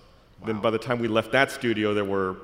Then 0.45 0.61
by 0.61 0.71
the 0.71 0.79
time 0.79 0.99
we 0.99 1.09
left 1.09 1.33
that 1.33 1.51
studio, 1.51 1.95
there 1.95 2.05
were, 2.05 2.37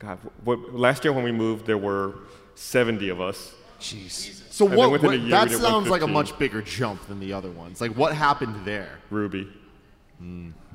God, 0.00 0.18
what, 0.44 0.74
last 0.74 1.04
year 1.04 1.12
when 1.12 1.24
we 1.24 1.30
moved, 1.30 1.66
there 1.66 1.78
were 1.78 2.14
70 2.54 3.10
of 3.10 3.20
us. 3.20 3.54
Jeez. 3.78 4.42
So 4.50 4.66
And 4.66 4.76
what? 4.76 5.02
year, 5.02 5.30
that 5.30 5.50
sounds 5.50 5.88
like 5.88 6.02
a 6.02 6.06
much 6.06 6.36
bigger 6.38 6.60
jump 6.62 7.06
than 7.06 7.20
the 7.20 7.32
other 7.32 7.50
ones. 7.50 7.80
Like, 7.80 7.92
what 7.92 8.14
happened 8.14 8.64
there? 8.64 8.98
RWBY. 9.12 9.48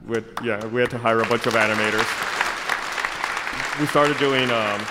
We 0.07 0.15
had, 0.15 0.25
yeah, 0.43 0.65
we 0.67 0.79
had 0.81 0.89
to 0.91 0.97
hire 0.97 1.19
a 1.19 1.27
bunch 1.27 1.45
of 1.45 1.53
animators. 1.53 2.05
We 3.79 3.87
started 3.87 4.17
doing. 4.17 4.49
Um, 4.49 4.81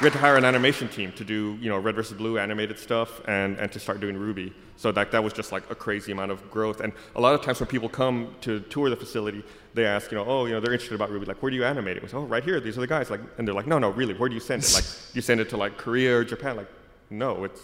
we 0.00 0.06
had 0.06 0.12
to 0.12 0.18
hire 0.18 0.36
an 0.36 0.44
animation 0.44 0.88
team 0.88 1.12
to 1.12 1.24
do, 1.24 1.58
you 1.60 1.68
know, 1.68 1.78
Red 1.78 1.94
versus 1.94 2.16
Blue 2.16 2.38
animated 2.38 2.78
stuff, 2.78 3.20
and, 3.26 3.56
and 3.58 3.70
to 3.72 3.78
start 3.78 4.00
doing 4.00 4.16
RWBY. 4.16 4.52
So 4.76 4.90
that 4.92 5.12
that 5.12 5.22
was 5.22 5.32
just 5.32 5.52
like 5.52 5.70
a 5.70 5.74
crazy 5.74 6.10
amount 6.10 6.32
of 6.32 6.50
growth. 6.50 6.80
And 6.80 6.92
a 7.14 7.20
lot 7.20 7.34
of 7.34 7.42
times 7.42 7.60
when 7.60 7.68
people 7.68 7.88
come 7.88 8.34
to 8.40 8.60
tour 8.60 8.90
the 8.90 8.96
facility, 8.96 9.44
they 9.74 9.84
ask, 9.84 10.10
you 10.10 10.18
know, 10.18 10.24
oh, 10.26 10.46
you 10.46 10.52
know, 10.52 10.60
they're 10.60 10.72
interested 10.72 10.96
about 10.96 11.10
RWBY. 11.10 11.28
Like, 11.28 11.42
where 11.42 11.50
do 11.50 11.56
you 11.56 11.64
animate 11.64 11.96
it? 11.96 12.02
We 12.02 12.08
say, 12.08 12.16
oh, 12.16 12.24
right 12.24 12.42
here. 12.42 12.58
These 12.58 12.76
are 12.78 12.80
the 12.80 12.86
guys. 12.86 13.10
Like, 13.10 13.20
and 13.38 13.46
they're 13.46 13.54
like, 13.54 13.66
no, 13.66 13.78
no, 13.78 13.90
really. 13.90 14.14
Where 14.14 14.28
do 14.28 14.34
you 14.34 14.40
send 14.40 14.64
it? 14.64 14.72
Like, 14.74 14.84
you 15.14 15.22
send 15.22 15.40
it 15.40 15.48
to 15.50 15.56
like 15.56 15.76
Korea 15.76 16.18
or 16.18 16.24
Japan? 16.24 16.56
Like, 16.56 16.68
no, 17.10 17.44
it's 17.44 17.60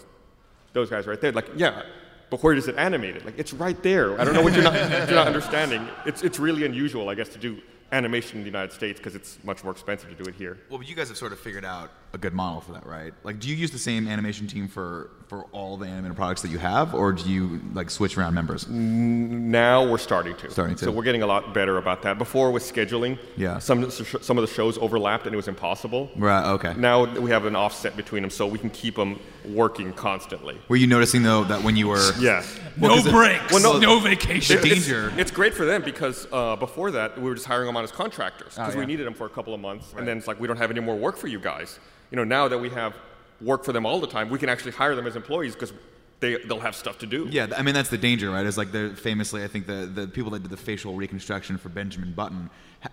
those 0.73 0.89
guys 0.89 1.07
right 1.07 1.19
there. 1.19 1.31
Like, 1.31 1.49
yeah, 1.55 1.83
but 2.29 2.43
where 2.43 2.55
does 2.55 2.67
it 2.67 2.77
animate 2.77 3.15
it? 3.15 3.25
Like, 3.25 3.37
it's 3.37 3.53
right 3.53 3.81
there. 3.83 4.19
I 4.19 4.23
don't 4.23 4.33
know 4.33 4.41
what 4.41 4.53
you're 4.53 4.63
not, 4.63 4.73
you're 5.07 5.15
not 5.15 5.27
understanding. 5.27 5.87
It's, 6.05 6.21
it's 6.21 6.39
really 6.39 6.65
unusual, 6.65 7.09
I 7.09 7.15
guess, 7.15 7.29
to 7.29 7.39
do 7.39 7.59
animation 7.91 8.37
in 8.37 8.43
the 8.43 8.49
United 8.49 8.71
States 8.71 8.99
because 8.99 9.15
it's 9.15 9.43
much 9.43 9.63
more 9.63 9.71
expensive 9.71 10.09
to 10.09 10.15
do 10.15 10.29
it 10.29 10.35
here. 10.35 10.59
Well, 10.69 10.77
but 10.77 10.87
you 10.87 10.95
guys 10.95 11.09
have 11.09 11.17
sort 11.17 11.31
of 11.31 11.39
figured 11.39 11.65
out 11.65 11.91
a 12.13 12.17
good 12.17 12.33
model 12.33 12.61
for 12.61 12.71
that, 12.73 12.85
right? 12.85 13.13
Like, 13.23 13.39
do 13.39 13.47
you 13.49 13.55
use 13.55 13.71
the 13.71 13.77
same 13.79 14.07
animation 14.07 14.47
team 14.47 14.67
for 14.67 15.11
for 15.27 15.43
all 15.51 15.77
the 15.77 15.85
animated 15.85 16.17
products 16.17 16.41
that 16.41 16.49
you 16.49 16.57
have, 16.57 16.95
or 16.95 17.13
do 17.13 17.29
you 17.29 17.61
like 17.75 17.91
switch 17.91 18.17
around 18.17 18.33
members? 18.33 18.67
Now 18.67 19.85
we're 19.87 19.99
starting 19.99 20.35
to. 20.37 20.49
Starting 20.49 20.75
to. 20.77 20.85
So 20.85 20.91
we're 20.91 21.03
getting 21.03 21.21
a 21.21 21.27
lot 21.27 21.53
better 21.53 21.77
about 21.77 22.01
that. 22.01 22.17
Before 22.17 22.49
with 22.51 22.63
scheduling, 22.63 23.19
Yeah. 23.37 23.59
some 23.59 23.83
of 23.83 23.95
the 23.95 24.03
sh- 24.05 24.15
some 24.21 24.39
of 24.39 24.41
the 24.47 24.51
shows 24.51 24.79
overlapped 24.79 25.25
and 25.27 25.33
it 25.33 25.37
was 25.37 25.47
impossible. 25.47 26.09
Right. 26.15 26.43
Okay. 26.53 26.73
Now 26.75 27.05
we 27.19 27.29
have 27.29 27.45
an 27.45 27.55
offset 27.55 27.95
between 27.95 28.23
them, 28.23 28.31
so 28.31 28.47
we 28.47 28.57
can 28.57 28.71
keep 28.71 28.95
them 28.95 29.19
working 29.45 29.93
constantly. 29.93 30.57
Were 30.67 30.77
you 30.77 30.87
noticing 30.87 31.21
though 31.21 31.43
that 31.43 31.61
when 31.63 31.75
you 31.75 31.87
were 31.87 32.11
Yeah. 32.19 32.43
No 32.77 32.89
'cause 32.89 33.05
it- 33.05 33.11
breaks, 33.11 33.53
well, 33.53 33.61
no- 33.73 33.79
no, 33.79 33.99
vacation. 33.99 34.57
It- 34.57 34.65
it's- 34.65 34.85
danger. 34.85 35.13
It's, 35.17 35.29
great 35.31 35.53
for 35.53 35.65
them 35.65 35.83
because 35.83 36.27
uh, 36.31 36.55
before 36.55 36.89
that 36.91 37.17
we 37.17 37.29
were 37.29 37.35
just 37.35 37.45
hiring 37.45 37.67
them 37.67 37.77
on 37.77 37.83
as 37.83 37.91
contractors 37.91 38.55
because 38.55 38.73
yeah. 38.73 38.79
we 38.79 38.85
needed 38.87 39.05
them 39.05 39.13
for 39.13 39.25
a 39.27 39.29
couple 39.29 39.53
of 39.53 39.59
months, 39.59 39.93
and 39.95 40.07
then 40.07 40.17
it's 40.17 40.27
like 40.27 40.39
we 40.39 40.47
don't 40.47 40.57
have 40.57 40.71
any 40.71 40.79
more 40.79 40.95
work 40.95 41.17
for 41.17 41.27
you 41.27 41.39
guys. 41.39 41.79
You 42.11 42.17
know, 42.17 42.23
now 42.23 42.47
that 42.47 42.57
we 42.57 42.69
have 42.69 42.95
work 43.41 43.63
for 43.63 43.73
them 43.73 43.85
all 43.85 43.99
the 43.99 44.07
time, 44.07 44.29
we 44.29 44.39
can 44.39 44.49
actually 44.49 44.71
hire 44.71 44.95
them 44.95 45.07
as 45.07 45.15
employees 45.15 45.53
because 45.53 45.73
they 46.19 46.35
they'll 46.35 46.59
have 46.59 46.75
stuff 46.75 46.97
to 46.99 47.05
do. 47.05 47.27
Yeah, 47.29 47.47
I 47.55 47.61
mean 47.61 47.73
that's 47.73 47.89
the 47.89 47.97
danger, 47.97 48.29
right? 48.31 48.45
Is 48.45 48.57
like 48.57 48.71
famously, 48.97 49.43
I 49.43 49.47
think 49.47 49.67
the 49.67 49.89
the 49.93 50.07
people 50.07 50.31
that 50.31 50.41
did 50.41 50.51
the 50.51 50.57
facial 50.57 50.95
reconstruction 50.95 51.57
for 51.57 51.69
Benjamin 51.69 52.13
Button 52.13 52.49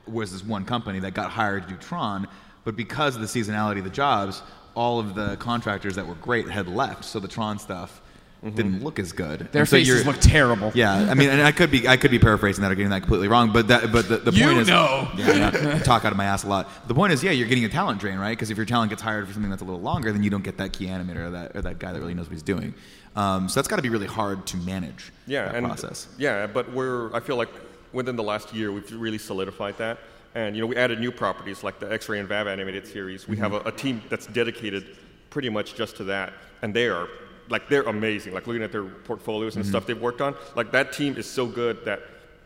was 0.07 0.33
this 0.33 0.45
one 0.45 0.65
company 0.65 1.01
that 1.01 1.15
got 1.15 1.31
hired 1.31 1.65
to 1.65 1.69
do 1.71 1.77
Tron, 1.77 2.29
but 2.65 2.77
because 2.77 3.17
of 3.17 3.21
the 3.21 3.27
seasonality 3.27 3.79
of 3.79 3.85
the 3.85 3.91
jobs, 3.91 4.43
all 4.75 4.99
of 5.01 5.15
the 5.15 5.37
contractors 5.37 5.97
that 5.97 6.07
were 6.07 6.15
great 6.17 6.49
had 6.49 6.69
left, 6.69 7.05
so 7.05 7.19
the 7.19 7.29
Tron 7.29 7.59
stuff 7.59 8.01
didn't 8.45 8.85
look 8.85 8.99
as 8.99 9.13
good. 9.13 9.49
Their 9.51 9.63
And 9.63 9.69
so 9.69 9.77
faces 9.77 9.89
you're- 9.89 10.05
look 10.05 10.21
terrible. 10.21 10.71
Yeah, 10.75 10.93
I 10.93 11.15
mean, 11.15 11.31
and 11.31 11.43
I 11.43 11.51
could 11.53 11.71
be 11.71 11.89
I 11.89 11.97
could 11.97 12.11
be 12.11 12.19
paraphrasing 12.19 12.63
that 12.63 12.71
or 12.71 12.75
getting 12.75 12.91
that 12.91 13.01
completely 13.01 13.29
wrong, 13.29 13.53
but 13.53 13.69
that 13.69 13.91
but 13.93 14.09
the, 14.09 14.19
the 14.19 14.31
You 14.33 14.45
point 14.47 14.59
is 14.59 14.69
know. 14.69 15.09
yeah, 15.17 15.31
I 15.31 15.39
know. 15.51 15.73
I 15.73 15.79
talk 15.85 16.05
out 16.05 16.13
of 16.13 16.19
my 16.19 16.27
ass 16.27 16.45
a 16.45 16.49
lot. 16.49 16.69
The 16.87 16.95
point 16.95 17.13
is, 17.13 17.25
yeah, 17.25 17.33
you're 17.33 17.49
getting 17.49 17.65
a 17.65 17.69
talent 17.69 17.99
drain, 18.01 18.19
right? 18.19 18.31
Because 18.33 18.51
if 18.51 18.57
your 18.57 18.67
talent 18.67 18.91
gets 18.91 19.03
hired 19.03 19.27
for 19.27 19.33
something 19.33 19.51
that's 19.51 19.63
a 19.63 19.65
little 19.65 19.81
longer, 19.81 20.13
then 20.13 20.23
you 20.23 20.31
don't 20.31 20.45
get 20.45 20.59
that 20.59 20.73
key 20.73 20.87
animator 20.87 21.27
or 21.27 21.31
that 21.31 21.57
or 21.57 21.63
that 21.63 21.79
guy 21.79 21.93
that 21.93 21.99
really 22.01 22.15
knows 22.15 22.27
what 22.27 22.33
he's 22.35 22.43
doing. 22.43 22.75
Um, 23.17 23.49
so 23.49 23.59
that's 23.59 23.69
got 23.69 23.77
to 23.77 23.83
be 23.83 23.89
really 23.89 24.07
hard 24.07 24.47
to 24.49 24.57
manage. 24.59 25.13
yeah, 25.27 25.47
that 25.47 25.55
and 25.57 25.67
process. 25.67 26.07
yeah, 26.19 26.47
but 26.47 26.71
we're 26.73 27.13
I 27.15 27.21
feel 27.21 27.37
like 27.37 27.49
within 27.93 28.15
the 28.17 28.23
last 28.23 28.55
year 28.55 28.71
we've 28.71 28.93
really 28.93 29.19
solidified 29.19 29.79
that, 29.79 29.99
and 30.35 30.55
you 30.55 30.61
know 30.61 30.67
we 30.67 30.77
added 30.77 31.01
new 31.01 31.11
properties 31.11 31.65
like 31.65 31.81
the 31.81 31.91
X-ray 31.91 32.21
and 32.21 32.29
VAV 32.29 32.47
animated 32.47 32.87
series. 32.87 33.27
We 33.27 33.39
have 33.39 33.55
a, 33.55 33.61
a 33.61 33.73
team 33.73 34.03
that's 34.11 34.27
dedicated 34.27 34.99
pretty 35.31 35.49
much 35.49 35.75
just 35.75 35.97
to 35.97 36.05
that, 36.05 36.33
and 36.63 36.73
they 36.75 36.89
are 36.89 37.09
like 37.49 37.69
they're 37.69 37.83
amazing. 37.83 38.35
Like 38.35 38.47
looking 38.47 38.63
at 38.63 38.73
their 38.73 38.85
portfolios 38.85 39.57
and 39.57 39.65
mm-hmm. 39.65 39.71
stuff 39.71 39.87
they've 39.87 40.01
worked 40.01 40.21
on, 40.21 40.35
like 40.55 40.73
that 40.73 40.93
team 40.93 41.17
is 41.17 41.29
so 41.29 41.47
good 41.47 41.85
that 41.85 42.01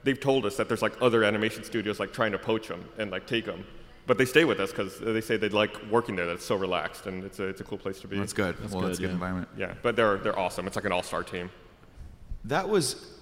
they've 0.05 0.21
told 0.21 0.47
us 0.47 0.57
that 0.57 0.69
there's 0.69 0.83
like 0.83 1.01
other 1.01 1.25
animation 1.25 1.65
studios 1.65 2.01
like 2.01 2.13
trying 2.13 2.33
to 2.33 2.39
poach 2.39 2.69
them 2.69 2.85
and 2.99 3.11
like 3.11 3.27
take 3.27 3.45
them. 3.45 3.65
But 4.07 4.19
they 4.19 4.25
stay 4.25 4.45
with 4.45 4.59
us 4.59 4.71
because 4.71 4.99
they 4.99 5.21
say 5.21 5.37
they 5.37 5.51
like 5.51 5.77
working 5.91 6.17
there. 6.17 6.27
That's 6.27 6.45
so 6.45 6.57
relaxed, 6.57 7.07
and 7.07 7.23
it's 7.23 7.39
a, 7.39 7.45
it's 7.45 7.61
a 7.61 7.65
cool 7.65 7.79
place 7.79 8.01
to 8.01 8.09
be. 8.09 8.19
That's 8.19 8.33
good. 8.33 8.57
well, 8.73 8.83
that's 8.83 8.99
a 8.99 9.03
good 9.03 9.11
environment. 9.11 9.49
Yeah, 9.57 9.75
but 9.83 9.95
they're 9.95 10.17
they're 10.19 10.39
awesome. 10.39 10.67
It's 10.67 10.75
like 10.75 10.85
an 10.85 10.93
all-star 10.93 11.23
team. 11.23 11.51
That 12.45 12.69
was, 12.69 13.21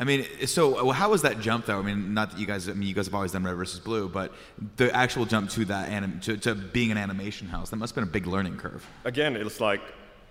I 0.00 0.04
mean, 0.04 0.26
so 0.46 0.90
how 0.90 1.10
was 1.10 1.22
that 1.22 1.38
jump 1.40 1.66
though? 1.66 1.78
I 1.78 1.82
mean, 1.82 2.14
not 2.14 2.30
that 2.30 2.40
you 2.40 2.46
guys, 2.46 2.68
I 2.68 2.72
mean, 2.72 2.88
you 2.88 2.94
guys 2.94 3.06
have 3.06 3.14
always 3.14 3.32
done 3.32 3.44
Red 3.44 3.54
versus 3.54 3.78
Blue, 3.78 4.08
but 4.08 4.32
the 4.76 4.94
actual 4.94 5.26
jump 5.26 5.50
to 5.50 5.66
that 5.66 5.90
anim, 5.90 6.18
to, 6.20 6.36
to 6.38 6.54
being 6.54 6.90
an 6.90 6.96
animation 6.96 7.46
house, 7.46 7.70
that 7.70 7.76
must 7.76 7.94
have 7.94 8.02
been 8.02 8.08
a 8.08 8.12
big 8.12 8.26
learning 8.26 8.56
curve. 8.56 8.86
again, 9.04 9.36
it's 9.36 9.60
like 9.60 9.82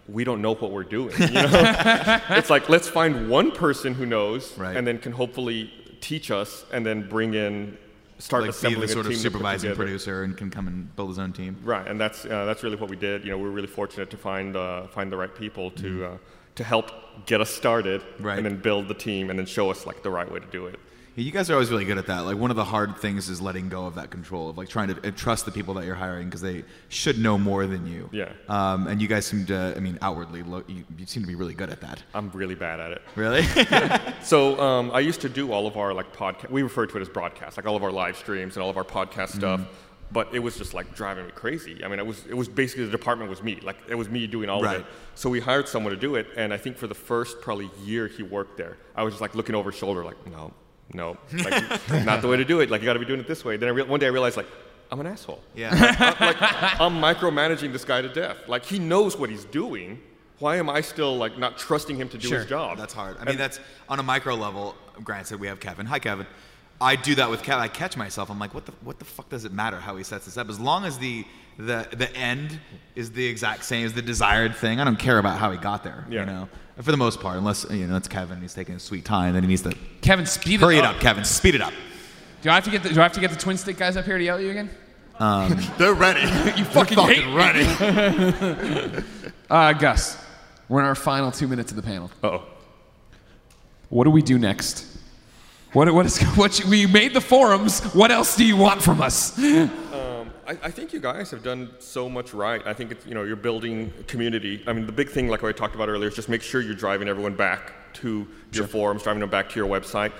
we 0.08 0.24
don't 0.24 0.42
know 0.42 0.54
what 0.56 0.72
we're 0.72 0.84
doing. 0.84 1.14
You 1.20 1.28
know? 1.32 2.20
it's 2.30 2.50
like 2.50 2.70
let's 2.70 2.88
find 2.90 3.30
one 3.30 3.52
person 3.52 3.94
who 3.94 4.06
knows, 4.06 4.58
Right. 4.58 4.76
and 4.76 4.86
then 4.86 4.98
can 5.00 5.12
hopefully 5.12 5.72
teach 6.02 6.32
us, 6.32 6.66
and 6.74 6.86
then 6.86 7.08
bring 7.08 7.34
in, 7.34 7.78
start 8.20 8.44
Like 8.44 8.48
be 8.52 8.56
assembling 8.58 8.80
the 8.82 8.86
a 8.86 8.94
sort 8.94 9.06
of 9.06 9.16
supervising 9.16 9.76
producer 9.76 10.24
and 10.24 10.36
can 10.36 10.50
come 10.50 10.68
and 10.68 10.94
build 10.96 11.10
his 11.10 11.20
own 11.20 11.32
team. 11.34 11.58
Right, 11.64 11.88
and 11.88 12.00
that's 12.00 12.26
uh, 12.26 12.46
that's 12.46 12.64
really 12.64 12.76
what 12.76 12.90
we 12.90 12.96
did. 12.98 13.24
You 13.24 13.32
know, 13.32 13.38
we 13.38 13.44
were 13.44 13.52
really 13.52 13.68
fortunate 13.68 14.10
to 14.10 14.18
find 14.18 14.56
uh, 14.56 14.88
find 14.88 15.12
the 15.12 15.18
right 15.18 15.34
people 15.34 15.72
to 15.72 15.84
Mm-hmm. 15.84 16.14
uh, 16.16 16.18
to 16.56 16.64
help 16.64 16.92
get 17.26 17.42
us 17.42 17.50
started, 17.50 18.04
Right. 18.20 18.38
and 18.38 18.46
then 18.46 18.58
build 18.58 18.88
the 18.88 18.94
team, 18.94 19.30
and 19.32 19.40
then 19.40 19.46
show 19.48 19.72
us 19.72 19.88
like 19.88 20.04
the 20.04 20.12
right 20.12 20.30
way 20.32 20.40
to 20.40 20.46
do 20.48 20.68
it. 20.68 20.80
Yeah, 21.16 21.24
you 21.26 21.32
guys 21.32 21.50
are 21.50 21.54
always 21.54 21.70
really 21.70 21.86
good 21.86 22.00
at 22.00 22.08
that. 22.08 22.22
Like 22.22 22.38
one 22.38 22.50
of 22.50 22.56
the 22.56 22.64
hard 22.66 22.98
things 22.98 23.30
is 23.30 23.40
letting 23.40 23.70
go 23.70 23.86
of 23.86 23.96
that 23.96 24.10
control 24.10 24.50
of 24.50 24.58
like 24.58 24.68
trying 24.68 24.88
to 24.88 25.08
uh, 25.08 25.12
trust 25.12 25.46
the 25.46 25.52
people 25.52 25.76
that 25.76 25.86
you're 25.86 25.94
hiring 25.94 26.26
because 26.28 26.42
they 26.42 26.64
should 26.90 27.20
know 27.20 27.38
more 27.38 27.68
than 27.68 27.86
you. 27.86 28.10
Yeah. 28.12 28.32
Um, 28.50 28.88
and 28.88 29.00
you 29.00 29.08
guys 29.08 29.26
seem 29.28 29.46
to, 29.46 29.74
I 29.78 29.80
mean, 29.80 30.00
outwardly 30.02 30.42
look, 30.42 30.68
you, 30.68 30.84
you 30.98 31.06
seem 31.06 31.22
to 31.22 31.28
be 31.28 31.36
really 31.36 31.54
good 31.54 31.70
at 31.70 31.82
that. 31.82 32.02
I'm 32.16 32.32
really 32.32 32.56
bad 32.56 32.80
at 32.80 32.92
it. 32.92 33.02
Really? 33.16 33.44
So 34.24 34.60
um, 34.60 34.90
I 34.92 35.02
used 35.02 35.22
to 35.22 35.30
do 35.30 35.52
all 35.52 35.68
of 35.68 35.76
our 35.78 35.94
like 35.94 36.16
podcast. 36.16 36.50
We 36.50 36.64
refer 36.64 36.86
to 36.88 36.98
it 36.98 37.02
as 37.02 37.10
broadcast, 37.10 37.58
like 37.58 37.66
all 37.68 37.76
of 37.76 37.84
our 37.84 37.92
live 37.92 38.16
streams 38.18 38.56
and 38.56 38.64
all 38.64 38.70
of 38.70 38.78
our 38.78 38.84
podcast 38.86 39.36
stuff. 39.36 39.62
But 40.12 40.34
it 40.34 40.40
was 40.40 40.58
just 40.58 40.74
like 40.74 40.96
driving 40.96 41.26
me 41.26 41.32
crazy. 41.32 41.84
I 41.84 41.88
mean, 41.90 42.00
it 42.00 42.06
was 42.06 42.24
it 42.28 42.34
was 42.36 42.48
basically 42.48 42.86
the 42.86 42.92
department 42.92 43.30
was 43.30 43.44
me. 43.44 43.60
Like 43.62 43.78
it 43.90 43.96
was 43.96 44.10
me 44.10 44.28
doing 44.28 44.48
all 44.50 44.62
Right. 44.64 44.78
of 44.78 44.82
it. 44.84 44.88
So 45.16 45.30
we 45.30 45.40
hired 45.42 45.68
someone 45.68 45.92
to 45.92 46.00
do 46.00 46.16
it, 46.16 46.28
and 46.38 46.54
I 46.54 46.58
think 46.58 46.78
for 46.78 46.88
the 46.88 46.96
first 46.96 47.42
probably 47.42 47.70
year 47.84 48.08
he 48.08 48.24
worked 48.24 48.58
there, 48.58 48.78
I 48.96 49.04
was 49.04 49.14
just 49.16 49.22
like 49.22 49.36
looking 49.36 49.56
over 49.56 49.72
his 49.72 49.80
shoulder, 49.80 50.04
like 50.06 50.26
no, 50.28 50.54
no, 50.94 51.18
like, 51.32 52.06
not 52.06 52.22
the 52.22 52.28
way 52.28 52.38
to 52.38 52.46
do 52.46 52.60
it. 52.60 52.70
Like 52.70 52.82
you 52.82 52.86
got 52.86 52.94
to 52.94 53.00
be 53.00 53.06
doing 53.06 53.20
it 53.20 53.28
this 53.28 53.44
way. 53.46 53.58
Then 53.58 53.70
I 53.70 53.72
re- 53.72 53.84
one 53.84 54.00
day 54.00 54.08
I 54.08 54.10
realized 54.10 54.38
like 54.38 54.48
I'm 54.92 55.00
an 55.00 55.08
asshole. 55.08 55.42
yeah. 55.56 55.72
I'm, 56.20 56.28
like 56.28 56.42
I'm 56.42 57.16
micromanaging 57.16 57.72
this 57.72 57.86
guy 57.86 58.02
to 58.02 58.10
death. 58.10 58.48
Like 58.48 58.66
he 58.66 58.80
knows 58.80 59.18
what 59.18 59.30
he's 59.30 59.46
doing. 59.46 60.00
Why 60.40 60.58
am 60.58 60.70
I 60.70 60.82
still 60.82 61.16
like 61.16 61.38
not 61.38 61.58
trusting 61.58 61.96
him 61.96 62.10
to 62.10 62.18
do 62.18 62.30
his 62.30 62.46
job? 62.46 62.78
That's 62.78 62.94
hard. 62.94 63.18
I 63.20 63.26
mean, 63.26 63.38
that's 63.38 63.60
on 63.88 64.00
a 64.00 64.04
micro 64.04 64.36
level. 64.36 64.76
Granted, 65.04 65.40
we 65.40 65.48
have 65.48 65.60
Kevin. 65.60 65.86
Hi, 65.86 66.00
Kevin. 66.00 66.28
I 66.82 66.96
do 66.96 67.16
that 67.16 67.30
with 67.30 67.44
Kevin. 67.44 67.64
I 67.64 67.70
catch 67.70 67.96
myself. 67.96 68.30
I'm 68.30 68.40
like, 68.40 68.54
what 68.54 68.66
the 68.66 68.74
what 68.82 69.00
the 69.00 69.06
fuck 69.06 69.30
does 69.30 69.46
it 69.46 69.54
matter 69.54 69.80
how 69.80 69.96
he 69.96 70.04
sets 70.04 70.26
this 70.26 70.38
up? 70.38 70.50
As 70.50 70.60
long 70.60 70.86
as 70.86 70.98
the 70.98 71.26
the 71.58 71.88
the 71.92 72.14
end 72.16 72.60
is 72.96 73.12
the 73.12 73.26
exact 73.26 73.64
same 73.64 73.86
as 73.86 73.94
the 73.94 74.02
desired 74.02 74.56
thing, 74.56 74.80
I 74.80 74.84
don't 74.84 75.00
care 75.00 75.18
about 75.18 75.40
how 75.40 75.52
he 75.52 75.58
got 75.58 75.84
there. 75.84 76.06
Yeah. 76.10 76.22
You 76.22 76.26
know, 76.26 76.50
for 76.82 76.92
the 76.92 76.98
most 76.98 77.20
part, 77.20 77.38
unless 77.38 77.66
you 77.70 77.88
know 77.88 77.96
it's 77.98 78.08
Kevin. 78.08 78.42
He's 78.42 78.54
taking 78.54 78.74
his 78.74 78.84
sweet 78.84 79.06
time. 79.06 79.34
Then 79.34 79.44
he 79.44 79.48
needs 79.50 79.62
to 79.64 79.76
Kevin, 80.02 80.26
speed 80.26 80.60
hurry 80.60 80.76
it 80.78 80.80
it 80.80 80.86
up, 80.86 81.00
Kevin. 81.00 81.24
Speed 81.24 81.56
it 81.56 81.62
up. 81.62 81.74
Do 82.42 82.50
I 82.50 82.56
have 82.56 82.64
to 82.66 82.72
get 82.72 82.84
the, 82.84 82.90
do 82.90 83.00
I 83.00 83.04
have 83.04 83.14
to 83.14 83.20
get 83.22 83.32
the 83.32 83.38
twin 83.38 83.58
stick 83.58 83.78
guys 83.78 83.96
up 83.96 84.06
here 84.06 84.18
to 84.18 84.24
yell 84.24 84.38
at 84.38 84.44
you 84.44 84.50
again? 84.52 84.70
They're 85.78 85.94
ready. 85.94 86.22
You 86.58 86.66
fucking, 86.66 86.98
hate 86.98 87.26
me. 87.26 87.36
ready. 87.36 89.04
Uh, 89.50 89.72
Gus, 89.74 90.18
we're 90.68 90.80
in 90.80 90.86
our 90.86 90.96
final 90.96 91.32
two 91.32 91.48
minutes 91.48 91.70
of 91.72 91.76
the 91.76 91.84
panel. 91.84 92.10
Uh-oh. 92.24 92.44
What 93.90 94.06
do 94.06 94.10
we 94.10 94.24
do 94.24 94.40
next? 94.40 94.88
What, 95.74 95.94
what 95.94 96.08
is 96.08 96.20
what? 96.36 96.60
you- 96.60 96.68
We 96.70 96.86
made 96.88 97.14
the 97.14 97.22
forums. 97.22 97.82
What 97.94 98.10
else 98.10 98.36
do 98.36 98.44
you 98.46 98.58
want 98.58 98.82
from 98.82 99.00
us? 99.02 99.38
I, 100.48 100.52
I 100.64 100.72
think 100.72 100.94
you 100.94 101.00
guys 101.00 101.32
have 101.32 101.44
done 101.44 101.72
so 101.80 102.10
much 102.10 102.34
right. 102.34 102.62
I 102.66 102.74
think 102.74 102.92
it's, 102.92 103.06
you 103.06 103.14
know 103.14 103.24
you're 103.24 103.36
building 103.36 103.94
community. 104.08 104.64
I 104.68 104.74
mean, 104.74 104.86
the 104.86 104.92
big 104.92 105.10
thing, 105.10 105.28
like 105.28 105.44
I 105.44 105.52
talked 105.52 105.76
about 105.76 105.90
earlier, 105.90 106.10
is 106.10 106.16
just 106.16 106.30
make 106.30 106.42
sure 106.42 106.62
you're 106.62 106.76
driving 106.76 107.08
everyone 107.08 107.36
back 107.36 107.74
to 107.96 108.28
your 108.52 108.68
forums, 108.68 109.04
driving 109.04 109.22
them 109.22 109.30
back 109.30 109.50
to 109.50 109.56
your 109.60 109.68
website. 109.68 110.12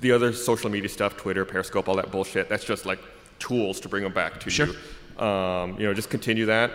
The 0.00 0.12
other 0.12 0.32
social 0.32 0.70
media 0.70 0.88
stuff, 0.88 1.16
Twitter, 1.16 1.44
Periscope, 1.44 1.88
all 1.88 1.96
that 1.96 2.10
bullshit, 2.10 2.48
that's 2.48 2.64
just 2.64 2.86
like 2.86 2.98
tools 3.38 3.80
to 3.80 3.88
bring 3.88 4.02
them 4.02 4.12
back 4.12 4.40
to 4.40 4.50
Sure. 4.50 4.66
you. 4.68 5.24
Um, 5.24 5.78
you 5.78 5.86
know, 5.86 5.94
just 5.94 6.10
continue 6.10 6.46
that 6.46 6.72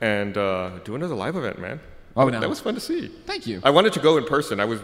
and 0.00 0.36
uh, 0.36 0.78
do 0.84 0.94
another 0.94 1.14
live 1.14 1.36
event, 1.36 1.58
man. 1.58 1.80
Oh, 2.16 2.28
no. 2.28 2.40
that 2.40 2.48
was 2.48 2.60
fun 2.60 2.74
to 2.74 2.80
see. 2.80 3.08
Thank 3.26 3.46
you. 3.46 3.60
I 3.62 3.70
wanted 3.70 3.92
to 3.94 4.00
go 4.00 4.16
in 4.18 4.24
person. 4.24 4.60
I 4.60 4.64
was, 4.64 4.80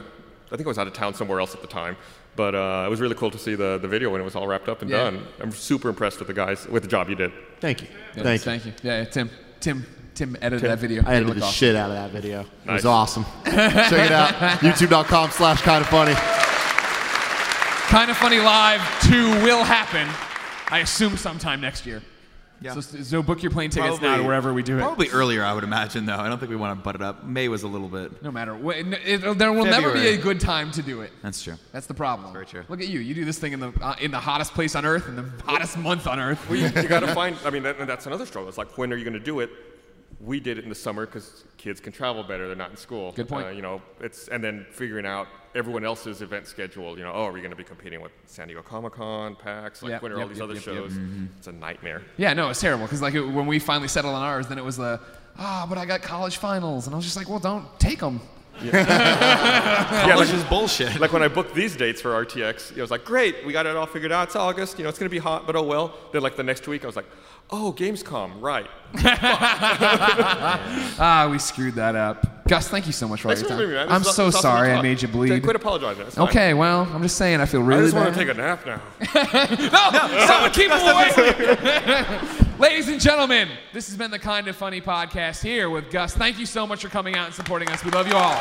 I 0.53 0.57
think 0.57 0.67
I 0.67 0.69
was 0.69 0.79
out 0.79 0.87
of 0.87 0.93
town 0.93 1.15
somewhere 1.15 1.41
else 1.41 1.55
at 1.55 1.61
the 1.61 1.67
time, 1.67 1.97
but 2.39 2.55
uh, 2.55 2.85
it 2.87 2.89
was 2.89 3.01
really 3.01 3.17
cool 3.17 3.31
to 3.33 3.37
see 3.39 3.55
the, 3.57 3.79
the 3.79 3.89
video 3.89 4.09
when 4.11 4.21
it 4.21 4.25
was 4.25 4.37
all 4.37 4.47
wrapped 4.47 4.69
up 4.69 4.81
and 4.81 4.89
Yeah. 4.91 4.97
done. 5.11 5.27
I'm 5.41 5.51
super 5.51 5.89
impressed 5.91 6.21
with 6.21 6.29
the 6.29 6.35
guys 6.35 6.67
with 6.69 6.85
the 6.85 6.89
job 6.89 7.09
you 7.11 7.17
did. 7.17 7.33
Thank 7.61 7.83
you. 7.83 7.89
Yes, 8.15 8.25
Thank 8.25 8.41
you. 8.41 8.45
thank 8.45 8.65
you. 8.67 8.73
Yeah, 8.89 8.99
yeah, 9.01 9.05
Tim. 9.05 9.31
Tim. 9.61 9.85
Tim 10.15 10.37
edited 10.41 10.61
Tim. 10.63 10.71
that 10.71 10.79
video. 10.79 11.03
I 11.05 11.15
edited 11.17 11.37
the 11.37 11.43
awesome. 11.43 11.53
shit 11.53 11.75
out 11.77 11.91
of 11.91 11.97
that 11.97 12.11
video. 12.11 12.45
It 12.67 12.71
was 12.71 12.85
awesome. 12.87 13.25
Check 13.45 13.93
it 13.93 14.13
out. 14.13 14.35
YouTube.com 14.61 15.31
slash 15.31 15.61
kind 15.63 15.81
of 15.83 15.89
funny. 15.89 16.15
Kind 17.89 18.11
of 18.11 18.17
Funny 18.17 18.39
Live 18.39 18.81
2 19.03 19.43
will 19.43 19.65
happen, 19.65 20.07
I 20.71 20.81
assume, 20.81 21.17
sometime 21.17 21.61
next 21.61 21.87
year. 21.87 22.03
Yeah. 22.61 22.75
So, 22.75 22.81
so 22.81 23.23
book 23.23 23.43
your 23.43 23.53
plane 23.53 23.71
tickets 23.71 24.01
now 24.01 24.17
to 24.17 24.23
wherever 24.25 24.53
we 24.53 24.63
do 24.63 24.79
it. 24.79 24.81
Probably 24.81 25.09
earlier, 25.11 25.45
I 25.45 25.53
would 25.53 25.65
imagine. 25.65 26.07
Though 26.07 26.17
I 26.17 26.29
don't 26.29 26.39
think 26.39 26.51
we 26.51 26.57
want 26.57 26.79
to 26.79 26.83
butt 26.83 26.97
it 26.97 27.03
up. 27.03 27.25
May 27.25 27.49
was 27.49 27.63
a 27.63 27.69
little 27.69 27.89
bit. 27.89 28.23
No 28.23 28.33
matter 28.33 28.55
what, 28.57 28.77
it, 28.77 28.87
it- 29.05 29.39
there 29.39 29.53
will 29.53 29.65
never 29.65 29.93
be 29.93 30.09
a 30.09 30.17
good 30.17 30.41
time 30.41 30.71
to 30.73 30.83
do 30.83 31.03
it. 31.03 31.13
That's 31.23 31.43
true. 31.43 31.55
That's 31.73 31.87
the 31.87 31.95
problem. 31.95 32.33
Very 32.33 32.47
true. 32.47 32.65
Look 32.69 32.81
at 32.81 32.89
you. 32.89 33.01
You 33.01 33.15
do 33.15 33.25
this 33.25 33.39
thing 33.39 33.53
in 33.53 33.61
the 33.61 33.73
uh, 33.81 33.95
in 34.01 34.11
the 34.11 34.19
hottest 34.19 34.55
place 34.55 34.75
on 34.75 34.85
earth, 34.85 35.07
in 35.09 35.17
the 35.17 35.23
hottest 35.45 35.79
month 35.79 36.07
on 36.07 36.19
earth. 36.19 36.49
Well, 36.49 36.59
you, 36.59 36.67
you 36.67 36.89
got 36.89 37.01
to 37.01 37.15
find. 37.15 37.37
I 37.45 37.51
mean, 37.51 37.63
that, 37.63 37.87
that's 37.87 38.07
another 38.07 38.27
struggle. 38.27 38.49
It's 38.49 38.59
like, 38.59 38.77
when 38.77 38.93
are 38.93 38.97
you 38.97 39.05
going 39.05 39.15
to 39.15 39.21
do 39.21 39.41
it? 39.41 39.51
We 40.21 40.41
did 40.41 40.59
it 40.59 40.65
in 40.65 40.69
the 40.69 40.75
summer 40.75 41.07
because 41.07 41.45
kids 41.59 41.79
can 41.79 41.93
travel 41.93 42.25
better. 42.25 42.49
They're 42.49 42.57
not 42.57 42.71
in 42.71 42.77
school. 42.77 43.13
Good 43.13 43.29
point. 43.29 43.47
Uh, 43.47 43.51
you 43.51 43.63
know, 43.63 43.81
it's 44.01 44.27
and 44.27 44.43
then 44.43 44.67
figuring 44.73 45.07
out 45.07 45.29
everyone 45.55 45.85
else's 45.85 46.23
event 46.23 46.47
schedule. 46.47 46.97
You 46.99 47.05
know, 47.05 47.13
oh, 47.13 47.25
are 47.25 47.33
we 47.33 47.41
going 47.41 47.51
to 47.51 47.57
be 47.57 47.65
competing 47.65 48.01
with 48.01 48.13
San 48.27 48.49
Diego 48.49 48.63
Comic 48.63 48.95
Con, 48.95 49.37
PAX? 49.37 49.83
Like, 49.83 49.91
Yep, 49.91 50.03
when 50.03 50.13
are 50.13 50.17
yep, 50.17 50.23
all 50.23 50.29
these 50.29 50.39
yep, 50.39 50.51
other 50.51 50.61
shows? 50.61 50.99
It's 51.39 51.47
a 51.47 51.53
nightmare. 51.53 52.03
Yeah, 52.17 52.33
no, 52.35 52.51
it's 52.51 52.61
terrible 52.61 52.85
because 52.85 53.03
like 53.03 53.15
it, 53.15 53.23
when 53.23 53.47
we 53.47 53.59
finally 53.59 53.89
settled 53.89 54.15
on 54.15 54.23
ours, 54.23 54.47
then 54.49 54.59
it 54.59 54.65
was 54.65 54.77
the 54.77 55.01
ah, 55.39 55.67
but 55.69 55.79
I 55.79 55.87
got 55.87 56.03
college 56.03 56.37
finals, 56.39 56.87
and 56.87 56.95
I 56.95 56.97
was 56.97 57.05
just 57.05 57.17
like, 57.17 57.29
well, 57.29 57.39
don't 57.39 57.67
take 57.79 58.01
them. 58.01 58.21
Yeah, 58.63 60.07
College 60.11 60.31
is 60.33 60.45
bullshit. 60.45 61.01
Like 61.01 61.13
when 61.13 61.23
I 61.23 61.29
booked 61.29 61.55
these 61.55 61.77
dates 61.77 62.01
for 62.01 62.11
RTX, 62.25 62.77
it 62.77 62.81
was 62.81 62.91
like, 62.91 63.05
great, 63.05 63.45
we 63.47 63.53
got 63.53 63.67
it 63.67 63.77
all 63.77 63.87
figured 63.87 64.13
out. 64.13 64.29
It's 64.29 64.37
August, 64.37 64.79
you 64.79 64.85
know, 64.85 64.91
it's 64.91 64.99
gonna 64.99 65.09
be 65.09 65.19
hot, 65.19 65.47
but 65.47 65.57
oh 65.57 65.63
well. 65.63 65.95
Then 66.13 66.23
like 66.23 66.37
the 66.37 66.43
next 66.43 66.67
week, 66.69 66.85
I 66.85 66.87
was 66.87 66.97
like, 66.97 67.07
oh, 67.51 67.75
Gamescom, 67.77 68.41
right? 68.41 68.69
Ah, 71.01 71.29
we 71.31 71.39
screwed 71.39 71.75
that 71.75 71.95
up. 71.95 72.47
Gus, 72.49 72.69
thank 72.69 72.87
you 72.87 72.93
so 72.93 73.07
much 73.07 73.21
for 73.21 73.29
all 73.29 73.35
your 73.35 73.45
for 73.45 73.51
time. 73.51 73.71
me. 73.71 73.77
I'm 73.77 74.03
so 74.03 74.27
awesome 74.27 74.41
sorry 74.41 74.73
I 74.73 74.81
made 74.83 75.03
you 75.03 75.09
Okay, 75.09 75.17
bleed. 75.17 75.43
Quit 75.43 75.57
apologizing. 75.57 76.07
It's 76.07 76.15
fine. 76.17 76.29
Okay, 76.29 76.55
well, 76.55 76.89
I'm 76.93 77.03
just 77.03 77.17
saying 77.17 77.41
I 77.41 77.47
feel 77.47 77.63
really 77.63 77.83
I 77.83 77.85
just 77.85 77.95
bad. 77.95 78.05
want 78.05 78.15
to 78.15 78.21
take 78.25 78.35
a 78.35 78.39
nap 78.39 78.67
now. 78.67 78.81
no, 80.15 80.27
someone 80.27 80.51
keep 80.53 80.71
him 80.71 80.81
away. 80.81 82.45
Ladies 82.59 82.89
and 82.89 83.01
gentlemen, 83.01 83.49
this 83.73 83.87
has 83.87 83.97
been 83.97 84.11
the 84.11 84.19
Kind 84.19 84.49
of 84.49 84.57
Funny 84.57 84.81
podcast 84.81 85.45
here 85.45 85.71
with 85.71 85.93
Gus. 85.93 86.15
Thank 86.15 86.41
you 86.41 86.47
so 86.47 86.67
much 86.67 86.83
for 86.83 86.89
coming 86.89 87.15
out 87.15 87.27
and 87.27 87.35
supporting 87.35 87.69
us. 87.69 87.85
We 87.85 87.93
love 87.93 88.09
you 88.09 88.17
all. 88.17 88.37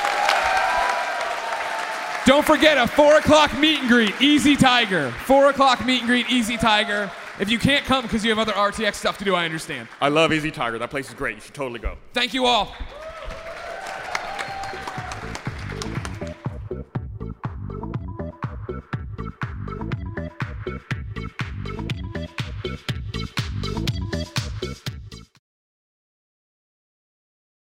Don't 2.26 2.44
forget 2.44 2.80
a 2.80 2.88
four 2.88 3.18
o'clock 3.18 3.56
meet 3.60 3.82
and 3.82 3.88
greet, 3.88 4.20
Easy 4.20 4.56
Tiger. 4.56 5.12
Four 5.26 5.50
o'clock 5.50 5.86
meet 5.86 6.00
and 6.00 6.08
greet, 6.08 6.32
Easy 6.32 6.58
Tiger. 6.58 7.12
If 7.40 7.52
you 7.52 7.60
can't 7.60 7.86
come 7.86 8.02
because 8.02 8.26
you 8.26 8.32
have 8.32 8.40
other 8.40 8.54
RTX 8.54 8.96
stuff 8.96 9.20
to 9.20 9.24
do, 9.24 9.36
I 9.36 9.46
understand. 9.46 9.88
I 10.02 10.10
love 10.10 10.34
Easy 10.34 10.50
Tiger. 10.50 10.80
That 10.80 10.90
place 10.90 11.10
is 11.10 11.14
great. 11.14 11.36
You 11.36 11.42
should 11.42 11.54
totally 11.54 11.80
go. 11.80 11.96
Thank 12.14 12.34
you 12.34 12.48
all. 12.48 12.76